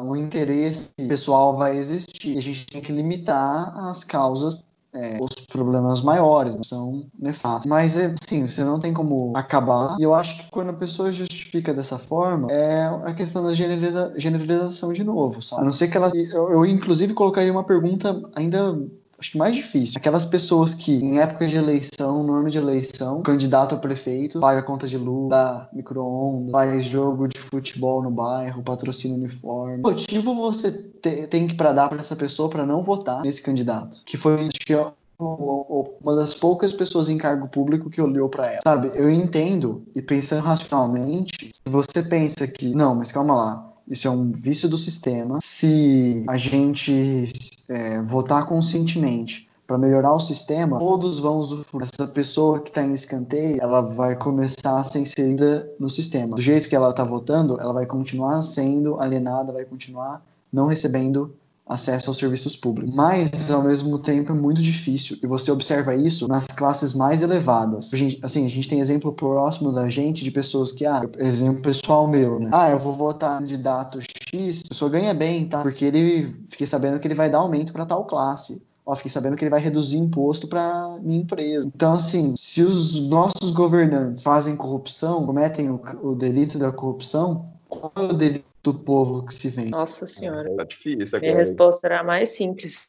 o 0.05 0.17
interesse 0.17 0.91
pessoal 1.09 1.57
vai 1.57 1.77
existir. 1.77 2.37
A 2.37 2.43
gente 2.43 2.67
tem 2.67 2.81
que 2.81 2.93
limitar 2.93 3.77
as 3.89 4.05
causas 4.05 4.65
é, 4.93 5.19
os 5.21 5.47
problemas 5.47 6.01
maiores 6.03 6.57
né, 6.57 6.63
são 6.65 7.07
nefastos. 7.19 7.67
Mas, 7.67 7.97
assim, 7.97 8.47
você 8.47 8.65
não 8.65 8.81
tem 8.81 8.93
como 8.93 9.33
acabar. 9.37 9.97
E 9.99 10.03
eu 10.03 10.15
acho 10.15 10.37
que 10.37 10.51
quando 10.51 10.71
a 10.71 10.75
pessoa 10.75 11.13
justifica 11.13 11.73
dessa 11.73 11.99
forma, 11.99 12.51
é 12.51 12.87
a 13.05 13.15
questão 13.15 13.45
da 13.45 13.55
generaliza 13.55 14.13
generalização 14.17 14.93
de 14.93 15.05
novo, 15.05 15.41
sabe? 15.41 15.63
A 15.63 15.65
não 15.65 15.73
ser 15.73 15.89
que 15.89 15.97
ela. 15.97 16.11
Eu, 16.15 16.53
eu, 16.53 16.67
inclusive, 16.67 17.15
colocaria 17.15 17.53
uma 17.53 17.65
pergunta 17.65 18.21
ainda. 18.35 18.79
Acho 19.21 19.33
que 19.33 19.39
mais 19.39 19.55
difícil. 19.55 19.99
Aquelas 19.99 20.25
pessoas 20.25 20.75
que, 20.75 20.93
em 20.93 21.19
época 21.19 21.47
de 21.47 21.55
eleição, 21.55 22.25
no 22.25 22.33
ano 22.33 22.49
de 22.49 22.57
eleição, 22.57 23.21
candidato 23.21 23.75
a 23.75 23.79
prefeito, 23.79 24.41
paga 24.41 24.63
conta 24.63 24.89
de 24.89 24.97
luz, 24.97 25.29
dá 25.29 25.69
micro-ondas, 25.75 26.51
faz 26.51 26.85
jogo 26.85 27.29
de 27.29 27.39
futebol 27.39 28.03
no 28.03 28.11
bairro, 28.11 28.63
patrocina 28.63 29.15
uniforme. 29.15 29.77
Que 29.77 29.83
motivo 29.83 30.35
você 30.35 30.73
te, 30.73 31.27
tem 31.27 31.47
que 31.47 31.55
para 31.55 31.73
dar 31.73 31.91
para 31.91 32.01
essa 32.01 32.17
pessoa 32.17 32.49
para 32.49 32.65
não 32.65 32.83
votar 32.83 33.21
nesse 33.21 33.43
candidato? 33.43 34.03
Que 34.07 34.17
foi, 34.17 34.49
que, 34.49 34.75
uma 35.21 36.17
das 36.17 36.35
poucas 36.35 36.73
pessoas 36.73 37.11
em 37.11 37.19
cargo 37.19 37.47
público 37.47 37.91
que 37.91 38.01
olhou 38.01 38.29
para 38.29 38.47
ela. 38.47 38.61
Sabe, 38.65 38.91
eu 38.95 39.11
entendo 39.11 39.85
e 39.95 40.01
pensando 40.01 40.43
racionalmente, 40.43 41.51
se 41.53 41.71
você 41.71 42.03
pensa 42.03 42.47
que, 42.47 42.75
não, 42.75 42.95
mas 42.95 43.13
calma 43.13 43.35
lá, 43.35 43.70
isso 43.91 44.07
é 44.07 44.11
um 44.11 44.31
vício 44.31 44.69
do 44.69 44.77
sistema. 44.77 45.39
Se 45.43 46.25
a 46.29 46.37
gente 46.37 47.25
é, 47.69 48.01
votar 48.03 48.47
conscientemente 48.47 49.51
para 49.67 49.77
melhorar 49.77 50.15
o 50.15 50.21
sistema, 50.21 50.79
todos 50.79 51.19
vão 51.19 51.39
usufruir. 51.39 51.89
Essa 51.93 52.07
pessoa 52.09 52.61
que 52.61 52.71
está 52.71 52.85
em 52.85 52.93
escanteio, 52.93 53.59
ela 53.61 53.81
vai 53.81 54.17
começar 54.17 54.79
a 54.79 54.85
ser 54.85 55.01
inserida 55.01 55.69
no 55.79 55.91
sistema. 55.91 56.37
Do 56.37 56.43
jeito 56.43 56.69
que 56.69 56.77
ela 56.77 56.91
está 56.91 57.03
votando, 57.03 57.61
ela 57.61 57.73
vai 57.73 57.87
continuar 57.87 58.43
sendo 58.43 59.01
alienada, 59.01 59.53
vai 59.53 59.65
continuar 59.65 60.25
não 60.53 60.67
recebendo 60.67 61.35
acesso 61.71 62.11
aos 62.11 62.19
serviços 62.19 62.57
públicos. 62.57 62.93
Mas, 62.93 63.51
ao 63.51 63.63
mesmo 63.63 63.99
tempo, 63.99 64.33
é 64.33 64.35
muito 64.35 64.61
difícil. 64.61 65.17
E 65.23 65.27
você 65.27 65.51
observa 65.53 65.95
isso 65.95 66.27
nas 66.27 66.47
classes 66.49 66.93
mais 66.93 67.23
elevadas. 67.23 67.95
A 67.95 67.97
gente, 67.97 68.19
assim, 68.23 68.45
a 68.45 68.51
gente 68.51 68.69
tem 68.69 68.81
exemplo 68.81 69.13
próximo 69.13 69.73
da 69.73 69.89
gente 69.89 70.25
de 70.25 70.31
pessoas 70.31 70.73
que, 70.73 70.85
ah, 70.85 71.09
exemplo 71.19 71.63
pessoal 71.63 72.07
meu, 72.07 72.41
né? 72.41 72.51
Ah, 72.53 72.71
eu 72.71 72.79
vou 72.79 72.95
votar 72.95 73.39
candidato 73.39 74.01
X, 74.01 74.63
a 74.67 74.69
pessoa 74.71 74.91
ganha 74.91 75.15
bem, 75.15 75.47
tá? 75.47 75.63
Porque 75.63 75.85
ele, 75.85 76.35
fiquei 76.49 76.67
sabendo 76.67 76.99
que 76.99 77.07
ele 77.07 77.15
vai 77.15 77.31
dar 77.31 77.39
aumento 77.39 77.73
para 77.73 77.87
tal 77.87 78.05
classe. 78.05 78.63
Ó, 78.85 78.97
fiquei 78.97 79.11
sabendo 79.11 79.37
que 79.37 79.45
ele 79.45 79.51
vai 79.51 79.61
reduzir 79.61 79.99
imposto 79.99 80.49
para 80.49 80.99
minha 81.01 81.21
empresa. 81.21 81.71
Então, 81.73 81.93
assim, 81.93 82.35
se 82.37 82.63
os 82.63 83.01
nossos 83.09 83.51
governantes 83.53 84.23
fazem 84.23 84.57
corrupção, 84.57 85.25
cometem 85.25 85.71
o, 85.71 85.81
o 86.03 86.15
delito 86.15 86.59
da 86.59 86.73
corrupção, 86.73 87.47
qual 87.69 87.93
é 87.95 88.01
o 88.01 88.13
delito 88.13 88.50
do 88.63 88.75
povo 88.75 89.25
que 89.25 89.35
se 89.35 89.49
vem? 89.49 89.71
Nossa 89.71 90.07
senhora. 90.07 90.55
Tá 90.57 90.65
difícil 90.65 91.19
Minha 91.21 91.33
agora. 91.33 91.45
resposta 91.45 91.87
era 91.87 92.01
a 92.01 92.05
mais 92.05 92.31
simples. 92.31 92.89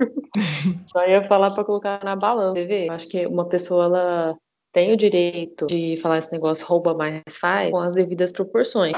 Só 0.90 1.06
ia 1.06 1.22
falar 1.24 1.52
para 1.52 1.64
colocar 1.64 2.02
na 2.04 2.16
balança. 2.16 2.54
Você 2.54 2.64
vê? 2.64 2.88
Acho 2.90 3.08
que 3.08 3.26
uma 3.26 3.46
pessoa 3.48 3.84
ela 3.84 4.38
tem 4.72 4.92
o 4.92 4.96
direito 4.96 5.66
de 5.66 5.96
falar 5.98 6.18
esse 6.18 6.32
negócio 6.32 6.66
rouba 6.66 6.94
mais 6.94 7.22
faz 7.30 7.70
com 7.70 7.78
as 7.78 7.92
devidas 7.92 8.32
proporções. 8.32 8.96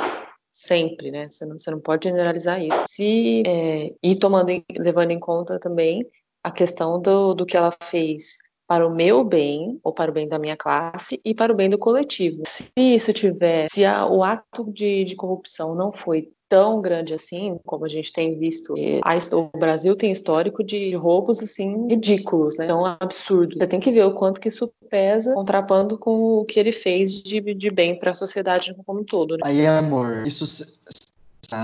Sempre, 0.52 1.10
né? 1.10 1.30
Você 1.30 1.46
não, 1.46 1.58
você 1.58 1.70
não 1.70 1.80
pode 1.80 2.08
generalizar 2.08 2.62
isso. 2.62 2.84
Se 2.86 3.42
é, 3.46 3.92
e 4.02 4.14
tomando 4.14 4.52
levando 4.78 5.10
em 5.10 5.18
conta 5.18 5.58
também 5.58 6.06
a 6.44 6.50
questão 6.50 7.00
do, 7.00 7.34
do 7.34 7.46
que 7.46 7.56
ela 7.56 7.72
fez 7.82 8.36
para 8.66 8.86
o 8.86 8.94
meu 8.94 9.24
bem, 9.24 9.78
ou 9.82 9.92
para 9.92 10.10
o 10.10 10.14
bem 10.14 10.28
da 10.28 10.38
minha 10.38 10.56
classe, 10.56 11.20
e 11.24 11.34
para 11.34 11.52
o 11.52 11.56
bem 11.56 11.68
do 11.68 11.78
coletivo. 11.78 12.42
Se 12.46 12.70
isso 12.76 13.12
tiver, 13.12 13.68
se 13.68 13.84
a, 13.84 14.06
o 14.06 14.22
ato 14.22 14.70
de, 14.72 15.04
de 15.04 15.14
corrupção 15.14 15.74
não 15.74 15.92
foi 15.92 16.30
tão 16.48 16.82
grande 16.82 17.14
assim, 17.14 17.58
como 17.64 17.86
a 17.86 17.88
gente 17.88 18.12
tem 18.12 18.38
visto. 18.38 18.74
A, 19.02 19.16
o 19.36 19.58
Brasil 19.58 19.96
tem 19.96 20.12
histórico 20.12 20.62
de 20.62 20.94
roubos 20.94 21.42
assim 21.42 21.88
ridículos, 21.88 22.58
né? 22.58 22.66
Tão 22.66 22.84
absurdos. 22.84 23.56
Você 23.56 23.66
tem 23.66 23.80
que 23.80 23.90
ver 23.90 24.04
o 24.04 24.12
quanto 24.12 24.38
que 24.38 24.50
isso 24.50 24.70
pesa, 24.90 25.32
contrapando 25.32 25.96
com 25.96 26.40
o 26.40 26.44
que 26.44 26.60
ele 26.60 26.70
fez 26.70 27.22
de, 27.22 27.40
de 27.54 27.70
bem 27.70 27.98
para 27.98 28.10
a 28.10 28.14
sociedade 28.14 28.74
como 28.84 29.00
um 29.00 29.04
todo. 29.04 29.32
Né? 29.32 29.40
Aí, 29.44 29.66
amor, 29.66 30.26
isso 30.26 30.44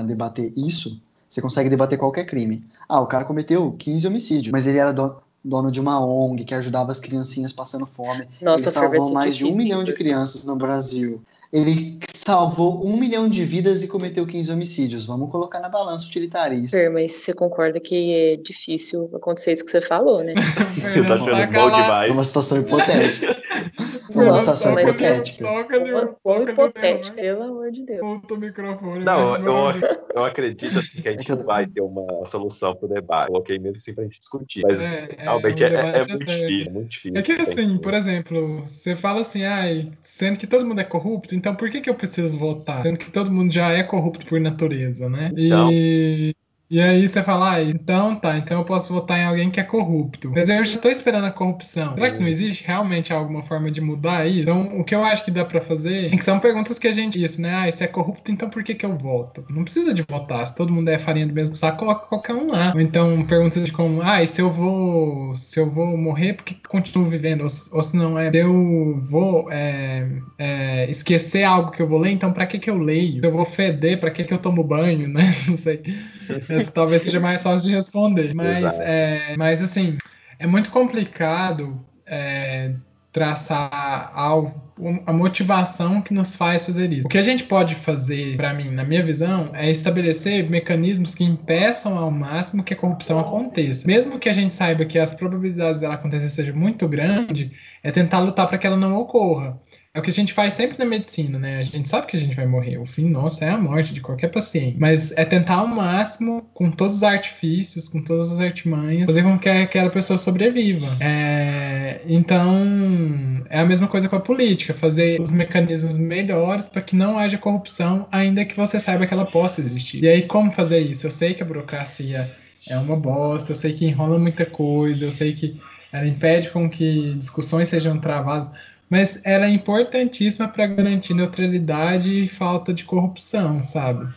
debater 0.06 0.52
isso, 0.56 1.00
você 1.28 1.42
consegue 1.42 1.68
debater 1.68 1.98
qualquer 1.98 2.24
crime. 2.24 2.64
Ah, 2.88 3.00
o 3.00 3.06
cara 3.06 3.24
cometeu 3.24 3.72
15 3.72 4.06
homicídios, 4.06 4.52
mas 4.52 4.66
ele 4.66 4.78
era 4.78 4.92
dono, 4.92 5.16
dono 5.44 5.70
de 5.70 5.80
uma 5.80 6.04
ONG 6.04 6.44
que 6.44 6.54
ajudava 6.54 6.92
as 6.92 7.00
criancinhas 7.00 7.52
passando 7.52 7.86
fome. 7.86 8.28
Nossa, 8.40 8.68
ele 8.68 8.74
salvou 8.74 9.12
mais 9.12 9.36
de 9.36 9.44
um 9.44 9.54
milhão 9.54 9.84
de 9.84 9.92
crianças 9.92 10.44
no 10.44 10.56
Brasil. 10.56 11.22
Ele 11.52 11.98
salvou 12.28 12.86
um 12.86 12.98
milhão 12.98 13.26
de 13.26 13.42
vidas 13.42 13.82
e 13.82 13.88
cometeu 13.88 14.26
15 14.26 14.52
homicídios. 14.52 15.06
Vamos 15.06 15.30
colocar 15.30 15.60
na 15.60 15.68
balança 15.70 16.06
utilitarista. 16.06 16.76
É, 16.76 16.86
mas 16.90 17.12
você 17.12 17.32
concorda 17.32 17.80
que 17.80 18.12
é 18.12 18.36
difícil 18.36 19.10
acontecer 19.14 19.54
isso 19.54 19.64
que 19.64 19.70
você 19.70 19.80
falou, 19.80 20.22
né? 20.22 20.34
Eu 20.94 21.06
tô 21.06 21.14
achando 21.14 21.52
bom 21.52 21.70
demais. 21.70 22.10
É 22.10 22.12
uma 22.12 22.24
situação 22.24 22.60
hipotética. 22.60 23.34
uma 24.14 24.38
situação 24.40 24.78
hipotética. 24.78 25.42
Toca 25.42 25.78
no, 25.78 26.50
hipotético, 26.50 27.16
pelo 27.16 27.42
amor 27.44 27.70
de 27.70 27.86
Deus. 27.86 28.00
Volta 28.00 28.34
o 28.34 28.36
microfone. 28.36 29.04
Não, 29.06 29.36
eu, 29.36 29.80
eu 30.14 30.24
acredito 30.24 30.78
assim, 30.78 31.00
que 31.00 31.08
a 31.08 31.12
gente 31.12 31.32
é 31.32 31.34
não 31.34 31.44
vai 31.44 31.66
ter 31.66 31.80
uma 31.80 32.26
solução 32.26 32.74
pro 32.74 32.88
debate. 32.88 33.28
Coloquei 33.28 33.58
mesmo 33.58 33.78
assim 33.78 33.94
pra 33.94 34.04
gente 34.04 34.18
discutir. 34.18 34.62
Mas 34.64 34.78
é, 34.78 35.08
realmente 35.16 35.64
é, 35.64 35.68
é, 35.68 35.98
é 36.00 36.06
muito 36.06 36.26
difícil, 36.26 36.72
muito 36.74 36.88
difícil. 36.88 37.16
É 37.16 37.22
que 37.22 37.32
assim, 37.32 37.78
por 37.78 37.94
exemplo, 37.94 38.60
você 38.60 38.94
fala 38.94 39.22
assim, 39.22 39.44
ai, 39.44 39.90
sendo 40.02 40.38
que 40.38 40.46
todo 40.46 40.66
mundo 40.66 40.80
é 40.80 40.84
corrupto, 40.84 41.34
então 41.34 41.54
por 41.54 41.70
que, 41.70 41.80
que 41.80 41.88
eu 41.88 41.94
preciso 41.94 42.17
votar? 42.26 42.82
Sendo 42.82 42.98
que 42.98 43.10
todo 43.10 43.30
mundo 43.30 43.52
já 43.52 43.70
é 43.70 43.82
corrupto 43.82 44.26
por 44.26 44.40
natureza, 44.40 45.08
né? 45.08 45.30
Então... 45.36 45.70
E 45.72 46.34
e 46.70 46.82
aí 46.82 47.08
você 47.08 47.22
fala, 47.22 47.54
ah, 47.54 47.62
então 47.62 48.16
tá, 48.16 48.36
então 48.36 48.58
eu 48.58 48.64
posso 48.64 48.92
votar 48.92 49.18
em 49.18 49.24
alguém 49.24 49.50
que 49.50 49.58
é 49.58 49.62
corrupto. 49.62 50.30
Mas 50.34 50.50
eu 50.50 50.62
já 50.62 50.74
estou 50.74 50.90
esperando 50.90 51.24
a 51.24 51.30
corrupção. 51.30 51.94
Será 51.96 52.10
que 52.10 52.20
não 52.20 52.28
existe 52.28 52.66
realmente 52.66 53.10
alguma 53.10 53.42
forma 53.42 53.70
de 53.70 53.80
mudar 53.80 54.26
isso? 54.26 54.42
Então, 54.42 54.78
o 54.78 54.84
que 54.84 54.94
eu 54.94 55.02
acho 55.02 55.24
que 55.24 55.30
dá 55.30 55.46
para 55.46 55.62
fazer, 55.62 56.12
é 56.12 56.16
que 56.16 56.24
são 56.24 56.38
perguntas 56.38 56.78
que 56.78 56.86
a 56.86 56.92
gente 56.92 57.22
isso, 57.22 57.40
né? 57.40 57.54
Ah, 57.54 57.70
se 57.70 57.82
é 57.82 57.86
corrupto, 57.86 58.30
então 58.30 58.50
por 58.50 58.62
que 58.62 58.74
que 58.74 58.84
eu 58.84 58.94
voto? 58.96 59.46
Não 59.48 59.64
precisa 59.64 59.94
de 59.94 60.02
votar. 60.02 60.46
Se 60.46 60.54
todo 60.54 60.72
mundo 60.72 60.88
é 60.88 60.98
farinha 60.98 61.26
do 61.26 61.32
mesmo 61.32 61.56
saco, 61.56 61.78
coloca 61.78 62.06
qualquer 62.06 62.34
um 62.34 62.48
lá. 62.48 62.72
Ou 62.74 62.80
então 62.80 63.24
perguntas 63.24 63.64
de 63.64 63.72
como, 63.72 64.02
ah, 64.02 64.22
e 64.22 64.26
se 64.26 64.42
eu 64.42 64.52
vou, 64.52 65.34
se 65.34 65.58
eu 65.58 65.70
vou 65.70 65.96
morrer, 65.96 66.34
por 66.34 66.44
que 66.44 66.54
continuo 66.68 67.06
vivendo? 67.08 67.40
Ou, 67.40 67.48
ou 67.72 67.82
se 67.82 67.96
não 67.96 68.18
é, 68.18 68.30
se 68.30 68.38
eu 68.38 69.00
vou 69.08 69.50
é, 69.50 70.06
é, 70.38 70.90
esquecer 70.90 71.44
algo 71.44 71.70
que 71.70 71.80
eu 71.80 71.88
vou 71.88 71.98
ler, 71.98 72.10
então 72.10 72.30
para 72.30 72.46
que 72.46 72.58
que 72.58 72.68
eu 72.68 72.76
leio? 72.76 73.22
Se 73.22 73.26
eu 73.26 73.32
vou 73.32 73.44
feder, 73.46 73.98
para 73.98 74.10
que 74.10 74.22
que 74.24 74.34
eu 74.34 74.38
tomo 74.38 74.62
banho, 74.62 75.08
né? 75.08 75.34
Não 75.48 75.56
sei. 75.56 75.82
Talvez 76.66 77.02
seja 77.02 77.20
mais 77.20 77.42
fácil 77.42 77.68
de 77.68 77.74
responder. 77.74 78.34
Mas, 78.34 78.78
é, 78.80 79.36
mas 79.36 79.62
assim, 79.62 79.98
é 80.38 80.46
muito 80.46 80.70
complicado 80.70 81.84
é, 82.06 82.72
traçar 83.12 84.12
a 84.14 85.12
motivação 85.12 86.00
que 86.00 86.14
nos 86.14 86.36
faz 86.36 86.66
fazer 86.66 86.92
isso. 86.92 87.06
O 87.06 87.08
que 87.08 87.18
a 87.18 87.22
gente 87.22 87.44
pode 87.44 87.74
fazer, 87.74 88.36
para 88.36 88.54
mim, 88.54 88.70
na 88.70 88.84
minha 88.84 89.04
visão, 89.04 89.50
é 89.54 89.68
estabelecer 89.70 90.48
mecanismos 90.48 91.14
que 91.14 91.24
impeçam 91.24 91.98
ao 91.98 92.10
máximo 92.10 92.62
que 92.62 92.74
a 92.74 92.76
corrupção 92.76 93.18
aconteça. 93.18 93.86
Mesmo 93.86 94.18
que 94.18 94.28
a 94.28 94.32
gente 94.32 94.54
saiba 94.54 94.84
que 94.84 94.98
as 94.98 95.14
probabilidades 95.14 95.80
dela 95.80 95.94
acontecer 95.94 96.28
sejam 96.28 96.54
muito 96.54 96.86
grandes, 96.86 97.50
é 97.82 97.90
tentar 97.90 98.20
lutar 98.20 98.46
para 98.46 98.58
que 98.58 98.66
ela 98.66 98.76
não 98.76 98.96
ocorra. 98.96 99.58
É 99.98 100.00
o 100.00 100.02
que 100.04 100.10
a 100.10 100.12
gente 100.12 100.32
faz 100.32 100.54
sempre 100.54 100.78
na 100.78 100.84
medicina, 100.84 101.40
né? 101.40 101.58
A 101.58 101.62
gente 101.62 101.88
sabe 101.88 102.06
que 102.06 102.16
a 102.16 102.20
gente 102.20 102.36
vai 102.36 102.46
morrer. 102.46 102.78
O 102.78 102.86
fim 102.86 103.10
nosso 103.10 103.42
é 103.42 103.48
a 103.48 103.58
morte 103.58 103.92
de 103.92 104.00
qualquer 104.00 104.28
paciente. 104.28 104.76
Mas 104.78 105.10
é 105.16 105.24
tentar 105.24 105.56
ao 105.56 105.66
máximo, 105.66 106.48
com 106.54 106.70
todos 106.70 106.94
os 106.94 107.02
artifícios, 107.02 107.88
com 107.88 108.00
todas 108.00 108.30
as 108.30 108.38
artimanhas, 108.38 109.06
fazer 109.06 109.24
com 109.24 109.36
que 109.36 109.48
aquela 109.48 109.90
pessoa 109.90 110.16
sobreviva. 110.16 110.86
É... 111.00 112.00
Então, 112.06 113.44
é 113.50 113.58
a 113.58 113.66
mesma 113.66 113.88
coisa 113.88 114.08
com 114.08 114.14
a 114.14 114.20
política. 114.20 114.72
Fazer 114.72 115.20
os 115.20 115.32
mecanismos 115.32 115.98
melhores 115.98 116.68
para 116.68 116.80
que 116.80 116.94
não 116.94 117.18
haja 117.18 117.36
corrupção, 117.36 118.06
ainda 118.12 118.44
que 118.44 118.54
você 118.54 118.78
saiba 118.78 119.04
que 119.04 119.12
ela 119.12 119.26
possa 119.26 119.60
existir. 119.60 120.04
E 120.04 120.08
aí, 120.08 120.22
como 120.22 120.52
fazer 120.52 120.78
isso? 120.78 121.08
Eu 121.08 121.10
sei 121.10 121.34
que 121.34 121.42
a 121.42 121.46
burocracia 121.46 122.32
é 122.68 122.78
uma 122.78 122.94
bosta, 122.94 123.50
eu 123.50 123.56
sei 123.56 123.72
que 123.72 123.84
enrola 123.84 124.16
muita 124.16 124.46
coisa, 124.46 125.04
eu 125.04 125.10
sei 125.10 125.32
que 125.32 125.60
ela 125.92 126.06
impede 126.06 126.50
com 126.50 126.70
que 126.70 127.14
discussões 127.14 127.68
sejam 127.68 127.98
travadas 127.98 128.48
mas 128.88 129.20
ela 129.24 129.46
é 129.46 129.50
importantíssima 129.50 130.48
para 130.48 130.66
garantir 130.66 131.14
neutralidade 131.14 132.24
e 132.24 132.28
falta 132.28 132.72
de 132.72 132.84
corrupção, 132.84 133.62
sabe? 133.62 134.08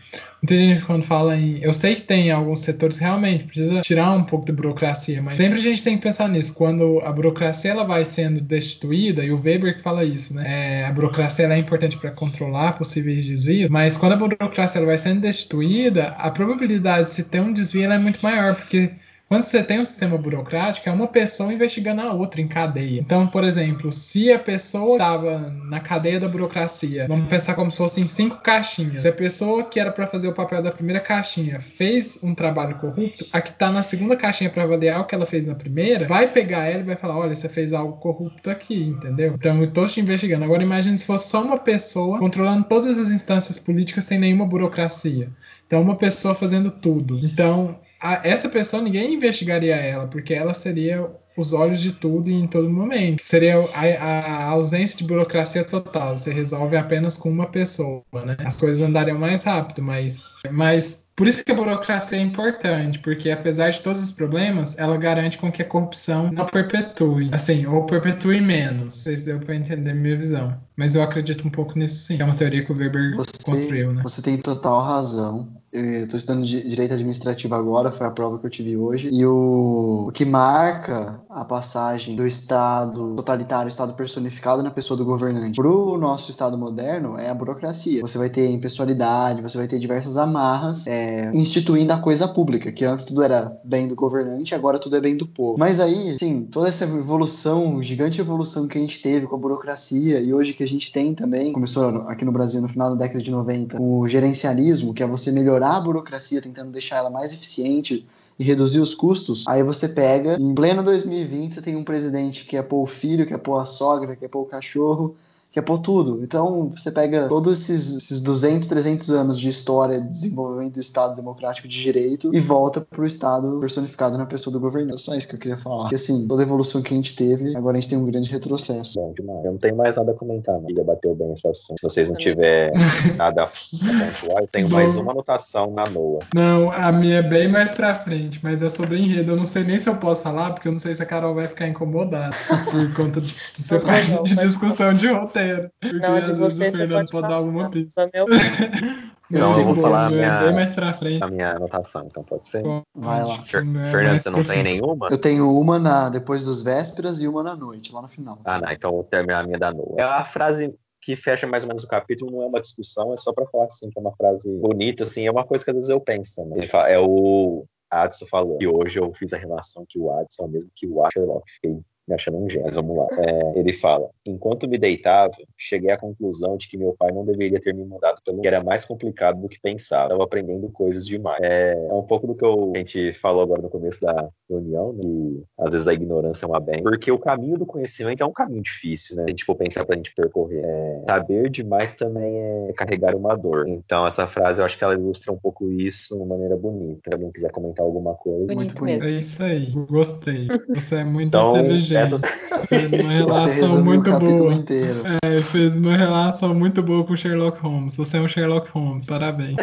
Muita 0.42 0.58
gente 0.58 0.82
quando 0.82 1.04
fala 1.04 1.38
em. 1.38 1.60
Eu 1.62 1.72
sei 1.72 1.94
que 1.94 2.02
tem 2.02 2.32
alguns 2.32 2.62
setores 2.62 2.98
realmente 2.98 3.44
precisa 3.44 3.82
tirar 3.82 4.12
um 4.12 4.24
pouco 4.24 4.44
de 4.44 4.52
burocracia, 4.52 5.22
mas 5.22 5.36
sempre 5.36 5.60
a 5.60 5.62
gente 5.62 5.84
tem 5.84 5.98
que 5.98 6.02
pensar 6.02 6.28
nisso. 6.28 6.56
Quando 6.56 7.00
a 7.06 7.12
burocracia 7.12 7.70
ela 7.70 7.84
vai 7.84 8.04
sendo 8.06 8.42
destituída, 8.42 9.24
e 9.24 9.32
o 9.32 9.40
Weber 9.40 9.76
que 9.76 9.84
fala 9.84 10.04
isso, 10.04 10.34
né? 10.34 10.82
É, 10.82 10.86
a 10.86 10.92
burocracia 10.92 11.46
é 11.46 11.58
importante 11.60 11.96
para 11.98 12.10
controlar 12.10 12.74
possíveis 12.74 13.28
desvios, 13.28 13.70
mas 13.70 13.96
quando 13.98 14.14
a 14.14 14.16
burocracia 14.16 14.80
ela 14.80 14.88
vai 14.88 14.98
sendo 14.98 15.22
destituída, 15.22 16.08
a 16.18 16.32
probabilidade 16.32 17.10
de 17.10 17.12
se 17.12 17.24
ter 17.26 17.40
um 17.40 17.54
desvio 17.54 17.92
é 17.92 18.00
muito 18.00 18.20
maior, 18.24 18.56
porque 18.56 18.90
quando 19.32 19.44
você 19.44 19.64
tem 19.64 19.80
um 19.80 19.86
sistema 19.86 20.18
burocrático, 20.18 20.90
é 20.90 20.92
uma 20.92 21.08
pessoa 21.08 21.54
investigando 21.54 22.02
a 22.02 22.12
outra 22.12 22.42
em 22.42 22.50
cadeia. 22.50 23.00
Então, 23.00 23.26
por 23.26 23.46
exemplo, 23.46 23.90
se 23.90 24.30
a 24.30 24.38
pessoa 24.38 24.96
estava 24.96 25.40
na 25.70 25.80
cadeia 25.80 26.20
da 26.20 26.28
burocracia, 26.28 27.08
vamos 27.08 27.30
pensar 27.30 27.56
como 27.56 27.72
se 27.72 27.78
fossem 27.78 28.06
cinco 28.06 28.42
caixinhas. 28.42 29.04
Se 29.04 29.08
a 29.08 29.14
pessoa 29.14 29.64
que 29.64 29.80
era 29.80 29.90
para 29.90 30.06
fazer 30.06 30.28
o 30.28 30.34
papel 30.34 30.62
da 30.62 30.70
primeira 30.70 31.00
caixinha 31.00 31.62
fez 31.62 32.20
um 32.22 32.36
trabalho 32.36 32.76
corrupto, 32.76 33.26
a 33.32 33.40
que 33.40 33.52
está 33.52 33.72
na 33.72 33.82
segunda 33.82 34.18
caixinha 34.18 34.50
para 34.50 34.64
avaliar 34.64 35.00
o 35.00 35.06
que 35.06 35.16
ela 35.16 35.26
fez 35.26 35.48
na 35.48 35.56
primeira, 35.56 36.08
vai 36.08 36.28
pegar 36.28 36.66
ela 36.66 36.82
e 36.82 36.88
vai 36.88 36.98
falar: 36.98 37.18
olha, 37.18 37.34
você 37.34 37.48
fez 37.48 37.72
algo 37.72 37.94
corrupto 38.02 38.50
aqui, 38.50 38.84
entendeu? 38.84 39.36
Então, 39.36 39.60
eu 39.60 39.64
estou 39.64 39.86
te 39.86 40.02
investigando. 40.02 40.44
Agora, 40.44 40.62
imagine 40.62 40.98
se 40.98 41.06
fosse 41.06 41.30
só 41.30 41.42
uma 41.42 41.58
pessoa 41.58 42.20
controlando 42.20 42.66
todas 42.66 43.00
as 43.00 43.10
instâncias 43.10 43.58
políticas 43.58 44.04
sem 44.04 44.20
nenhuma 44.20 44.46
burocracia. 44.46 45.30
Então, 45.66 45.82
uma 45.82 45.96
pessoa 45.96 46.36
fazendo 46.36 46.70
tudo. 46.70 47.18
Então, 47.24 47.80
a, 48.02 48.28
essa 48.28 48.50
pessoa 48.50 48.82
ninguém 48.82 49.14
investigaria 49.14 49.76
ela, 49.76 50.08
porque 50.08 50.34
ela 50.34 50.54
seria 50.54 51.10
os 51.38 51.54
olhos 51.54 51.80
de 51.80 51.92
tudo 51.92 52.30
e 52.30 52.34
em 52.34 52.48
todo 52.48 52.70
momento. 52.70 53.22
Seria 53.22 53.58
a, 53.74 53.82
a, 53.82 54.44
ausência 54.50 54.98
de 54.98 55.04
burocracia 55.04 55.64
total. 55.64 56.18
Você 56.18 56.34
resolve 56.34 56.76
apenas 56.76 57.16
com 57.16 57.30
uma 57.30 57.48
pessoa, 57.48 58.04
né? 58.26 58.36
As 58.40 58.60
coisas 58.60 58.82
andariam 58.82 59.18
mais 59.18 59.44
rápido, 59.44 59.82
mas, 59.82 60.26
mas 60.52 61.08
por 61.16 61.28
isso 61.28 61.44
que 61.46 61.52
a 61.52 61.56
burocracia 61.56 62.18
é 62.18 62.22
importante, 62.22 63.00
porque 63.00 63.30
apesar 63.30 63.70
de 63.70 63.80
todos 63.80 64.04
os 64.04 64.12
problemas, 64.12 64.78
ela 64.78 64.98
garante 64.98 65.38
com 65.38 65.52
que 65.52 65.62
a 65.62 65.66
corrupção 65.66 66.32
não 66.32 66.46
perpetue, 66.46 67.30
assim, 67.32 67.66
ou 67.66 67.86
perpetue 67.86 68.42
menos. 68.42 68.82
Não 68.82 68.90
sei 68.90 69.16
se 69.16 69.26
deu 69.26 69.40
para 69.40 69.56
entender 69.56 69.94
minha 69.94 70.18
visão. 70.18 70.58
Mas 70.76 70.96
eu 70.96 71.04
acredito 71.04 71.48
um 71.48 71.52
pouco 71.52 71.78
nisso 71.78 72.06
sim. 72.06 72.18
É 72.20 72.26
uma 72.26 72.36
teoria 72.36 72.66
que 72.66 72.72
o 72.72 72.76
Weber 72.76 73.16
você, 73.16 73.32
construiu, 73.46 73.94
né? 73.94 74.02
Você 74.04 74.22
tem 74.22 74.38
total 74.38 74.82
razão 74.82 75.61
eu 75.72 76.04
estou 76.04 76.18
estudando 76.18 76.46
direito 76.46 76.94
administrativo 76.94 77.56
agora, 77.56 77.92
foi 77.92 78.06
a 78.06 78.12
prova 78.12 78.38
que 78.38 78.46
eu 78.46 78.50
tive 78.50 78.76
hoje. 78.76 79.10
E 79.12 79.26
o, 79.26 80.08
o 80.08 80.12
que 80.12 80.26
marca 80.26 81.22
a 81.30 81.46
passagem 81.46 82.16
do 82.16 82.28
Estado 82.28 83.16
totalitário, 83.16 83.70
Estado 83.70 83.94
personificado 83.94 84.62
na 84.62 84.70
pessoa 84.70 84.98
do 84.98 85.06
governante, 85.06 85.56
para 85.56 85.70
o 85.70 85.98
nosso 85.98 86.30
Estado 86.30 86.58
moderno 86.58 87.18
é 87.18 87.30
a 87.30 87.34
burocracia. 87.34 88.02
Você 88.02 88.18
vai 88.18 88.30
ter 88.30 88.50
impessoalidade, 88.50 89.42
você 89.42 89.58
vai 89.58 89.68
ter 89.68 89.80
diversas 89.80 90.18
amarras 90.18 90.86
é, 90.88 91.32
instituindo 91.34 91.94
a 91.94 91.98
coisa 91.98 92.28
pública, 92.28 92.72
que 92.72 92.84
antes 92.84 93.06
tudo 93.06 93.24
era 93.24 93.58
bem 93.64 93.88
do 93.88 93.96
governante, 93.96 94.54
agora 94.54 94.78
tudo 94.78 94.98
é 94.98 95.00
bem 95.02 95.16
do 95.16 95.26
povo. 95.26 95.58
Mas 95.58 95.80
aí, 95.80 96.18
sim, 96.20 96.48
toda 96.52 96.68
essa 96.68 96.84
evolução, 96.84 97.82
gigante 97.82 98.20
evolução 98.20 98.68
que 98.68 98.78
a 98.78 98.82
gente 98.82 99.02
teve 99.02 99.26
com 99.26 99.36
a 99.36 99.40
burocracia 99.40 100.20
e 100.20 100.34
hoje 100.34 100.54
que 100.54 100.64
a 100.64 100.68
gente 100.68 100.92
tem 100.92 101.14
também, 101.14 101.54
começou 101.54 102.04
aqui 102.08 102.26
no 102.26 102.32
Brasil 102.32 102.62
no 102.62 102.68
final 102.68 102.90
da 102.90 102.96
década 102.96 103.22
de 103.22 103.32
90, 103.32 103.82
o 103.82 104.06
gerencialismo, 104.08 104.94
que 104.94 105.02
é 105.02 105.08
você 105.08 105.32
melhorar 105.32 105.61
melhorar 105.62 105.78
a 105.78 105.80
burocracia, 105.80 106.42
tentando 106.42 106.72
deixar 106.72 106.98
ela 106.98 107.10
mais 107.10 107.34
eficiente 107.34 108.06
e 108.40 108.44
reduzir 108.44 108.80
os 108.80 108.96
custos, 108.96 109.48
aí 109.48 109.62
você 109.62 109.88
pega, 109.88 110.36
em 110.40 110.56
pleno 110.56 110.82
2020, 110.82 111.54
você 111.54 111.62
tem 111.62 111.76
um 111.76 111.84
presidente 111.84 112.46
que 112.46 112.58
é 112.58 112.64
pôr 112.64 112.82
o 112.82 112.88
filho, 112.88 113.28
que 113.28 113.34
é 113.34 113.38
pôr 113.38 113.60
a 113.60 113.66
sogra, 113.66 114.16
que 114.16 114.26
é 114.26 114.28
pôr 114.28 114.42
o 114.42 114.46
cachorro, 114.46 115.16
quer 115.52 115.62
pôr 115.62 115.80
tudo. 115.80 116.24
Então, 116.24 116.72
você 116.76 116.92
pega 116.92 117.28
todos 117.28 117.60
esses, 117.60 117.96
esses 117.96 118.22
200, 118.22 118.68
300 118.68 119.10
anos 119.10 119.40
de 119.40 119.50
história 119.50 120.00
de 120.00 120.08
desenvolvimento 120.08 120.76
do 120.76 120.80
Estado 120.80 121.16
Democrático 121.16 121.68
de 121.68 121.82
Direito 121.82 122.34
e 122.34 122.40
volta 122.40 122.82
pro 122.82 123.06
Estado 123.06 123.60
personificado 123.60 124.18
na 124.18 124.26
pessoa 124.26 124.52
do 124.52 124.60
governante. 124.60 125.02
Só 125.02 125.16
isso 125.16 125.28
que 125.28 125.36
eu 125.36 125.40
queria 125.40 125.58
falar. 125.58 125.92
E 125.92 125.96
assim, 125.96 126.28
toda 126.28 126.42
a 126.42 126.46
evolução 126.46 126.82
que 126.82 126.94
a 126.94 126.98
gente 126.98 127.16
teve, 127.16 127.56
agora 127.56 127.78
a 127.78 127.82
gente 127.82 127.90
tem 127.90 127.98
um 127.98 128.06
grande 128.06 128.32
retrocesso. 128.32 129.00
Bom 129.00 129.14
demais. 129.14 129.46
Eu 129.46 129.52
não 129.52 129.60
tenho 129.60 129.76
mais 129.76 129.96
nada 129.96 130.12
a 130.12 130.16
comentar, 130.16 130.60
não. 130.60 130.68
Debateu 130.68 131.16
bem 131.16 131.34
esse 131.34 131.48
assunto. 131.48 131.80
Se 131.80 131.84
vocês 131.84 132.10
não 132.10 132.16
tiverem 132.16 132.74
nada 133.18 133.44
a 133.44 133.48
pontuar, 133.48 134.44
eu 134.44 134.48
tenho 134.48 134.70
Bom. 134.70 134.76
mais 134.76 134.96
uma 134.96 135.12
anotação 135.12 135.72
na 135.72 135.84
NOA. 135.90 136.20
Não, 136.34 136.72
a 136.72 136.92
minha 136.92 137.18
é 137.18 137.22
bem 137.22 137.50
mais 137.50 137.74
pra 137.74 137.96
frente, 137.96 138.40
mas 138.42 138.62
é 138.62 138.70
sobre 138.70 138.98
enredo. 138.98 139.32
Eu 139.32 139.36
não 139.36 139.46
sei 139.46 139.64
nem 139.64 139.80
se 139.80 139.90
eu 139.90 139.96
posso 139.98 140.24
falar, 140.24 140.52
porque 140.54 140.68
eu 140.68 140.72
não 140.72 140.80
sei 140.80 140.96
se 140.96 141.04
a 141.04 141.06
Carol 141.06 141.36
vai 141.36 141.48
ficar 141.48 141.68
incomodada 141.68 142.36
por 142.72 142.94
conta 142.94 143.20
de 143.20 143.32
de 143.54 143.62
ser 143.62 143.76
Não, 143.76 143.82
parte 143.82 144.12
não, 144.12 144.24
de 144.24 144.36
discussão 144.36 144.94
de 144.94 145.08
roteiro. 145.08 145.41
Porque 145.80 145.96
Não, 146.00 146.16
às 146.16 146.24
de 146.26 146.34
vezes 146.34 146.38
você 146.40 146.68
o 146.68 146.72
você 146.72 146.78
Fernando 146.78 146.98
pode 147.00 147.12
pode 147.12 147.28
dar 147.28 147.36
alguma 147.36 147.64
Não, 147.64 147.72
pista. 147.72 148.10
meu- 148.14 148.26
Não, 149.32 149.58
eu 149.58 149.66
vou 149.66 149.76
falar 149.82 150.08
a 150.08 150.10
minha- 150.10 150.52
mais 150.52 150.74
pra 150.74 150.94
frente. 150.94 151.24
A 151.24 151.28
minha 151.28 151.52
anotação, 151.52 152.06
então 152.06 152.22
pode 152.22 152.50
ser? 152.50 152.64
Vai 152.94 153.24
lá. 153.24 153.42
Fer- 153.46 153.64
Fernando, 153.90 154.20
você 154.20 154.30
não 154.30 154.44
tem 154.44 154.62
nenhuma? 154.62 155.08
Eu 155.10 155.18
tenho 155.18 155.50
uma 155.58 155.80
na, 155.80 156.10
depois 156.10 156.44
dos 156.44 156.62
vésperas 156.62 157.22
e 157.22 157.28
uma 157.30 157.42
na 157.42 157.56
noite, 157.56 157.94
lá 157.94 158.02
no 158.02 158.10
final. 158.10 158.40
Ah, 158.44 158.60
não, 158.60 158.70
então 158.72 158.90
eu 158.90 158.96
vou 158.96 159.04
terminar 159.06 159.40
a 159.40 159.44
minha 159.44 159.58
da 159.58 159.72
NOA. 159.74 159.96
É 160.00 160.04
a 160.04 160.26
frase 160.26 160.74
que 161.02 161.16
fecha 161.16 161.48
mais 161.48 161.64
ou 161.64 161.70
menos 161.70 161.84
o 161.84 161.88
capítulo, 161.88 162.30
não 162.32 162.42
é 162.44 162.46
uma 162.46 162.60
discussão, 162.62 163.14
é 163.14 163.18
só 163.18 163.32
pra 163.34 163.46
falar 163.48 163.66
assim, 163.66 163.90
que 163.90 163.98
é 163.98 164.02
uma 164.02 164.14
frase 164.16 164.50
bonita, 164.60 165.04
assim, 165.04 165.26
é 165.26 165.32
uma 165.32 165.46
coisa 165.46 165.64
que 165.64 165.72
às 165.72 165.76
vezes 165.78 165.90
eu 165.90 166.00
penso 166.02 166.36
também. 166.36 166.58
Ele 166.60 166.68
fala, 166.68 166.90
é 166.90 167.00
o 167.00 167.64
Adson 167.90 168.26
falando 168.28 168.58
que 168.58 168.68
hoje 168.68 169.00
eu 169.00 169.14
fiz 169.14 169.32
a 169.34 169.38
relação 169.38 169.86
que 169.88 169.98
o 169.98 170.12
Adson 170.12 170.44
é 170.44 170.46
o 170.46 170.50
mesmo 170.50 170.70
que 170.76 170.86
o 170.88 171.02
Sherlock 171.12 171.44
fez. 171.62 171.78
Me 172.12 172.16
achando 172.16 172.38
um 172.38 172.50
gênio, 172.50 172.66
mas 172.66 172.76
vamos 172.76 172.98
lá. 172.98 173.08
É, 173.20 173.58
ele 173.60 173.72
fala: 173.72 174.10
Enquanto 174.26 174.68
me 174.68 174.78
deitava, 174.78 175.32
cheguei 175.58 175.92
à 175.92 175.98
conclusão 175.98 176.58
de 176.58 176.68
que 176.68 176.78
meu 176.78 176.94
pai 177.00 177.10
não 177.14 177.24
deveria 177.24 177.60
ter 177.60 177.74
me 177.74 177.86
mandado 177.86 178.22
pelo 178.26 178.42
que 178.42 178.48
era 178.48 178.62
mais 178.62 178.84
complicado 178.84 179.40
do 179.42 179.48
que 179.48 179.58
pensava. 179.62 180.06
Estava 180.08 180.24
aprendendo 180.26 180.70
coisas 180.70 181.06
demais. 181.08 181.40
É, 181.42 181.72
é 181.74 181.94
um 181.94 182.04
pouco 182.04 182.28
do 182.28 182.36
que 182.36 182.44
eu- 182.44 182.74
a 182.76 182.78
gente 182.80 183.14
falou 183.14 183.42
agora 183.44 183.62
no 183.62 183.70
começo 183.70 184.02
da 184.02 184.28
reunião, 184.50 184.92
né? 184.94 185.00
que 185.02 185.44
às 185.58 185.72
vezes 185.72 185.88
a 185.88 185.94
ignorância 185.94 186.46
é 186.46 186.48
uma 186.50 186.60
bem. 186.60 186.84
Porque 186.84 187.10
o 187.12 187.18
caminho 187.18 187.58
do 187.58 187.66
conhecimento 187.66 188.22
é 188.22 188.26
um 188.26 188.34
caminho 188.34 188.62
difícil, 188.62 189.16
né? 189.16 189.24
Se 189.24 189.28
a 189.28 189.30
gente 189.32 189.46
for 189.46 189.56
pensar 189.56 189.86
pra 189.86 189.96
gente 189.96 190.14
percorrer. 190.14 190.64
É, 190.66 191.02
saber 191.08 191.50
demais 191.50 191.96
também 191.96 192.38
é 192.68 192.74
carregar 192.76 193.16
uma 193.16 193.36
dor. 193.38 193.68
Então, 193.70 194.06
essa 194.06 194.28
frase 194.28 194.60
eu 194.60 194.66
acho 194.66 194.78
que 194.78 194.84
ela 194.84 194.94
ilustra 194.96 195.32
um 195.32 195.38
pouco 195.38 195.72
isso 195.72 196.14
de 196.14 196.22
uma 196.22 196.26
maneira 196.26 196.58
bonita. 196.58 197.10
Se 197.10 197.14
alguém 197.14 197.32
quiser 197.32 197.52
comentar 197.52 197.86
alguma 197.86 198.16
coisa. 198.16 198.40
Bonito 198.48 198.56
Muito 198.58 198.80
bonito. 198.80 199.02
mesmo. 199.04 199.08
É 199.16 199.20
isso 199.20 199.42
aí. 199.42 199.72
Gostei. 199.90 200.48
Você 200.76 200.96
é 200.96 201.04
muito 201.04 201.28
Então, 201.30 201.56
inteligente. 201.58 202.01
Essas- 202.04 202.22
Fez 202.68 202.92
uma 202.92 203.12
relação 203.12 203.84
muito 203.84 204.12
boa. 204.20 204.54
inteiro. 204.54 205.02
É, 205.24 205.42
fez 205.42 205.76
uma 205.78 205.96
relação 205.96 206.54
muito 206.54 206.82
boa 206.84 207.04
com 207.06 207.16
Sherlock 207.16 207.60
Holmes. 207.62 207.96
Você 207.96 208.18
é 208.18 208.22
um 208.22 208.28
Sherlock 208.28 208.70
Holmes, 208.72 209.06
parabéns. 209.08 209.56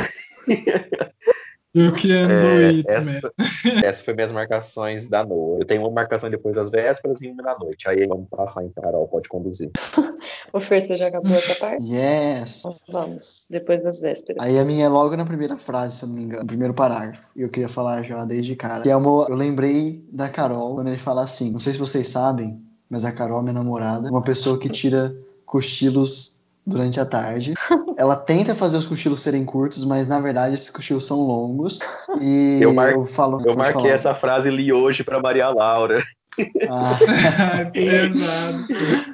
E 1.75 1.87
o 1.87 1.93
que 1.93 2.11
é 2.13 2.23
É, 2.23 2.83
essa, 2.87 3.33
essa 3.85 4.05
foi 4.05 4.15
minhas 4.15 4.33
marcações 4.33 5.07
da 5.07 5.25
Noa. 5.25 5.59
Eu 5.59 5.67
tenho 5.67 5.83
uma 5.83 5.91
marcação 5.91 6.31
depois 6.31 6.55
das 6.55 6.71
vésperas 6.71 7.21
e 7.21 7.29
uma 7.29 7.43
na 7.43 7.59
noite. 7.59 7.89
Aí 7.89 8.07
vamos 8.07 8.29
passar 8.29 8.65
então, 8.65 8.83
Carol, 8.83 9.07
pode 9.09 9.29
conduzir. 9.29 9.71
O 10.51 10.61
Fer, 10.61 10.81
você 10.81 10.97
já 10.97 11.09
acabou 11.09 11.37
essa 11.37 11.55
parte? 11.57 11.85
Yes! 11.85 12.63
Vamos, 12.91 13.47
depois 13.51 13.83
das 13.83 14.01
vésperas. 14.01 14.43
Aí 14.43 14.59
a 14.59 14.65
minha 14.65 14.87
é 14.87 14.89
logo 14.89 15.15
na 15.15 15.27
primeira 15.27 15.59
frase, 15.59 15.99
se 15.99 16.05
eu 16.05 16.09
não 16.09 16.17
me 16.17 16.23
engano, 16.23 16.41
no 16.41 16.47
primeiro 16.47 16.73
parágrafo. 16.73 17.23
E 17.37 17.43
eu 17.43 17.51
queria 17.51 17.69
falar 17.69 18.03
já 18.03 18.25
desde 18.25 18.57
cara. 18.57 18.83
Que 18.83 18.89
é 18.89 18.97
uma, 18.97 19.27
eu 19.29 19.35
lembrei 19.35 20.03
da 20.11 20.27
Carol 20.29 20.77
quando 20.77 20.89
ele 20.89 20.97
fala 20.97 21.23
assim: 21.23 21.53
não 21.53 21.61
sei 21.61 21.75
se 21.75 21.79
vocês 21.79 22.09
sabem, 22.09 22.63
mas 22.89 23.05
a 23.05 23.13
Carol, 23.13 23.43
minha 23.43 23.53
namorada, 23.53 24.09
é 24.09 24.11
uma 24.11 24.23
pessoa 24.23 24.59
que 24.59 24.71
tira 24.71 25.15
cochilos 25.45 26.38
durante 26.69 27.01
a 27.01 27.07
tarde. 27.07 27.55
Ela 27.97 28.15
tenta 28.15 28.55
fazer 28.55 28.77
os 28.77 28.87
cochilos 28.87 29.21
serem 29.21 29.45
curtos, 29.45 29.85
mas 29.85 30.07
na 30.07 30.21
verdade 30.21 30.55
esses 30.55 30.71
cochilos 30.71 31.05
são 31.05 31.19
longos. 31.21 31.81
E 32.21 32.59
Eu 32.63 32.73
mar- 32.73 32.95
falo. 33.07 33.41
Eu 33.45 33.57
marquei 33.57 33.83
falar. 33.83 33.95
essa 33.95 34.15
frase 34.15 34.49
e 34.49 34.55
li 34.55 34.73
hoje 34.73 35.03
pra 35.03 35.21
Maria 35.21 35.49
Laura. 35.49 36.03
Ah, 36.71 36.97
Pesado. 37.73 38.67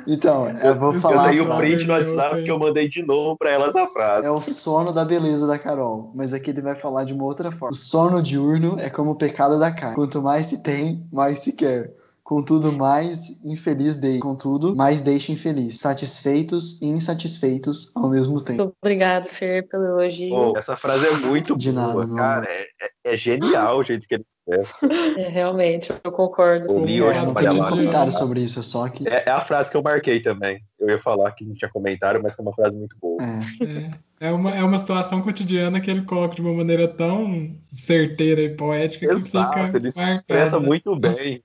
então, 0.07 0.47
eu 0.63 0.75
vou 0.79 0.93
falar. 0.93 1.35
eu 1.35 1.51
a 1.53 1.57
dei 1.57 1.71
o 1.73 1.77
print 1.77 1.87
no 1.87 1.95
WhatsApp 1.95 2.43
que 2.45 2.51
eu 2.51 2.59
mandei 2.59 2.87
de 2.87 3.03
novo 3.03 3.37
pra 3.39 3.51
ela 3.51 3.69
essa 3.69 3.87
frase. 3.87 4.27
É 4.27 4.31
o 4.31 4.43
sono 4.43 4.93
da 4.93 5.05
beleza 5.07 5.47
da 5.47 5.59
Carol, 5.59 6.11
mas 6.15 6.35
aqui 6.35 6.51
ele 6.51 6.61
vai 6.61 6.75
falar 6.75 7.05
de 7.05 7.15
uma 7.15 7.25
outra 7.25 7.51
forma. 7.51 7.73
O 7.73 7.75
sono 7.75 8.23
diurno 8.23 8.77
é 8.79 8.91
como 8.91 9.13
o 9.13 9.17
pecado 9.17 9.59
da 9.59 9.71
carne. 9.73 9.95
Quanto 9.97 10.21
mais 10.21 10.47
se 10.47 10.63
tem, 10.63 11.07
mais 11.11 11.39
se 11.39 11.53
quer. 11.55 11.93
Contudo, 12.25 12.73
mais 12.73 13.45
infeliz 13.45 13.99
deixa. 13.99 14.21
Contudo, 14.21 14.75
mais 14.75 15.03
deixa 15.03 15.31
infeliz. 15.31 15.79
Satisfeitos 15.79 16.81
e 16.81 16.87
insatisfeitos 16.87 17.93
ao 17.95 18.09
mesmo 18.09 18.43
tempo. 18.43 18.63
Muito 18.63 18.77
obrigado, 18.83 19.27
Fer, 19.27 19.69
pelo 19.69 19.85
elogio. 19.85 20.31
Pô, 20.31 20.57
essa 20.57 20.75
frase 20.75 21.07
é 21.07 21.27
muito 21.29 21.55
De 21.55 21.71
boa, 21.71 22.07
nada, 22.07 22.15
cara. 22.17 22.47
É, 22.49 22.63
é- 22.63 23.13
é 23.13 23.17
genial 23.19 23.79
o 23.79 23.85
jeito 23.85 24.09
que 24.09 24.15
ele 24.15 24.25
expressa. 24.25 24.79
É, 25.19 25.29
realmente, 25.29 25.93
eu 26.03 26.11
concordo. 26.11 26.67
Com 26.67 26.81
o 26.81 26.83
hoje 26.85 27.19
É, 27.19 27.23
não 27.23 27.35
tem 27.35 27.47
Laura 27.47 27.71
comentário 27.71 28.11
sobre 28.11 28.41
isso, 28.41 28.59
é 28.59 28.63
só 28.63 28.89
que. 28.89 29.07
É, 29.07 29.25
é 29.27 29.31
a 29.31 29.41
frase 29.43 29.71
que 29.71 29.77
eu 29.77 29.83
marquei 29.83 30.21
também. 30.21 30.63
Eu 30.81 30.89
ia 30.89 30.99
falar 30.99 31.31
que 31.33 31.45
não 31.45 31.53
tinha 31.53 31.71
comentário, 31.71 32.23
mas 32.23 32.35
que 32.35 32.41
é 32.41 32.43
uma 32.45 32.55
frase 32.55 32.75
muito 32.75 32.97
boa. 33.01 33.19
É, 33.23 34.27
É 34.29 34.31
uma, 34.33 34.51
é 34.51 34.63
uma 34.65 34.79
situação 34.79 35.21
cotidiana 35.21 35.79
que 35.81 35.91
ele 35.91 36.03
coloca 36.03 36.35
de 36.35 36.41
uma 36.41 36.55
maneira 36.55 36.89
tão 36.89 37.55
certeira 37.71 38.41
e 38.41 38.57
poética 38.57 39.07
que 39.07 39.13
Exato, 39.13 39.53
fica 39.53 39.77
ele 39.77 39.93
marcada. 39.95 40.17
expressa 40.19 40.59
muito 40.59 40.97
bem. 40.97 41.43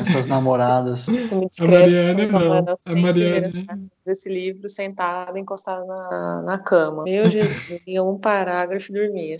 Essas 0.00 0.26
namoradas. 0.26 1.06
Isso 1.08 1.36
me 1.36 1.44
A 1.44 1.48
descreve 1.48 1.96
Mariane 1.96 2.26
como 2.30 2.44
uma 2.44 2.62
não. 2.62 2.78
A 2.84 2.96
Mariane. 2.96 3.42
páginas 3.66 3.78
desse 4.04 4.28
livro 4.28 4.68
sentada, 4.68 5.38
encostada 5.38 5.84
na, 5.84 6.42
na 6.42 6.58
cama. 6.58 7.04
Meu 7.04 7.28
Jesus, 7.30 7.80
lia 7.86 8.02
um 8.02 8.18
parágrafo 8.18 8.90
e 8.90 8.94
dormia. 8.94 9.36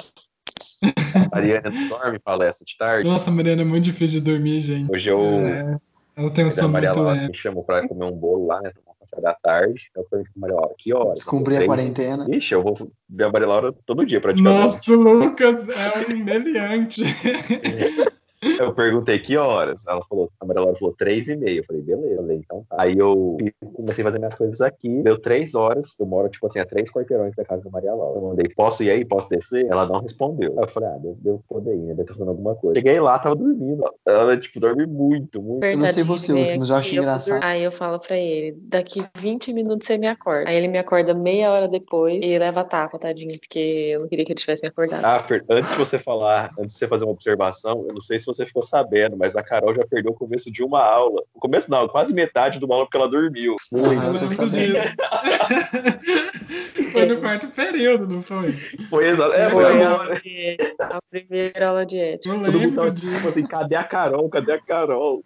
A 0.83 1.29
Mariana 1.35 1.71
dorme 1.89 2.19
palestra 2.19 2.65
de 2.65 2.77
tarde. 2.77 3.09
Nossa, 3.09 3.31
a 3.31 3.33
Mariana 3.33 3.63
é 3.63 3.65
muito 3.65 3.85
difícil 3.85 4.21
de 4.21 4.25
dormir, 4.31 4.61
gente. 4.61 4.91
Hoje 4.93 5.11
eu. 5.11 5.19
É, 5.19 5.79
ela 6.17 6.31
tem 6.31 6.45
um 6.45 6.49
a 6.49 6.51
sono 6.51 6.69
Maria 6.69 6.91
muito 6.91 7.03
Laura 7.03 7.15
leve. 7.21 7.29
me 7.29 7.37
chamou 7.37 7.65
pra 7.65 7.87
comer 7.89 8.05
um 8.05 8.13
bolo 8.13 8.47
lá, 8.47 8.61
né? 8.61 8.71
Tomar 8.71 8.97
café 9.01 9.21
da 9.23 9.35
tarde. 9.35 9.91
Eu 9.97 10.05
perguntei 10.05 10.33
pra 10.33 10.41
Maria 10.41 10.57
Laura, 10.57 10.75
que 10.77 10.95
horas? 10.95 11.15
Descumprir 11.15 11.63
a 11.63 11.67
quarentena. 11.67 12.27
Ixi, 12.29 12.55
eu 12.55 12.63
vou 12.63 12.91
ver 13.09 13.25
a 13.25 13.31
Maria 13.33 13.49
Laura 13.49 13.73
todo 13.87 14.05
dia 14.07 14.21
praticamente. 14.21 14.63
Nossa, 14.63 14.93
o 14.93 14.95
Lucas 14.97 15.67
é 15.69 16.13
um 16.15 16.25
meliante. 16.25 17.03
Eu 18.59 18.73
perguntei 18.73 19.19
que 19.19 19.37
horas. 19.37 19.87
Ela 19.87 20.03
falou, 20.09 20.31
a 20.41 20.47
Maria 20.47 20.63
Laura 20.63 20.79
falou 20.79 20.95
três 20.95 21.29
e 21.29 21.37
meia. 21.37 21.59
Eu 21.59 21.65
falei, 21.65 21.83
beleza, 21.83 22.15
eu 22.15 22.17
falei, 22.17 22.37
então 22.39 22.67
tá. 22.69 22.77
Aí 22.79 22.99
eu 22.99 23.37
comecei 23.75 24.03
a 24.03 24.07
fazer 24.07 24.19
minhas 24.19 24.35
coisas 24.35 24.61
aqui. 24.61 25.03
Deu 25.03 25.19
três 25.19 25.55
horas. 25.55 25.95
Eu 25.99 26.07
moro, 26.07 26.29
tipo 26.29 26.47
assim, 26.47 26.59
a 26.59 26.65
três 26.67 26.91
quarteirões 26.91 27.35
da 27.35 27.45
casa 27.45 27.63
da 27.63 27.71
Maria 27.71 27.95
Laura. 27.95 28.19
Eu 28.19 28.29
mandei, 28.29 28.49
posso 28.49 28.83
ir 28.83 28.91
aí? 28.91 29.05
Posso 29.05 29.29
descer? 29.29 29.67
Ela 29.67 29.87
não 29.87 30.01
respondeu. 30.01 30.55
Aí 30.57 30.65
eu 30.65 30.69
falei, 30.69 30.89
ah, 30.89 30.99
deve, 30.99 31.17
deve 31.21 31.39
poder 31.49 31.75
ir, 31.75 31.79
né? 31.79 31.89
Deve 31.89 32.03
estar 32.03 32.15
fazendo 32.15 32.31
alguma 32.31 32.55
coisa. 32.55 32.79
Cheguei 32.79 32.99
lá, 33.01 33.19
tava 33.19 33.37
dormindo. 33.37 33.85
Ela, 34.07 34.37
tipo, 34.37 34.59
dorme 34.59 34.87
muito, 34.87 35.43
muito. 35.43 35.65
Eu 35.65 35.77
não 35.77 35.89
sei 35.89 36.05
você, 36.05 36.33
mas 36.33 36.71
eu 36.71 36.77
acho 36.77 36.95
engraçado. 36.95 37.43
Aí 37.43 37.63
eu 37.63 37.71
falo 37.71 37.99
pra 37.99 38.17
ele, 38.17 38.57
daqui 38.63 39.05
20 39.19 39.53
minutos 39.53 39.87
você 39.87 39.99
me 39.99 40.09
acorda. 40.09 40.49
Aí 40.49 40.57
ele 40.57 40.69
me 40.69 40.79
acorda 40.79 41.13
meia 41.13 41.51
hora 41.51 41.69
depois 41.69 42.21
e 42.23 42.39
leva 42.39 42.61
a 42.61 42.65
tapa, 42.65 42.99
tadinho, 42.99 43.39
porque 43.39 43.59
eu 43.59 44.01
não 44.01 44.09
queria 44.09 44.25
que 44.25 44.33
ele 44.33 44.41
tivesse 44.41 44.63
me 44.63 44.69
acordado. 44.69 45.05
Ah, 45.05 45.19
Fer, 45.21 45.45
antes 45.49 45.71
de 45.71 45.77
você 45.77 45.99
falar, 45.99 46.53
antes 46.59 46.75
de 46.75 46.79
você 46.79 46.89
fazer 46.89 47.05
uma 47.05 47.13
observação, 47.13 47.85
eu 47.87 47.95
não 47.95 48.01
sei 48.01 48.19
se 48.19 48.30
você 48.33 48.47
ficou 48.47 48.63
sabendo, 48.63 49.17
mas 49.17 49.35
a 49.37 49.43
Carol 49.43 49.75
já 49.75 49.85
perdeu 49.87 50.13
o 50.13 50.15
começo 50.15 50.51
de 50.51 50.63
uma 50.63 50.83
aula. 50.83 51.23
O 51.35 51.41
começo 51.41 51.71
não, 51.71 51.87
quase 51.89 52.13
metade 52.13 52.59
de 52.59 52.65
uma 52.65 52.75
aula 52.75 52.87
porque 52.87 52.97
ela 52.97 53.09
dormiu. 53.09 53.55
Ah. 53.75 55.31
Foi 56.93 57.07
no 57.07 57.19
quarto 57.21 57.49
período, 57.49 58.07
não 58.09 58.23
foi? 58.23 58.53
Foi 58.89 59.09
exato. 59.09 59.33
É, 59.33 59.49
foi 59.51 59.63
Foi 59.65 59.83
a, 59.83 60.15
de- 60.21 60.75
a 60.81 60.99
primeira 61.11 61.69
aula 61.69 61.87
de 61.87 61.99
ética. 61.99 62.35
Eu 62.35 62.39
Todo 62.41 62.47
mundo 62.47 62.59
lembro 62.59 62.77
tava 62.77 62.91
disso. 62.91 63.15
tipo 63.15 63.29
assim, 63.29 63.47
cadê 63.47 63.75
a 63.77 63.85
Carol? 63.85 64.29
Cadê 64.29 64.53
a 64.53 64.61
Carol? 64.61 65.25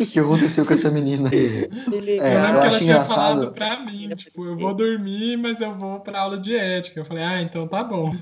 O 0.00 0.06
que 0.06 0.20
aconteceu 0.20 0.64
com 0.64 0.72
essa 0.72 0.90
menina? 0.90 1.28
De 1.28 1.36
Eu. 1.36 1.98
É, 1.98 1.98
lembro 2.00 2.08
eu 2.08 2.20
que 2.20 2.22
acho 2.22 2.56
ela 2.58 2.70
tinha 2.78 2.82
engraçado. 2.92 3.16
falado 3.16 3.52
pra 3.52 3.80
mim, 3.84 4.08
tipo, 4.16 4.44
eu 4.46 4.56
vou 4.56 4.72
dormir, 4.72 5.36
mas 5.36 5.60
eu 5.60 5.74
vou 5.74 5.98
pra 6.00 6.20
aula 6.20 6.38
de 6.38 6.56
ética. 6.56 7.00
Eu 7.00 7.04
falei, 7.04 7.24
ah, 7.24 7.42
então 7.42 7.66
tá 7.66 7.82
bom. 7.82 8.12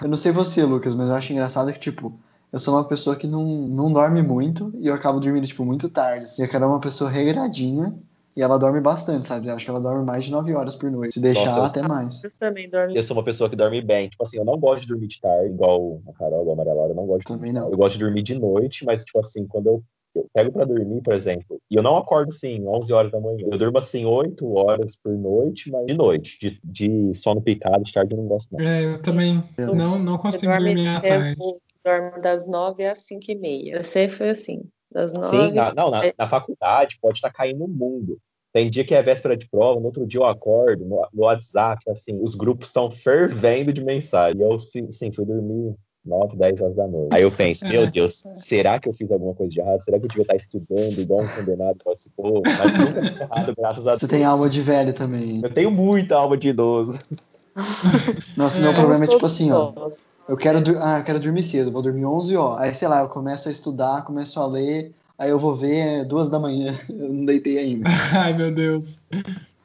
Eu 0.00 0.08
não 0.08 0.16
sei 0.16 0.30
você, 0.32 0.62
Lucas, 0.62 0.94
mas 0.94 1.08
eu 1.08 1.14
acho 1.14 1.32
engraçado 1.32 1.72
que, 1.72 1.80
tipo, 1.80 2.18
eu 2.52 2.58
sou 2.58 2.74
uma 2.74 2.84
pessoa 2.88 3.16
que 3.16 3.26
não, 3.26 3.44
não 3.44 3.92
dorme 3.92 4.22
muito 4.22 4.72
e 4.80 4.86
eu 4.86 4.94
acabo 4.94 5.20
dormindo, 5.20 5.46
tipo, 5.46 5.64
muito 5.64 5.88
tarde. 5.90 6.28
E 6.38 6.42
a 6.42 6.48
Carol 6.48 6.70
é 6.70 6.72
uma 6.74 6.80
pessoa 6.80 7.10
regradinha 7.10 7.94
e 8.36 8.42
ela 8.42 8.58
dorme 8.58 8.80
bastante, 8.80 9.26
sabe? 9.26 9.48
Eu 9.48 9.54
acho 9.54 9.64
que 9.64 9.70
ela 9.70 9.80
dorme 9.80 10.04
mais 10.04 10.24
de 10.24 10.30
9 10.30 10.54
horas 10.54 10.74
por 10.74 10.90
noite. 10.90 11.14
Se 11.14 11.20
deixar, 11.20 11.46
Nossa, 11.46 11.58
eu- 11.60 11.64
até 11.64 11.82
mais. 11.82 12.14
Vocês 12.14 12.34
também 12.34 12.70
dormem. 12.70 12.96
Eu 12.96 13.02
sou 13.02 13.16
uma 13.16 13.24
pessoa 13.24 13.50
que 13.50 13.56
dorme 13.56 13.80
bem. 13.82 14.08
Tipo 14.08 14.22
assim, 14.24 14.36
eu 14.38 14.44
não 14.44 14.56
gosto 14.58 14.82
de 14.82 14.88
dormir 14.88 15.08
de 15.08 15.20
tarde, 15.20 15.52
igual 15.52 16.00
a 16.08 16.12
Carol, 16.12 16.42
igual 16.42 16.54
a 16.54 16.56
Maria 16.56 16.74
Laura, 16.74 16.92
eu 16.92 16.96
não 16.96 17.06
gosto 17.06 17.20
de 17.20 17.24
Também 17.26 17.52
dormir 17.52 17.54
de 17.54 17.60
não. 17.60 17.70
Eu 17.72 17.76
gosto 17.76 17.94
de 17.98 18.04
dormir 18.04 18.22
de 18.22 18.34
noite, 18.38 18.84
mas, 18.84 19.04
tipo 19.04 19.18
assim, 19.18 19.44
quando 19.46 19.66
eu, 19.66 19.82
eu 20.14 20.26
pego 20.32 20.52
pra 20.52 20.64
dormir, 20.64 21.02
por 21.02 21.14
exemplo, 21.14 21.60
e 21.70 21.74
eu 21.74 21.82
não 21.82 21.96
acordo 21.96 22.28
assim, 22.32 22.64
11 22.66 22.92
horas 22.92 23.10
da 23.10 23.20
manhã. 23.20 23.44
Eu 23.50 23.58
durmo 23.58 23.76
assim, 23.78 24.04
8 24.06 24.50
horas 24.56 24.96
por 24.96 25.12
noite, 25.12 25.70
mas 25.70 25.86
de 25.86 25.94
noite. 25.94 26.38
De, 26.40 26.60
de 26.62 27.14
sono 27.14 27.40
picado, 27.42 27.82
de 27.82 27.92
tarde 27.92 28.14
eu 28.14 28.18
não 28.18 28.26
gosto, 28.28 28.48
não. 28.52 28.60
É, 28.64 28.84
eu 28.84 29.02
também 29.02 29.42
Eu- 29.58 29.74
não, 29.74 29.98
não 29.98 30.16
consigo 30.16 30.52
dorme 30.52 30.74
dormir 30.74 30.88
à 30.88 31.00
tarde. 31.00 31.36
Dorme 31.84 32.20
das 32.20 32.46
9 32.46 32.86
às 32.86 33.06
5 33.06 33.22
e 33.28 33.34
meia. 33.34 33.82
Você 33.82 34.08
foi 34.08 34.30
assim, 34.30 34.62
das 34.90 35.12
9 35.12 35.28
Sim, 35.28 35.52
na, 35.52 35.74
não, 35.74 35.90
na, 35.90 36.02
na 36.16 36.26
faculdade 36.26 36.98
pode 37.00 37.18
estar 37.18 37.30
caindo 37.30 37.64
o 37.64 37.68
mundo. 37.68 38.18
Tem 38.52 38.70
dia 38.70 38.84
que 38.84 38.94
é 38.94 39.02
véspera 39.02 39.36
de 39.36 39.48
prova, 39.48 39.78
no 39.78 39.86
outro 39.86 40.06
dia 40.06 40.20
eu 40.20 40.26
acordo 40.26 40.84
no, 40.84 41.06
no 41.12 41.22
WhatsApp, 41.24 41.82
assim, 41.90 42.18
os 42.22 42.34
grupos 42.34 42.68
estão 42.68 42.90
fervendo 42.90 43.72
de 43.72 43.84
mensagem. 43.84 44.40
E 44.40 44.42
eu, 44.42 44.58
sim, 44.58 45.12
fui 45.12 45.24
dormir 45.24 45.74
9, 46.04 46.36
10 46.36 46.60
horas 46.62 46.76
da 46.76 46.88
noite. 46.88 47.08
Aí 47.12 47.22
eu 47.22 47.30
penso, 47.30 47.68
meu 47.68 47.90
Deus, 47.90 48.24
será 48.34 48.80
que 48.80 48.88
eu 48.88 48.94
fiz 48.94 49.10
alguma 49.12 49.34
coisa 49.34 49.52
de 49.52 49.60
errado? 49.60 49.80
Será 49.82 49.98
que 49.98 50.06
eu 50.06 50.08
devia 50.08 50.22
estar 50.22 50.36
estudando 50.36 50.98
igual 50.98 51.20
um 51.20 51.28
condenado 51.28 51.78
participou? 51.84 52.42
Mas 52.44 52.80
nunca 52.80 53.02
fiz 53.02 53.20
errado, 53.20 53.54
graças 53.56 53.86
a 53.86 53.90
Deus. 53.90 54.00
Você 54.00 54.08
tem 54.08 54.24
alma 54.24 54.48
de 54.48 54.62
velho 54.62 54.94
também. 54.94 55.40
Eu 55.42 55.52
tenho 55.52 55.70
muita 55.70 56.16
alma 56.16 56.36
de 56.36 56.48
idoso. 56.48 56.98
Nossa, 58.36 58.60
meu 58.60 58.72
problema 58.72 59.04
é 59.04 59.08
tipo 59.08 59.26
assim, 59.26 59.52
ó. 59.52 59.72
Eu 60.28 60.36
quero, 60.36 60.58
ah, 60.82 60.98
eu 60.98 61.04
quero 61.04 61.18
dormir 61.18 61.42
cedo, 61.42 61.72
vou 61.72 61.80
dormir 61.80 62.04
11 62.04 62.36
horas. 62.36 62.68
Aí, 62.68 62.74
sei 62.74 62.86
lá, 62.86 63.00
eu 63.00 63.08
começo 63.08 63.48
a 63.48 63.52
estudar, 63.52 64.04
começo 64.04 64.38
a 64.38 64.46
ler, 64.46 64.92
aí 65.18 65.30
eu 65.30 65.38
vou 65.38 65.54
ver 65.54 66.04
duas 66.04 66.28
da 66.28 66.38
manhã. 66.38 66.78
Eu 66.90 67.08
não 67.12 67.24
deitei 67.24 67.58
ainda. 67.58 67.88
Ai, 68.12 68.36
meu 68.36 68.52
Deus. 68.54 68.98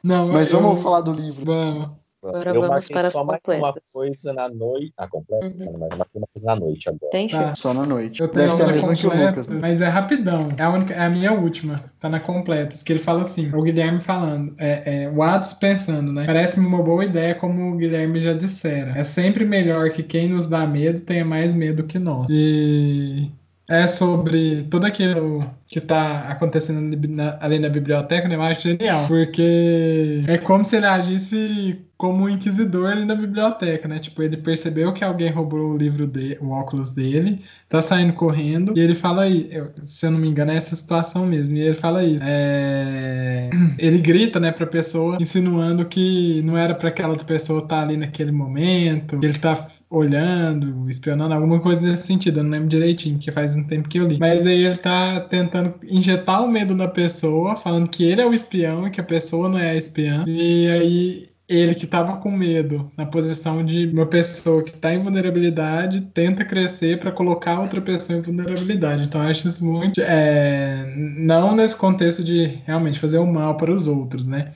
Não, 0.02 0.28
Mas 0.28 0.50
eu... 0.50 0.60
vamos 0.60 0.82
falar 0.82 1.02
do 1.02 1.12
livro. 1.12 1.44
Vamos. 1.44 2.03
Agora 2.28 2.50
eu 2.50 2.60
vamos 2.60 2.88
para 2.88 3.06
as 3.08 3.12
só 3.12 3.22
uma 3.22 3.34
completas. 3.34 3.82
coisa 3.92 4.32
na 4.32 4.48
noite. 4.48 4.92
Ah, 4.96 5.08
completa? 5.08 5.46
Uhum. 5.46 5.76
Mas 5.78 5.92
uma 5.94 6.06
coisa 6.26 6.46
na 6.46 6.56
noite 6.56 6.88
agora. 6.88 7.10
Tem, 7.10 7.28
Tá. 7.28 7.54
Só 7.54 7.74
na 7.74 7.84
noite. 7.84 8.20
Eu 8.20 8.28
tenho 8.28 8.46
Deve 8.46 8.56
ser 8.56 8.62
a 8.62 8.66
mesma 8.66 8.94
que 8.94 9.06
o 9.06 9.10
completa, 9.10 9.30
Lucas, 9.30 9.48
né? 9.48 9.58
mas 9.60 9.80
é 9.80 9.88
rapidão. 9.88 10.48
É 10.56 10.62
a, 10.62 10.70
única, 10.70 10.94
é 10.94 11.04
a 11.04 11.10
minha 11.10 11.32
última. 11.32 11.84
Tá 12.00 12.08
na 12.08 12.20
completas. 12.20 12.82
Que 12.82 12.92
ele 12.92 13.00
fala 13.00 13.22
assim: 13.22 13.50
o 13.54 13.62
Guilherme 13.62 14.00
falando, 14.00 14.54
é, 14.58 15.04
é, 15.04 15.10
o 15.10 15.22
Atos 15.22 15.52
pensando, 15.54 16.12
né? 16.12 16.24
Parece-me 16.26 16.66
uma 16.66 16.82
boa 16.82 17.04
ideia, 17.04 17.34
como 17.34 17.72
o 17.72 17.76
Guilherme 17.76 18.18
já 18.18 18.32
dissera. 18.32 18.92
É 18.96 19.04
sempre 19.04 19.44
melhor 19.44 19.90
que 19.90 20.02
quem 20.02 20.28
nos 20.28 20.46
dá 20.46 20.66
medo 20.66 21.00
tenha 21.00 21.24
mais 21.24 21.52
medo 21.54 21.84
que 21.84 21.98
nós. 21.98 22.26
E 22.30 23.30
é 23.68 23.86
sobre 23.86 24.62
tudo 24.70 24.86
aquilo 24.86 25.48
que 25.66 25.80
tá 25.80 26.20
acontecendo 26.28 26.96
ali 27.40 27.58
na 27.58 27.68
biblioteca, 27.68 28.28
né? 28.28 28.34
Eu 28.36 28.42
acho 28.42 28.60
genial. 28.62 29.06
Porque 29.06 30.22
é 30.26 30.38
como 30.38 30.64
se 30.64 30.76
ele 30.76 30.86
agisse 30.86 31.80
como 31.96 32.24
um 32.24 32.28
inquisidor 32.28 32.90
ali 32.90 33.04
na 33.04 33.14
biblioteca, 33.14 33.88
né? 33.88 33.98
Tipo, 33.98 34.22
ele 34.22 34.36
percebeu 34.36 34.92
que 34.92 35.02
alguém 35.02 35.30
roubou 35.30 35.70
o 35.72 35.76
livro 35.76 36.06
dele, 36.06 36.36
o 36.40 36.50
óculos 36.50 36.90
dele, 36.90 37.40
tá 37.68 37.80
saindo 37.80 38.12
correndo, 38.12 38.74
e 38.76 38.80
ele 38.80 38.94
fala 38.94 39.22
aí, 39.22 39.48
eu- 39.50 39.70
se 39.80 40.04
eu 40.04 40.10
não 40.10 40.18
me 40.18 40.28
engano, 40.28 40.50
é 40.52 40.56
essa 40.56 40.76
situação 40.76 41.24
mesmo. 41.24 41.56
E 41.56 41.62
ele 41.62 41.74
fala 41.74 42.04
isso. 42.04 42.22
É, 42.26 43.48
Ele 43.78 43.98
grita, 43.98 44.38
né, 44.40 44.50
pra 44.52 44.66
pessoa, 44.66 45.16
insinuando 45.20 45.84
que 45.86 46.42
não 46.44 46.56
era 46.58 46.74
pra 46.74 46.88
aquela 46.88 47.10
outra 47.10 47.24
pessoa 47.26 47.60
estar 47.60 47.82
ali 47.82 47.96
naquele 47.96 48.32
momento, 48.32 49.18
ele 49.22 49.38
tá 49.38 49.66
olhando, 49.94 50.88
espionando, 50.88 51.34
alguma 51.34 51.60
coisa 51.60 51.80
nesse 51.82 52.06
sentido, 52.06 52.40
eu 52.40 52.44
não 52.44 52.50
lembro 52.50 52.68
direitinho, 52.68 53.16
porque 53.16 53.32
faz 53.32 53.54
um 53.54 53.64
tempo 53.64 53.88
que 53.88 53.98
eu 53.98 54.06
li. 54.06 54.18
Mas 54.18 54.46
aí 54.46 54.64
ele 54.64 54.76
tá 54.76 55.20
tentando 55.20 55.74
injetar 55.88 56.42
o 56.42 56.48
medo 56.48 56.74
na 56.74 56.88
pessoa, 56.88 57.56
falando 57.56 57.88
que 57.88 58.04
ele 58.04 58.20
é 58.20 58.26
o 58.26 58.34
espião 58.34 58.86
e 58.86 58.90
que 58.90 59.00
a 59.00 59.04
pessoa 59.04 59.48
não 59.48 59.58
é 59.58 59.70
a 59.70 59.76
espiã. 59.76 60.24
E 60.26 60.68
aí 60.68 61.34
ele 61.48 61.74
que 61.74 61.84
estava 61.84 62.16
com 62.16 62.30
medo, 62.30 62.90
na 62.96 63.04
posição 63.04 63.64
de 63.64 63.86
uma 63.86 64.06
pessoa 64.06 64.62
que 64.62 64.70
está 64.70 64.94
em 64.94 65.00
vulnerabilidade, 65.00 66.00
tenta 66.00 66.44
crescer 66.44 66.98
para 66.98 67.12
colocar 67.12 67.60
outra 67.60 67.80
pessoa 67.80 68.18
em 68.18 68.22
vulnerabilidade. 68.22 69.04
Então 69.04 69.22
eu 69.22 69.28
acho 69.28 69.46
isso 69.46 69.64
muito. 69.64 70.00
é, 70.00 70.86
não 71.18 71.54
nesse 71.54 71.76
contexto 71.76 72.24
de 72.24 72.60
realmente 72.64 72.98
fazer 72.98 73.18
o 73.18 73.26
mal 73.26 73.56
para 73.56 73.70
os 73.70 73.86
outros, 73.86 74.26
né? 74.26 74.52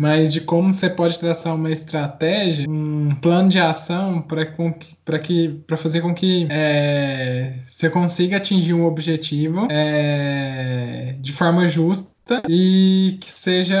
Mas 0.00 0.32
de 0.32 0.40
como 0.40 0.72
você 0.72 0.88
pode 0.88 1.20
traçar 1.20 1.54
uma 1.54 1.70
estratégia, 1.70 2.66
um 2.66 3.14
plano 3.16 3.50
de 3.50 3.58
ação 3.58 4.22
para 4.22 5.18
que 5.18 5.62
fazer 5.76 6.00
com 6.00 6.14
que 6.14 6.48
é, 6.50 7.58
você 7.66 7.90
consiga 7.90 8.38
atingir 8.38 8.72
um 8.72 8.86
objetivo 8.86 9.68
é, 9.70 11.16
de 11.20 11.34
forma 11.34 11.68
justa 11.68 12.42
e 12.48 13.18
que 13.20 13.30
seja 13.30 13.76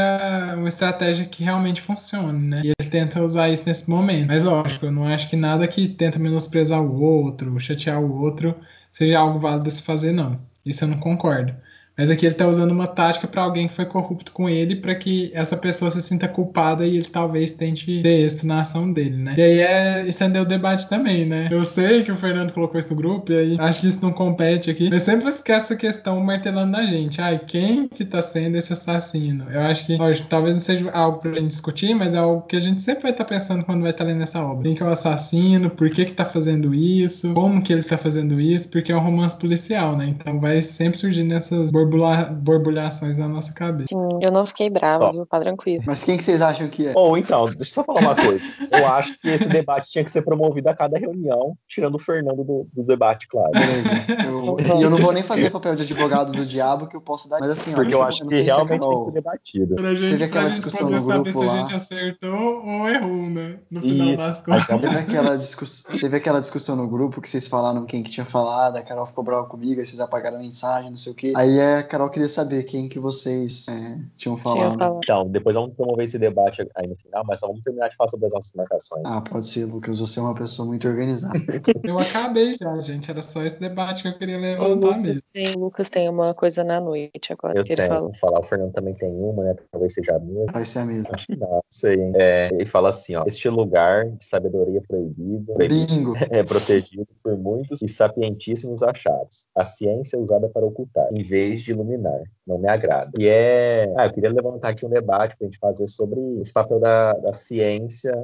uma 0.58 0.68
estratégia 0.68 1.24
que 1.24 1.42
realmente 1.42 1.80
funcione, 1.80 2.48
né? 2.48 2.60
E 2.66 2.72
ele 2.78 2.90
tenta 2.90 3.22
usar 3.22 3.48
isso 3.48 3.62
nesse 3.64 3.88
momento. 3.88 4.26
Mas 4.26 4.44
lógico, 4.44 4.84
eu 4.84 4.92
não 4.92 5.06
acho 5.06 5.26
que 5.26 5.36
nada 5.36 5.66
que 5.66 5.88
tenta 5.88 6.18
menosprezar 6.18 6.82
o 6.82 7.00
outro, 7.00 7.58
chatear 7.58 7.98
o 7.98 8.20
outro, 8.20 8.54
seja 8.92 9.18
algo 9.18 9.38
válido 9.38 9.68
a 9.68 9.70
se 9.70 9.80
fazer, 9.80 10.12
não. 10.12 10.38
Isso 10.66 10.84
eu 10.84 10.88
não 10.88 10.98
concordo. 10.98 11.54
Mas 12.00 12.10
aqui 12.10 12.24
ele 12.24 12.32
está 12.32 12.48
usando 12.48 12.70
uma 12.70 12.86
tática 12.86 13.28
para 13.28 13.42
alguém 13.42 13.68
que 13.68 13.74
foi 13.74 13.84
corrupto 13.84 14.32
com 14.32 14.48
ele, 14.48 14.74
para 14.74 14.94
que 14.94 15.30
essa 15.34 15.54
pessoa 15.54 15.90
se 15.90 16.00
sinta 16.00 16.26
culpada 16.26 16.86
e 16.86 16.96
ele 16.96 17.04
talvez 17.04 17.52
tente 17.52 18.00
ter 18.00 18.24
êxito 18.24 18.46
na 18.46 18.62
ação 18.62 18.90
dele, 18.90 19.18
né? 19.18 19.34
E 19.36 19.42
aí 19.42 19.60
é 19.60 20.08
estender 20.08 20.40
o 20.40 20.46
debate 20.46 20.88
também, 20.88 21.26
né? 21.26 21.48
Eu 21.50 21.62
sei 21.62 22.02
que 22.02 22.10
o 22.10 22.16
Fernando 22.16 22.52
colocou 22.52 22.80
isso 22.80 22.88
no 22.88 22.96
grupo, 22.96 23.30
e 23.30 23.36
aí 23.36 23.56
acho 23.58 23.82
que 23.82 23.88
isso 23.88 23.98
não 24.00 24.12
compete 24.12 24.70
aqui, 24.70 24.88
mas 24.88 25.02
sempre 25.02 25.24
vai 25.24 25.32
ficar 25.34 25.56
essa 25.56 25.76
questão 25.76 26.18
martelando 26.20 26.72
na 26.72 26.86
gente. 26.86 27.20
Ai, 27.20 27.38
quem 27.46 27.86
que 27.86 28.02
tá 28.02 28.22
sendo 28.22 28.56
esse 28.56 28.72
assassino? 28.72 29.44
Eu 29.50 29.60
acho 29.60 29.84
que, 29.84 29.96
lógico, 29.98 30.26
talvez 30.26 30.54
não 30.54 30.62
seja 30.62 30.90
algo 30.92 31.18
pra 31.18 31.34
gente 31.34 31.48
discutir, 31.48 31.94
mas 31.94 32.14
é 32.14 32.18
algo 32.18 32.46
que 32.46 32.56
a 32.56 32.60
gente 32.60 32.80
sempre 32.80 33.02
vai 33.02 33.10
estar 33.10 33.26
pensando 33.26 33.62
quando 33.62 33.82
vai 33.82 33.90
estar 33.90 34.04
lendo 34.04 34.22
essa 34.22 34.40
obra. 34.42 34.62
Quem 34.62 34.74
que 34.74 34.82
é 34.82 34.86
o 34.86 34.90
assassino? 34.90 35.68
Por 35.68 35.90
que 35.90 36.06
que 36.06 36.14
tá 36.14 36.24
fazendo 36.24 36.74
isso? 36.74 37.34
Como 37.34 37.60
que 37.60 37.74
ele 37.74 37.82
tá 37.82 37.98
fazendo 37.98 38.40
isso? 38.40 38.70
Porque 38.70 38.90
é 38.90 38.96
um 38.96 39.00
romance 39.00 39.38
policial, 39.38 39.98
né? 39.98 40.08
Então 40.08 40.40
vai 40.40 40.62
sempre 40.62 40.98
surgindo 40.98 41.34
essas 41.34 41.70
borbulha- 41.90 42.24
borbulhações 42.30 43.16
na 43.18 43.28
nossa 43.28 43.52
cabeça. 43.52 43.88
Sim, 43.88 44.18
eu 44.22 44.30
não 44.30 44.46
fiquei 44.46 44.70
brava, 44.70 45.06
Ó. 45.06 45.12
viu? 45.12 45.26
Tá 45.26 45.40
tranquilo. 45.40 45.82
Mas 45.86 46.02
quem 46.02 46.16
que 46.16 46.24
vocês 46.24 46.40
acham 46.42 46.68
que 46.68 46.88
é? 46.88 46.92
Ou 46.94 47.16
então, 47.18 47.44
deixa 47.44 47.60
eu 47.62 47.66
só 47.66 47.84
falar 47.84 48.00
uma 48.00 48.14
coisa. 48.16 48.44
Eu 48.70 48.86
acho 48.88 49.18
que 49.20 49.28
esse 49.28 49.48
debate 49.48 49.90
tinha 49.90 50.04
que 50.04 50.10
ser 50.10 50.22
promovido 50.22 50.68
a 50.68 50.74
cada 50.74 50.98
reunião, 50.98 51.56
tirando 51.68 51.94
o 51.96 51.98
Fernando 51.98 52.44
do, 52.44 52.66
do 52.72 52.82
debate, 52.84 53.26
claro. 53.28 53.50
Beleza. 53.52 53.90
Eu, 54.26 54.78
e 54.78 54.82
eu 54.82 54.90
não 54.90 54.98
vou 54.98 55.12
nem 55.12 55.22
fazer 55.22 55.50
papel 55.50 55.74
de 55.76 55.82
advogado 55.82 56.32
do 56.32 56.46
diabo 56.46 56.86
que 56.86 56.96
eu 56.96 57.00
posso 57.00 57.28
dar. 57.28 57.40
Mas 57.40 57.50
assim, 57.50 57.72
ó, 57.72 57.76
Porque 57.76 57.94
eu 57.94 58.02
acho 58.02 58.26
que 58.26 58.40
realmente 58.40 58.80
tem 58.80 58.98
que 58.98 59.04
ser 59.04 59.12
debatido. 59.12 59.74
Pra 59.76 59.94
gente, 59.94 60.10
Teve 60.10 60.24
aquela 60.24 60.50
discussão 60.50 60.90
no 60.90 61.00
saber 61.00 61.22
grupo 61.32 61.38
se 61.38 61.44
a 61.44 61.52
lá. 61.52 61.60
gente 61.62 61.74
acertou 61.74 62.64
ou 62.64 62.88
errou, 62.88 63.30
né? 63.30 63.58
No 63.70 63.80
final 63.80 64.06
Isso. 64.14 64.26
das 64.26 64.40
contas. 64.42 64.66
Teve 64.66 64.96
aquela, 64.96 65.36
discuss... 65.38 65.82
Teve 66.00 66.16
aquela 66.16 66.40
discussão 66.40 66.76
no 66.76 66.88
grupo 66.88 67.20
que 67.20 67.28
vocês 67.28 67.46
falaram 67.46 67.84
quem 67.86 68.02
que 68.02 68.10
tinha 68.10 68.26
falado, 68.26 68.76
a 68.76 68.82
Carol 68.82 69.06
ficou 69.06 69.24
brava 69.24 69.46
comigo, 69.46 69.80
aí 69.80 69.86
vocês 69.86 70.00
apagaram 70.00 70.36
a 70.36 70.40
mensagem, 70.40 70.90
não 70.90 70.96
sei 70.96 71.12
o 71.12 71.14
quê. 71.14 71.32
Aí 71.36 71.58
a 71.80 71.84
Carol 71.84 72.08
queria 72.10 72.28
saber 72.28 72.64
quem 72.64 72.88
que 72.88 72.98
vocês 72.98 73.66
é, 73.68 73.72
tinham 74.16 74.36
Tinha 74.36 74.38
falado. 74.38 74.78
falado. 74.78 75.00
Então, 75.02 75.28
depois 75.28 75.56
vamos 75.56 75.74
promover 75.74 76.04
esse 76.04 76.18
debate 76.18 76.66
aí 76.74 76.86
no 76.86 76.96
final, 76.96 77.24
mas 77.26 77.40
só 77.40 77.46
vamos 77.46 77.62
terminar 77.62 77.88
de 77.88 77.96
falar 77.96 78.08
sobre 78.10 78.26
as 78.26 78.32
nossas 78.32 78.52
marcações. 78.52 79.02
Ah, 79.04 79.20
pode 79.20 79.46
ser, 79.46 79.64
Lucas, 79.64 79.98
você 79.98 80.18
é 80.20 80.22
uma 80.22 80.34
pessoa 80.34 80.66
muito 80.66 80.86
organizada. 80.88 81.38
Eu 81.84 81.98
acabei 81.98 82.52
já, 82.54 82.78
gente. 82.80 83.10
Era 83.10 83.22
só 83.22 83.42
esse 83.42 83.58
debate 83.58 84.02
que 84.02 84.08
eu 84.08 84.18
queria 84.18 84.36
O 84.36 84.40
levantar 84.40 84.68
Lucas 84.68 85.02
mesmo. 85.02 85.22
tem, 85.32 85.54
o 85.54 85.58
Lucas 85.58 85.90
tem 85.90 86.08
uma 86.08 86.34
coisa 86.34 86.62
na 86.62 86.80
noite 86.80 87.32
agora 87.32 87.58
Eu 87.58 87.64
que 87.64 87.72
ele 87.72 87.82
tenho, 87.82 87.88
falou. 87.94 88.10
vou 88.10 88.18
falar, 88.18 88.40
o 88.40 88.42
Fernando 88.44 88.72
também 88.72 88.94
tem 88.94 89.10
uma, 89.10 89.42
né? 89.44 89.54
Talvez 89.70 89.94
seja 89.94 90.14
a 90.16 90.18
minha. 90.18 90.46
Vai 90.52 90.64
ser 90.64 90.80
a 90.80 90.84
mesma. 90.84 91.14
Acho 91.14 91.26
que 91.26 91.36
não, 91.36 91.62
sei, 91.70 91.94
hein? 91.96 92.12
É, 92.14 92.48
ele 92.52 92.66
fala 92.66 92.90
assim, 92.90 93.16
ó. 93.16 93.24
Este 93.26 93.48
lugar 93.48 94.08
de 94.10 94.24
sabedoria 94.24 94.80
proibido 94.86 95.54
Bingo! 95.56 96.14
é 96.30 96.42
protegido 96.42 97.06
por 97.22 97.36
muitos 97.36 97.82
e 97.82 97.88
sapientíssimos 97.88 98.82
achados. 98.82 99.46
A 99.56 99.64
ciência 99.64 100.16
é 100.16 100.20
usada 100.20 100.48
para 100.48 100.64
ocultar, 100.64 101.08
em 101.12 101.22
vez 101.22 101.59
de 101.64 101.72
iluminar. 101.72 102.22
Não 102.46 102.58
me 102.58 102.68
agrada. 102.68 103.10
E 103.18 103.26
é. 103.26 103.92
Ah, 103.96 104.06
eu 104.06 104.12
queria 104.12 104.30
levantar 104.32 104.70
aqui 104.70 104.84
um 104.84 104.90
debate 104.90 105.36
para 105.36 105.46
a 105.46 105.50
gente 105.50 105.58
fazer 105.58 105.88
sobre 105.88 106.20
esse 106.40 106.52
papel 106.52 106.78
da, 106.80 107.12
da 107.14 107.32
ciência 107.32 108.14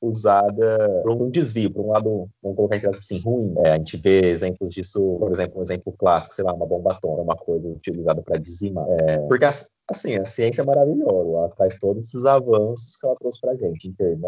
usada 0.00 1.00
por 1.02 1.12
um 1.12 1.30
desvio, 1.30 1.70
por 1.70 1.84
um 1.84 1.88
lado, 1.90 2.28
vamos 2.42 2.56
colocar 2.56 2.76
entre 2.76 2.90
assim, 2.90 3.18
ruim. 3.20 3.54
É, 3.58 3.72
a 3.72 3.78
gente 3.78 3.96
vê 3.96 4.26
exemplos 4.30 4.74
disso, 4.74 5.16
por 5.18 5.32
exemplo, 5.32 5.60
um 5.60 5.64
exemplo 5.64 5.92
clássico, 5.98 6.34
sei 6.34 6.44
lá, 6.44 6.52
uma 6.52 6.66
bomba 6.66 6.92
atômica, 6.92 7.22
uma 7.22 7.36
coisa 7.36 7.66
utilizada 7.68 8.22
para 8.22 8.38
dizimar. 8.38 8.86
É, 8.90 9.18
porque 9.20 9.44
as- 9.44 9.70
assim, 9.88 10.16
a 10.16 10.24
ciência 10.24 10.62
é 10.62 10.64
maravilhosa, 10.64 11.30
ela 11.30 11.48
traz 11.50 11.78
todos 11.78 12.06
esses 12.06 12.24
avanços 12.26 12.96
que 12.96 13.06
ela 13.06 13.16
trouxe 13.16 13.40
pra 13.40 13.54
gente, 13.56 13.88
internet, 13.88 14.26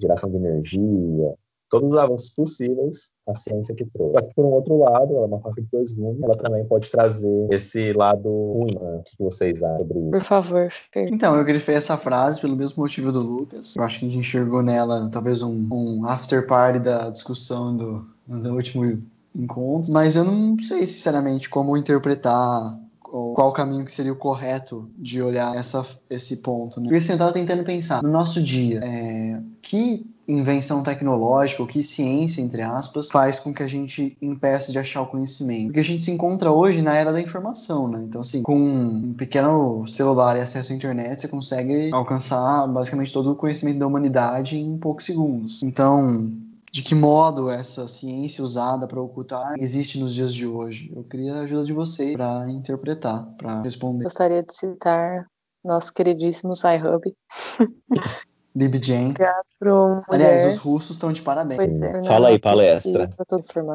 geração 0.00 0.30
de 0.30 0.36
energia, 0.36 1.34
todos 1.70 1.90
os 1.90 1.96
avanços 1.96 2.30
possíveis, 2.30 3.10
a 3.26 3.34
ciência 3.34 3.74
que 3.74 3.84
trouxe. 3.84 4.14
Só 4.14 4.22
que, 4.22 4.34
por 4.34 4.44
um 4.44 4.48
outro 4.48 4.76
lado, 4.78 5.14
ela 5.14 5.24
é 5.24 5.26
uma 5.26 5.40
faca 5.40 5.62
de 5.62 5.68
dois 5.72 5.92
gumes, 5.92 6.22
ela 6.22 6.36
também 6.36 6.64
pode 6.64 6.90
trazer 6.90 7.46
esse 7.50 7.92
lado 7.92 8.28
ruim. 8.28 8.74
né? 8.74 8.96
O 8.96 9.02
que 9.04 9.16
vocês 9.18 9.62
acham 9.62 9.78
sobre 9.78 10.00
isso? 10.00 10.10
Por 10.10 10.24
favor. 10.24 10.68
Então, 10.94 11.36
eu 11.36 11.44
grifei 11.44 11.76
essa 11.76 11.96
frase 11.96 12.40
pelo 12.40 12.56
mesmo 12.56 12.82
motivo 12.82 13.12
do 13.12 13.20
Lucas. 13.20 13.76
Eu 13.76 13.84
acho 13.84 14.00
que 14.00 14.06
a 14.06 14.08
gente 14.08 14.18
enxergou 14.18 14.62
nela 14.62 15.08
talvez 15.10 15.42
um, 15.42 15.66
um 15.72 16.04
after 16.06 16.46
party 16.46 16.80
da 16.80 17.08
discussão 17.10 17.76
do, 17.76 18.06
do 18.26 18.54
último 18.54 19.00
encontro. 19.34 19.92
Mas 19.92 20.16
eu 20.16 20.24
não 20.24 20.58
sei, 20.58 20.86
sinceramente, 20.86 21.48
como 21.48 21.76
interpretar 21.76 22.76
ou 23.12 23.34
qual 23.34 23.48
o 23.48 23.52
caminho 23.52 23.84
que 23.84 23.92
seria 23.92 24.12
o 24.12 24.16
correto 24.16 24.88
de 24.96 25.20
olhar 25.20 25.54
essa, 25.56 25.84
esse 26.08 26.36
ponto. 26.38 26.80
Né? 26.80 26.84
Porque 26.84 26.98
assim, 26.98 27.12
eu 27.12 27.18
tava 27.18 27.32
tentando 27.32 27.64
pensar, 27.64 28.02
no 28.02 28.10
nosso 28.10 28.42
dia, 28.42 28.80
é, 28.82 29.40
que 29.60 30.06
invenção 30.26 30.82
tecnológica, 30.82 31.62
ou 31.62 31.68
que 31.68 31.82
ciência, 31.82 32.40
entre 32.40 32.62
aspas, 32.62 33.10
faz 33.10 33.40
com 33.40 33.52
que 33.52 33.62
a 33.62 33.66
gente 33.66 34.16
impeça 34.20 34.70
de 34.70 34.78
achar 34.78 35.02
o 35.02 35.06
conhecimento. 35.06 35.66
Porque 35.66 35.80
a 35.80 35.84
gente 35.84 36.04
se 36.04 36.10
encontra 36.10 36.52
hoje 36.52 36.82
na 36.82 36.96
era 36.96 37.12
da 37.12 37.20
informação, 37.20 37.88
né? 37.88 38.02
Então, 38.06 38.20
assim, 38.20 38.42
com 38.42 38.56
um 38.56 39.14
pequeno 39.14 39.86
celular 39.86 40.36
e 40.36 40.40
acesso 40.40 40.72
à 40.72 40.76
internet, 40.76 41.22
você 41.22 41.28
consegue 41.28 41.92
alcançar 41.92 42.66
basicamente 42.68 43.12
todo 43.12 43.32
o 43.32 43.36
conhecimento 43.36 43.78
da 43.78 43.86
humanidade 43.86 44.58
em 44.58 44.78
poucos 44.78 45.04
segundos. 45.04 45.62
Então, 45.62 46.30
de 46.72 46.82
que 46.82 46.94
modo 46.94 47.50
essa 47.50 47.88
ciência 47.88 48.44
usada 48.44 48.86
para 48.86 49.00
ocultar 49.00 49.54
existe 49.58 49.98
nos 49.98 50.14
dias 50.14 50.32
de 50.32 50.46
hoje? 50.46 50.92
Eu 50.94 51.02
queria 51.02 51.34
a 51.34 51.40
ajuda 51.40 51.64
de 51.64 51.72
vocês 51.72 52.12
para 52.12 52.48
interpretar, 52.50 53.26
para 53.36 53.62
responder. 53.62 54.04
Gostaria 54.04 54.42
de 54.42 54.54
citar 54.54 55.26
nosso 55.64 55.92
queridíssimo 55.92 56.54
Sci-Hub. 56.54 57.14
LibGen. 58.54 59.12
Teatro 59.12 60.02
Aliás, 60.08 60.44
os 60.46 60.58
russos 60.58 60.92
estão 60.92 61.12
de 61.12 61.22
parabéns. 61.22 61.56
Pois 61.56 61.80
é, 61.80 62.04
Fala 62.04 62.28
aí, 62.28 62.38
palestra. 62.38 63.10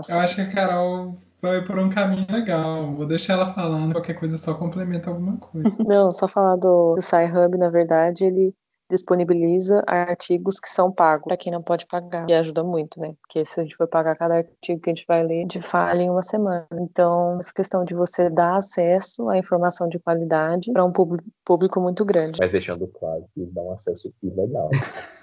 Eu 0.10 0.19
acho 0.19 0.35
que 0.35 0.41
a 0.41 0.52
Carol 0.52 1.18
vai 1.41 1.64
por 1.64 1.77
um 1.77 1.89
caminho 1.89 2.26
legal. 2.30 2.93
Vou 2.93 3.06
deixar 3.06 3.34
ela 3.34 3.53
falando, 3.53 3.93
qualquer 3.93 4.15
coisa 4.15 4.38
só 4.38 4.53
complementa 4.56 5.10
alguma 5.10 5.38
coisa. 5.38 5.69
Não, 5.85 6.11
só 6.11 6.27
falar 6.27 6.56
do, 6.56 6.95
do 6.95 7.02
Sci-Hub, 7.02 7.57
na 7.57 7.69
verdade, 7.69 8.26
ele 8.26 8.53
disponibiliza 8.90 9.84
artigos 9.88 10.60
que 10.60 10.70
são 10.70 10.91
pagos 10.91 11.26
para 11.26 11.38
quem 11.38 11.52
não 11.52 11.62
pode 11.62 11.86
pagar. 11.86 12.28
E 12.30 12.34
ajuda 12.34 12.64
muito, 12.64 12.99
né? 12.99 13.16
Porque 13.22 13.45
se 13.45 13.60
a 13.60 13.64
gente 13.64 13.76
for 13.76 13.88
pagar 13.88 14.16
cada 14.16 14.36
artigo 14.36 14.82
que 14.82 14.90
a 14.90 14.94
gente 14.94 15.06
vai 15.07 15.24
ler, 15.24 15.40
a 15.40 15.41
gente 15.41 15.62
falha 15.62 16.03
em 16.03 16.10
uma 16.10 16.22
semana. 16.22 16.68
Então, 16.74 17.40
essa 17.40 17.53
questão 17.53 17.84
de 17.84 17.95
você 17.95 18.30
dar 18.30 18.57
acesso 18.57 19.28
à 19.30 19.38
informação 19.38 19.90
de 19.90 19.99
qualidade 19.99 20.72
para 20.72 20.86
um 20.86 20.91
público, 20.91 21.82
muito 21.82 22.06
grande. 22.06 22.38
Mas 22.40 22.52
deixando 22.52 22.88
claro 22.88 23.26
que 23.34 23.45
dá 23.45 23.62
um 23.62 23.72
acesso 23.72 24.14
ilegal. 24.22 24.70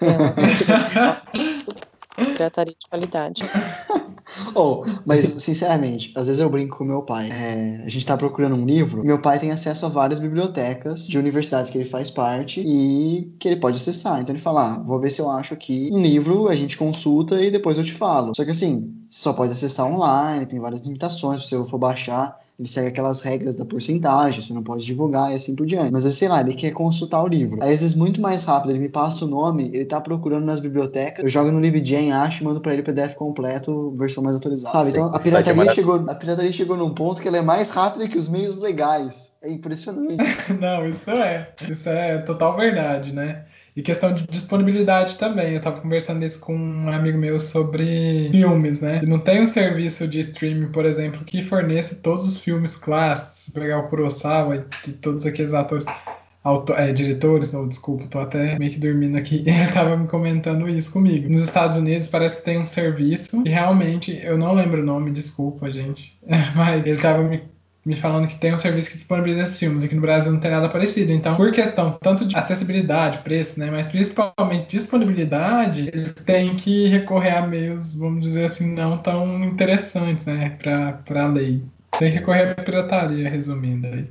É 0.01 0.07
uma 2.17 2.33
pirataria 2.33 2.75
de 2.77 2.89
qualidade. 2.89 3.43
Oh, 4.55 4.83
mas, 5.05 5.25
sinceramente, 5.25 6.11
às 6.15 6.27
vezes 6.27 6.39
eu 6.39 6.49
brinco 6.49 6.77
com 6.77 6.83
meu 6.83 7.01
pai. 7.01 7.29
É, 7.31 7.81
a 7.83 7.89
gente 7.89 8.05
tá 8.05 8.15
procurando 8.15 8.55
um 8.55 8.65
livro, 8.65 9.03
meu 9.03 9.19
pai 9.19 9.39
tem 9.39 9.51
acesso 9.51 9.85
a 9.85 9.89
várias 9.89 10.19
bibliotecas 10.19 11.07
de 11.07 11.17
universidades 11.17 11.71
que 11.71 11.77
ele 11.77 11.89
faz 11.89 12.09
parte 12.09 12.61
e 12.61 13.33
que 13.39 13.47
ele 13.47 13.57
pode 13.57 13.77
acessar. 13.77 14.21
Então 14.21 14.33
ele 14.33 14.41
fala: 14.41 14.75
ah, 14.75 14.79
vou 14.79 14.99
ver 14.99 15.09
se 15.09 15.21
eu 15.21 15.29
acho 15.29 15.53
aqui 15.53 15.89
um 15.91 16.01
livro, 16.01 16.47
a 16.47 16.55
gente 16.55 16.77
consulta 16.77 17.41
e 17.41 17.49
depois 17.49 17.77
eu 17.77 17.83
te 17.83 17.93
falo. 17.93 18.33
Só 18.35 18.43
que 18.43 18.51
assim, 18.51 18.93
você 19.09 19.21
só 19.21 19.33
pode 19.33 19.53
acessar 19.53 19.85
online, 19.85 20.45
tem 20.45 20.59
várias 20.59 20.81
limitações, 20.81 21.41
se 21.41 21.49
você 21.55 21.69
for 21.69 21.77
baixar. 21.77 22.42
Ele 22.57 22.67
segue 22.67 22.87
aquelas 22.87 23.21
regras 23.21 23.55
da 23.55 23.65
porcentagem, 23.65 24.41
você 24.41 24.53
não 24.53 24.61
pode 24.61 24.85
divulgar 24.85 25.31
e 25.31 25.35
assim 25.35 25.55
por 25.55 25.65
diante. 25.65 25.91
Mas, 25.91 26.05
sei 26.15 26.27
lá, 26.27 26.39
ele 26.39 26.53
quer 26.53 26.71
consultar 26.71 27.23
o 27.23 27.27
livro. 27.27 27.61
Aí, 27.61 27.73
às 27.73 27.81
vezes, 27.81 27.95
muito 27.95 28.21
mais 28.21 28.43
rápido, 28.43 28.71
ele 28.71 28.79
me 28.79 28.89
passa 28.89 29.25
o 29.25 29.27
nome, 29.27 29.71
ele 29.73 29.85
tá 29.85 29.99
procurando 29.99 30.45
nas 30.45 30.59
bibliotecas, 30.59 31.23
eu 31.23 31.29
jogo 31.29 31.51
no 31.51 31.59
LibGen, 31.59 32.11
acho 32.11 32.43
e 32.43 32.45
mando 32.45 32.61
pra 32.61 32.73
ele 32.73 32.81
o 32.81 32.85
PDF 32.85 33.15
completo, 33.15 33.91
versão 33.97 34.23
mais 34.23 34.35
atualizada. 34.35 34.77
Sabe? 34.77 34.91
Então, 34.91 35.11
a 35.11 35.17
é 35.17 35.19
pirataria, 35.19 35.73
chegou, 35.73 35.95
a 36.07 36.15
pirataria 36.15 36.51
chegou 36.51 36.77
num 36.77 36.93
ponto 36.93 37.21
que 37.21 37.27
ela 37.27 37.37
é 37.37 37.41
mais 37.41 37.71
rápida 37.71 38.07
que 38.07 38.17
os 38.17 38.29
meios 38.29 38.57
legais. 38.57 39.33
É 39.41 39.51
impressionante. 39.51 40.23
Não, 40.59 40.87
isso 40.87 41.09
é. 41.09 41.49
Isso 41.69 41.89
é 41.89 42.19
total 42.19 42.55
verdade, 42.55 43.11
né? 43.11 43.45
E 43.75 43.81
questão 43.81 44.13
de 44.13 44.27
disponibilidade 44.27 45.15
também. 45.17 45.53
Eu 45.53 45.61
tava 45.61 45.81
conversando 45.81 46.23
isso 46.23 46.39
com 46.39 46.55
um 46.55 46.91
amigo 46.91 47.17
meu 47.17 47.39
sobre 47.39 48.29
filmes, 48.31 48.81
né? 48.81 49.01
Não 49.07 49.17
tem 49.19 49.41
um 49.41 49.47
serviço 49.47 50.07
de 50.07 50.19
streaming, 50.19 50.71
por 50.71 50.85
exemplo, 50.85 51.23
que 51.25 51.41
forneça 51.41 51.95
todos 51.95 52.23
os 52.23 52.37
filmes 52.37 52.75
clássicos. 52.75 53.51
Pegar 53.53 53.79
o 53.79 53.87
Kurosawa 53.89 54.65
e 54.87 54.91
todos 54.91 55.25
aqueles 55.25 55.53
atores. 55.53 55.85
auto- 56.43 56.73
é, 56.73 56.91
diretores, 56.91 57.53
não, 57.53 57.67
desculpa, 57.67 58.05
tô 58.09 58.19
até 58.19 58.59
meio 58.59 58.69
que 58.71 58.77
dormindo 58.77 59.17
aqui. 59.17 59.43
Ele 59.47 59.71
tava 59.73 59.95
me 59.97 60.07
comentando 60.07 60.67
isso 60.69 60.91
comigo. 60.91 61.29
Nos 61.29 61.41
Estados 61.45 61.77
Unidos 61.77 62.07
parece 62.07 62.37
que 62.37 62.43
tem 62.43 62.59
um 62.59 62.65
serviço 62.65 63.43
e 63.45 63.49
realmente, 63.49 64.19
eu 64.23 64.37
não 64.37 64.53
lembro 64.53 64.81
o 64.81 64.85
nome, 64.85 65.09
desculpa, 65.11 65.71
gente. 65.71 66.13
Mas 66.55 66.85
ele 66.85 66.99
tava 67.01 67.23
me 67.23 67.41
me 67.85 67.95
falando 67.95 68.27
que 68.27 68.37
tem 68.37 68.53
um 68.53 68.57
serviço 68.57 68.91
que 68.91 68.97
disponibiliza 68.97 69.43
esses 69.43 69.59
filmes, 69.59 69.83
aqui 69.83 69.95
no 69.95 70.01
Brasil 70.01 70.31
não 70.31 70.39
tem 70.39 70.51
nada 70.51 70.69
parecido. 70.69 71.11
Então, 71.11 71.35
por 71.35 71.51
questão 71.51 71.97
tanto 72.01 72.25
de 72.25 72.35
acessibilidade, 72.35 73.19
preço, 73.19 73.59
né, 73.59 73.69
mas 73.69 73.89
principalmente 73.89 74.75
disponibilidade, 74.77 75.89
ele 75.93 76.09
tem 76.25 76.55
que 76.55 76.87
recorrer 76.87 77.31
a 77.37 77.45
meios, 77.45 77.95
vamos 77.95 78.21
dizer 78.21 78.45
assim, 78.45 78.73
não 78.73 78.97
tão 78.97 79.43
interessantes, 79.43 80.25
né, 80.25 80.57
para 80.59 81.23
a 81.23 81.27
lei. 81.27 81.61
Tem 81.99 82.11
que 82.11 82.19
recorrer 82.19 82.51
à 82.51 82.55
pirataria, 82.55 83.29
resumindo 83.29 83.87
aí. 83.87 84.07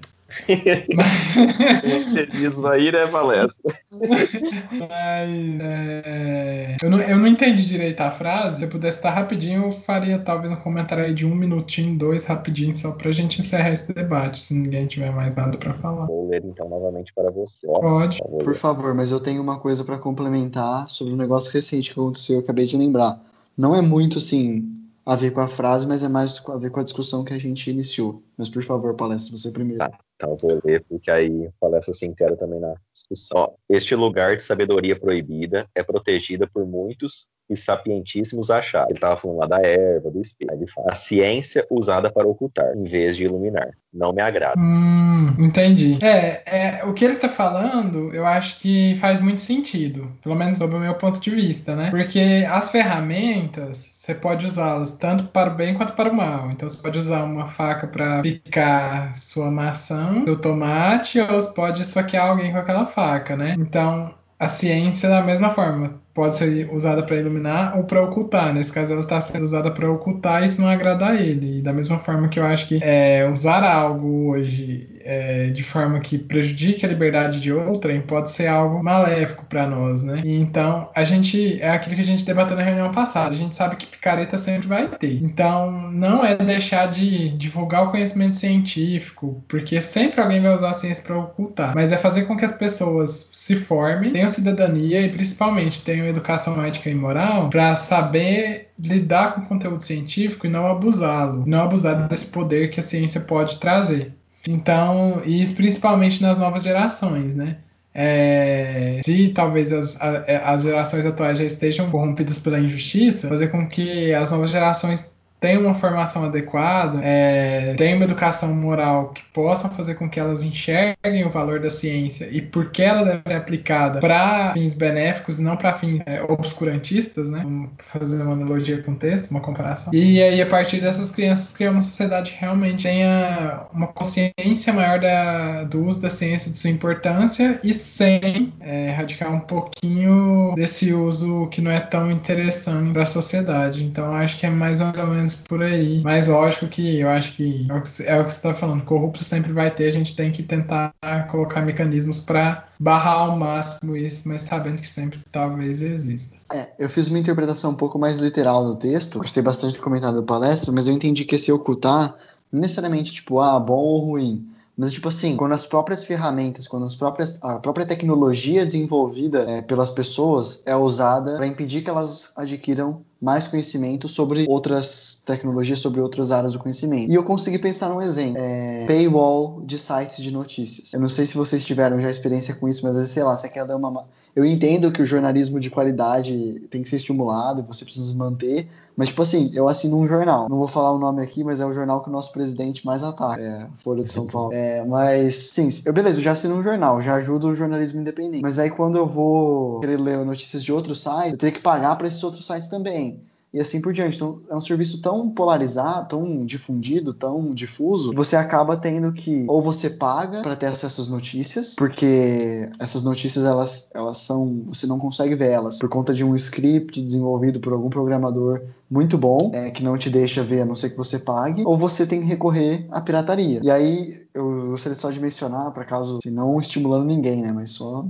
Isso 2.34 2.66
aí, 2.66 2.90
né, 2.90 3.06
palestra? 3.06 3.74
Mas 3.90 5.60
é, 5.60 6.76
eu, 6.82 6.90
não, 6.90 7.00
eu 7.00 7.18
não 7.18 7.26
entendi 7.26 7.64
direito 7.64 8.00
a 8.00 8.10
frase. 8.10 8.58
Se 8.58 8.62
eu 8.64 8.68
pudesse 8.68 8.98
estar 8.98 9.10
rapidinho, 9.10 9.64
eu 9.64 9.70
faria 9.70 10.18
talvez 10.18 10.52
um 10.52 10.56
comentário 10.56 11.04
aí 11.04 11.14
de 11.14 11.26
um 11.26 11.34
minutinho, 11.34 11.96
dois 11.96 12.24
rapidinho, 12.24 12.74
só 12.74 12.92
pra 12.92 13.12
gente 13.12 13.40
encerrar 13.40 13.72
esse 13.72 13.92
debate, 13.92 14.38
se 14.38 14.54
ninguém 14.54 14.86
tiver 14.86 15.12
mais 15.12 15.36
nada 15.36 15.56
pra 15.56 15.74
falar. 15.74 16.06
Vou 16.06 16.28
ler 16.28 16.44
então 16.44 16.68
novamente 16.68 17.12
para 17.14 17.30
você. 17.30 17.66
Ó, 17.68 17.80
Pode. 17.80 18.18
Por 18.18 18.28
favor. 18.28 18.44
Por 18.44 18.54
favor, 18.54 18.94
mas 18.94 19.12
eu 19.12 19.20
tenho 19.20 19.42
uma 19.42 19.58
coisa 19.58 19.84
pra 19.84 19.98
complementar 19.98 20.88
sobre 20.88 21.12
um 21.12 21.16
negócio 21.16 21.52
recente 21.52 21.92
que 21.92 21.98
aconteceu, 21.98 22.36
eu 22.36 22.42
acabei 22.42 22.66
de 22.66 22.76
lembrar. 22.76 23.20
Não 23.56 23.74
é 23.74 23.80
muito 23.80 24.18
assim 24.18 24.68
a 25.04 25.16
ver 25.16 25.32
com 25.32 25.40
a 25.40 25.48
frase, 25.48 25.86
mas 25.86 26.02
é 26.02 26.08
mais 26.08 26.42
a 26.48 26.56
ver 26.56 26.70
com 26.70 26.80
a 26.80 26.84
discussão 26.84 27.24
que 27.24 27.34
a 27.34 27.38
gente 27.38 27.68
iniciou. 27.68 28.22
Mas 28.36 28.48
por 28.48 28.62
favor, 28.62 28.94
palestra, 28.94 29.36
você 29.36 29.50
primeiro. 29.50 29.78
Tá. 29.78 29.90
Vou 30.26 30.60
ler, 30.64 30.84
porque 30.88 31.10
aí 31.10 31.48
palestra 31.60 31.94
se 31.94 32.06
inteira 32.06 32.36
também 32.36 32.60
na 32.60 32.74
discussão. 32.92 33.54
Este 33.68 33.94
lugar 33.94 34.36
de 34.36 34.42
sabedoria 34.42 34.98
proibida 34.98 35.66
é 35.74 35.82
protegida 35.82 36.46
por 36.46 36.66
muitos 36.66 37.30
e 37.52 37.56
sapientíssimos 37.56 38.50
achados. 38.50 38.90
Ele 38.90 38.98
estava 38.98 39.16
falando 39.16 39.38
lá 39.38 39.46
da 39.46 39.58
erva, 39.58 40.10
do. 40.10 40.22
Aí 40.50 40.56
Ele 40.56 40.66
fala, 40.68 40.90
a 40.90 40.94
ciência 40.94 41.66
usada 41.70 42.10
para 42.10 42.26
ocultar, 42.26 42.74
em 42.76 42.84
vez 42.84 43.16
de 43.16 43.24
iluminar. 43.24 43.70
Não 43.92 44.12
me 44.12 44.22
agrada. 44.22 44.58
Hum, 44.58 45.34
entendi. 45.38 45.98
É, 46.02 46.42
é, 46.46 46.84
o 46.84 46.94
que 46.94 47.04
ele 47.04 47.16
tá 47.16 47.28
falando, 47.28 48.12
eu 48.14 48.24
acho 48.24 48.58
que 48.58 48.96
faz 48.96 49.20
muito 49.20 49.42
sentido, 49.42 50.10
pelo 50.22 50.34
menos 50.34 50.56
sob 50.56 50.74
o 50.74 50.80
meu 50.80 50.94
ponto 50.94 51.20
de 51.20 51.30
vista, 51.30 51.76
né? 51.76 51.90
Porque 51.90 52.46
as 52.48 52.70
ferramentas, 52.70 53.76
você 54.02 54.14
pode 54.14 54.46
usá-las 54.46 54.96
tanto 54.96 55.24
para 55.24 55.52
o 55.52 55.54
bem 55.54 55.74
quanto 55.74 55.92
para 55.92 56.10
o 56.10 56.14
mal. 56.14 56.50
Então 56.50 56.68
você 56.68 56.80
pode 56.80 56.98
usar 56.98 57.22
uma 57.22 57.46
faca 57.46 57.86
para 57.86 58.22
picar 58.22 59.14
sua 59.14 59.50
maçã, 59.50 60.11
seu 60.24 60.40
tomate, 60.40 61.20
ou 61.20 61.42
pode 61.54 61.82
esfaquear 61.82 62.28
alguém 62.28 62.52
com 62.52 62.58
aquela 62.58 62.86
faca, 62.86 63.36
né? 63.36 63.54
Então 63.58 64.14
a 64.38 64.48
ciência 64.48 65.08
da 65.08 65.22
mesma 65.22 65.50
forma 65.50 66.01
pode 66.14 66.34
ser 66.34 66.68
usada 66.72 67.02
para 67.02 67.16
iluminar 67.16 67.76
ou 67.76 67.84
para 67.84 68.02
ocultar. 68.02 68.52
Nesse 68.52 68.72
caso, 68.72 68.92
ela 68.92 69.02
está 69.02 69.20
sendo 69.20 69.44
usada 69.44 69.70
para 69.70 69.90
ocultar 69.90 70.42
e 70.42 70.46
isso 70.46 70.60
não 70.60 70.68
agrada 70.68 71.06
a 71.06 71.14
ele. 71.14 71.58
E 71.58 71.62
da 71.62 71.72
mesma 71.72 71.98
forma 71.98 72.28
que 72.28 72.38
eu 72.38 72.44
acho 72.44 72.68
que 72.68 72.80
é, 72.82 73.28
usar 73.30 73.64
algo 73.64 74.30
hoje 74.30 74.92
é, 75.04 75.48
de 75.48 75.62
forma 75.62 76.00
que 76.00 76.18
prejudique 76.18 76.84
a 76.84 76.88
liberdade 76.88 77.40
de 77.40 77.52
outrem 77.52 78.00
pode 78.00 78.30
ser 78.30 78.46
algo 78.46 78.82
maléfico 78.82 79.44
para 79.46 79.66
nós, 79.66 80.02
né? 80.02 80.20
E 80.24 80.34
então 80.40 80.88
a 80.94 81.04
gente 81.04 81.60
é 81.60 81.70
aquilo 81.70 81.94
que 81.94 82.00
a 82.00 82.04
gente 82.04 82.24
debateu 82.24 82.56
na 82.56 82.62
reunião 82.62 82.92
passada. 82.92 83.30
A 83.30 83.36
gente 83.36 83.54
sabe 83.54 83.76
que 83.76 83.86
picareta 83.86 84.38
sempre 84.38 84.68
vai 84.68 84.88
ter. 84.88 85.22
Então 85.22 85.90
não 85.90 86.24
é 86.24 86.36
deixar 86.36 86.90
de 86.90 87.30
divulgar 87.30 87.84
o 87.84 87.90
conhecimento 87.90 88.36
científico, 88.36 89.42
porque 89.48 89.80
sempre 89.80 90.20
alguém 90.20 90.40
vai 90.40 90.54
usar 90.54 90.70
a 90.70 90.74
ciência 90.74 91.04
para 91.04 91.18
ocultar, 91.18 91.74
mas 91.74 91.92
é 91.92 91.96
fazer 91.96 92.22
com 92.22 92.36
que 92.36 92.44
as 92.44 92.52
pessoas 92.52 93.30
se 93.32 93.56
formem, 93.56 94.12
tenham 94.12 94.28
cidadania 94.28 95.00
e 95.00 95.10
principalmente 95.10 95.84
tenham 95.84 96.01
educação 96.08 96.62
ética 96.64 96.88
e 96.90 96.94
moral 96.94 97.48
para 97.50 97.74
saber 97.76 98.68
lidar 98.78 99.34
com 99.34 99.40
o 99.42 99.46
conteúdo 99.46 99.82
científico 99.82 100.46
e 100.46 100.50
não 100.50 100.66
abusá-lo, 100.66 101.44
não 101.46 101.60
abusar 101.62 102.08
desse 102.08 102.26
poder 102.26 102.70
que 102.70 102.80
a 102.80 102.82
ciência 102.82 103.20
pode 103.20 103.58
trazer. 103.58 104.12
Então, 104.48 105.22
isso 105.24 105.54
principalmente 105.54 106.20
nas 106.20 106.36
novas 106.38 106.62
gerações, 106.64 107.36
né? 107.36 107.58
É, 107.94 109.00
se 109.04 109.28
talvez 109.28 109.70
as, 109.72 110.00
a- 110.00 110.24
as 110.52 110.62
gerações 110.62 111.04
atuais 111.04 111.38
já 111.38 111.44
estejam 111.44 111.90
corrompidas 111.90 112.38
pela 112.38 112.58
injustiça, 112.58 113.28
fazer 113.28 113.48
com 113.48 113.68
que 113.68 114.12
as 114.14 114.32
novas 114.32 114.50
gerações 114.50 115.11
tenham 115.42 115.62
uma 115.62 115.74
formação 115.74 116.24
adequada, 116.24 117.00
é, 117.02 117.74
tenham 117.76 117.96
uma 117.96 118.04
educação 118.04 118.54
moral 118.54 119.08
que 119.08 119.22
possam 119.34 119.68
fazer 119.70 119.96
com 119.96 120.08
que 120.08 120.18
elas 120.20 120.42
enxerguem 120.42 121.26
o 121.26 121.30
valor 121.30 121.58
da 121.58 121.68
ciência 121.68 122.28
e 122.30 122.40
por 122.40 122.70
que 122.70 122.80
ela 122.82 123.02
deve 123.04 123.22
ser 123.26 123.34
aplicada 123.34 123.98
para 123.98 124.52
fins 124.54 124.72
benéficos 124.72 125.40
e 125.40 125.42
não 125.42 125.56
para 125.56 125.74
fins 125.74 126.00
é, 126.06 126.22
obscurantistas, 126.22 127.28
né? 127.28 127.40
Vamos 127.42 127.70
fazer 127.92 128.22
uma 128.22 128.32
analogia 128.34 128.80
com 128.82 128.92
o 128.92 128.94
texto, 128.96 129.30
uma 129.30 129.40
comparação. 129.40 129.92
E 129.92 130.22
aí, 130.22 130.40
a 130.40 130.46
partir 130.46 130.80
dessas 130.80 131.10
crianças, 131.10 131.52
criar 131.52 131.72
uma 131.72 131.82
sociedade 131.82 132.30
que 132.30 132.40
realmente 132.40 132.84
tenha 132.84 133.62
uma 133.72 133.88
consciência 133.88 134.72
maior 134.72 135.00
da- 135.00 135.64
do 135.64 135.84
uso 135.84 136.00
da 136.00 136.08
ciência, 136.08 136.50
de 136.52 136.58
sua 136.58 136.70
importância 136.70 137.58
e 137.64 137.74
sem 137.74 138.52
é, 138.60 138.88
erradicar 138.90 139.32
um 139.32 139.40
pouquinho 139.40 140.54
desse 140.54 140.92
uso 140.92 141.48
que 141.48 141.60
não 141.60 141.70
é 141.70 141.80
tão 141.80 142.10
interessante 142.12 142.92
para 142.92 143.02
a 143.02 143.06
sociedade. 143.06 143.82
Então, 143.84 144.14
acho 144.14 144.38
que 144.38 144.46
é 144.46 144.50
mais 144.50 144.80
ou 144.80 145.06
menos 145.08 145.31
por 145.34 145.62
aí. 145.62 146.00
Mas 146.02 146.26
lógico 146.26 146.66
que 146.66 147.00
eu 147.00 147.08
acho 147.08 147.34
que 147.34 147.66
é 147.68 147.74
o 147.74 147.82
que, 147.82 148.02
é 148.04 148.20
o 148.20 148.24
que 148.24 148.32
você 148.32 148.36
está 148.36 148.54
falando, 148.54 148.84
corrupto 148.84 149.24
sempre 149.24 149.52
vai 149.52 149.70
ter, 149.70 149.86
a 149.86 149.90
gente 149.90 150.14
tem 150.16 150.30
que 150.30 150.42
tentar 150.42 150.92
colocar 151.30 151.60
mecanismos 151.60 152.20
para 152.20 152.68
barrar 152.78 153.14
ao 153.14 153.36
máximo 153.36 153.96
isso, 153.96 154.28
mas 154.28 154.42
sabendo 154.42 154.78
que 154.78 154.86
sempre 154.86 155.20
talvez 155.30 155.82
exista. 155.82 156.36
É, 156.52 156.68
eu 156.78 156.88
fiz 156.88 157.08
uma 157.08 157.18
interpretação 157.18 157.70
um 157.70 157.76
pouco 157.76 157.98
mais 157.98 158.18
literal 158.18 158.64
do 158.64 158.76
texto, 158.76 159.18
gostei 159.18 159.42
bastante 159.42 159.76
do 159.76 159.82
comentário 159.82 160.16
da 160.16 160.22
palestra, 160.22 160.72
mas 160.72 160.86
eu 160.86 160.94
entendi 160.94 161.24
que 161.24 161.36
esse 161.36 161.50
ocultar 161.50 162.14
não 162.52 162.60
necessariamente 162.60 163.12
tipo, 163.12 163.40
ah, 163.40 163.58
bom 163.58 163.78
ou 163.78 164.04
ruim. 164.04 164.46
Mas, 164.76 164.92
tipo 164.92 165.08
assim, 165.08 165.36
quando 165.36 165.52
as 165.52 165.66
próprias 165.66 166.04
ferramentas, 166.04 166.66
quando 166.66 166.86
as 166.86 166.94
próprias, 166.94 167.38
a 167.42 167.58
própria 167.58 167.86
tecnologia 167.86 168.64
desenvolvida 168.64 169.42
é, 169.42 169.62
pelas 169.62 169.90
pessoas 169.90 170.62
é 170.66 170.74
usada 170.74 171.36
para 171.36 171.46
impedir 171.46 171.82
que 171.82 171.90
elas 171.90 172.32
adquiram 172.36 173.02
mais 173.22 173.46
conhecimento 173.46 174.08
sobre 174.08 174.44
outras 174.48 175.22
tecnologias, 175.24 175.78
sobre 175.78 176.00
outras 176.00 176.32
áreas 176.32 176.54
do 176.54 176.58
conhecimento. 176.58 177.12
E 177.12 177.14
eu 177.14 177.22
consegui 177.22 177.56
pensar 177.56 177.88
num 177.88 178.02
exemplo: 178.02 178.42
é, 178.42 178.84
paywall 178.86 179.62
de 179.64 179.78
sites 179.78 180.20
de 180.20 180.32
notícias. 180.32 180.92
Eu 180.92 180.98
não 180.98 181.08
sei 181.08 181.24
se 181.24 181.36
vocês 181.36 181.64
tiveram 181.64 182.00
já 182.00 182.10
experiência 182.10 182.52
com 182.54 182.68
isso, 182.68 182.84
mas 182.84 183.08
sei 183.08 183.22
lá, 183.22 183.38
você 183.38 183.48
quer 183.48 183.64
dar 183.64 183.76
uma. 183.76 184.06
Eu 184.34 184.44
entendo 184.44 184.90
que 184.90 185.00
o 185.00 185.06
jornalismo 185.06 185.60
de 185.60 185.70
qualidade 185.70 186.62
tem 186.68 186.82
que 186.82 186.88
ser 186.88 186.96
estimulado, 186.96 187.62
você 187.62 187.84
precisa 187.84 188.12
manter, 188.14 188.68
mas, 188.96 189.08
tipo 189.08 189.22
assim, 189.22 189.50
eu 189.54 189.68
assino 189.68 189.98
um 189.98 190.06
jornal. 190.06 190.48
Não 190.48 190.58
vou 190.58 190.68
falar 190.68 190.92
o 190.92 190.98
nome 190.98 191.22
aqui, 191.22 191.42
mas 191.42 191.60
é 191.60 191.66
o 191.66 191.72
jornal 191.72 192.02
que 192.02 192.08
o 192.08 192.12
nosso 192.12 192.32
presidente 192.32 192.84
mais 192.84 193.02
ataca. 193.02 193.40
É, 193.40 193.66
Folha 193.78 194.04
de 194.04 194.10
São 194.10 194.26
Paulo. 194.26 194.52
É, 194.52 194.84
mas, 194.84 195.34
sim, 195.34 195.68
eu, 195.86 195.92
beleza, 195.92 196.20
eu 196.20 196.24
já 196.24 196.32
assino 196.32 196.54
um 196.54 196.62
jornal, 196.62 197.00
já 197.00 197.14
ajudo 197.14 197.48
o 197.48 197.54
jornalismo 197.54 198.00
independente. 198.00 198.42
Mas 198.42 198.58
aí, 198.58 198.70
quando 198.70 198.96
eu 198.96 199.06
vou 199.06 199.80
querer 199.80 199.98
ler 199.98 200.24
notícias 200.24 200.62
de 200.62 200.72
outro 200.72 200.94
site, 200.94 201.32
eu 201.32 201.38
tenho 201.38 201.52
que 201.52 201.60
pagar 201.60 201.96
para 201.96 202.08
esses 202.08 202.22
outros 202.22 202.46
sites 202.46 202.68
também 202.68 203.11
e 203.52 203.60
assim 203.60 203.80
por 203.80 203.92
diante. 203.92 204.16
Então, 204.16 204.40
é 204.48 204.56
um 204.56 204.60
serviço 204.60 205.00
tão 205.00 205.28
polarizado, 205.30 206.08
tão 206.08 206.44
difundido, 206.44 207.12
tão 207.12 207.52
difuso, 207.52 208.12
você 208.12 208.36
acaba 208.36 208.76
tendo 208.76 209.12
que 209.12 209.44
ou 209.48 209.60
você 209.60 209.90
paga 209.90 210.42
para 210.42 210.56
ter 210.56 210.66
acesso 210.66 211.02
às 211.02 211.08
notícias, 211.08 211.74
porque 211.76 212.70
essas 212.78 213.02
notícias 213.02 213.44
elas, 213.44 213.90
elas 213.94 214.18
são, 214.18 214.64
você 214.66 214.86
não 214.86 214.98
consegue 214.98 215.34
ver 215.34 215.50
elas 215.50 215.78
por 215.78 215.88
conta 215.88 216.14
de 216.14 216.24
um 216.24 216.34
script 216.34 217.00
desenvolvido 217.02 217.60
por 217.60 217.72
algum 217.72 217.90
programador 217.90 218.62
muito 218.90 219.16
bom, 219.16 219.50
é, 219.54 219.70
que 219.70 219.82
não 219.82 219.96
te 219.96 220.10
deixa 220.10 220.42
ver 220.42 220.62
a 220.62 220.66
não 220.66 220.74
ser 220.74 220.90
que 220.90 220.96
você 220.96 221.18
pague, 221.18 221.62
ou 221.64 221.76
você 221.76 222.06
tem 222.06 222.20
que 222.20 222.26
recorrer 222.26 222.86
à 222.90 223.00
pirataria. 223.00 223.60
E 223.62 223.70
aí 223.70 224.22
eu 224.34 224.70
gostaria 224.70 224.96
só 224.96 225.10
de 225.10 225.20
mencionar, 225.20 225.70
para 225.72 225.84
caso, 225.84 226.18
assim, 226.18 226.30
não 226.30 226.60
estimulando 226.60 227.06
ninguém, 227.06 227.42
né, 227.42 227.52
mas 227.52 227.70
só 227.70 228.04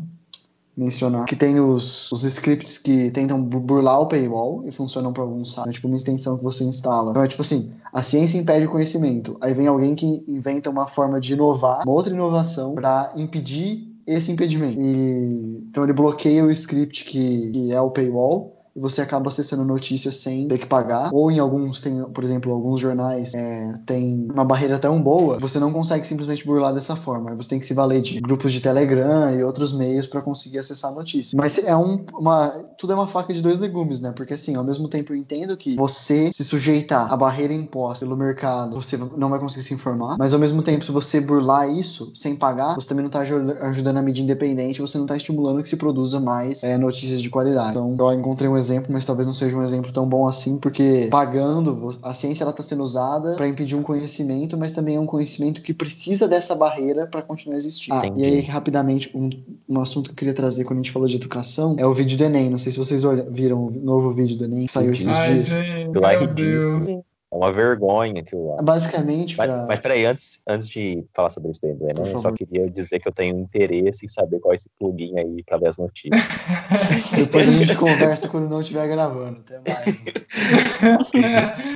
mencionar 0.76 1.26
que 1.26 1.36
tem 1.36 1.60
os, 1.60 2.10
os 2.12 2.24
scripts 2.24 2.78
que 2.78 3.10
tentam 3.10 3.42
burlar 3.42 4.00
o 4.00 4.06
paywall 4.06 4.66
e 4.66 4.72
funcionam 4.72 5.12
para 5.12 5.22
alguns 5.22 5.52
sites, 5.52 5.74
tipo 5.74 5.86
uma 5.86 5.96
extensão 5.96 6.38
que 6.38 6.44
você 6.44 6.64
instala. 6.64 7.10
Então 7.10 7.22
é 7.22 7.28
tipo 7.28 7.42
assim, 7.42 7.72
a 7.92 8.02
ciência 8.02 8.38
impede 8.38 8.66
o 8.66 8.70
conhecimento. 8.70 9.36
Aí 9.40 9.52
vem 9.52 9.66
alguém 9.66 9.94
que 9.94 10.24
inventa 10.26 10.70
uma 10.70 10.86
forma 10.86 11.20
de 11.20 11.34
inovar, 11.34 11.82
uma 11.84 11.94
outra 11.94 12.12
inovação 12.12 12.74
para 12.74 13.12
impedir 13.16 13.92
esse 14.06 14.32
impedimento. 14.32 14.80
E, 14.80 15.66
então 15.68 15.84
ele 15.84 15.92
bloqueia 15.92 16.44
o 16.44 16.50
script 16.50 17.04
que, 17.04 17.50
que 17.50 17.72
é 17.72 17.80
o 17.80 17.90
paywall 17.90 18.61
e 18.74 18.80
você 18.80 19.00
acaba 19.00 19.28
acessando 19.28 19.64
notícias 19.64 20.16
sem 20.16 20.48
ter 20.48 20.58
que 20.58 20.66
pagar. 20.66 21.10
Ou 21.12 21.30
em 21.30 21.38
alguns, 21.38 21.80
tem, 21.80 22.02
por 22.04 22.24
exemplo, 22.24 22.52
alguns 22.52 22.80
jornais 22.80 23.34
é, 23.34 23.72
tem 23.86 24.28
uma 24.32 24.44
barreira 24.44 24.78
tão 24.78 25.00
boa, 25.00 25.38
você 25.38 25.58
não 25.58 25.72
consegue 25.72 26.06
simplesmente 26.06 26.44
burlar 26.44 26.72
dessa 26.72 26.96
forma. 26.96 27.34
Você 27.36 27.50
tem 27.50 27.58
que 27.58 27.66
se 27.66 27.74
valer 27.74 28.00
de 28.00 28.20
grupos 28.20 28.52
de 28.52 28.60
Telegram 28.60 29.30
e 29.34 29.44
outros 29.44 29.72
meios 29.72 30.06
para 30.06 30.20
conseguir 30.20 30.58
acessar 30.58 30.90
a 30.90 30.94
notícia. 30.94 31.36
Mas 31.36 31.58
é 31.58 31.76
um, 31.76 32.04
uma, 32.14 32.48
tudo 32.78 32.92
é 32.92 32.96
uma 32.96 33.06
faca 33.06 33.32
de 33.32 33.42
dois 33.42 33.58
legumes, 33.58 34.00
né? 34.00 34.12
Porque 34.12 34.34
assim, 34.34 34.54
ao 34.54 34.64
mesmo 34.64 34.88
tempo 34.88 35.12
eu 35.12 35.16
entendo 35.16 35.56
que 35.56 35.76
você 35.76 36.30
se 36.32 36.44
sujeitar 36.44 37.12
à 37.12 37.16
barreira 37.16 37.52
imposta 37.52 38.06
pelo 38.06 38.16
mercado, 38.16 38.76
você 38.76 38.96
não 38.96 39.28
vai 39.28 39.38
conseguir 39.38 39.64
se 39.64 39.74
informar, 39.74 40.16
mas 40.18 40.34
ao 40.34 40.40
mesmo 40.40 40.62
tempo, 40.62 40.84
se 40.84 40.92
você 40.92 41.20
burlar 41.20 41.68
isso 41.68 42.10
sem 42.14 42.36
pagar, 42.36 42.74
você 42.74 42.88
também 42.88 43.02
não 43.02 43.08
está 43.08 43.20
ajudando 43.66 43.96
a 43.96 44.02
mídia 44.02 44.22
independente, 44.22 44.80
você 44.80 44.96
não 44.98 45.04
está 45.04 45.16
estimulando 45.16 45.62
que 45.62 45.68
se 45.68 45.76
produza 45.76 46.20
mais 46.20 46.62
é, 46.62 46.76
notícias 46.78 47.20
de 47.20 47.30
qualidade. 47.30 47.70
Então, 47.70 47.94
eu 47.98 48.12
encontrei 48.12 48.48
um 48.48 48.56
exemplo, 48.62 48.92
mas 48.92 49.04
talvez 49.04 49.26
não 49.26 49.34
seja 49.34 49.56
um 49.56 49.62
exemplo 49.62 49.92
tão 49.92 50.06
bom 50.06 50.26
assim, 50.26 50.58
porque 50.58 51.08
pagando, 51.10 51.90
a 52.02 52.14
ciência 52.14 52.48
está 52.48 52.62
sendo 52.62 52.82
usada 52.82 53.34
para 53.34 53.48
impedir 53.48 53.76
um 53.76 53.82
conhecimento, 53.82 54.56
mas 54.56 54.72
também 54.72 54.96
é 54.96 55.00
um 55.00 55.06
conhecimento 55.06 55.60
que 55.60 55.74
precisa 55.74 56.26
dessa 56.26 56.54
barreira 56.54 57.06
para 57.06 57.20
continuar 57.20 57.56
existindo. 57.56 57.96
Ah, 57.96 58.10
e 58.16 58.24
aí, 58.24 58.40
rapidamente, 58.40 59.10
um, 59.14 59.28
um 59.68 59.80
assunto 59.80 60.06
que 60.06 60.12
eu 60.12 60.16
queria 60.16 60.34
trazer 60.34 60.64
quando 60.64 60.78
a 60.78 60.82
gente 60.82 60.92
falou 60.92 61.06
de 61.06 61.16
educação 61.16 61.76
é 61.78 61.86
o 61.86 61.92
vídeo 61.92 62.16
do 62.16 62.24
Enem. 62.24 62.48
Não 62.48 62.58
sei 62.58 62.72
se 62.72 62.78
vocês 62.78 63.02
viram 63.30 63.66
o 63.66 63.70
novo 63.70 64.12
vídeo 64.12 64.38
do 64.38 64.44
Enem 64.44 64.66
que 64.66 64.72
saiu 64.72 64.92
esses 64.92 65.06
Ai, 65.08 65.34
dias. 65.34 65.48
Gente, 65.48 66.00
meu 66.00 66.26
Deus. 66.34 67.02
É 67.32 67.34
uma 67.34 67.50
vergonha 67.50 68.22
que 68.22 68.34
eu 68.34 68.54
Basicamente, 68.62 69.38
mas, 69.38 69.50
pra... 69.50 69.66
mas 69.66 69.80
peraí, 69.80 70.04
antes, 70.04 70.42
antes 70.46 70.68
de 70.68 71.02
falar 71.14 71.30
sobre 71.30 71.50
isso 71.50 71.60
daí, 71.62 71.72
né, 71.76 71.94
eu 71.96 72.18
só 72.18 72.30
queria 72.30 72.68
dizer 72.68 73.00
que 73.00 73.08
eu 73.08 73.12
tenho 73.12 73.38
interesse 73.38 74.04
em 74.04 74.08
saber 74.08 74.38
qual 74.38 74.52
é 74.52 74.56
esse 74.56 74.68
plugin 74.78 75.18
aí 75.18 75.42
pra 75.42 75.56
ver 75.56 75.68
as 75.68 75.78
notícias. 75.78 76.20
Depois 77.16 77.48
a 77.48 77.52
gente 77.52 77.74
conversa 77.74 78.28
quando 78.28 78.50
não 78.50 78.60
estiver 78.60 78.86
gravando. 78.86 79.40
Até 79.40 79.60
mais. 79.60 80.02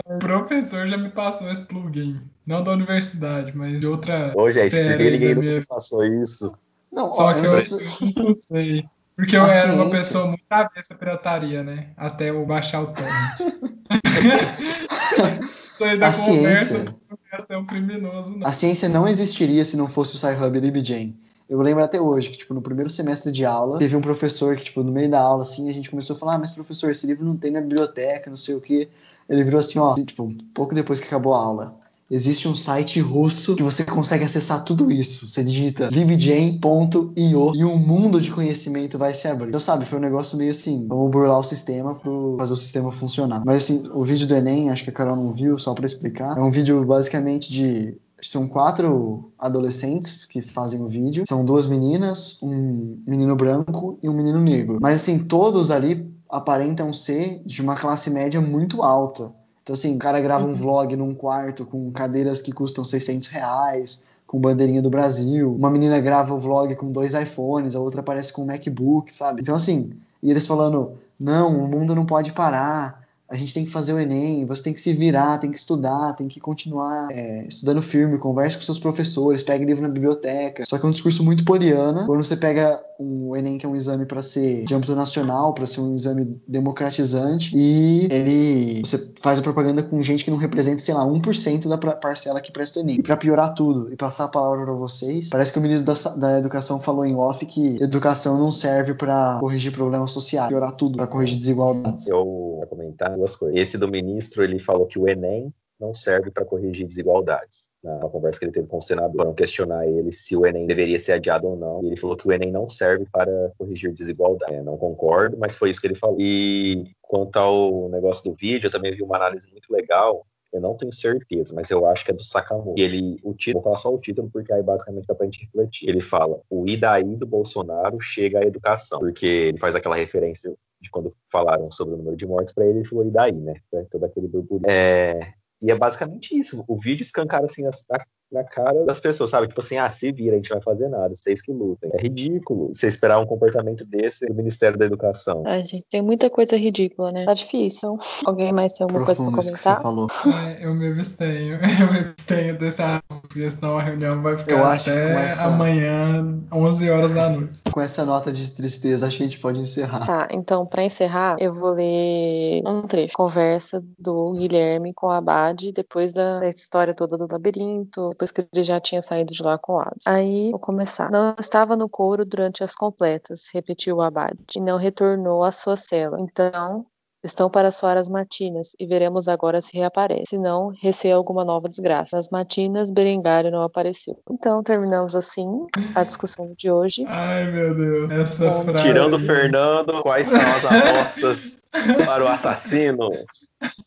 o 0.05 0.19
professor 0.21 0.87
já 0.87 0.99
me 0.99 1.09
passou 1.09 1.51
esse 1.51 1.63
plugin. 1.63 2.21
Não 2.47 2.63
da 2.63 2.73
universidade, 2.73 3.57
mas 3.57 3.81
de 3.81 3.87
outra. 3.87 4.35
Ô, 4.37 4.53
gente, 4.53 4.77
ninguém 4.77 5.35
me 5.35 5.65
passou 5.65 6.05
isso. 6.05 6.53
Não, 6.93 7.15
Só 7.15 7.31
ó, 7.31 7.35
que 7.35 7.41
eu 7.41 7.45
eu, 7.47 8.13
não 8.29 8.35
sei 8.37 8.85
Porque 9.17 9.37
eu 9.37 9.45
era 9.47 9.73
uma 9.73 9.89
pessoa 9.91 10.27
muito 10.27 10.43
avessa 10.51 10.95
à 10.95 10.97
pirataria, 10.97 11.63
né? 11.65 11.89
Até 11.97 12.31
eu 12.31 12.45
baixar 12.45 12.83
o 12.83 12.89
torrent. 12.89 13.39
Da 15.99 16.09
A 16.09 16.13
conversa 16.13 16.65
ciência- 16.65 16.85
não 17.11 17.19
ia 17.33 17.47
ser 17.47 17.57
um 17.59 17.67
criminoso, 17.67 18.39
não. 18.39 18.47
A 18.47 18.53
ciência 18.53 18.89
não 18.89 19.07
existiria 19.07 19.63
se 19.63 19.77
não 19.77 19.89
fosse 19.89 20.15
o 20.15 20.19
Sci-Hub 20.19 20.57
e 20.57 20.61
LibGen. 20.61 21.15
Eu 21.49 21.61
lembro 21.61 21.85
até 21.85 22.01
hoje 22.01 22.31
que, 22.31 22.39
tipo, 22.39 22.55
no 22.55 22.63
primeiro 22.63 22.89
semestre 22.89 23.31
de 23.31 23.45
aula, 23.45 23.79
teve 23.79 23.95
um 23.95 24.01
professor 24.01 24.57
que, 24.57 24.65
tipo, 24.65 24.83
no 24.83 24.91
meio 24.91 25.11
da 25.11 25.21
aula, 25.21 25.43
assim, 25.43 25.69
a 25.69 25.73
gente 25.73 25.91
começou 25.91 26.17
a 26.17 26.19
falar, 26.19 26.35
ah, 26.35 26.39
mas 26.39 26.53
professor, 26.53 26.91
esse 26.91 27.07
livro 27.07 27.25
não 27.27 27.37
tem 27.37 27.51
na 27.51 27.61
biblioteca, 27.61 28.31
não 28.31 28.39
sei 28.39 28.55
o 28.55 28.61
quê. 28.61 28.89
Ele 29.29 29.45
virou 29.45 29.61
assim, 29.61 29.79
ó, 29.79 29.95
tipo, 29.95 30.25
um 30.25 30.37
pouco 30.55 30.75
depois 30.75 30.99
que 30.99 31.07
acabou 31.07 31.35
a 31.35 31.39
aula. 31.39 31.77
Existe 32.11 32.47
um 32.47 32.55
site 32.55 33.01
russo 33.01 33.57
que 33.57 33.63
você 33.63 33.85
consegue 33.85 34.25
acessar 34.25 34.65
tudo 34.65 34.91
isso. 34.93 35.27
Você 35.29 35.43
digita 35.43 35.89
libgen.io 35.89 37.53
e 37.55 37.65
um 37.65 37.77
mundo 37.77 38.21
de 38.21 38.31
conhecimento 38.31 38.97
vai 38.97 39.13
se 39.13 39.27
abrir. 39.27 39.49
Então, 39.49 39.61
sabe, 39.61 39.85
foi 39.85 39.99
um 39.99 40.03
negócio 40.03 40.39
meio 40.39 40.53
assim, 40.53 40.87
vamos 40.87 41.11
burlar 41.11 41.39
o 41.39 41.45
sistema 41.45 41.95
para 41.95 42.11
fazer 42.39 42.53
o 42.53 42.57
sistema 42.57 42.93
funcionar. 42.93 43.43
Mas, 43.45 43.65
assim, 43.65 43.91
o 43.93 44.05
vídeo 44.05 44.27
do 44.27 44.35
Enem, 44.35 44.71
acho 44.71 44.85
que 44.85 44.91
a 44.91 44.93
Carol 44.93 45.17
não 45.17 45.33
viu, 45.33 45.59
só 45.59 45.75
para 45.75 45.87
explicar, 45.87 46.39
é 46.39 46.41
um 46.41 46.51
vídeo 46.51 46.85
basicamente 46.85 47.53
de 47.53 47.99
são 48.23 48.49
quatro 48.49 49.31
adolescentes 49.39 50.25
que 50.25 50.41
fazem 50.41 50.83
o 50.83 50.89
vídeo. 50.89 51.25
São 51.27 51.45
duas 51.45 51.67
meninas, 51.67 52.39
um 52.43 52.99
menino 53.07 53.37
branco 53.37 53.99
e 54.03 54.09
um 54.09 54.15
menino 54.15 54.41
negro. 54.41 54.79
Mas 54.81 54.97
assim, 54.97 55.19
todos 55.19 55.71
ali 55.71 56.11
aparentam 56.29 56.93
ser 56.93 57.43
de 57.45 57.63
uma 57.63 57.77
classe 57.77 58.11
média 58.11 58.41
muito 58.41 58.83
alta. 58.83 59.33
Então 59.67 59.75
assim, 59.75 59.97
o 59.97 59.99
cara 59.99 60.21
grava 60.21 60.47
um 60.47 60.55
vlog 60.55 60.95
num 60.95 61.13
quarto 61.13 61.67
com 61.67 61.91
cadeiras 61.91 62.41
que 62.41 62.53
custam 62.53 62.85
600 62.85 63.27
reais, 63.27 64.05
com 64.25 64.39
bandeirinha 64.39 64.81
do 64.81 64.89
Brasil. 64.89 65.53
Uma 65.53 65.69
menina 65.69 65.99
grava 65.99 66.33
o 66.33 66.39
vlog 66.39 66.73
com 66.77 66.93
dois 66.93 67.15
iPhones, 67.15 67.75
a 67.75 67.81
outra 67.81 67.99
aparece 67.99 68.33
com 68.33 68.43
um 68.43 68.47
MacBook, 68.47 69.13
sabe? 69.13 69.43
Então 69.43 69.57
assim, 69.57 69.91
e 70.23 70.31
eles 70.31 70.47
falando, 70.47 70.93
não, 71.19 71.65
o 71.65 71.67
mundo 71.67 71.97
não 71.97 72.07
pode 72.07 72.31
parar 72.31 73.05
a 73.29 73.37
gente 73.37 73.53
tem 73.53 73.65
que 73.65 73.71
fazer 73.71 73.93
o 73.93 73.99
Enem, 73.99 74.47
você 74.47 74.63
tem 74.63 74.73
que 74.73 74.81
se 74.81 74.93
virar, 74.93 75.39
tem 75.39 75.51
que 75.51 75.59
estudar, 75.59 76.13
tem 76.15 76.29
que 76.29 76.39
continuar 76.39 77.09
é, 77.11 77.45
estudando 77.49 77.83
firme, 77.83 78.19
converse 78.19 78.57
com 78.57 78.63
seus 78.63 78.79
professores, 78.79 79.43
pegue 79.43 79.65
livro 79.65 79.83
na 79.83 79.89
biblioteca. 79.89 80.65
Só 80.65 80.79
que 80.79 80.87
é 80.87 80.89
um 80.89 80.93
discurso 80.93 81.25
muito 81.25 81.45
poliana. 81.45 82.07
Quando 82.07 82.23
você 82.23 82.37
pega 82.37 82.81
o 82.99 83.37
Enem, 83.37 83.59
que 83.59 83.67
é 83.67 83.69
um 83.69 83.77
exame 83.77 84.07
para 84.07 84.23
ser 84.23 84.65
de 84.65 84.75
âmbito 84.75 84.95
nacional, 84.95 85.53
para 85.55 85.67
ser 85.67 85.81
um 85.81 85.95
exame 85.95 86.41
democratizante, 86.47 87.57
e 87.57 88.09
ele 88.11 88.83
você 88.85 89.13
faz 89.21 89.39
a 89.39 89.43
propaganda 89.43 89.83
com 89.83 90.03
gente 90.03 90.25
que 90.25 90.31
não 90.31 90.39
representa, 90.39 90.79
sei 90.81 90.95
lá, 90.95 91.05
1% 91.05 91.69
da 91.69 91.79
parcela 91.79 92.41
que 92.41 92.53
presta 92.53 92.81
o 92.81 92.83
Enem. 92.83 92.97
E 92.97 93.17
piorar 93.17 93.55
tudo 93.55 93.93
e 93.93 93.97
passar 93.97 94.25
a 94.25 94.29
palavra 94.29 94.65
para 94.65 94.75
vocês, 94.75 95.31
parece 95.31 95.53
que 95.53 95.59
o 95.59 95.63
ministro 95.63 95.93
da, 95.93 96.17
da 96.17 96.39
Educação 96.39 96.79
falou 96.81 97.05
em 97.05 97.15
off 97.15 97.45
que 97.47 97.83
educação 97.83 98.39
não 98.39 98.53
serve 98.53 98.95
para 98.95 99.39
corrigir 99.41 99.73
problemas 99.73 100.13
sociais, 100.13 100.49
piorar 100.49 100.73
tudo, 100.73 100.97
para 100.97 101.07
corrigir 101.07 101.39
desigualdades. 101.39 102.07
Eu 102.07 102.25
vou 102.25 102.67
comentar 102.67 103.15
duas 103.15 103.35
coisas. 103.35 103.59
Esse 103.59 103.79
do 103.79 103.89
ministro, 103.89 104.43
ele 104.43 104.59
falou 104.59 104.87
que 104.87 104.99
o 104.99 105.09
Enem 105.09 105.53
não 105.79 105.95
serve 105.95 106.31
para 106.31 106.45
corrigir 106.45 106.87
desigualdades. 106.87 107.69
Na 107.83 108.09
conversa 108.09 108.39
que 108.39 108.47
ele 108.47 108.53
teve 108.53 108.67
com 108.67 108.79
o 108.79 108.83
senador, 108.83 109.17
foram 109.17 109.35
questionar 109.35 109.87
ele 109.87 110.11
se 110.11 110.37
o 110.37 110.47
Enem 110.47 110.67
deveria 110.67 110.99
ser 110.99 111.13
adiado 111.13 111.47
ou 111.47 111.57
não. 111.57 111.83
E 111.83 111.87
ele 111.87 111.97
falou 111.97 112.17
que 112.17 112.27
o 112.27 112.33
Enem 112.33 112.51
não 112.51 112.69
serve 112.69 113.07
para 113.13 113.53
corrigir 113.59 113.93
desigualdades. 113.93 114.55
É, 114.55 114.63
não 114.63 114.77
concordo, 114.77 115.37
mas 115.39 115.55
foi 115.55 115.71
isso 115.71 115.81
que 115.81 115.87
ele 115.87 115.95
falou. 115.95 116.17
E 116.19 116.85
quanto 117.03 117.37
ao 117.37 117.89
negócio 117.89 118.25
do 118.25 118.35
vídeo, 118.35 118.67
eu 118.67 118.71
também 118.71 118.95
vi 118.95 119.03
uma 119.03 119.17
análise 119.17 119.51
muito 119.51 119.71
legal. 119.73 120.27
Eu 120.53 120.61
não 120.61 120.75
tenho 120.75 120.93
certeza, 120.93 121.53
mas 121.55 121.71
eu 121.71 121.85
acho 121.87 122.05
que 122.05 122.11
é 122.11 122.15
do 122.15 122.25
Sakamoto. 122.25 122.81
Ele, 122.81 123.19
o 123.23 123.35
título, 123.35 123.63
vou 123.63 123.65
falar 123.65 123.77
só 123.77 123.95
o 123.95 123.99
título, 123.99 124.31
porque 124.33 124.53
aí 124.53 124.63
basicamente 124.63 125.07
dá 125.07 125.15
pra 125.15 125.27
gente 125.27 125.45
refletir. 125.45 125.89
Ele 125.89 126.01
fala: 126.01 126.41
o 126.49 126.67
e 126.67 126.77
daí 126.77 127.15
do 127.17 127.27
Bolsonaro 127.27 128.01
chega 128.01 128.39
à 128.39 128.43
educação. 128.43 129.01
Porque 129.01 129.27
ele 129.27 129.59
faz 129.59 129.75
aquela 129.75 129.97
referência 129.97 130.55
de 130.81 130.91
quando 130.91 131.15
falaram 131.31 131.71
sobre 131.71 131.95
o 131.95 131.97
número 131.99 132.17
de 132.17 132.27
mortes 132.27 132.55
para 132.55 132.65
ele, 132.65 132.79
ele 132.79 132.89
falou 132.89 133.07
e 133.07 133.11
daí, 133.11 133.33
né? 133.33 133.55
Todo 133.91 134.05
aquele 134.05 134.29
burburinho. 134.29 134.71
É, 134.71 135.35
e 135.63 135.71
é 135.71 135.75
basicamente 135.77 136.39
isso. 136.39 136.65
O 136.69 136.79
vídeo 136.79 137.03
escancara 137.03 137.47
assim 137.47 137.67
as- 137.67 137.85
na, 138.31 138.45
cara 138.45 138.85
das 138.85 139.01
pessoas, 139.01 139.31
sabe? 139.31 139.49
Tipo 139.49 139.61
assim, 139.61 139.77
ah, 139.79 139.91
se 139.91 140.11
vira, 140.13 140.35
a 140.35 140.37
gente 140.37 140.49
vai 140.51 140.61
fazer 140.61 140.89
nada, 140.89 141.15
vocês 141.15 141.41
que 141.43 141.53
lutem. 141.53 141.91
É 141.95 142.01
ridículo 142.03 142.73
você 142.75 142.89
esperar 142.89 143.19
um 143.21 143.27
comportamento 143.27 143.85
desse 143.85 144.27
do 144.27 144.35
Ministério 144.35 144.79
da 144.79 144.85
Educação. 144.87 145.43
Ai, 145.47 145.63
gente, 145.65 145.85
tem 145.91 146.03
muita 146.03 146.29
coisa 146.31 146.57
ridícula, 146.57 147.13
né? 147.13 147.25
Tá 147.25 147.35
difícil. 147.35 147.99
Alguém 148.25 148.53
mais 148.53 148.73
tem 148.73 148.85
alguma 148.85 149.05
coisa 149.05 149.23
pra 149.23 149.31
Profundo 149.33 149.41
isso 149.43 149.53
que 149.53 149.59
você 149.59 149.75
comentar? 149.75 149.83
falou. 149.83 150.07
É, 150.49 150.65
eu 150.65 150.75
me 150.75 150.89
abstenho. 150.93 151.59
Eu 151.87 151.93
me 151.93 151.99
abstenho 152.11 152.57
assunto, 152.57 153.03
porque 153.29 153.51
senão 153.51 153.79
a 153.79 153.83
reunião 153.83 154.23
vai 154.23 154.37
ficar 154.39 154.53
Eu 154.53 154.65
acho 154.65 154.91
até 154.91 155.13
essa- 155.27 155.45
amanhã, 155.45 156.41
11 156.53 156.91
horas 156.91 157.13
da 157.13 157.29
noite. 157.29 157.59
Com 157.71 157.81
essa 157.81 158.05
nota 158.05 158.33
de 158.33 158.51
tristeza, 158.55 159.07
acho 159.07 159.17
que 159.19 159.23
a 159.23 159.27
gente 159.29 159.41
pode 159.41 159.61
encerrar. 159.61 160.07
Tá, 160.07 160.29
então, 160.33 160.65
pra 160.67 160.85
encerrar, 160.85 161.37
eu 161.41 161.53
vou 161.53 161.71
ler 161.75 162.63
um 162.67 162.83
trecho. 162.83 163.15
Conversa 163.17 163.85
do 163.99 164.33
Guilherme 164.33 164.93
com 164.95 165.07
o 165.07 165.11
Abade, 165.11 165.73
depois 165.73 166.13
da, 166.13 166.41
da 166.41 166.49
história 166.49 166.95
toda 166.95 167.17
do 167.17 167.27
labirinto, 167.31 168.15
depois 168.17 168.33
que 168.33 168.47
ele 168.53 168.65
já 168.65 168.81
tinha 168.81 169.03
saído 169.03 169.33
de 169.33 169.43
lá 169.43 169.59
com 169.59 169.75
o 169.75 169.81
Hades. 169.81 170.07
Aí, 170.07 170.51
vou 170.51 170.59
começar. 170.59 171.11
Não 171.11 171.35
estava 171.39 171.77
no 171.77 171.89
couro 171.89 172.25
durante 172.25 172.65
as 172.65 172.75
completas, 172.75 173.51
repetiu 173.53 173.97
o 173.97 174.03
Abade, 174.03 174.39
e 174.57 174.61
não 174.61 174.79
retornou 174.79 175.45
à 175.45 175.53
sua 175.53 175.77
cela. 175.77 176.19
Então, 176.21 176.87
Estão 177.25 177.51
para 177.51 177.73
soar 177.73 177.97
as 177.97 178.09
matinas, 178.09 178.77
e 178.79 178.87
veremos 178.87 179.27
agora 179.27 179.61
se 179.61 179.77
reaparece. 179.77 180.27
Se 180.29 180.39
não, 180.39 180.69
receia 180.81 181.17
alguma 181.17 181.45
nova 181.45 181.69
desgraça. 181.69 182.17
Nas 182.17 182.29
matinas, 182.31 182.89
Berengário 182.89 183.51
não 183.51 183.63
apareceu. 183.63 184.17
Então, 184.31 184.63
terminamos 184.63 185.17
assim 185.17 185.49
a 185.93 186.05
discussão 186.05 186.55
de 186.57 186.71
hoje. 186.71 187.05
Ai, 187.09 187.51
meu 187.51 187.75
Deus. 187.75 188.11
Essa 188.13 188.49
Bom, 188.49 188.63
frase. 188.63 188.85
Tirando 188.85 189.15
o 189.15 189.19
Fernando, 189.19 190.03
quais 190.03 190.29
são 190.29 190.39
as 190.39 190.65
apostas 190.71 191.57
para 192.05 192.25
o 192.25 192.29
assassino? 192.29 193.11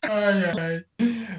Ai, 0.04 0.52
ai. 0.60 0.84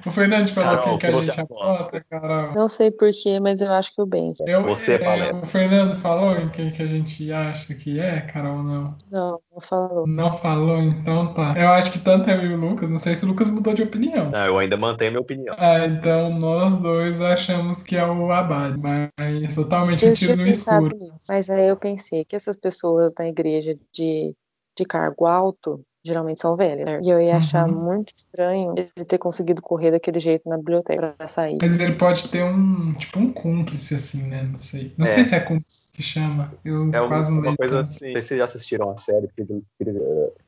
O 0.06 0.10
Fernando 0.10 0.48
falou 0.52 0.78
Carol, 0.78 0.98
quem 0.98 0.98
que 0.98 1.06
a 1.06 1.20
gente 1.20 1.40
aposta? 1.40 1.64
aposta, 1.64 2.06
Carol. 2.08 2.54
Não 2.54 2.68
sei 2.68 2.90
porquê, 2.90 3.40
mas 3.40 3.60
eu 3.60 3.72
acho 3.72 3.94
que 3.94 4.00
o 4.00 4.06
Ben. 4.06 4.32
Eu, 4.46 4.62
Você, 4.64 4.94
é, 4.94 5.32
o 5.34 5.44
Fernando 5.44 5.96
falou 6.00 6.36
em 6.36 6.48
quem 6.50 6.70
que 6.70 6.82
a 6.82 6.86
gente 6.86 7.32
acha 7.32 7.74
que 7.74 7.98
é, 7.98 8.20
Carol, 8.20 8.62
não. 8.62 8.94
Não, 9.10 9.40
não 9.52 9.60
falou. 9.60 10.06
Não 10.06 10.38
falou, 10.38 10.80
então 10.80 11.34
tá. 11.34 11.54
Eu 11.56 11.70
acho 11.70 11.90
que 11.90 11.98
tanto 11.98 12.30
eu 12.30 12.42
e 12.42 12.54
o 12.54 12.56
Lucas, 12.56 12.90
não 12.90 12.98
sei 12.98 13.14
se 13.14 13.24
o 13.24 13.28
Lucas 13.28 13.50
mudou 13.50 13.74
de 13.74 13.82
opinião. 13.82 14.30
Não, 14.30 14.46
eu 14.46 14.58
ainda 14.58 14.76
mantenho 14.76 15.10
minha 15.12 15.20
opinião. 15.20 15.54
Ah, 15.58 15.84
então 15.84 16.30
nós 16.38 16.74
dois 16.76 17.20
achamos 17.20 17.82
que 17.82 17.96
é 17.96 18.06
o 18.06 18.30
Abad, 18.30 18.78
mas 18.78 19.54
totalmente 19.54 20.04
um 20.04 20.08
Eu 20.08 20.14
tiro 20.14 20.36
no 20.36 20.46
escuro. 20.46 20.96
nisso, 20.96 21.18
mas 21.28 21.50
aí 21.50 21.68
eu 21.68 21.76
pensei 21.76 22.24
que 22.24 22.36
essas 22.36 22.56
pessoas 22.56 23.12
da 23.12 23.26
igreja 23.26 23.76
de, 23.92 24.34
de 24.76 24.84
cargo 24.84 25.26
alto 25.26 25.84
geralmente 26.04 26.40
são 26.40 26.56
velhas. 26.56 26.86
né? 26.86 27.00
E 27.02 27.10
eu 27.10 27.20
ia 27.20 27.36
achar 27.36 27.68
Uhum. 27.68 27.74
muito 27.74 28.12
estranho 28.16 28.74
ele 28.76 29.04
ter 29.04 29.18
conseguido 29.18 29.60
correr 29.60 29.90
daquele 29.90 30.18
jeito 30.20 30.48
na 30.48 30.56
biblioteca 30.56 31.14
pra 31.16 31.28
sair. 31.28 31.58
Mas 31.60 31.78
ele 31.78 31.94
pode 31.94 32.28
ter 32.28 32.42
um, 32.42 32.94
tipo, 32.94 33.18
um 33.18 33.32
cúmplice, 33.32 33.94
assim, 33.94 34.22
né? 34.22 34.42
Não 34.44 34.58
sei. 34.58 34.94
Não 34.96 35.06
É. 35.06 35.08
sei 35.10 35.24
se 35.24 35.34
é 35.34 35.40
cúmplice 35.40 35.92
que 35.92 36.02
chama. 36.02 36.54
Eu 36.64 36.88
É 36.92 37.06
quase 37.06 37.32
não 37.32 37.40
uma 37.42 37.56
coisa 37.56 37.76
tanto. 37.76 37.90
assim. 37.90 38.06
Não 38.06 38.12
sei 38.14 38.22
se 38.22 38.28
vocês 38.28 38.38
já 38.38 38.44
assistiram 38.44 38.90
a 38.90 38.96
série 38.96 39.28
Pretty 39.28 39.62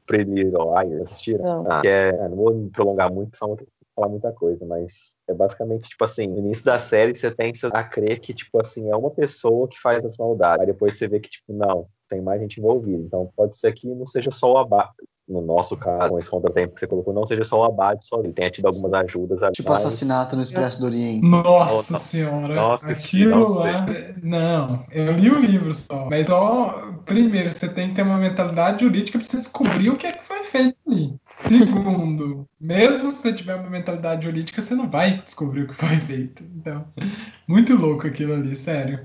Pretty 0.06 0.30
Little 0.30 0.72
Liars. 0.74 1.02
Assistiram? 1.10 1.42
Não. 1.44 1.70
Ah, 1.70 1.80
que 1.82 1.88
é, 1.88 2.12
não 2.28 2.36
vou 2.36 2.54
me 2.54 2.70
prolongar 2.70 3.12
muito, 3.12 3.36
senão 3.36 3.54
vou 3.56 3.66
falar 3.94 4.08
muita 4.08 4.32
coisa, 4.32 4.64
mas 4.64 5.14
é 5.28 5.34
basicamente, 5.34 5.88
tipo 5.88 6.02
assim, 6.04 6.26
no 6.26 6.38
início 6.38 6.64
da 6.64 6.78
série 6.78 7.14
você 7.14 7.30
tem 7.30 7.52
a 7.72 7.84
crer 7.84 8.20
que, 8.20 8.32
tipo 8.32 8.58
assim, 8.58 8.90
é 8.90 8.96
uma 8.96 9.10
pessoa 9.10 9.68
que 9.68 9.78
faz 9.80 10.02
as 10.04 10.16
maldades. 10.16 10.60
Aí 10.60 10.66
depois 10.66 10.96
você 10.96 11.06
vê 11.06 11.20
que, 11.20 11.28
tipo, 11.28 11.52
não, 11.52 11.86
tem 12.08 12.20
mais 12.22 12.40
gente 12.40 12.58
envolvida. 12.58 13.02
Então 13.02 13.30
pode 13.36 13.56
ser 13.56 13.72
que 13.74 13.86
não 13.86 14.06
seja 14.06 14.30
só 14.30 14.52
o 14.54 14.58
abate. 14.58 14.94
No 15.32 15.40
nosso 15.40 15.76
caso, 15.78 16.10
com 16.10 16.18
esse 16.18 16.28
contratempo 16.28 16.74
que 16.74 16.80
você 16.80 16.86
colocou, 16.86 17.14
não 17.14 17.26
seja 17.26 17.42
só 17.42 17.60
o 17.60 17.64
abate 17.64 18.06
só 18.06 18.16
ali. 18.16 18.32
Tenha 18.32 18.50
tido 18.50 18.66
algumas 18.66 18.92
ajudas 18.92 19.42
ali. 19.42 19.52
Tipo 19.52 19.70
mas- 19.70 19.80
assassinato 19.80 20.36
no 20.36 20.42
Expresso 20.42 20.80
do 20.80 20.86
Oriente. 20.86 21.26
Nossa 21.26 21.98
senhora, 21.98 22.74
assisti, 22.74 23.22
aquilo 23.22 23.54
lá. 23.54 23.86
Não, 24.22 24.84
eu 24.90 25.12
li 25.12 25.30
o 25.30 25.38
livro 25.38 25.72
só. 25.72 26.08
Mas 26.10 26.26
só, 26.26 26.92
primeiro, 27.06 27.48
você 27.48 27.66
tem 27.66 27.88
que 27.88 27.94
ter 27.94 28.02
uma 28.02 28.18
mentalidade 28.18 28.84
jurídica 28.84 29.18
pra 29.18 29.26
você 29.26 29.38
descobrir 29.38 29.88
o 29.88 29.96
que 29.96 30.06
é 30.06 30.12
que 30.12 30.24
foi 30.24 30.44
feito 30.44 30.76
ali. 30.86 31.14
Segundo, 31.48 32.46
mesmo 32.60 33.10
se 33.10 33.22
você 33.22 33.32
tiver 33.32 33.54
uma 33.54 33.70
mentalidade 33.70 34.24
jurídica, 34.24 34.60
você 34.60 34.74
não 34.74 34.90
vai 34.90 35.12
descobrir 35.24 35.62
o 35.62 35.68
que 35.68 35.74
foi 35.74 35.98
feito. 35.98 36.44
Então, 36.56 36.84
muito 37.48 37.74
louco 37.74 38.06
aquilo 38.06 38.34
ali, 38.34 38.54
sério. 38.54 39.00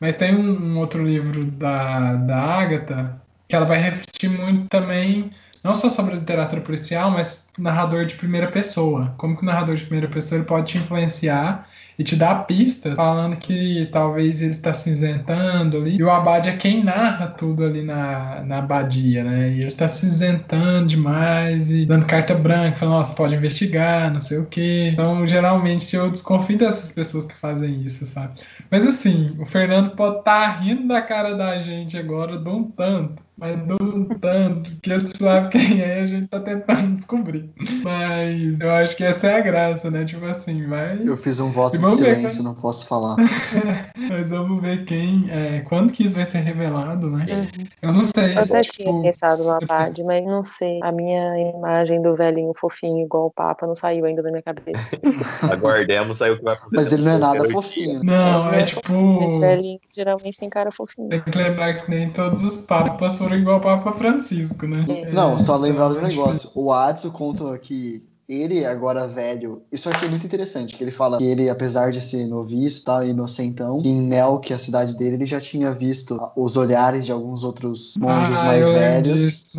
Mas 0.00 0.16
tem 0.16 0.34
um, 0.34 0.74
um 0.74 0.78
outro 0.78 1.04
livro 1.04 1.44
da, 1.44 2.14
da 2.14 2.36
Agatha 2.36 3.20
que 3.48 3.56
ela 3.56 3.64
vai 3.64 3.78
refletir 3.78 4.28
muito 4.28 4.68
também, 4.68 5.30
não 5.68 5.74
só 5.74 5.90
sobre 5.90 6.14
literatura 6.14 6.62
policial, 6.62 7.10
mas 7.10 7.50
narrador 7.58 8.06
de 8.06 8.14
primeira 8.14 8.50
pessoa. 8.50 9.12
Como 9.18 9.36
que 9.36 9.42
o 9.42 9.46
narrador 9.46 9.76
de 9.76 9.84
primeira 9.84 10.08
pessoa 10.08 10.38
ele 10.38 10.46
pode 10.46 10.72
te 10.72 10.78
influenciar 10.78 11.68
e 11.98 12.02
te 12.02 12.16
dar 12.16 12.46
pistas, 12.46 12.94
falando 12.94 13.36
que 13.36 13.86
talvez 13.92 14.40
ele 14.40 14.54
tá 14.54 14.72
cinzentando 14.72 15.76
ali. 15.76 15.96
E 15.96 16.02
o 16.02 16.08
Abade 16.08 16.48
é 16.48 16.56
quem 16.56 16.82
narra 16.82 17.26
tudo 17.26 17.64
ali 17.64 17.82
na, 17.82 18.40
na 18.44 18.58
abadia, 18.58 19.22
né? 19.22 19.50
E 19.50 19.60
ele 19.60 19.72
tá 19.72 19.88
cinzentando 19.88 20.86
demais 20.86 21.70
e 21.70 21.84
dando 21.84 22.06
carta 22.06 22.34
branca, 22.34 22.76
falando, 22.76 22.98
nossa, 22.98 23.14
pode 23.14 23.34
investigar, 23.34 24.10
não 24.10 24.20
sei 24.20 24.38
o 24.38 24.46
quê. 24.46 24.90
Então, 24.92 25.26
geralmente, 25.26 25.94
eu 25.94 26.08
desconfio 26.08 26.56
dessas 26.56 26.90
pessoas 26.90 27.26
que 27.26 27.34
fazem 27.34 27.82
isso, 27.82 28.06
sabe? 28.06 28.40
Mas 28.70 28.86
assim, 28.86 29.36
o 29.38 29.44
Fernando 29.44 29.90
pode 29.96 30.20
estar 30.20 30.48
rindo 30.62 30.88
da 30.88 31.02
cara 31.02 31.34
da 31.34 31.58
gente 31.58 31.98
agora 31.98 32.38
de 32.38 32.48
um 32.48 32.62
tanto, 32.62 33.22
mas 33.38 33.56
um 33.80 34.04
tanto, 34.04 34.76
que 34.82 34.90
ele 34.92 35.06
sabe 35.06 35.48
quem 35.48 35.80
é, 35.80 36.00
a 36.00 36.06
gente 36.06 36.26
tá 36.26 36.40
tentando 36.40 36.96
descobrir. 36.96 37.50
Mas 37.82 38.60
eu 38.60 38.70
acho 38.70 38.96
que 38.96 39.04
essa 39.04 39.28
é 39.28 39.36
a 39.36 39.40
graça, 39.40 39.90
né? 39.90 40.04
Tipo 40.04 40.24
assim, 40.26 40.66
vai. 40.66 41.00
Eu 41.04 41.16
fiz 41.16 41.38
um 41.38 41.50
voto 41.50 41.76
E 41.76 41.78
de 41.78 41.90
silêncio, 41.94 42.42
não 42.42 42.54
posso 42.54 42.86
falar. 42.88 43.16
Mas 43.96 44.30
vamos 44.30 44.60
ver 44.60 44.84
quem. 44.84 45.28
É, 45.30 45.60
quando 45.60 45.92
que 45.92 46.04
isso 46.04 46.16
vai 46.16 46.26
ser 46.26 46.38
revelado, 46.38 47.10
né? 47.10 47.24
Uhum. 47.28 47.66
Eu 47.82 47.92
não 47.92 48.04
sei. 48.04 48.34
Eu 48.34 48.40
até 48.40 48.60
tipo, 48.62 48.76
tinha 48.76 49.02
pensado 49.02 49.44
no 49.44 49.58
depois- 49.58 49.68
Abade, 49.68 50.02
mas 50.04 50.24
não 50.24 50.44
sei. 50.44 50.80
A 50.82 50.90
minha 50.90 51.50
imagem 51.50 52.00
do 52.02 52.16
velhinho 52.16 52.52
fofinho 52.58 52.98
igual 53.04 53.26
o 53.26 53.30
Papa 53.30 53.66
não 53.66 53.74
saiu 53.74 54.04
ainda 54.04 54.22
da 54.22 54.30
minha 54.30 54.42
cabeça. 54.42 54.80
Aguardemos 55.52 56.20
aí 56.22 56.30
o 56.32 56.38
que 56.38 56.44
vai 56.44 56.54
acontecer. 56.54 56.76
Mas 56.76 56.92
ele 56.92 57.02
não 57.02 57.12
é 57.12 57.18
nada 57.18 57.50
fofinho. 57.50 58.02
Não, 58.02 58.50
é 58.52 58.62
Esse 58.62 58.74
tipo. 58.74 59.40
velhinho 59.40 59.78
que 59.78 59.88
geralmente 59.94 60.38
tem 60.38 60.48
cara 60.48 60.72
fofinho. 60.72 61.08
Tem 61.08 61.20
que 61.20 61.36
lembrar 61.36 61.74
que 61.74 61.90
nem 61.90 62.10
todos 62.10 62.42
os 62.42 62.58
papas 62.58 63.18
foram 63.18 63.27
igual 63.36 63.56
ao 63.56 63.60
Papa 63.60 63.92
Francisco, 63.92 64.66
né? 64.66 64.84
É. 64.88 65.12
Não, 65.12 65.38
só 65.38 65.56
então, 65.56 65.58
lembrar 65.58 65.88
do 65.88 65.98
é 65.98 66.08
negócio. 66.08 66.50
O 66.54 66.72
Adson 66.72 67.10
conta 67.10 67.56
que 67.58 68.02
ele, 68.28 68.62
agora 68.66 69.08
velho, 69.08 69.62
isso 69.72 69.88
aqui 69.88 70.04
é 70.04 70.08
muito 70.08 70.26
interessante, 70.26 70.76
que 70.76 70.84
ele 70.84 70.92
fala 70.92 71.16
que 71.16 71.24
ele, 71.24 71.48
apesar 71.48 71.90
de 71.90 71.98
ser 71.98 72.26
noviço 72.26 72.84
tal, 72.84 73.02
inocentão, 73.02 73.80
em 73.82 74.02
Mel, 74.02 74.38
que 74.38 74.52
é 74.52 74.56
a 74.56 74.58
cidade 74.58 74.94
dele, 74.98 75.16
ele 75.16 75.24
já 75.24 75.40
tinha 75.40 75.72
visto 75.72 76.20
os 76.36 76.54
olhares 76.54 77.06
de 77.06 77.12
alguns 77.12 77.42
outros 77.42 77.94
monges 77.98 78.38
Ah, 78.38 78.44
mais 78.44 78.68
velhos. 78.68 79.54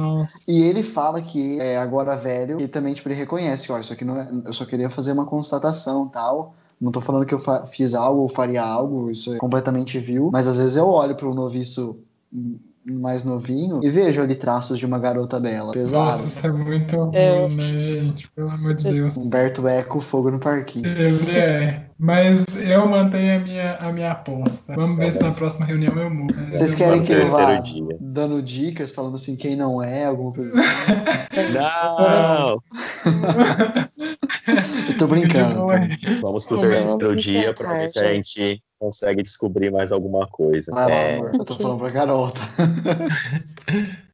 E 0.47 0.61
ele 0.61 0.83
fala 0.83 1.19
que 1.19 1.59
é 1.59 1.77
agora 1.77 2.15
velho, 2.15 2.61
e 2.61 2.67
também 2.67 2.93
tipo, 2.93 3.09
ele 3.09 3.15
reconhece 3.15 3.65
que, 3.65 3.71
ó, 3.71 3.79
isso 3.79 3.91
aqui 3.91 4.05
não 4.05 4.17
é, 4.17 4.29
eu 4.45 4.53
só 4.53 4.65
queria 4.65 4.89
fazer 4.89 5.13
uma 5.13 5.25
constatação 5.25 6.07
tal. 6.07 6.53
Não 6.79 6.91
tô 6.91 7.01
falando 7.01 7.25
que 7.25 7.33
eu 7.33 7.39
fiz 7.65 7.95
algo 7.95 8.21
ou 8.21 8.29
faria 8.29 8.63
algo, 8.63 9.09
isso 9.09 9.33
é 9.33 9.37
completamente 9.37 9.97
vil, 9.97 10.29
mas 10.31 10.47
às 10.47 10.57
vezes 10.57 10.77
eu 10.77 10.87
olho 10.87 11.15
para 11.15 11.27
um 11.27 11.33
noviço 11.33 11.97
mais 12.91 13.23
novinho 13.23 13.79
e 13.83 13.89
vejo 13.89 14.21
ali 14.21 14.35
traços 14.35 14.77
de 14.79 14.85
uma 14.85 14.99
garota 14.99 15.39
bela. 15.39 15.71
Pesado. 15.71 16.11
Nossa, 16.11 16.27
isso 16.27 16.47
é 16.47 16.51
muito 16.51 16.95
ruim, 16.95 17.15
É. 17.15 17.47
né, 17.49 17.87
gente? 17.87 18.29
Pelo 18.35 18.49
amor 18.49 18.73
de 18.75 18.83
Deus. 18.91 19.17
Humberto 19.17 19.67
Eco, 19.67 19.99
fogo 20.01 20.31
no 20.31 20.39
parquinho. 20.39 20.87
Ele 20.87 21.31
é. 21.37 21.85
Mas 22.01 22.45
eu 22.57 22.87
mantenho 22.87 23.35
a 23.35 23.43
minha, 23.43 23.75
a 23.75 23.91
minha 23.91 24.11
aposta. 24.13 24.73
Vamos 24.73 24.97
ver 24.97 25.11
se 25.11 25.21
na 25.21 25.31
próxima 25.31 25.65
reunião 25.65 25.93
eu 25.97 26.09
mudo. 26.09 26.33
Vocês 26.49 26.71
Eu 26.71 26.77
querem 26.77 27.01
que 27.01 27.11
eu 27.11 27.27
vá 27.27 27.55
dia. 27.59 27.97
dando 27.99 28.41
dicas, 28.41 28.93
falando 28.93 29.15
assim 29.15 29.35
quem 29.35 29.55
não 29.57 29.83
é, 29.83 30.05
alguma 30.05 30.31
coisa 30.31 30.51
assim? 30.55 31.51
Não! 31.53 32.61
Tô 34.99 35.07
brincando. 35.07 35.71
É. 35.73 35.87
Vamos 36.21 36.45
pro 36.45 36.59
terceiro 36.59 37.15
dia 37.15 37.53
pra 37.53 37.73
ver 37.79 37.89
se 37.89 37.99
a 37.99 38.13
gente 38.13 38.61
consegue 38.79 39.23
descobrir 39.23 39.71
mais 39.71 39.91
alguma 39.91 40.27
coisa. 40.27 40.71
Lá, 40.73 40.89
É, 40.91 41.15
amor. 41.15 41.31
Eu 41.33 41.45
tô 41.45 41.55
falando 41.55 41.79
pra 41.79 41.89
tá? 42.31 42.41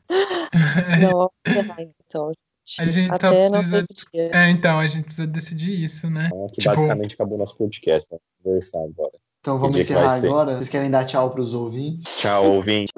Não, 1.01 1.11
vamos 1.11 1.29
encerrar, 1.47 1.81
então. 2.07 2.31
A 2.79 2.89
gente 2.89 3.07
só 3.09 3.15
Até 3.27 3.43
não 3.45 3.51
precisa. 3.51 3.85
que. 4.11 4.19
É, 4.19 4.49
então, 4.49 4.79
a 4.79 4.87
gente 4.87 5.03
precisa 5.05 5.27
decidir 5.27 5.83
isso, 5.83 6.09
né? 6.09 6.27
então 6.31 6.45
aqui 6.45 6.61
Tipo- 6.61 6.75
basicamente 6.75 7.13
acabou 7.13 7.37
nosso 7.37 7.55
podcast. 7.57 8.07
Vamos 8.09 8.23
conversar 8.43 8.79
agora. 8.79 9.11
Então 9.41 9.59
vamos 9.59 9.77
Que 9.77 9.83
que 9.85 9.91
encerrar 9.93 10.19
ser? 10.19 10.27
agora. 10.27 10.55
Vocês 10.55 10.69
querem 10.69 10.89
dar 10.89 11.05
tchau 11.05 11.29
pros 11.29 11.53
ouvintes? 11.53 12.03
Tchau, 12.17 12.53
ouvinte. 12.53 12.91